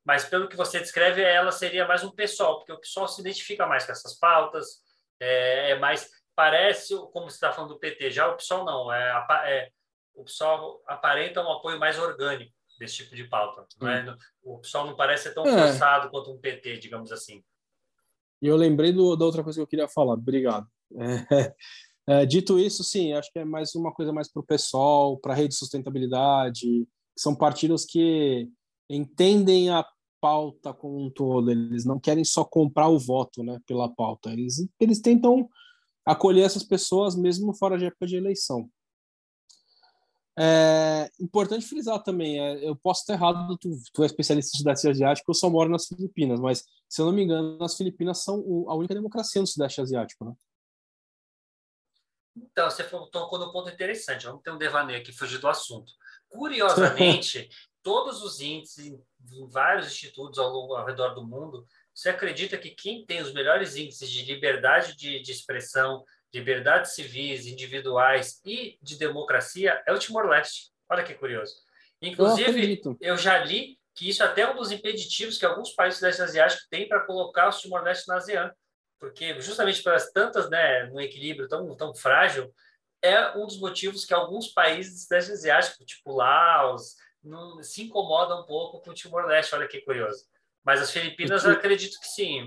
Mas 0.05 0.25
pelo 0.25 0.47
que 0.47 0.55
você 0.55 0.79
descreve, 0.79 1.21
ela 1.21 1.51
seria 1.51 1.87
mais 1.87 2.03
um 2.03 2.11
pessoal, 2.11 2.57
porque 2.57 2.73
o 2.73 2.79
pessoal 2.79 3.07
se 3.07 3.21
identifica 3.21 3.65
mais 3.65 3.85
com 3.85 3.91
essas 3.91 4.17
pautas, 4.17 4.81
é, 5.19 5.71
é 5.71 5.79
mais 5.79 6.09
parece 6.35 6.95
como 7.11 7.29
você 7.29 7.35
está 7.35 7.51
falando 7.51 7.73
do 7.73 7.79
PT, 7.79 8.11
já 8.11 8.27
o 8.27 8.37
PSOL 8.37 8.63
não, 8.63 8.93
é, 8.93 9.25
é 9.45 9.71
o 10.13 10.23
PSOL 10.23 10.81
aparenta 10.87 11.41
um 11.41 11.51
apoio 11.51 11.79
mais 11.79 11.99
orgânico 11.99 12.53
desse 12.79 12.95
tipo 12.95 13.15
de 13.15 13.25
pauta. 13.25 13.65
Não 13.79 13.89
é? 13.89 14.15
O 14.41 14.57
PSOL 14.59 14.85
não 14.85 14.95
parece 14.95 15.23
ser 15.23 15.33
tão 15.33 15.45
é. 15.45 15.51
forçado 15.51 16.09
quanto 16.09 16.31
um 16.31 16.39
PT, 16.39 16.77
digamos 16.77 17.11
assim. 17.11 17.43
E 18.41 18.47
eu 18.47 18.55
lembrei 18.55 18.93
do, 18.93 19.15
da 19.15 19.25
outra 19.25 19.43
coisa 19.43 19.59
que 19.59 19.61
eu 19.61 19.67
queria 19.67 19.87
falar. 19.87 20.13
Obrigado. 20.13 20.67
É, 20.91 21.53
é, 22.09 22.25
dito 22.25 22.57
isso, 22.57 22.83
sim, 22.83 23.13
acho 23.13 23.31
que 23.31 23.37
é 23.37 23.45
mais 23.45 23.75
uma 23.75 23.93
coisa 23.93 24.11
mais 24.11 24.27
para 24.27 24.39
o 24.39 24.43
PSOL, 24.43 25.19
para 25.19 25.33
a 25.33 25.35
rede 25.35 25.49
de 25.49 25.55
sustentabilidade. 25.59 26.87
São 27.15 27.35
partidos 27.35 27.85
que 27.85 28.49
entendem 28.89 29.69
a 29.69 29.85
pauta 30.19 30.73
como 30.73 30.99
um 31.05 31.11
todo. 31.11 31.51
Eles 31.51 31.85
não 31.85 31.99
querem 31.99 32.23
só 32.23 32.43
comprar 32.43 32.87
o 32.87 32.97
voto 32.97 33.43
né, 33.43 33.59
pela 33.67 33.87
pauta. 33.87 34.31
Eles, 34.31 34.67
eles 34.79 34.99
tentam 34.99 35.47
acolher 36.03 36.45
essas 36.45 36.63
pessoas 36.63 37.15
mesmo 37.15 37.53
fora 37.53 37.77
de 37.77 37.85
época 37.85 38.07
de 38.07 38.15
eleição. 38.15 38.67
É 40.35 41.11
importante 41.19 41.67
frisar 41.67 42.01
também, 42.01 42.39
é, 42.39 42.67
eu 42.67 42.75
posso 42.75 43.01
estar 43.01 43.13
errado, 43.13 43.57
tu, 43.57 43.69
tu 43.93 44.03
é 44.03 44.05
especialista 44.05 44.55
em 44.55 44.57
Sudeste 44.59 44.87
Asiático, 44.87 45.29
eu 45.29 45.35
só 45.35 45.49
moro 45.49 45.69
nas 45.69 45.85
Filipinas, 45.85 46.39
mas 46.39 46.63
se 46.87 47.01
eu 47.01 47.05
não 47.05 47.11
me 47.11 47.23
engano, 47.23 47.61
as 47.61 47.75
Filipinas 47.75 48.23
são 48.23 48.41
a 48.69 48.73
única 48.73 48.95
democracia 48.95 49.41
no 49.41 49.47
Sudeste 49.47 49.81
Asiático, 49.81 50.23
né? 50.23 50.33
Então, 52.51 52.69
você 52.69 52.83
tocou 52.83 53.39
num 53.39 53.51
ponto 53.51 53.69
interessante, 53.69 54.25
vamos 54.25 54.41
ter 54.41 54.51
um 54.51 54.57
devaneio 54.57 54.99
aqui, 54.99 55.11
fugir 55.11 55.39
do 55.39 55.47
assunto. 55.47 55.91
Curiosamente, 56.27 57.49
todos 57.83 58.21
os 58.21 58.39
índices 58.39 58.87
em 58.87 59.49
vários 59.49 59.87
institutos 59.87 60.39
ao, 60.39 60.51
ao 60.75 60.85
redor 60.85 61.13
do 61.13 61.25
mundo, 61.25 61.65
você 61.93 62.09
acredita 62.09 62.57
que 62.57 62.69
quem 62.69 63.05
tem 63.05 63.21
os 63.21 63.33
melhores 63.33 63.75
índices 63.75 64.09
de 64.09 64.23
liberdade 64.23 64.95
de, 64.95 65.21
de 65.21 65.31
expressão, 65.31 66.03
liberdades 66.33 66.93
civis, 66.93 67.45
individuais 67.45 68.39
e 68.45 68.77
de 68.81 68.97
democracia 68.97 69.81
é 69.85 69.91
o 69.91 69.99
Timor-Leste. 69.99 70.71
Olha 70.89 71.03
que 71.03 71.13
curioso. 71.13 71.53
Inclusive, 72.01 72.81
eu, 72.85 72.97
eu, 73.01 73.17
já 73.17 73.43
li 73.43 73.77
que 73.93 74.09
isso 74.09 74.23
é 74.23 74.25
até 74.25 74.41
é 74.41 74.49
um 74.49 74.55
dos 74.55 74.71
impeditivos 74.71 75.37
que 75.37 75.45
alguns 75.45 75.71
países 75.71 75.99
deste 75.99 76.21
asiático 76.21 76.61
têm 76.69 76.87
para 76.87 77.05
colocar 77.05 77.49
o 77.49 77.51
Timor-Leste 77.51 78.07
na 78.07 78.17
ASEAN, 78.17 78.51
porque 78.99 79.39
justamente 79.41 79.81
pelas 79.81 80.11
tantas, 80.11 80.49
né, 80.49 80.85
no 80.85 80.99
equilíbrio 80.99 81.47
tão, 81.47 81.75
tão 81.75 81.93
frágil, 81.93 82.53
é 83.01 83.37
um 83.37 83.45
dos 83.45 83.59
motivos 83.59 84.05
que 84.05 84.13
alguns 84.13 84.49
países 84.49 85.07
deste 85.07 85.31
asiático, 85.31 85.85
tipo 85.85 86.11
Laos, 86.11 86.95
não, 87.23 87.61
se 87.63 87.83
incomodam 87.83 88.41
um 88.41 88.45
pouco 88.45 88.81
com 88.81 88.91
o 88.91 88.93
Timor-Leste. 88.93 89.55
Olha 89.55 89.67
que 89.67 89.81
curioso. 89.81 90.25
Mas 90.63 90.81
as 90.81 90.91
Filipinas, 90.91 91.45
eu 91.45 91.51
acredito 91.51 91.99
que 91.99 92.07
sim. 92.07 92.45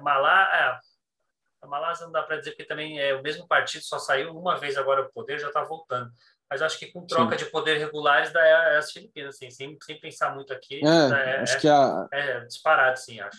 Malá, 0.00 0.80
é, 0.80 1.64
a 1.64 1.66
Malásia 1.66 2.06
não 2.06 2.12
dá 2.12 2.22
para 2.22 2.36
dizer 2.36 2.52
porque 2.52 2.64
também 2.64 3.00
é 3.00 3.14
o 3.14 3.22
mesmo 3.22 3.46
partido, 3.48 3.82
só 3.84 3.98
saiu 3.98 4.36
uma 4.36 4.56
vez 4.56 4.76
agora 4.76 5.02
o 5.02 5.12
poder, 5.12 5.38
já 5.38 5.48
está 5.48 5.64
voltando. 5.64 6.12
Mas 6.48 6.62
acho 6.62 6.78
que 6.78 6.92
com 6.92 7.06
troca 7.06 7.36
Sim. 7.36 7.44
de 7.44 7.50
poder 7.50 7.78
regulares 7.78 8.32
dá 8.32 8.40
é 8.40 8.76
as 8.76 8.92
Filipinas, 8.92 9.34
assim, 9.34 9.50
sem, 9.50 9.76
sem 9.82 9.98
pensar 9.98 10.34
muito 10.34 10.52
aqui. 10.52 10.80
É, 10.84 10.88
é, 10.88 11.40
acho 11.40 11.58
que 11.58 11.68
a... 11.68 12.06
é 12.12 12.40
disparado, 12.40 12.98
sim, 12.98 13.18
acho. 13.18 13.38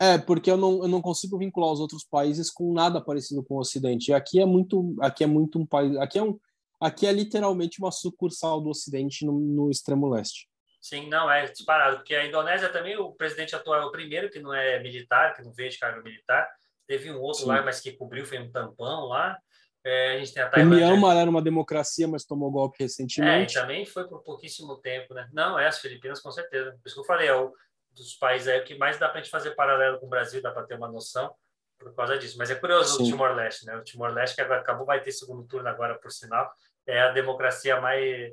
É, 0.00 0.16
porque 0.16 0.50
eu 0.50 0.56
não, 0.56 0.82
eu 0.82 0.88
não 0.88 1.02
consigo 1.02 1.36
vincular 1.36 1.70
os 1.70 1.78
outros 1.78 2.04
países 2.04 2.50
com 2.50 2.72
nada 2.72 3.02
parecido 3.02 3.44
com 3.44 3.56
o 3.56 3.58
Ocidente. 3.58 4.14
Aqui 4.14 4.40
é 4.40 4.46
muito, 4.46 4.96
aqui 4.98 5.22
é 5.22 5.26
muito 5.26 5.58
um 5.58 5.66
país, 5.66 5.94
aqui 5.98 6.18
é 6.18 6.22
um, 6.22 6.38
aqui 6.80 7.06
é 7.06 7.12
literalmente 7.12 7.78
uma 7.78 7.92
sucursal 7.92 8.62
do 8.62 8.70
Ocidente 8.70 9.26
no, 9.26 9.38
no 9.38 9.70
extremo 9.70 10.08
leste. 10.08 10.48
Sim, 10.80 11.10
não 11.10 11.30
é 11.30 11.44
disparado, 11.44 11.98
porque 11.98 12.14
a 12.14 12.26
Indonésia 12.26 12.70
também 12.70 12.96
o 12.96 13.12
presidente 13.12 13.54
atual 13.54 13.82
é 13.82 13.84
o 13.84 13.90
primeiro 13.90 14.30
que 14.30 14.40
não 14.40 14.54
é 14.54 14.82
militar, 14.82 15.36
que 15.36 15.42
não 15.42 15.52
veio 15.52 15.68
de 15.68 15.78
cargo 15.78 16.02
militar. 16.02 16.48
Teve 16.88 17.12
um 17.12 17.20
outro 17.20 17.42
Sim. 17.42 17.48
lá, 17.48 17.62
mas 17.62 17.78
que 17.78 17.92
cobriu, 17.92 18.24
foi 18.24 18.38
um 18.38 18.50
tampão 18.50 19.04
lá. 19.04 19.38
É, 19.84 20.14
a 20.14 20.18
gente 20.18 20.32
tem 20.32 20.42
a 20.42 20.48
Tailândia. 20.48 20.86
O 20.86 20.90
Myanmar 20.90 21.16
era 21.18 21.28
uma 21.28 21.42
democracia, 21.42 22.08
mas 22.08 22.24
tomou 22.24 22.50
golpe 22.50 22.82
recentemente. 22.82 23.58
É, 23.58 23.60
também 23.60 23.84
foi 23.84 24.08
por 24.08 24.22
pouquíssimo 24.22 24.78
tempo, 24.78 25.12
né? 25.12 25.28
Não, 25.32 25.58
é 25.58 25.66
as 25.66 25.78
Filipinas, 25.78 26.20
com 26.20 26.30
certeza. 26.30 26.70
Por 26.72 26.86
isso 26.86 26.94
que 26.94 27.00
eu 27.00 27.04
falei, 27.04 27.28
é 27.28 27.34
o 27.34 27.52
dos 27.92 28.14
países 28.14 28.48
aí 28.48 28.60
que 28.62 28.76
mais 28.76 28.98
dá 28.98 29.08
para 29.08 29.20
a 29.20 29.22
gente 29.22 29.30
fazer 29.30 29.54
paralelo 29.54 29.98
com 29.98 30.06
o 30.06 30.10
Brasil, 30.10 30.42
dá 30.42 30.50
para 30.50 30.64
ter 30.64 30.74
uma 30.76 30.90
noção 30.90 31.34
por 31.78 31.94
causa 31.94 32.18
disso. 32.18 32.36
Mas 32.38 32.50
é 32.50 32.54
curioso 32.54 32.96
Sim. 32.96 33.02
o 33.02 33.06
Timor-Leste, 33.06 33.66
né? 33.66 33.76
O 33.76 33.82
Timor-Leste, 33.82 34.36
que 34.36 34.42
acabou, 34.42 34.86
vai 34.86 35.00
ter 35.00 35.12
segundo 35.12 35.46
turno 35.46 35.68
agora, 35.68 35.98
por 35.98 36.10
sinal, 36.10 36.52
é 36.86 37.00
a 37.00 37.12
democracia 37.12 37.80
mais. 37.80 38.32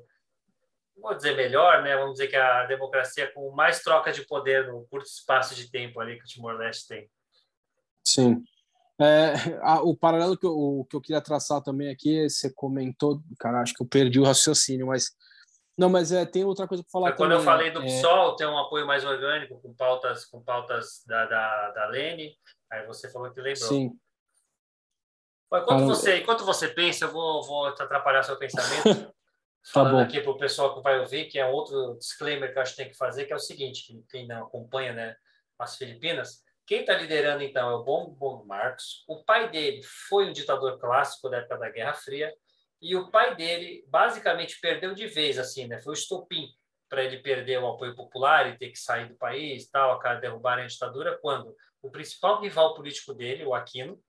Vou 0.95 1.14
dizer 1.16 1.36
melhor, 1.36 1.84
né? 1.84 1.95
Vamos 1.95 2.14
dizer 2.14 2.28
que 2.28 2.36
é 2.36 2.41
a 2.41 2.66
democracia 2.66 3.32
com 3.32 3.51
mais 3.51 3.82
troca 3.82 4.12
de 4.12 4.26
poder 4.26 4.68
no 4.68 4.86
curto 4.88 5.08
espaço 5.08 5.55
de 5.55 5.70
tempo 5.70 5.99
ali 5.99 6.18
que 6.18 6.24
o 6.24 6.28
Timor-Leste 6.28 6.88
tem. 6.88 7.10
Sim. 8.05 8.43
É, 8.99 9.34
a, 9.62 9.82
o 9.82 9.95
paralelo 9.95 10.36
que 10.36 10.45
eu, 10.45 10.58
o, 10.58 10.86
que 10.86 10.95
eu 10.95 11.01
queria 11.01 11.22
traçar 11.22 11.62
também 11.62 11.89
aqui, 11.89 12.28
você 12.28 12.51
comentou, 12.51 13.22
cara, 13.39 13.62
acho 13.62 13.74
que 13.76 13.84
eu 13.84 13.88
perdi 13.88 14.20
o 14.20 14.24
raciocínio, 14.24 14.88
mas 14.88 15.12
não, 15.78 15.89
mas 15.89 16.11
é, 16.11 16.25
tem 16.25 16.43
outra 16.43 16.67
coisa 16.67 16.84
para 16.84 16.91
falar. 16.91 17.13
Quando 17.13 17.32
também, 17.32 17.38
eu 17.38 17.43
falei 17.43 17.71
do 17.71 17.82
é... 17.82 17.86
PSOL, 17.86 18.36
tem 18.36 18.47
um 18.47 18.57
apoio 18.57 18.88
mais 18.88 19.05
orgânico 19.05 19.61
com 19.61 19.73
pautas, 19.75 20.25
com 20.25 20.43
pautas 20.43 21.03
da, 21.05 21.25
da, 21.25 21.71
da 21.71 21.86
Lene, 21.88 22.36
aí 22.71 22.86
você 22.88 23.11
falou 23.11 23.32
que 23.32 23.39
lembrou. 23.39 23.69
Sim. 23.69 23.91
Enquanto, 25.53 25.86
você, 25.86 26.17
enquanto 26.17 26.43
você 26.43 26.67
pensa, 26.67 27.05
eu 27.05 27.11
vou, 27.11 27.41
vou 27.43 27.67
atrapalhar 27.67 28.23
seu 28.23 28.38
pensamento. 28.38 28.84
tá 29.05 29.13
falando 29.71 29.93
bom. 29.93 30.01
aqui 30.01 30.19
para 30.19 30.32
o 30.32 30.38
pessoal 30.38 30.75
que 30.75 30.82
vai 30.82 30.99
ouvir, 30.99 31.25
que 31.25 31.39
é 31.39 31.45
outro 31.45 31.95
disclaimer 31.97 32.51
que 32.51 32.57
eu 32.57 32.61
acho 32.61 32.71
que 32.71 32.84
tem 32.84 32.91
que 32.91 32.97
fazer, 32.97 33.25
que 33.25 33.34
é 33.34 33.36
o 33.36 33.39
seguinte, 33.39 34.03
quem 34.09 34.28
não 34.28 34.43
acompanha 34.43 34.93
né, 34.93 35.15
as 35.57 35.78
Filipinas, 35.78 36.43
quem 36.67 36.82
está 36.82 36.97
liderando, 36.97 37.43
então, 37.43 37.69
é 37.69 37.75
o 37.75 37.84
Bom 37.84 38.43
Marcos. 38.45 39.05
O 39.07 39.23
pai 39.23 39.49
dele 39.49 39.82
foi 40.09 40.28
um 40.28 40.34
ditador 40.34 40.78
clássico 40.78 41.30
da 41.30 41.38
época 41.38 41.57
da 41.57 41.69
Guerra 41.69 41.93
Fria. 41.93 42.34
E 42.82 42.95
o 42.95 43.09
pai 43.09 43.36
dele, 43.36 43.84
basicamente, 43.88 44.59
perdeu 44.59 44.93
de 44.93 45.07
vez, 45.07 45.38
assim, 45.39 45.67
né? 45.67 45.80
Foi 45.80 45.93
o 45.93 45.97
estopim 45.97 46.47
para 46.89 47.03
ele 47.03 47.17
perder 47.17 47.59
o 47.59 47.67
apoio 47.67 47.95
popular 47.95 48.47
e 48.47 48.57
ter 48.57 48.69
que 48.69 48.80
sair 48.80 49.09
do 49.09 49.15
país, 49.15 49.69
tal, 49.69 49.91
a 49.91 49.99
cara 49.99 50.19
derrubar 50.19 50.59
a 50.59 50.65
ditadura, 50.65 51.17
quando 51.21 51.55
o 51.82 51.91
principal 51.91 52.39
rival 52.39 52.73
político 52.75 53.13
dele, 53.13 53.45
o 53.45 53.53
Aquino, 53.53 53.99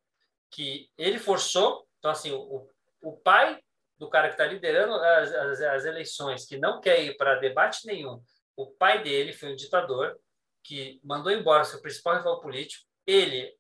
que 0.51 0.89
ele 0.97 1.19
forçou, 1.19 1.87
então, 1.99 2.11
assim, 2.11 2.31
o, 2.33 2.69
o 3.03 3.17
pai 3.17 3.61
do 3.99 4.09
cara 4.09 4.29
que 4.29 4.35
está 4.35 4.47
liderando 4.47 4.95
as, 4.95 5.33
as, 5.33 5.61
as 5.61 5.85
eleições, 5.85 6.47
que 6.47 6.57
não 6.57 6.81
quer 6.81 7.03
ir 7.03 7.17
para 7.17 7.41
debate 7.41 7.87
nenhum, 7.87 8.23
o 8.57 8.67
pai 8.67 9.03
dele 9.03 9.33
foi 9.33 9.53
um 9.53 9.57
ditador, 9.57 10.19
que 10.63 11.01
mandou 11.03 11.33
embora 11.33 11.65
seu 11.65 11.81
principal 11.81 12.17
rival 12.17 12.41
político, 12.41 12.85
ele, 13.07 13.57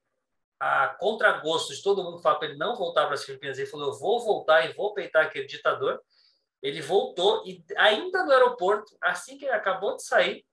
a 0.60 0.88
contragosto 0.88 1.74
de 1.74 1.82
todo 1.82 2.02
mundo, 2.02 2.20
fala 2.20 2.38
para 2.38 2.48
ele 2.48 2.58
não 2.58 2.74
voltar 2.74 3.06
para 3.06 3.14
as 3.14 3.24
Filipinas, 3.24 3.58
ele 3.58 3.68
falou: 3.68 3.88
Eu 3.88 3.98
vou 3.98 4.20
voltar 4.20 4.68
e 4.68 4.72
vou 4.72 4.92
peitar 4.92 5.24
aquele 5.26 5.46
ditador. 5.46 6.00
Ele 6.60 6.82
voltou 6.82 7.44
e, 7.46 7.64
ainda 7.76 8.24
no 8.24 8.32
aeroporto, 8.32 8.96
assim 9.00 9.38
que 9.38 9.44
ele 9.44 9.54
acabou 9.54 9.94
de 9.96 10.02
sair 10.02 10.44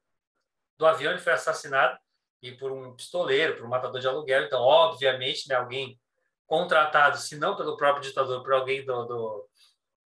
do 0.77 0.85
avião, 0.85 1.11
ele 1.11 1.21
foi 1.21 1.33
assassinado 1.33 1.97
e 2.41 2.51
por 2.51 2.71
um 2.71 2.95
pistoleiro, 2.95 3.55
por 3.55 3.65
um 3.65 3.69
matador 3.69 3.99
de 3.99 4.07
aluguel. 4.07 4.43
Então, 4.43 4.61
obviamente, 4.61 5.49
né, 5.49 5.55
alguém 5.55 5.99
contratado, 6.45 7.17
se 7.17 7.37
não 7.37 7.55
pelo 7.55 7.75
próprio 7.75 8.03
ditador, 8.03 8.43
por 8.43 8.53
alguém 8.53 8.85
do, 8.85 9.05
do 9.05 9.49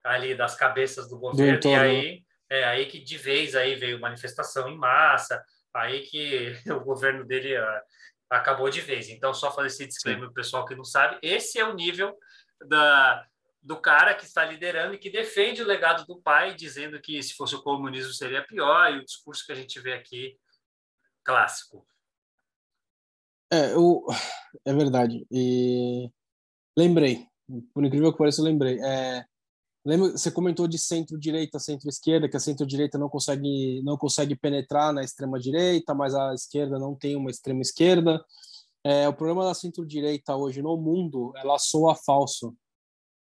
ali 0.02 0.34
das 0.34 0.54
cabeças 0.54 1.08
do 1.08 1.18
governo. 1.18 1.60
e 1.68 1.74
aí, 1.74 2.24
é 2.48 2.64
aí 2.64 2.86
que 2.86 2.98
de 2.98 3.18
vez 3.18 3.54
aí 3.54 3.74
veio 3.74 4.00
manifestação 4.00 4.68
em 4.68 4.76
massa, 4.76 5.44
aí 5.74 6.00
que 6.02 6.56
o 6.72 6.80
governo 6.80 7.26
dele 7.26 7.58
uh, 7.58 7.80
acabou 8.30 8.70
de 8.70 8.80
vez. 8.80 9.08
Então, 9.08 9.34
só 9.34 9.52
fazer 9.52 9.66
esse 9.66 9.86
disclaimer 9.86 10.24
para 10.24 10.30
o 10.30 10.34
pessoal 10.34 10.64
que 10.64 10.74
não 10.74 10.84
sabe, 10.84 11.18
esse 11.22 11.58
é 11.58 11.64
o 11.64 11.74
nível 11.74 12.16
da, 12.66 13.26
do 13.62 13.76
cara 13.80 14.14
que 14.14 14.24
está 14.24 14.44
liderando 14.44 14.94
e 14.94 14.98
que 14.98 15.10
defende 15.10 15.62
o 15.62 15.66
legado 15.66 16.06
do 16.06 16.20
pai, 16.20 16.54
dizendo 16.54 17.00
que 17.00 17.22
se 17.22 17.34
fosse 17.34 17.54
o 17.56 17.62
comunismo 17.62 18.12
seria 18.12 18.46
pior, 18.46 18.92
e 18.92 18.98
o 18.98 19.04
discurso 19.04 19.44
que 19.44 19.52
a 19.52 19.56
gente 19.56 19.78
vê 19.80 19.92
aqui, 19.92 20.38
clássico. 21.24 21.86
É, 23.52 23.72
eu, 23.72 24.06
é 24.64 24.72
verdade. 24.72 25.26
E 25.30 26.08
lembrei, 26.78 27.26
por 27.74 27.84
incrível 27.84 28.12
que 28.12 28.18
pareça, 28.18 28.40
eu 28.40 28.44
lembrei. 28.44 28.78
É, 28.80 29.24
lembra, 29.84 30.10
você 30.12 30.30
comentou 30.30 30.66
de 30.68 30.78
centro-direita, 30.78 31.58
centro-esquerda, 31.58 32.28
que 32.28 32.36
a 32.36 32.40
centro-direita 32.40 32.98
não 32.98 33.08
consegue, 33.08 33.82
não 33.82 33.96
consegue 33.96 34.36
penetrar 34.36 34.92
na 34.92 35.02
extrema-direita, 35.02 35.94
mas 35.94 36.14
a 36.14 36.34
esquerda 36.34 36.78
não 36.78 36.94
tem 36.94 37.16
uma 37.16 37.30
extrema-esquerda. 37.30 38.24
É, 38.84 39.08
o 39.08 39.14
problema 39.14 39.44
da 39.44 39.54
centro-direita 39.54 40.36
hoje 40.36 40.62
no 40.62 40.76
mundo, 40.76 41.32
ela 41.36 41.58
soa 41.58 41.94
falso 41.94 42.54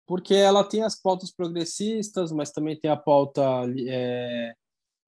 porque 0.09 0.33
ela 0.33 0.63
tem 0.63 0.81
as 0.81 0.99
pautas 0.99 1.31
progressistas, 1.31 2.31
mas 2.31 2.49
também 2.49 2.75
tem 2.75 2.89
a 2.89 2.97
pauta 2.97 3.43
é, 3.87 4.55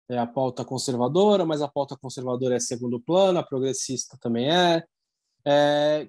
é, 0.08 0.18
a 0.20 0.28
pauta 0.28 0.64
conservadora, 0.64 1.44
mas 1.44 1.60
a 1.60 1.68
pauta 1.68 1.98
conservadora 1.98 2.56
é 2.56 2.60
segundo 2.60 3.02
plano, 3.02 3.40
a 3.40 3.44
progressista 3.44 4.16
também 4.22 4.52
é. 4.52 4.84
é. 5.44 6.08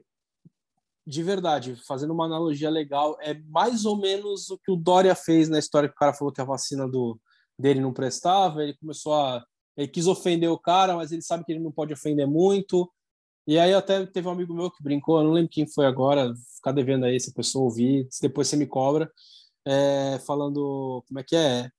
De 1.06 1.22
verdade, 1.22 1.74
fazendo 1.86 2.12
uma 2.12 2.26
analogia 2.26 2.70
legal, 2.70 3.16
é 3.20 3.34
mais 3.48 3.84
ou 3.84 3.96
menos 3.96 4.50
o 4.50 4.58
que 4.58 4.70
o 4.70 4.76
Dória 4.76 5.14
fez 5.14 5.48
na 5.48 5.58
história 5.58 5.88
que 5.88 5.94
o 5.94 5.98
cara 5.98 6.14
falou 6.14 6.32
que 6.32 6.40
a 6.40 6.44
vacina 6.44 6.88
do, 6.88 7.20
dele 7.58 7.80
não 7.80 7.92
prestava, 7.92 8.62
ele 8.62 8.74
começou 8.74 9.14
a 9.14 9.44
ele 9.76 9.88
quis 9.88 10.06
ofender 10.06 10.50
o 10.50 10.58
cara, 10.58 10.94
mas 10.94 11.12
ele 11.12 11.22
sabe 11.22 11.44
que 11.44 11.52
ele 11.52 11.60
não 11.60 11.72
pode 11.72 11.92
ofender 11.92 12.26
muito. 12.26 12.90
E 13.46 13.58
aí 13.58 13.74
até 13.74 14.04
teve 14.06 14.28
um 14.28 14.32
amigo 14.32 14.54
meu 14.54 14.70
que 14.70 14.82
brincou, 14.82 15.18
eu 15.18 15.24
não 15.24 15.32
lembro 15.32 15.50
quem 15.50 15.66
foi 15.66 15.86
agora, 15.86 16.32
ficar 16.56 16.72
devendo 16.72 17.04
aí 17.04 17.18
se 17.18 17.30
a 17.30 17.34
pessoa 17.34 17.64
ouvir, 17.64 18.08
depois 18.20 18.48
você 18.48 18.56
me 18.56 18.66
cobra, 18.66 19.10
é, 19.66 20.18
falando 20.26 21.02
como 21.08 21.18
é 21.18 21.24
que 21.24 21.34
é. 21.34 21.70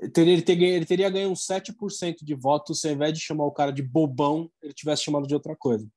Ele 0.00 0.10
teria, 0.10 0.32
ele, 0.32 0.42
teria, 0.42 0.68
ele 0.68 0.84
teria 0.84 1.10
ganho 1.10 1.30
uns 1.30 1.46
7% 1.46 2.16
de 2.22 2.34
votos 2.34 2.80
se 2.80 2.88
ao 2.88 2.94
invés 2.94 3.14
de 3.14 3.20
chamar 3.20 3.46
o 3.46 3.52
cara 3.52 3.70
de 3.70 3.82
bobão, 3.82 4.50
ele 4.60 4.74
tivesse 4.74 5.04
chamado 5.04 5.26
de 5.26 5.34
outra 5.34 5.56
coisa. 5.56 5.88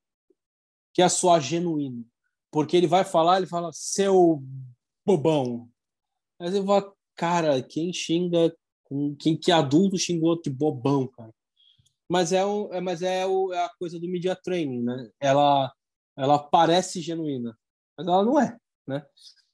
Que 0.94 1.02
é 1.02 1.10
só 1.10 1.40
genuíno. 1.40 2.06
Porque 2.52 2.78
ele 2.78 2.88
vai 2.88 3.04
falar, 3.04 3.38
ele 3.38 3.48
fala, 3.48 3.72
seu 3.74 4.42
bobão. 5.06 5.70
Mas 6.40 6.54
eu 6.54 6.64
vou, 6.64 6.96
cara, 7.16 7.62
quem 7.62 7.92
xinga, 7.92 8.56
quem 9.20 9.38
que 9.38 9.52
adulto 9.52 9.98
xingou 9.98 10.40
de 10.42 10.50
bobão, 10.50 11.08
cara? 11.08 11.34
mas 12.10 12.32
é, 12.32 12.46
um, 12.46 12.74
é, 12.74 12.80
mas 12.80 13.02
é, 13.02 13.26
o, 13.26 13.52
é 13.54 13.64
a 13.66 13.70
coisa 13.78 14.00
do 14.00 14.08
media 14.08 14.36
training, 14.36 14.82
né? 14.82 15.12
Ela, 15.20 15.74
ela 16.16 16.40
parece 16.40 17.02
genuína, 17.02 17.58
mas 17.98 18.08
ela 18.08 18.24
não 18.24 18.40
é, 18.40 18.58
né? 18.88 19.06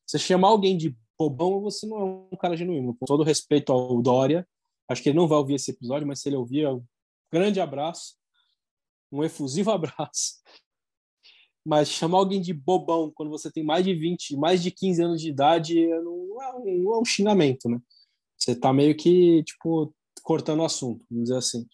Você 0.06 0.20
chamar 0.20 0.50
alguém 0.50 0.78
de 0.78 0.96
bobão, 1.18 1.62
você 1.62 1.88
não 1.88 1.98
é 1.98 2.04
um 2.04 2.38
cara 2.38 2.56
genuíno. 2.56 2.96
Com 2.96 3.06
todo 3.06 3.24
respeito 3.24 3.72
ao 3.72 4.02
Dória, 4.02 4.48
acho 4.88 5.02
que 5.02 5.10
ele 5.10 5.18
não 5.18 5.28
vai 5.28 5.38
ouvir 5.40 5.56
esse 5.56 5.72
episódio, 5.72 6.08
mas 6.08 6.22
se 6.22 6.30
ele 6.30 6.36
ouvir, 6.36 6.64
é 6.64 6.72
um 6.72 6.84
grande 7.32 7.60
abraço, 7.60 8.16
um 9.12 9.24
efusivo 9.24 9.72
abraço. 9.72 10.42
Mas 11.66 11.90
chamar 11.90 12.18
alguém 12.18 12.42
de 12.42 12.54
bobão 12.54 13.12
quando 13.14 13.30
você 13.30 13.52
tem 13.52 13.64
mais 13.64 13.86
de 13.86 13.94
20, 13.94 14.36
mais 14.36 14.62
de 14.62 14.70
15 14.72 15.02
anos 15.02 15.22
de 15.22 15.30
idade, 15.30 15.88
não 15.88 16.42
é 16.42 16.56
um, 16.56 16.84
não 16.84 16.96
é 16.96 17.00
um 17.00 17.06
xingamento, 17.06 17.70
né? 17.70 17.80
Você 18.38 18.56
tá 18.56 18.74
meio 18.74 18.96
que, 18.96 19.44
tipo, 19.44 19.94
cortando 20.22 20.60
o 20.60 20.66
assunto, 20.66 21.06
vamos 21.10 21.26
dizer 21.26 21.38
assim. 21.38 21.66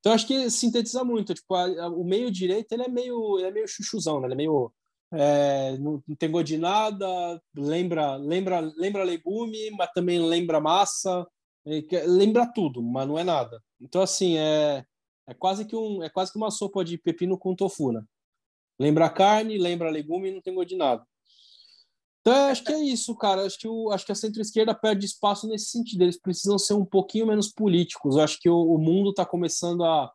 Então 0.00 0.12
acho 0.12 0.26
que 0.26 0.50
sintetiza 0.50 1.04
muito. 1.04 1.34
Tipo, 1.34 1.54
a, 1.54 1.64
a, 1.84 1.88
o 1.88 2.04
meio 2.04 2.30
direito 2.30 2.72
ele 2.72 2.82
é 2.82 2.88
meio, 2.88 3.38
ele 3.38 3.48
é 3.48 3.52
meio 3.52 3.68
chuchuzão, 3.68 4.20
né? 4.20 4.26
Ele 4.26 4.34
é 4.34 4.36
meio 4.36 4.72
é, 5.12 5.76
não, 5.78 6.02
não, 6.06 6.16
tem 6.16 6.30
gosto 6.30 6.46
de 6.46 6.58
nada, 6.58 7.40
lembra, 7.56 8.16
lembra, 8.16 8.60
lembra 8.76 9.04
legume, 9.04 9.70
mas 9.70 9.90
também 9.92 10.20
lembra 10.20 10.60
massa, 10.60 11.26
lembra 12.06 12.46
tudo, 12.52 12.82
mas 12.82 13.06
não 13.06 13.18
é 13.18 13.24
nada. 13.24 13.62
Então 13.80 14.02
assim 14.02 14.36
é, 14.36 14.84
é 15.28 15.34
quase 15.34 15.64
que 15.64 15.76
um, 15.76 16.02
é 16.02 16.08
quase 16.08 16.32
que 16.32 16.38
uma 16.38 16.50
sopa 16.50 16.84
de 16.84 16.98
pepino 16.98 17.38
com 17.38 17.54
tofu, 17.54 17.92
né? 17.92 18.02
Lembra 18.78 19.08
carne, 19.08 19.58
lembra 19.58 19.90
legume, 19.90 20.30
não 20.30 20.40
tem 20.40 20.54
gosto 20.54 20.68
de 20.68 20.76
nada. 20.76 21.06
Então, 22.26 22.48
acho 22.48 22.64
que 22.64 22.72
é 22.72 22.80
isso, 22.80 23.14
cara. 23.14 23.46
Acho 23.46 23.56
que, 23.56 23.68
o, 23.68 23.92
acho 23.92 24.04
que 24.04 24.10
a 24.10 24.14
centro-esquerda 24.16 24.74
perde 24.74 25.06
espaço 25.06 25.46
nesse 25.46 25.66
sentido. 25.66 26.02
Eles 26.02 26.20
precisam 26.20 26.58
ser 26.58 26.74
um 26.74 26.84
pouquinho 26.84 27.24
menos 27.24 27.52
políticos. 27.52 28.16
Eu 28.16 28.24
acho 28.24 28.40
que 28.40 28.50
o, 28.50 28.74
o 28.74 28.78
mundo 28.78 29.10
está 29.10 29.24
começando 29.24 29.84
a. 29.84 30.12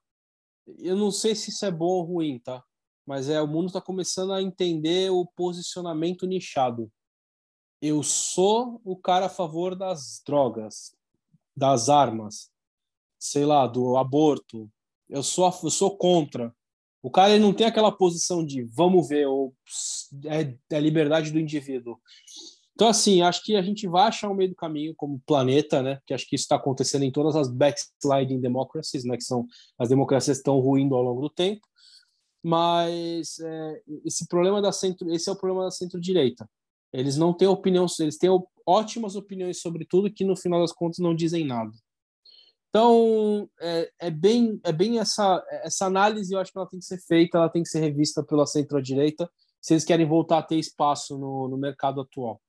Eu 0.78 0.98
não 0.98 1.10
sei 1.10 1.34
se 1.36 1.52
isso 1.52 1.66
é 1.66 1.72
bom 1.72 1.86
ou 1.86 2.04
ruim, 2.04 2.38
tá? 2.38 2.62
Mas 3.06 3.30
é 3.30 3.42
o 3.42 3.48
mundo 3.48 3.68
está 3.68 3.80
começando 3.80 4.34
a 4.34 4.42
entender 4.42 5.10
o 5.10 5.26
posicionamento 5.26 6.28
nichado. 6.28 6.92
Eu 7.82 8.04
sou 8.04 8.82
o 8.84 8.98
cara 8.98 9.28
a 9.28 9.30
favor 9.30 9.74
das 9.74 10.22
drogas, 10.26 10.94
das 11.56 11.88
armas, 11.88 12.52
sei 13.18 13.46
lá, 13.46 13.66
do 13.68 13.96
aborto. 13.96 14.70
Eu 15.10 15.24
sou, 15.24 15.46
eu 15.64 15.70
sou 15.70 15.98
contra. 15.98 16.54
O 17.02 17.10
cara 17.10 17.34
ele 17.34 17.44
não 17.44 17.54
tem 17.54 17.66
aquela 17.66 17.92
posição 17.92 18.46
de 18.46 18.64
vamos 18.64 19.08
ver, 19.08 19.26
ou 19.28 19.54
é, 20.26 20.56
é 20.76 20.80
liberdade 20.80 21.32
do 21.32 21.40
indivíduo. 21.40 21.98
Então, 22.74 22.88
assim, 22.88 23.22
acho 23.22 23.44
que 23.44 23.56
a 23.56 23.62
gente 23.62 23.88
vai 23.88 24.08
achar 24.08 24.30
o 24.30 24.34
meio 24.34 24.50
do 24.50 24.56
caminho 24.56 24.94
como 24.96 25.22
planeta, 25.26 25.84
né? 25.84 26.00
Que 26.06 26.14
acho 26.14 26.28
que 26.28 26.36
isso 26.36 26.46
está 26.46 26.56
acontecendo 26.56 27.04
em 27.04 27.12
todas 27.12 27.36
as 27.36 27.48
backsliding 27.48 28.40
democracies, 28.40 29.04
né? 29.04 29.18
Que 29.18 29.24
são 29.24 29.46
as 29.78 29.90
democracias 29.90 30.38
estão 30.38 30.60
ruindo 30.60 30.96
ao 30.96 31.04
longo 31.04 31.22
do 31.22 31.30
tempo. 31.30 31.62
Mas 32.44 33.40
é, 33.40 33.82
esse 34.06 34.28
problema 34.28 34.62
da 34.62 34.72
centro, 34.72 35.12
esse 35.14 35.30
é 35.30 35.32
o 35.32 35.36
problema 35.36 35.66
da 35.66 35.72
centro-direita. 35.72 36.50
Eles 36.92 37.18
não 37.18 37.34
têm 37.34 37.48
opinião, 37.48 37.86
eles 38.00 38.18
têm 38.18 38.30
ótimas 38.66 39.16
opiniões 39.16 39.62
sobre 39.62 39.86
tudo 39.86 40.12
que 40.12 40.26
no 40.26 40.36
final 40.36 40.62
das 40.62 40.74
contas 40.74 41.00
não 41.00 41.16
dizem 41.16 41.46
nada. 41.46 41.72
Então, 42.72 43.50
é, 43.60 43.92
é, 44.00 44.10
bem, 44.10 44.58
é 44.64 44.72
bem 44.72 44.98
essa, 44.98 45.46
essa 45.50 45.86
análise, 45.86 46.34
eu 46.34 46.40
acho 46.40 46.54
que 46.54 46.58
ela 46.58 46.70
tem 46.70 46.80
que 46.80 46.86
ser 46.86 47.00
feita, 47.00 47.38
ela 47.38 47.50
tem 47.50 47.64
que 47.64 47.70
ser 47.70 47.82
revista 47.82 48.24
pela 48.24 48.46
centro-direita, 48.46 49.30
se 49.62 49.74
eles 49.74 49.84
querem 49.84 50.08
voltar 50.08 50.38
a 50.38 50.44
ter 50.44 50.56
espaço 50.56 51.18
no, 51.18 51.50
no 51.50 51.58
mercado 51.58 52.00
atual. 52.00 52.42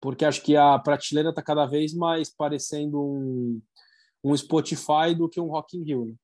Porque 0.00 0.24
acho 0.24 0.42
que 0.42 0.56
a 0.56 0.76
prateleira 0.76 1.30
está 1.30 1.40
cada 1.40 1.66
vez 1.66 1.94
mais 1.94 2.28
parecendo 2.28 3.00
um, 3.00 3.62
um 4.24 4.36
Spotify 4.36 5.14
do 5.16 5.28
que 5.28 5.40
um 5.40 5.48
Rock 5.48 5.78
in 5.78 5.84
Rio. 5.84 6.06
Né? 6.06 6.14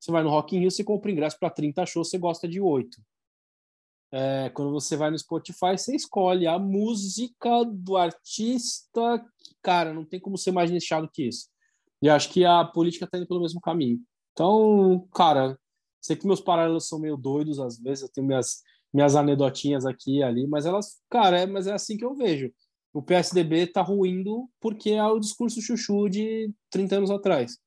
Você 0.00 0.10
vai 0.10 0.24
no 0.24 0.30
Rock 0.30 0.56
in 0.56 0.60
Rio, 0.60 0.70
você 0.72 0.82
compra 0.82 1.12
ingresso 1.12 1.38
para 1.38 1.48
30 1.48 1.86
shows, 1.86 2.10
você 2.10 2.18
gosta 2.18 2.48
de 2.48 2.60
8. 2.60 3.00
É, 4.10 4.50
quando 4.50 4.72
você 4.72 4.96
vai 4.96 5.12
no 5.12 5.18
Spotify, 5.18 5.78
você 5.78 5.94
escolhe 5.94 6.48
a 6.48 6.58
música 6.58 7.64
do 7.64 7.96
artista. 7.96 9.24
Cara, 9.62 9.94
não 9.94 10.04
tem 10.04 10.18
como 10.18 10.36
ser 10.36 10.50
mais 10.50 10.72
nichado 10.72 11.08
que 11.08 11.28
isso. 11.28 11.46
E 12.06 12.08
acho 12.08 12.28
que 12.28 12.44
a 12.44 12.64
política 12.64 13.04
está 13.04 13.18
indo 13.18 13.26
pelo 13.26 13.40
mesmo 13.40 13.60
caminho. 13.60 13.98
Então, 14.32 15.08
cara, 15.12 15.58
sei 16.00 16.14
que 16.14 16.24
meus 16.24 16.40
paralelos 16.40 16.86
são 16.86 17.00
meio 17.00 17.16
doidos 17.16 17.58
às 17.58 17.80
vezes, 17.80 18.02
eu 18.02 18.08
tenho 18.08 18.28
minhas, 18.28 18.62
minhas 18.94 19.16
anedotinhas 19.16 19.84
aqui 19.84 20.18
e 20.18 20.22
ali, 20.22 20.46
mas 20.46 20.66
elas, 20.66 21.00
cara, 21.10 21.40
é, 21.40 21.46
mas 21.46 21.66
é 21.66 21.72
assim 21.72 21.96
que 21.96 22.04
eu 22.04 22.14
vejo. 22.14 22.52
O 22.92 23.02
PSDB 23.02 23.64
está 23.64 23.82
ruindo 23.82 24.48
porque 24.60 24.90
é 24.90 25.04
o 25.04 25.18
discurso 25.18 25.60
chuchu 25.60 26.08
de 26.08 26.48
30 26.70 26.98
anos 26.98 27.10
atrás. 27.10 27.58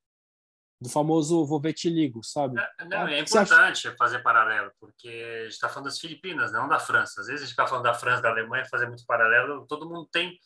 Do 0.80 0.88
famoso 0.88 1.46
vou 1.46 1.60
ver 1.60 1.74
te 1.74 1.90
ligo, 1.90 2.24
sabe? 2.24 2.58
É, 2.80 2.86
não, 2.86 3.10
é 3.10 3.20
importante 3.20 3.90
acha... 3.90 3.96
fazer 3.98 4.20
paralelo, 4.20 4.72
porque 4.80 5.10
a 5.10 5.44
gente 5.44 5.52
está 5.52 5.68
falando 5.68 5.88
das 5.88 6.00
Filipinas, 6.00 6.54
não 6.54 6.70
da 6.70 6.80
França. 6.80 7.20
Às 7.20 7.28
vezes 7.28 7.42
a 7.42 7.46
gente 7.46 7.52
está 7.52 7.68
falando 7.68 7.84
da 7.84 7.94
França, 7.94 8.22
da 8.22 8.30
Alemanha, 8.30 8.64
fazer 8.72 8.88
muito 8.88 9.06
paralelo, 9.06 9.68
todo 9.68 9.90
mundo 9.90 10.08
tem 10.10 10.40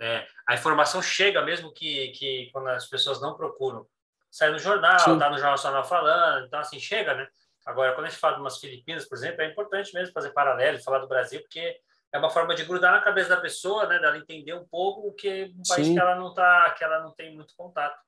é, 0.00 0.26
a 0.46 0.54
informação 0.54 1.02
chega 1.02 1.42
mesmo 1.42 1.72
que, 1.72 2.08
que 2.08 2.50
quando 2.52 2.68
as 2.68 2.86
pessoas 2.86 3.20
não 3.20 3.36
procuram. 3.36 3.86
Sai 4.30 4.50
no 4.50 4.58
jornal, 4.58 4.98
Sim. 4.98 5.18
tá 5.18 5.30
no 5.30 5.36
Jornal 5.36 5.52
Nacional 5.52 5.84
falando, 5.84 6.46
então 6.46 6.60
assim, 6.60 6.78
chega, 6.78 7.14
né? 7.14 7.26
Agora, 7.64 7.94
quando 7.94 8.06
a 8.06 8.08
gente 8.08 8.18
fala 8.18 8.34
de 8.34 8.40
umas 8.40 8.58
Filipinas, 8.58 9.06
por 9.06 9.16
exemplo, 9.16 9.42
é 9.42 9.50
importante 9.50 9.92
mesmo 9.92 10.12
fazer 10.12 10.30
paralelo, 10.30 10.82
falar 10.82 10.98
do 10.98 11.08
Brasil, 11.08 11.40
porque 11.40 11.78
é 12.12 12.18
uma 12.18 12.30
forma 12.30 12.54
de 12.54 12.64
grudar 12.64 12.92
na 12.92 13.00
cabeça 13.00 13.30
da 13.30 13.40
pessoa, 13.40 13.86
né, 13.86 13.98
dela 13.98 14.16
entender 14.16 14.54
um 14.54 14.66
pouco 14.66 15.08
o 15.08 15.12
que 15.12 15.52
um 15.54 15.62
país 15.68 15.86
Sim. 15.86 15.94
que 15.94 16.00
ela 16.00 16.16
não 16.16 16.32
tá, 16.32 16.70
que 16.76 16.82
ela 16.82 17.02
não 17.02 17.12
tem 17.12 17.34
muito 17.34 17.54
contato. 17.56 17.98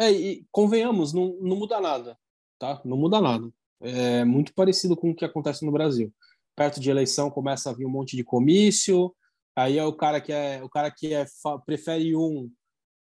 É, 0.00 0.10
e 0.10 0.44
convenhamos, 0.50 1.12
não, 1.12 1.36
não 1.40 1.56
muda 1.56 1.80
nada, 1.80 2.18
tá? 2.58 2.80
Não 2.84 2.96
muda 2.96 3.20
nada. 3.20 3.48
É 3.80 4.24
muito 4.24 4.52
parecido 4.52 4.96
com 4.96 5.10
o 5.10 5.14
que 5.14 5.24
acontece 5.24 5.64
no 5.64 5.70
Brasil. 5.70 6.12
Perto 6.56 6.80
de 6.80 6.90
eleição 6.90 7.30
começa 7.30 7.70
a 7.70 7.72
vir 7.72 7.86
um 7.86 7.90
monte 7.90 8.16
de 8.16 8.24
comício, 8.24 9.14
Aí 9.56 9.78
é 9.78 9.84
o 9.84 9.92
cara 9.92 10.20
que 10.20 10.32
é 10.32 10.60
o 10.62 10.68
cara 10.68 10.90
que 10.90 11.14
é 11.14 11.24
prefere 11.64 12.16
um 12.16 12.50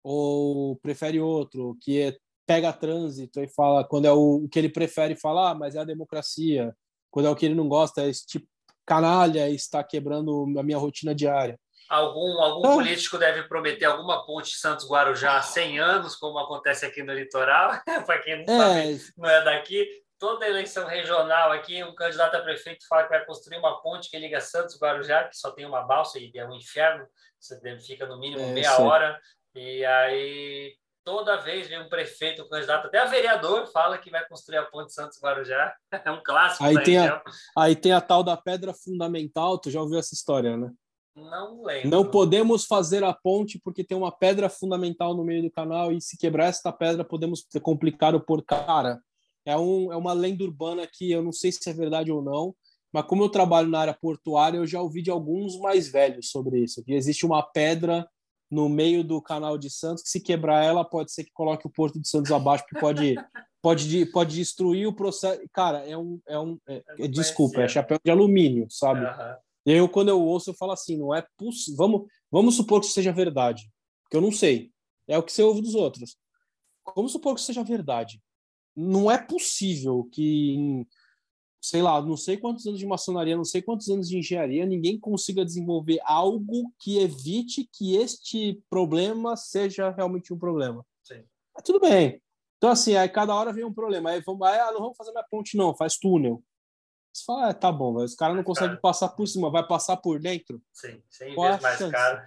ou 0.03 0.77
prefere 0.77 1.21
outro, 1.21 1.77
que 1.83 2.01
é, 2.01 2.17
pega 2.47 2.73
trânsito 2.73 3.41
e 3.41 3.49
fala 3.49 3.85
quando 3.85 4.05
é 4.05 4.13
o, 4.13 4.45
o 4.45 4.49
que 4.49 4.59
ele 4.59 4.69
prefere 4.69 5.17
falar, 5.17 5.51
ah, 5.51 5.55
mas 5.55 5.75
é 5.75 5.81
a 5.81 5.85
democracia. 5.85 6.75
Quando 7.11 7.27
é 7.27 7.31
o 7.31 7.35
que 7.35 7.47
ele 7.47 7.55
não 7.55 7.69
gosta, 7.69 8.03
é 8.03 8.09
esse 8.09 8.27
tipo 8.27 8.47
canalha 8.87 9.51
está 9.51 9.83
quebrando 9.83 10.47
a 10.57 10.63
minha 10.63 10.79
rotina 10.79 11.13
diária. 11.13 11.59
Algum, 11.89 12.41
algum 12.41 12.67
ah. 12.69 12.75
político 12.75 13.19
deve 13.19 13.45
prometer 13.45 13.85
alguma 13.85 14.25
ponte 14.25 14.57
Santos-Guarujá 14.57 15.37
há 15.37 15.43
100 15.43 15.79
anos, 15.79 16.17
como 16.17 16.39
acontece 16.39 16.87
aqui 16.87 17.03
no 17.03 17.13
litoral, 17.13 17.81
para 18.07 18.19
quem 18.23 18.45
não 18.45 18.63
é. 18.63 18.97
sabe, 18.97 19.13
não 19.17 19.29
é 19.29 19.45
daqui. 19.45 19.89
Toda 20.19 20.47
eleição 20.47 20.87
regional 20.87 21.53
aqui, 21.53 21.83
um 21.85 21.95
candidato 21.95 22.37
a 22.37 22.43
prefeito 22.43 22.87
fala 22.89 23.05
que 23.05 23.11
vai 23.11 23.25
construir 23.25 23.59
uma 23.59 23.81
ponte 23.83 24.11
que 24.11 24.19
liga 24.19 24.41
Santos 24.41 24.79
Guarujá, 24.81 25.25
que 25.25 25.37
só 25.37 25.51
tem 25.51 25.67
uma 25.67 25.83
balsa 25.83 26.19
e 26.19 26.31
é 26.35 26.47
um 26.47 26.55
inferno, 26.55 27.07
você 27.39 27.59
fica 27.79 28.07
no 28.07 28.19
mínimo 28.19 28.43
é, 28.43 28.53
meia 28.53 28.81
hora, 28.81 29.21
e 29.55 29.85
aí 29.85 30.75
toda 31.05 31.37
vez 31.37 31.69
vem 31.69 31.81
um 31.81 31.89
prefeito, 31.89 32.43
um 32.43 32.49
candidato, 32.49 32.87
até 32.87 32.99
a 32.99 33.05
vereador 33.05 33.67
fala 33.69 33.99
que 33.99 34.11
vai 34.11 34.27
construir 34.27 34.59
a 34.59 34.65
ponte 34.65 34.93
Santos-Guarujá, 34.93 35.75
é 36.05 36.11
um 36.11 36.23
clássico 36.23 36.65
aí 36.65 36.83
tem 36.83 36.99
a, 36.99 37.23
Aí 37.57 37.77
tem 37.77 37.93
a 37.93 38.01
tal 38.01 38.23
da 38.23 38.37
pedra 38.37 38.73
fundamental, 38.75 39.59
tu 39.59 39.71
já 39.71 39.81
ouviu 39.81 39.99
essa 39.99 40.15
história, 40.15 40.57
né? 40.57 40.71
Não 41.15 41.63
lembro. 41.63 41.89
Não 41.89 42.11
podemos 42.11 42.67
fazer 42.67 43.03
a 43.03 43.13
ponte 43.13 43.59
porque 43.59 43.83
tem 43.83 43.97
uma 43.97 44.13
pedra 44.13 44.51
fundamental 44.51 45.15
no 45.15 45.25
meio 45.25 45.43
do 45.43 45.51
canal 45.51 45.91
e 45.91 45.99
se 45.99 46.19
quebrar 46.19 46.47
esta 46.47 46.71
pedra 46.71 47.03
podemos 47.03 47.47
complicar 47.63 48.15
o 48.15 48.21
por 48.21 48.45
cara 48.45 49.01
é, 49.47 49.57
um, 49.57 49.93
é 49.93 49.97
uma 49.97 50.13
lenda 50.13 50.43
urbana 50.43 50.87
que 50.93 51.11
eu 51.11 51.23
não 51.23 51.33
sei 51.33 51.53
se 51.53 51.71
é 51.71 51.73
verdade 51.73 52.11
ou 52.11 52.21
não, 52.21 52.55
mas 52.93 53.07
como 53.07 53.23
eu 53.23 53.29
trabalho 53.29 53.69
na 53.69 53.79
área 53.79 53.95
portuária, 53.95 54.59
eu 54.59 54.67
já 54.67 54.83
ouvi 54.83 55.03
de 55.03 55.11
alguns 55.11 55.57
mais 55.59 55.89
velhos 55.89 56.31
sobre 56.31 56.59
isso, 56.61 56.83
que 56.83 56.93
existe 56.93 57.25
uma 57.25 57.43
pedra 57.43 58.09
no 58.51 58.69
meio 58.69 59.05
do 59.05 59.23
canal 59.23 59.57
de 59.57 59.71
Santos 59.71 60.03
que 60.03 60.09
se 60.09 60.21
quebrar 60.21 60.65
ela 60.65 60.85
pode 60.85 61.13
ser 61.13 61.25
que 61.25 61.33
coloque 61.33 61.67
o 61.67 61.71
Porto 61.71 62.01
de 62.01 62.09
Santos 62.09 62.33
abaixo, 62.33 62.65
porque 62.65 62.81
pode 62.81 63.15
pode 63.63 64.07
pode 64.07 64.37
destruir 64.37 64.87
o 64.87 64.95
processo. 64.95 65.41
Cara, 65.53 65.79
é 65.87 65.97
um 65.97 66.21
é 66.27 66.39
um 66.39 66.59
é, 66.69 66.83
é, 66.99 67.09
desculpa, 67.09 67.63
é 67.63 67.69
chapéu 67.69 67.99
de 68.05 68.11
alumínio, 68.11 68.67
sabe? 68.71 69.01
Uhum. 69.01 69.37
Eu 69.65 69.89
quando 69.89 70.09
eu 70.09 70.21
ouço 70.21 70.51
eu 70.51 70.55
falo 70.55 70.73
assim, 70.73 70.97
não 70.97 71.15
é 71.15 71.25
possível. 71.37 71.77
Vamos 71.77 72.03
vamos 72.31 72.57
supor 72.57 72.81
que 72.81 72.87
seja 72.87 73.13
verdade, 73.13 73.69
porque 74.03 74.17
eu 74.17 74.21
não 74.21 74.33
sei. 74.33 74.71
É 75.09 75.19
o 75.19 75.23
que 75.23 75.33
você 75.33 75.43
ouve 75.43 75.61
dos 75.61 75.75
outros. 75.75 76.17
Vamos 76.95 77.13
supor 77.13 77.35
que 77.35 77.41
seja 77.41 77.63
verdade 77.65 78.21
não 78.77 79.11
é 79.11 79.17
possível 79.17 80.05
que 80.13 80.55
em, 80.55 80.87
sei 81.61 81.81
lá, 81.81 82.01
não 82.03 82.17
sei 82.17 82.37
quantos 82.37 82.67
anos 82.67 82.79
de 82.79 82.87
maçonaria, 82.87 83.37
não 83.37 83.45
sei 83.45 83.63
quantos 83.63 83.89
anos 83.89 84.09
de 84.09 84.19
engenharia, 84.19 84.67
ninguém 84.67 85.01
consiga 85.01 85.45
desenvolver 85.45 85.99
algo 86.05 86.73
que 86.79 86.99
evite 86.99 87.69
que 87.73 87.97
este 87.97 88.63
problema 88.69 89.37
seja 89.37 89.91
realmente 89.91 90.33
um 90.33 90.39
problema. 90.39 90.85
Sim. 91.03 91.25
Mas 91.55 91.65
tudo 91.65 91.81
bem. 91.81 92.23
Então, 92.59 92.71
assim, 92.71 92.95
aí 92.97 93.09
cada 93.09 93.35
hora 93.35 93.53
vem 93.53 93.65
um 93.65 93.73
problema. 93.73 94.11
Aí 94.11 94.21
vamos, 94.21 94.47
ah, 94.47 94.71
não 94.73 94.81
vamos 94.81 94.97
fazer 94.97 95.13
mais 95.13 95.27
ponte, 95.29 95.57
não, 95.57 95.75
faz 95.75 95.97
túnel. 95.99 96.43
Você 97.13 97.25
fala, 97.25 97.49
ah, 97.49 97.55
tá 97.55 97.73
bom, 97.73 97.95
mas 97.95 98.11
os 98.11 98.17
caras 98.17 98.37
não 98.37 98.45
conseguem 98.45 98.79
passar 98.79 99.09
por 99.09 99.27
cima, 99.27 99.51
vai 99.51 99.67
passar 99.67 99.97
por 99.97 100.21
dentro? 100.21 100.63
Sim, 100.71 101.03
100 101.09 101.35
vezes 101.35 101.63
mais 101.63 101.79
caro. 101.91 102.23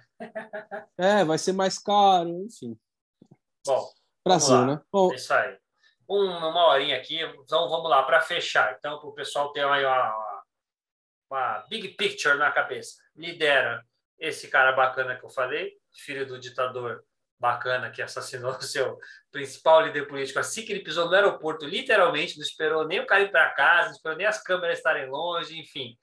é, 0.98 1.24
vai 1.24 1.38
ser 1.38 1.52
mais 1.52 1.78
caro, 1.78 2.44
enfim. 2.44 2.76
Bom, 3.64 3.88
Brasil, 4.24 4.66
né? 4.66 4.80
Bom, 4.90 5.12
é 5.12 5.14
isso 5.14 5.32
aí 5.32 5.59
uma 6.18 6.66
horinha 6.66 6.96
aqui, 6.96 7.20
então 7.20 7.68
vamos 7.68 7.88
lá, 7.88 8.02
para 8.02 8.20
fechar. 8.20 8.74
Então, 8.76 8.98
para 8.98 9.08
o 9.08 9.14
pessoal 9.14 9.52
ter 9.52 9.64
uma, 9.64 9.78
uma, 11.30 11.64
big 11.68 11.88
picture 11.90 12.36
na 12.36 12.50
cabeça. 12.50 12.96
Lidera 13.14 13.84
esse 14.18 14.48
cara 14.48 14.72
bacana 14.72 15.16
que 15.16 15.24
eu 15.24 15.30
falei, 15.30 15.72
filho 15.92 16.26
do 16.26 16.38
ditador 16.38 17.04
bacana 17.38 17.90
que 17.90 18.02
assassinou 18.02 18.52
o 18.58 18.62
seu 18.62 18.98
principal 19.30 19.86
líder 19.86 20.06
político 20.06 20.38
assim 20.38 20.64
que 20.64 20.72
ele 20.72 20.84
pisou 20.84 21.06
no 21.06 21.14
aeroporto, 21.14 21.64
literalmente, 21.64 22.36
não 22.36 22.44
esperou 22.44 22.86
nem 22.86 23.00
o 23.00 23.06
cara 23.06 23.22
ir 23.22 23.30
para 23.30 23.54
casa, 23.54 23.86
não 23.86 23.94
esperou 23.94 24.18
nem 24.18 24.26
as 24.26 24.42
câmeras 24.42 24.78
estarem 24.78 25.08
longe, 25.08 25.58
enfim. 25.58 25.96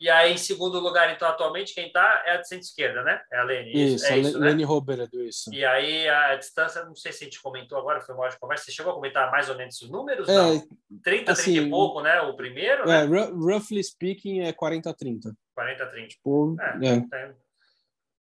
E 0.00 0.08
aí, 0.08 0.32
em 0.32 0.38
segundo 0.38 0.80
lugar, 0.80 1.12
então, 1.12 1.28
atualmente, 1.28 1.74
quem 1.74 1.88
está 1.88 2.22
é 2.24 2.32
a 2.32 2.36
de 2.38 2.48
centro-esquerda, 2.48 3.02
né? 3.02 3.20
É 3.30 3.38
a 3.38 3.44
Lene. 3.44 3.94
Isso, 3.94 4.06
é 4.06 4.16
isso, 4.16 4.34
a 4.34 4.40
Lene 4.40 4.62
né? 4.62 4.64
Robredo, 4.64 5.22
isso. 5.22 5.52
E 5.52 5.62
aí, 5.62 6.08
a 6.08 6.36
distância, 6.36 6.82
não 6.86 6.94
sei 6.94 7.12
se 7.12 7.22
a 7.22 7.24
gente 7.26 7.42
comentou 7.42 7.76
agora, 7.76 8.00
foi 8.00 8.14
uma 8.14 8.24
hora 8.24 8.32
de 8.32 8.38
conversa, 8.38 8.64
você 8.64 8.72
chegou 8.72 8.92
a 8.92 8.94
comentar 8.94 9.30
mais 9.30 9.50
ou 9.50 9.56
menos 9.58 9.78
os 9.82 9.90
números? 9.90 10.26
É, 10.26 10.32
não. 10.32 10.68
30, 11.04 11.32
assim, 11.32 11.52
30 11.52 11.66
e 11.66 11.70
pouco, 11.70 12.00
né? 12.00 12.18
O 12.22 12.34
primeiro, 12.34 12.88
é, 12.88 13.06
né? 13.06 13.30
roughly 13.30 13.84
speaking, 13.84 14.40
é 14.40 14.54
40 14.54 14.94
30. 14.94 15.36
40 15.54 15.86
30. 15.86 16.08
Tipo, 16.08 16.56
é, 16.58 16.88
é. 16.88 17.00
Tá, 17.02 17.34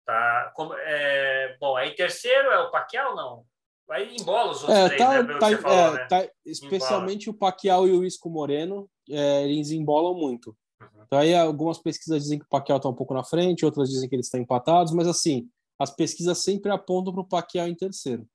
tá 0.06 0.52
como, 0.54 0.74
é, 0.74 1.56
bom, 1.58 1.78
aí 1.78 1.96
terceiro 1.96 2.50
é 2.50 2.60
o 2.60 2.70
Pacquiao, 2.70 3.16
não? 3.16 3.46
Aí 3.90 4.14
embola 4.18 4.52
os 4.52 4.64
outros 4.64 4.78
é, 4.78 4.88
três, 4.88 5.02
tá, 5.02 5.24
né? 5.24 5.40
Tá, 5.40 5.58
falou, 5.58 5.78
é, 5.78 5.92
né? 5.94 6.06
tá, 6.08 6.30
especialmente 6.46 7.30
embola. 7.30 7.36
o 7.36 7.40
Pacquiao 7.40 7.88
e 7.88 7.92
o 7.92 8.04
Isco 8.04 8.30
Moreno, 8.30 8.90
é, 9.10 9.44
eles 9.44 9.72
embolam 9.72 10.14
muito. 10.14 10.54
Então 11.06 11.20
aí 11.20 11.36
algumas 11.36 11.78
pesquisas 11.78 12.24
dizem 12.24 12.40
que 12.40 12.46
o 12.46 12.50
Pacquiao 12.50 12.78
está 12.78 12.90
um 12.90 12.96
pouco 12.96 13.14
na 13.14 13.24
frente, 13.24 13.66
outras 13.66 13.90
dizem 13.90 14.08
que 14.08 14.16
eles 14.16 14.28
estão 14.28 14.40
empatados, 14.40 14.94
mas 14.94 15.08
assim, 15.08 15.50
as 15.78 15.94
pesquisas 15.94 16.44
sempre 16.44 16.72
apontam 16.72 17.14
para 17.14 17.22
o 17.22 17.28
Pacquiao 17.28 17.68
em 17.68 17.76
terceiro. 17.76 18.28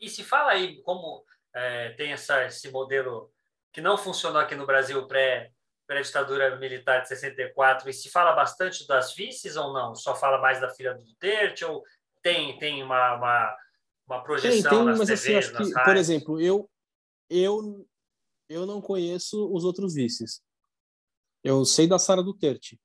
E 0.00 0.08
se 0.08 0.22
fala 0.22 0.52
aí 0.52 0.80
como 0.82 1.24
é, 1.54 1.90
tem 1.90 2.12
essa, 2.12 2.44
esse 2.44 2.70
modelo 2.70 3.30
que 3.72 3.80
não 3.80 3.96
funcionou 3.96 4.40
aqui 4.40 4.54
no 4.54 4.66
Brasil 4.66 5.06
pré 5.06 5.52
pré-ditadura 5.86 6.54
militar 6.56 7.00
de 7.00 7.08
64 7.08 7.88
e 7.88 7.94
se 7.94 8.10
fala 8.10 8.32
bastante 8.32 8.86
das 8.86 9.14
vices 9.14 9.56
ou 9.56 9.72
não? 9.72 9.94
Só 9.94 10.14
fala 10.14 10.38
mais 10.38 10.60
da 10.60 10.68
filha 10.68 10.92
do 10.92 11.02
Duterte 11.02 11.64
ou 11.64 11.82
tem 12.22 12.58
tem 12.58 12.82
uma, 12.82 13.14
uma, 13.14 13.56
uma 14.06 14.22
projeção 14.22 14.70
tem, 14.70 14.78
tem, 14.78 14.84
nas 14.84 14.98
mas 14.98 15.08
TVs, 15.08 15.54
assim, 15.54 15.72
que, 15.72 15.82
por 15.84 15.96
exemplo, 15.96 16.40
eu 16.40 16.70
eu 17.30 17.86
eu 18.48 18.66
não 18.66 18.80
conheço 18.80 19.50
os 19.52 19.64
outros 19.64 19.94
vices. 19.94 20.42
Eu 21.48 21.64
sei 21.64 21.86
da 21.86 21.98
Sara 21.98 22.22
Duterte, 22.22 22.78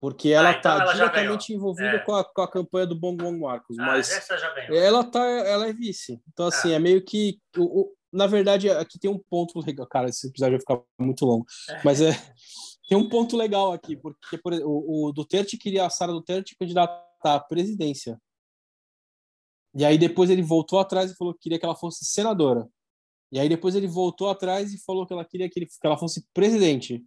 porque 0.00 0.30
ela 0.30 0.50
está 0.50 0.74
ah, 0.74 0.82
então 0.82 0.94
diretamente 0.94 1.52
envolvida 1.52 1.96
é. 1.96 1.98
com, 2.00 2.14
a, 2.14 2.24
com 2.24 2.42
a 2.42 2.50
campanha 2.50 2.86
do 2.86 2.98
Bom 2.98 3.16
Bom 3.16 3.38
Marcos. 3.38 3.78
Ah, 3.78 3.86
mas 3.86 4.10
ela 4.70 5.04
tá, 5.04 5.24
ela 5.24 5.68
é 5.68 5.72
vice. 5.72 6.20
Então, 6.32 6.46
assim, 6.46 6.72
ah. 6.72 6.76
é 6.76 6.78
meio 6.80 7.04
que. 7.04 7.38
O, 7.56 7.82
o, 7.82 7.92
na 8.12 8.26
verdade, 8.26 8.68
aqui 8.68 8.98
tem 8.98 9.08
um 9.08 9.20
ponto 9.30 9.60
legal. 9.60 9.86
Cara, 9.86 10.08
esse 10.08 10.26
episódio 10.26 10.58
vai 10.58 10.60
ficar 10.60 10.82
muito 11.00 11.24
longo. 11.24 11.46
É. 11.70 11.80
Mas 11.84 12.00
é. 12.00 12.10
Tem 12.88 12.98
um 12.98 13.08
ponto 13.08 13.36
legal 13.36 13.72
aqui, 13.72 13.96
porque 13.96 14.36
por, 14.36 14.52
o, 14.52 15.08
o 15.08 15.12
Duterte 15.12 15.56
queria 15.56 15.86
a 15.86 15.90
Sara 15.90 16.12
Duterte 16.12 16.56
candidata 16.58 17.06
à 17.22 17.38
presidência. 17.38 18.20
E 19.74 19.84
aí 19.84 19.96
depois 19.96 20.28
ele 20.28 20.42
voltou 20.42 20.78
atrás 20.80 21.10
e 21.10 21.16
falou 21.16 21.32
que 21.32 21.40
queria 21.40 21.58
que 21.58 21.64
ela 21.64 21.76
fosse 21.76 22.04
senadora. 22.04 22.68
E 23.30 23.38
aí 23.38 23.48
depois 23.48 23.74
ele 23.74 23.86
voltou 23.86 24.28
atrás 24.28 24.74
e 24.74 24.84
falou 24.84 25.06
que 25.06 25.12
ela 25.12 25.24
queria 25.24 25.48
que, 25.48 25.60
ele, 25.60 25.66
que 25.66 25.86
ela 25.86 25.96
fosse 25.96 26.26
presidente. 26.34 27.02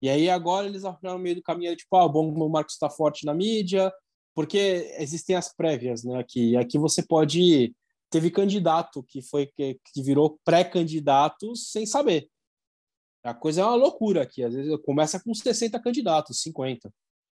E 0.00 0.08
aí 0.10 0.28
agora 0.28 0.66
eles 0.66 0.82
no 0.82 1.18
meio 1.18 1.36
do 1.36 1.42
caminho, 1.42 1.74
tipo, 1.74 1.96
ah, 1.96 2.04
o 2.04 2.08
bom 2.08 2.48
Marcos 2.48 2.74
está 2.74 2.90
forte 2.90 3.24
na 3.24 3.34
mídia, 3.34 3.92
porque 4.34 4.94
existem 4.98 5.34
as 5.36 5.54
prévias, 5.54 6.04
né? 6.04 6.18
Aqui, 6.18 6.56
aqui 6.56 6.78
você 6.78 7.02
pode 7.02 7.74
teve 8.10 8.30
candidato 8.30 9.02
que 9.02 9.20
foi 9.22 9.46
que, 9.46 9.80
virou 10.02 10.38
pré-candidato 10.44 11.54
sem 11.56 11.84
saber. 11.84 12.28
A 13.24 13.34
coisa 13.34 13.62
é 13.62 13.64
uma 13.64 13.74
loucura 13.74 14.22
aqui. 14.22 14.44
Às 14.44 14.54
vezes 14.54 14.76
começa 14.84 15.20
com 15.20 15.34
60 15.34 15.80
candidatos, 15.82 16.40
50. 16.42 16.92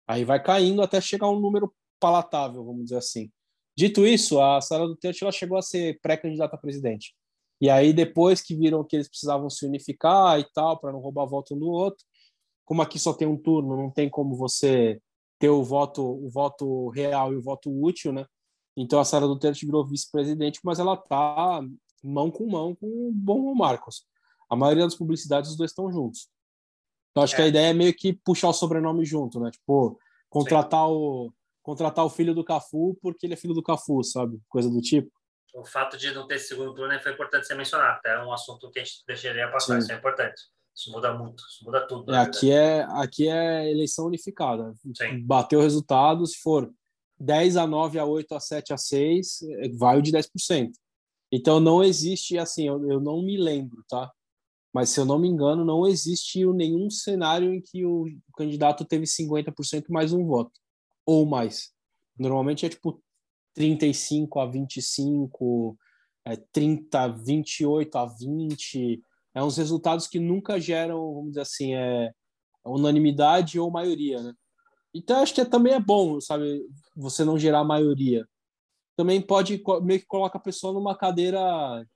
Aí 0.08 0.24
vai 0.24 0.42
caindo 0.42 0.82
até 0.82 1.00
chegar 1.00 1.26
a 1.26 1.30
um 1.30 1.40
número 1.40 1.72
palatável, 2.00 2.64
vamos 2.64 2.84
dizer 2.84 2.96
assim. 2.96 3.30
Dito 3.76 4.06
isso, 4.06 4.40
a 4.40 4.60
Sara 4.60 4.86
Duterte 4.86 5.22
ela 5.22 5.32
chegou 5.32 5.58
a 5.58 5.62
ser 5.62 6.00
pré-candidata 6.00 6.56
a 6.56 6.58
presidente. 6.58 7.14
E 7.60 7.70
aí 7.70 7.92
depois 7.92 8.42
que 8.42 8.54
viram 8.54 8.84
que 8.84 8.96
eles 8.96 9.08
precisavam 9.08 9.48
se 9.48 9.66
unificar 9.66 10.38
e 10.40 10.44
tal 10.52 10.78
para 10.78 10.92
não 10.92 10.98
roubar 10.98 11.26
voto 11.26 11.54
um 11.54 11.58
do 11.58 11.68
outro, 11.68 12.04
como 12.66 12.82
aqui 12.82 12.98
só 12.98 13.14
tem 13.14 13.26
um 13.26 13.36
turno, 13.38 13.76
não 13.76 13.90
tem 13.90 14.10
como 14.10 14.36
você 14.36 15.00
ter 15.38 15.48
o 15.48 15.62
voto, 15.62 16.02
o 16.02 16.28
voto 16.28 16.88
real 16.90 17.32
e 17.32 17.36
o 17.36 17.42
voto 17.42 17.70
útil, 17.70 18.12
né? 18.12 18.26
Então 18.76 18.98
a 18.98 19.04
Sara 19.04 19.26
Duterte 19.26 19.64
virou 19.64 19.86
vice-presidente, 19.86 20.60
mas 20.62 20.78
ela 20.78 20.96
tá 20.96 21.62
mão 22.02 22.30
com 22.30 22.46
mão 22.46 22.74
com 22.74 22.86
o 22.86 23.12
bom 23.12 23.54
Marcos. 23.54 24.04
A 24.50 24.56
maioria 24.56 24.84
das 24.84 24.96
publicidades 24.96 25.50
os 25.50 25.56
dois 25.56 25.70
estão 25.70 25.90
juntos. 25.90 26.28
Então 27.10 27.22
acho 27.22 27.34
é. 27.34 27.36
que 27.36 27.42
a 27.42 27.46
ideia 27.46 27.70
é 27.70 27.72
meio 27.72 27.94
que 27.94 28.12
puxar 28.12 28.48
o 28.48 28.52
sobrenome 28.52 29.04
junto, 29.04 29.40
né? 29.40 29.50
Tipo, 29.50 29.98
contratar 30.28 30.86
Sim. 30.86 30.92
o 30.92 31.32
contratar 31.62 32.04
o 32.04 32.10
filho 32.10 32.34
do 32.34 32.44
Cafu 32.44 32.96
porque 33.00 33.26
ele 33.26 33.34
é 33.34 33.36
filho 33.36 33.54
do 33.54 33.62
Cafu, 33.62 34.02
sabe? 34.02 34.40
Coisa 34.48 34.68
do 34.68 34.80
tipo. 34.80 35.10
O 35.54 35.64
fato 35.64 35.96
de 35.96 36.12
não 36.12 36.26
ter 36.26 36.38
segundo 36.38 36.74
turno 36.74 36.98
foi 37.00 37.12
importante 37.12 37.46
ser 37.46 37.54
mencionado. 37.54 38.00
É 38.04 38.22
um 38.22 38.32
assunto 38.32 38.70
que 38.70 38.80
a 38.80 38.84
gente 38.84 39.02
deixaria 39.06 39.50
passar, 39.50 39.74
Sim. 39.74 39.78
isso 39.78 39.92
é 39.92 39.94
importante. 39.94 40.42
Isso 40.76 40.92
muda 40.92 41.14
muito, 41.14 41.42
isso 41.48 41.64
muda 41.64 41.86
tudo. 41.86 42.12
É, 42.14 42.18
aqui, 42.18 42.50
é, 42.52 42.82
aqui 42.90 43.28
é 43.28 43.70
eleição 43.70 44.06
unificada. 44.06 44.74
Sim. 44.94 45.24
Bateu 45.24 45.60
o 45.60 45.62
resultado, 45.62 46.26
se 46.26 46.38
for 46.38 46.70
10 47.18 47.56
a 47.56 47.66
9 47.66 47.98
a 47.98 48.04
8 48.04 48.34
a 48.34 48.40
7 48.40 48.74
a 48.74 48.76
6, 48.76 49.42
é, 49.42 49.68
vai 49.70 49.98
o 49.98 50.02
de 50.02 50.12
10%. 50.12 50.70
Então 51.32 51.58
não 51.58 51.82
existe, 51.82 52.36
assim, 52.36 52.68
eu, 52.68 52.86
eu 52.90 53.00
não 53.00 53.22
me 53.22 53.38
lembro, 53.38 53.82
tá? 53.88 54.12
Mas 54.72 54.90
se 54.90 55.00
eu 55.00 55.06
não 55.06 55.18
me 55.18 55.26
engano, 55.26 55.64
não 55.64 55.86
existe 55.86 56.44
nenhum 56.52 56.90
cenário 56.90 57.54
em 57.54 57.62
que 57.62 57.86
o 57.86 58.06
candidato 58.36 58.84
teve 58.84 59.06
50% 59.06 59.86
mais 59.88 60.12
um 60.12 60.26
voto, 60.26 60.52
ou 61.06 61.24
mais. 61.24 61.72
Normalmente 62.18 62.66
é 62.66 62.68
tipo 62.68 63.02
35 63.54 64.38
a 64.38 64.46
25, 64.46 65.78
é 66.26 66.36
30, 66.52 67.08
28 67.08 67.96
a 67.96 68.04
20, 68.04 69.02
é 69.36 69.42
uns 69.42 69.58
resultados 69.58 70.06
que 70.06 70.18
nunca 70.18 70.58
geram, 70.58 71.12
vamos 71.12 71.28
dizer 71.32 71.42
assim, 71.42 71.74
é, 71.74 72.10
unanimidade 72.64 73.60
ou 73.60 73.70
maioria, 73.70 74.22
né? 74.22 74.32
Então 74.94 75.22
acho 75.22 75.34
que 75.34 75.42
é, 75.42 75.44
também 75.44 75.74
é 75.74 75.80
bom, 75.80 76.18
sabe, 76.22 76.66
você 76.96 77.22
não 77.22 77.38
gerar 77.38 77.62
maioria. 77.62 78.26
Também 78.96 79.20
pode 79.20 79.62
meio 79.82 80.00
que 80.00 80.06
coloca 80.06 80.38
a 80.38 80.40
pessoa 80.40 80.72
numa 80.72 80.96
cadeira 80.96 81.86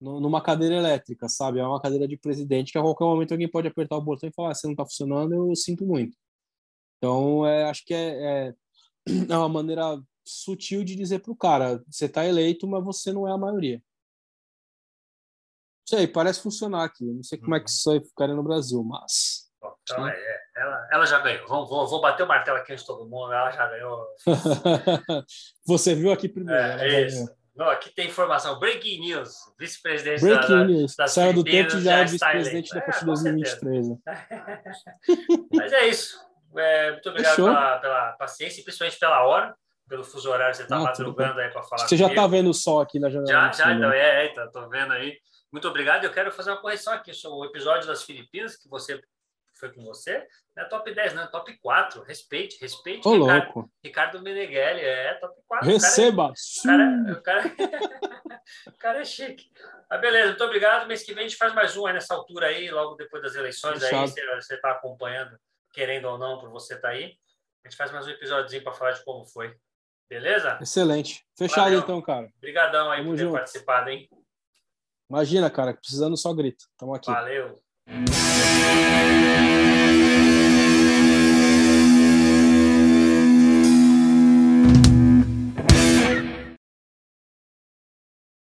numa 0.00 0.40
cadeira 0.40 0.76
elétrica, 0.76 1.28
sabe? 1.28 1.58
É 1.58 1.66
uma 1.66 1.80
cadeira 1.80 2.08
de 2.08 2.16
presidente 2.16 2.72
que 2.72 2.78
a 2.78 2.82
qualquer 2.82 3.04
momento 3.04 3.32
alguém 3.32 3.50
pode 3.50 3.68
apertar 3.68 3.96
o 3.96 4.00
botão 4.02 4.28
e 4.28 4.32
falar: 4.32 4.52
ah, 4.52 4.54
se 4.54 4.64
não 4.64 4.72
está 4.72 4.84
funcionando, 4.84 5.34
eu 5.34 5.56
sinto 5.56 5.84
muito. 5.84 6.16
Então, 6.96 7.44
é, 7.46 7.64
acho 7.64 7.84
que 7.84 7.92
é, 7.92 8.48
é, 8.48 8.54
é 9.28 9.36
uma 9.36 9.48
maneira 9.48 10.00
sutil 10.24 10.84
de 10.84 10.96
dizer 10.96 11.18
para 11.20 11.32
o 11.32 11.36
cara: 11.36 11.84
você 11.90 12.06
está 12.06 12.26
eleito, 12.26 12.66
mas 12.66 12.82
você 12.82 13.12
não 13.12 13.28
é 13.28 13.32
a 13.32 13.38
maioria. 13.38 13.82
Sei, 15.88 16.06
parece 16.06 16.42
funcionar 16.42 16.84
aqui. 16.84 17.02
Não 17.02 17.22
sei 17.22 17.38
como 17.38 17.54
é 17.54 17.60
que 17.60 17.64
uhum. 17.64 17.74
isso 17.74 17.90
vai 17.90 18.00
ficar 18.00 18.28
no 18.28 18.42
Brasil, 18.42 18.84
mas. 18.84 19.48
então, 19.82 20.06
é, 20.06 20.12
é, 20.12 20.40
ela, 20.54 20.88
ela 20.92 21.06
já 21.06 21.18
ganhou. 21.20 21.48
Vou, 21.48 21.66
vou, 21.66 21.86
vou 21.86 22.00
bater 22.02 22.24
o 22.24 22.28
martelo 22.28 22.58
aqui 22.58 22.72
antes 22.72 22.84
de 22.84 22.88
todo 22.88 23.08
mundo. 23.08 23.32
Ela 23.32 23.50
já 23.50 23.66
ganhou. 23.66 24.06
você 25.66 25.94
viu 25.94 26.12
aqui 26.12 26.28
primeiro. 26.28 26.60
É, 26.60 27.06
isso. 27.06 27.26
Não, 27.56 27.70
aqui 27.70 27.88
tem 27.88 28.06
informação. 28.06 28.58
Breaking 28.58 29.00
news. 29.00 29.30
Vice-presidente 29.58 30.20
Breaking 30.20 30.58
da, 30.58 30.64
news. 30.64 30.94
Da 30.94 31.08
Saiu 31.08 31.32
do 31.32 31.42
tempo 31.42 31.74
e 31.74 31.80
já 31.80 32.00
é 32.00 32.04
vice-presidente 32.04 32.74
da 32.74 32.82
partir 32.82 33.00
de 33.00 33.06
2023. 33.06 33.86
Mas 35.50 35.72
é 35.72 35.86
isso. 35.86 36.18
É, 36.54 36.92
muito 36.92 37.08
obrigado 37.08 37.36
pela, 37.36 37.78
pela, 37.78 38.12
paciência 38.12 38.60
e 38.60 38.64
principalmente 38.64 38.98
pela 38.98 39.26
hora, 39.26 39.56
pelo 39.88 40.04
fuso 40.04 40.28
horário. 40.30 40.54
Você 40.54 40.64
está 40.64 40.76
ah, 40.76 40.80
madrugando 40.80 41.40
aí 41.40 41.48
para 41.48 41.62
falar. 41.62 41.88
Você 41.88 41.96
comigo. 41.96 42.08
já 42.08 42.14
está 42.14 42.26
vendo 42.26 42.50
o 42.50 42.54
sol 42.54 42.82
aqui 42.82 42.98
na 42.98 43.08
janela? 43.08 43.26
Já, 43.26 43.52
já, 43.52 43.72
então, 43.72 43.90
é, 43.90 44.26
é, 44.26 44.28
tá, 44.34 44.48
tô 44.48 44.68
vendo 44.68 44.92
aí. 44.92 45.16
Muito 45.52 45.68
obrigado. 45.68 46.04
Eu 46.04 46.12
quero 46.12 46.30
fazer 46.30 46.50
uma 46.50 46.60
correção 46.60 46.92
aqui 46.92 47.10
o 47.26 47.44
episódio 47.44 47.86
das 47.86 48.02
Filipinas, 48.02 48.56
que 48.56 48.68
você 48.68 49.00
foi 49.58 49.72
com 49.72 49.82
você. 49.82 50.26
Não 50.56 50.64
é 50.64 50.68
top 50.68 50.94
10, 50.94 51.14
não, 51.14 51.24
é 51.24 51.26
top 51.26 51.58
4. 51.58 52.02
Respeite, 52.02 52.58
respeite. 52.60 53.06
Ô, 53.06 53.12
Ricardo, 53.12 53.44
louco. 53.44 53.72
Ricardo 53.82 54.22
Meneghelli, 54.22 54.80
é 54.80 55.14
top 55.14 55.34
4. 55.46 55.66
Receba! 55.66 56.32
O 56.32 56.62
cara, 56.62 56.82
é, 56.82 57.12
o 57.12 57.22
cara, 57.22 57.42
o 58.66 58.72
cara, 58.72 59.00
é 59.00 59.04
chique. 59.04 59.50
Mas 59.90 60.00
beleza, 60.00 60.28
muito 60.28 60.44
obrigado. 60.44 60.86
Mês 60.86 61.02
que 61.02 61.12
vem 61.12 61.24
a 61.24 61.28
gente 61.28 61.38
faz 61.38 61.54
mais 61.54 61.76
um 61.76 61.86
aí 61.86 61.94
nessa 61.94 62.14
altura 62.14 62.46
aí, 62.46 62.70
logo 62.70 62.94
depois 62.94 63.22
das 63.22 63.34
eleições. 63.34 63.80
Fechado. 63.80 64.02
Aí 64.02 64.42
você 64.42 64.54
está 64.54 64.70
acompanhando, 64.70 65.36
querendo 65.72 66.06
ou 66.06 66.18
não, 66.18 66.38
por 66.38 66.50
você 66.50 66.74
estar 66.74 66.88
tá 66.88 66.94
aí. 66.94 67.16
A 67.64 67.68
gente 67.68 67.76
faz 67.76 67.90
mais 67.90 68.06
um 68.06 68.10
episódiozinho 68.10 68.62
para 68.62 68.72
falar 68.72 68.92
de 68.92 69.04
como 69.04 69.24
foi. 69.26 69.54
Beleza? 70.08 70.58
Excelente. 70.60 71.26
Fechado 71.36 71.64
Valeu. 71.64 71.80
então, 71.80 72.00
cara. 72.00 72.28
Obrigadão 72.38 72.90
aí 72.90 73.00
Tamo 73.00 73.10
por 73.10 73.16
ter 73.16 73.24
junto. 73.24 73.32
participado, 73.34 73.90
hein? 73.90 74.08
Imagina, 75.10 75.48
cara, 75.50 75.74
precisando 75.74 76.16
só 76.16 76.32
grito. 76.34 76.66
Tamo 76.76 76.94
aqui. 76.94 77.10
Valeu. 77.10 77.58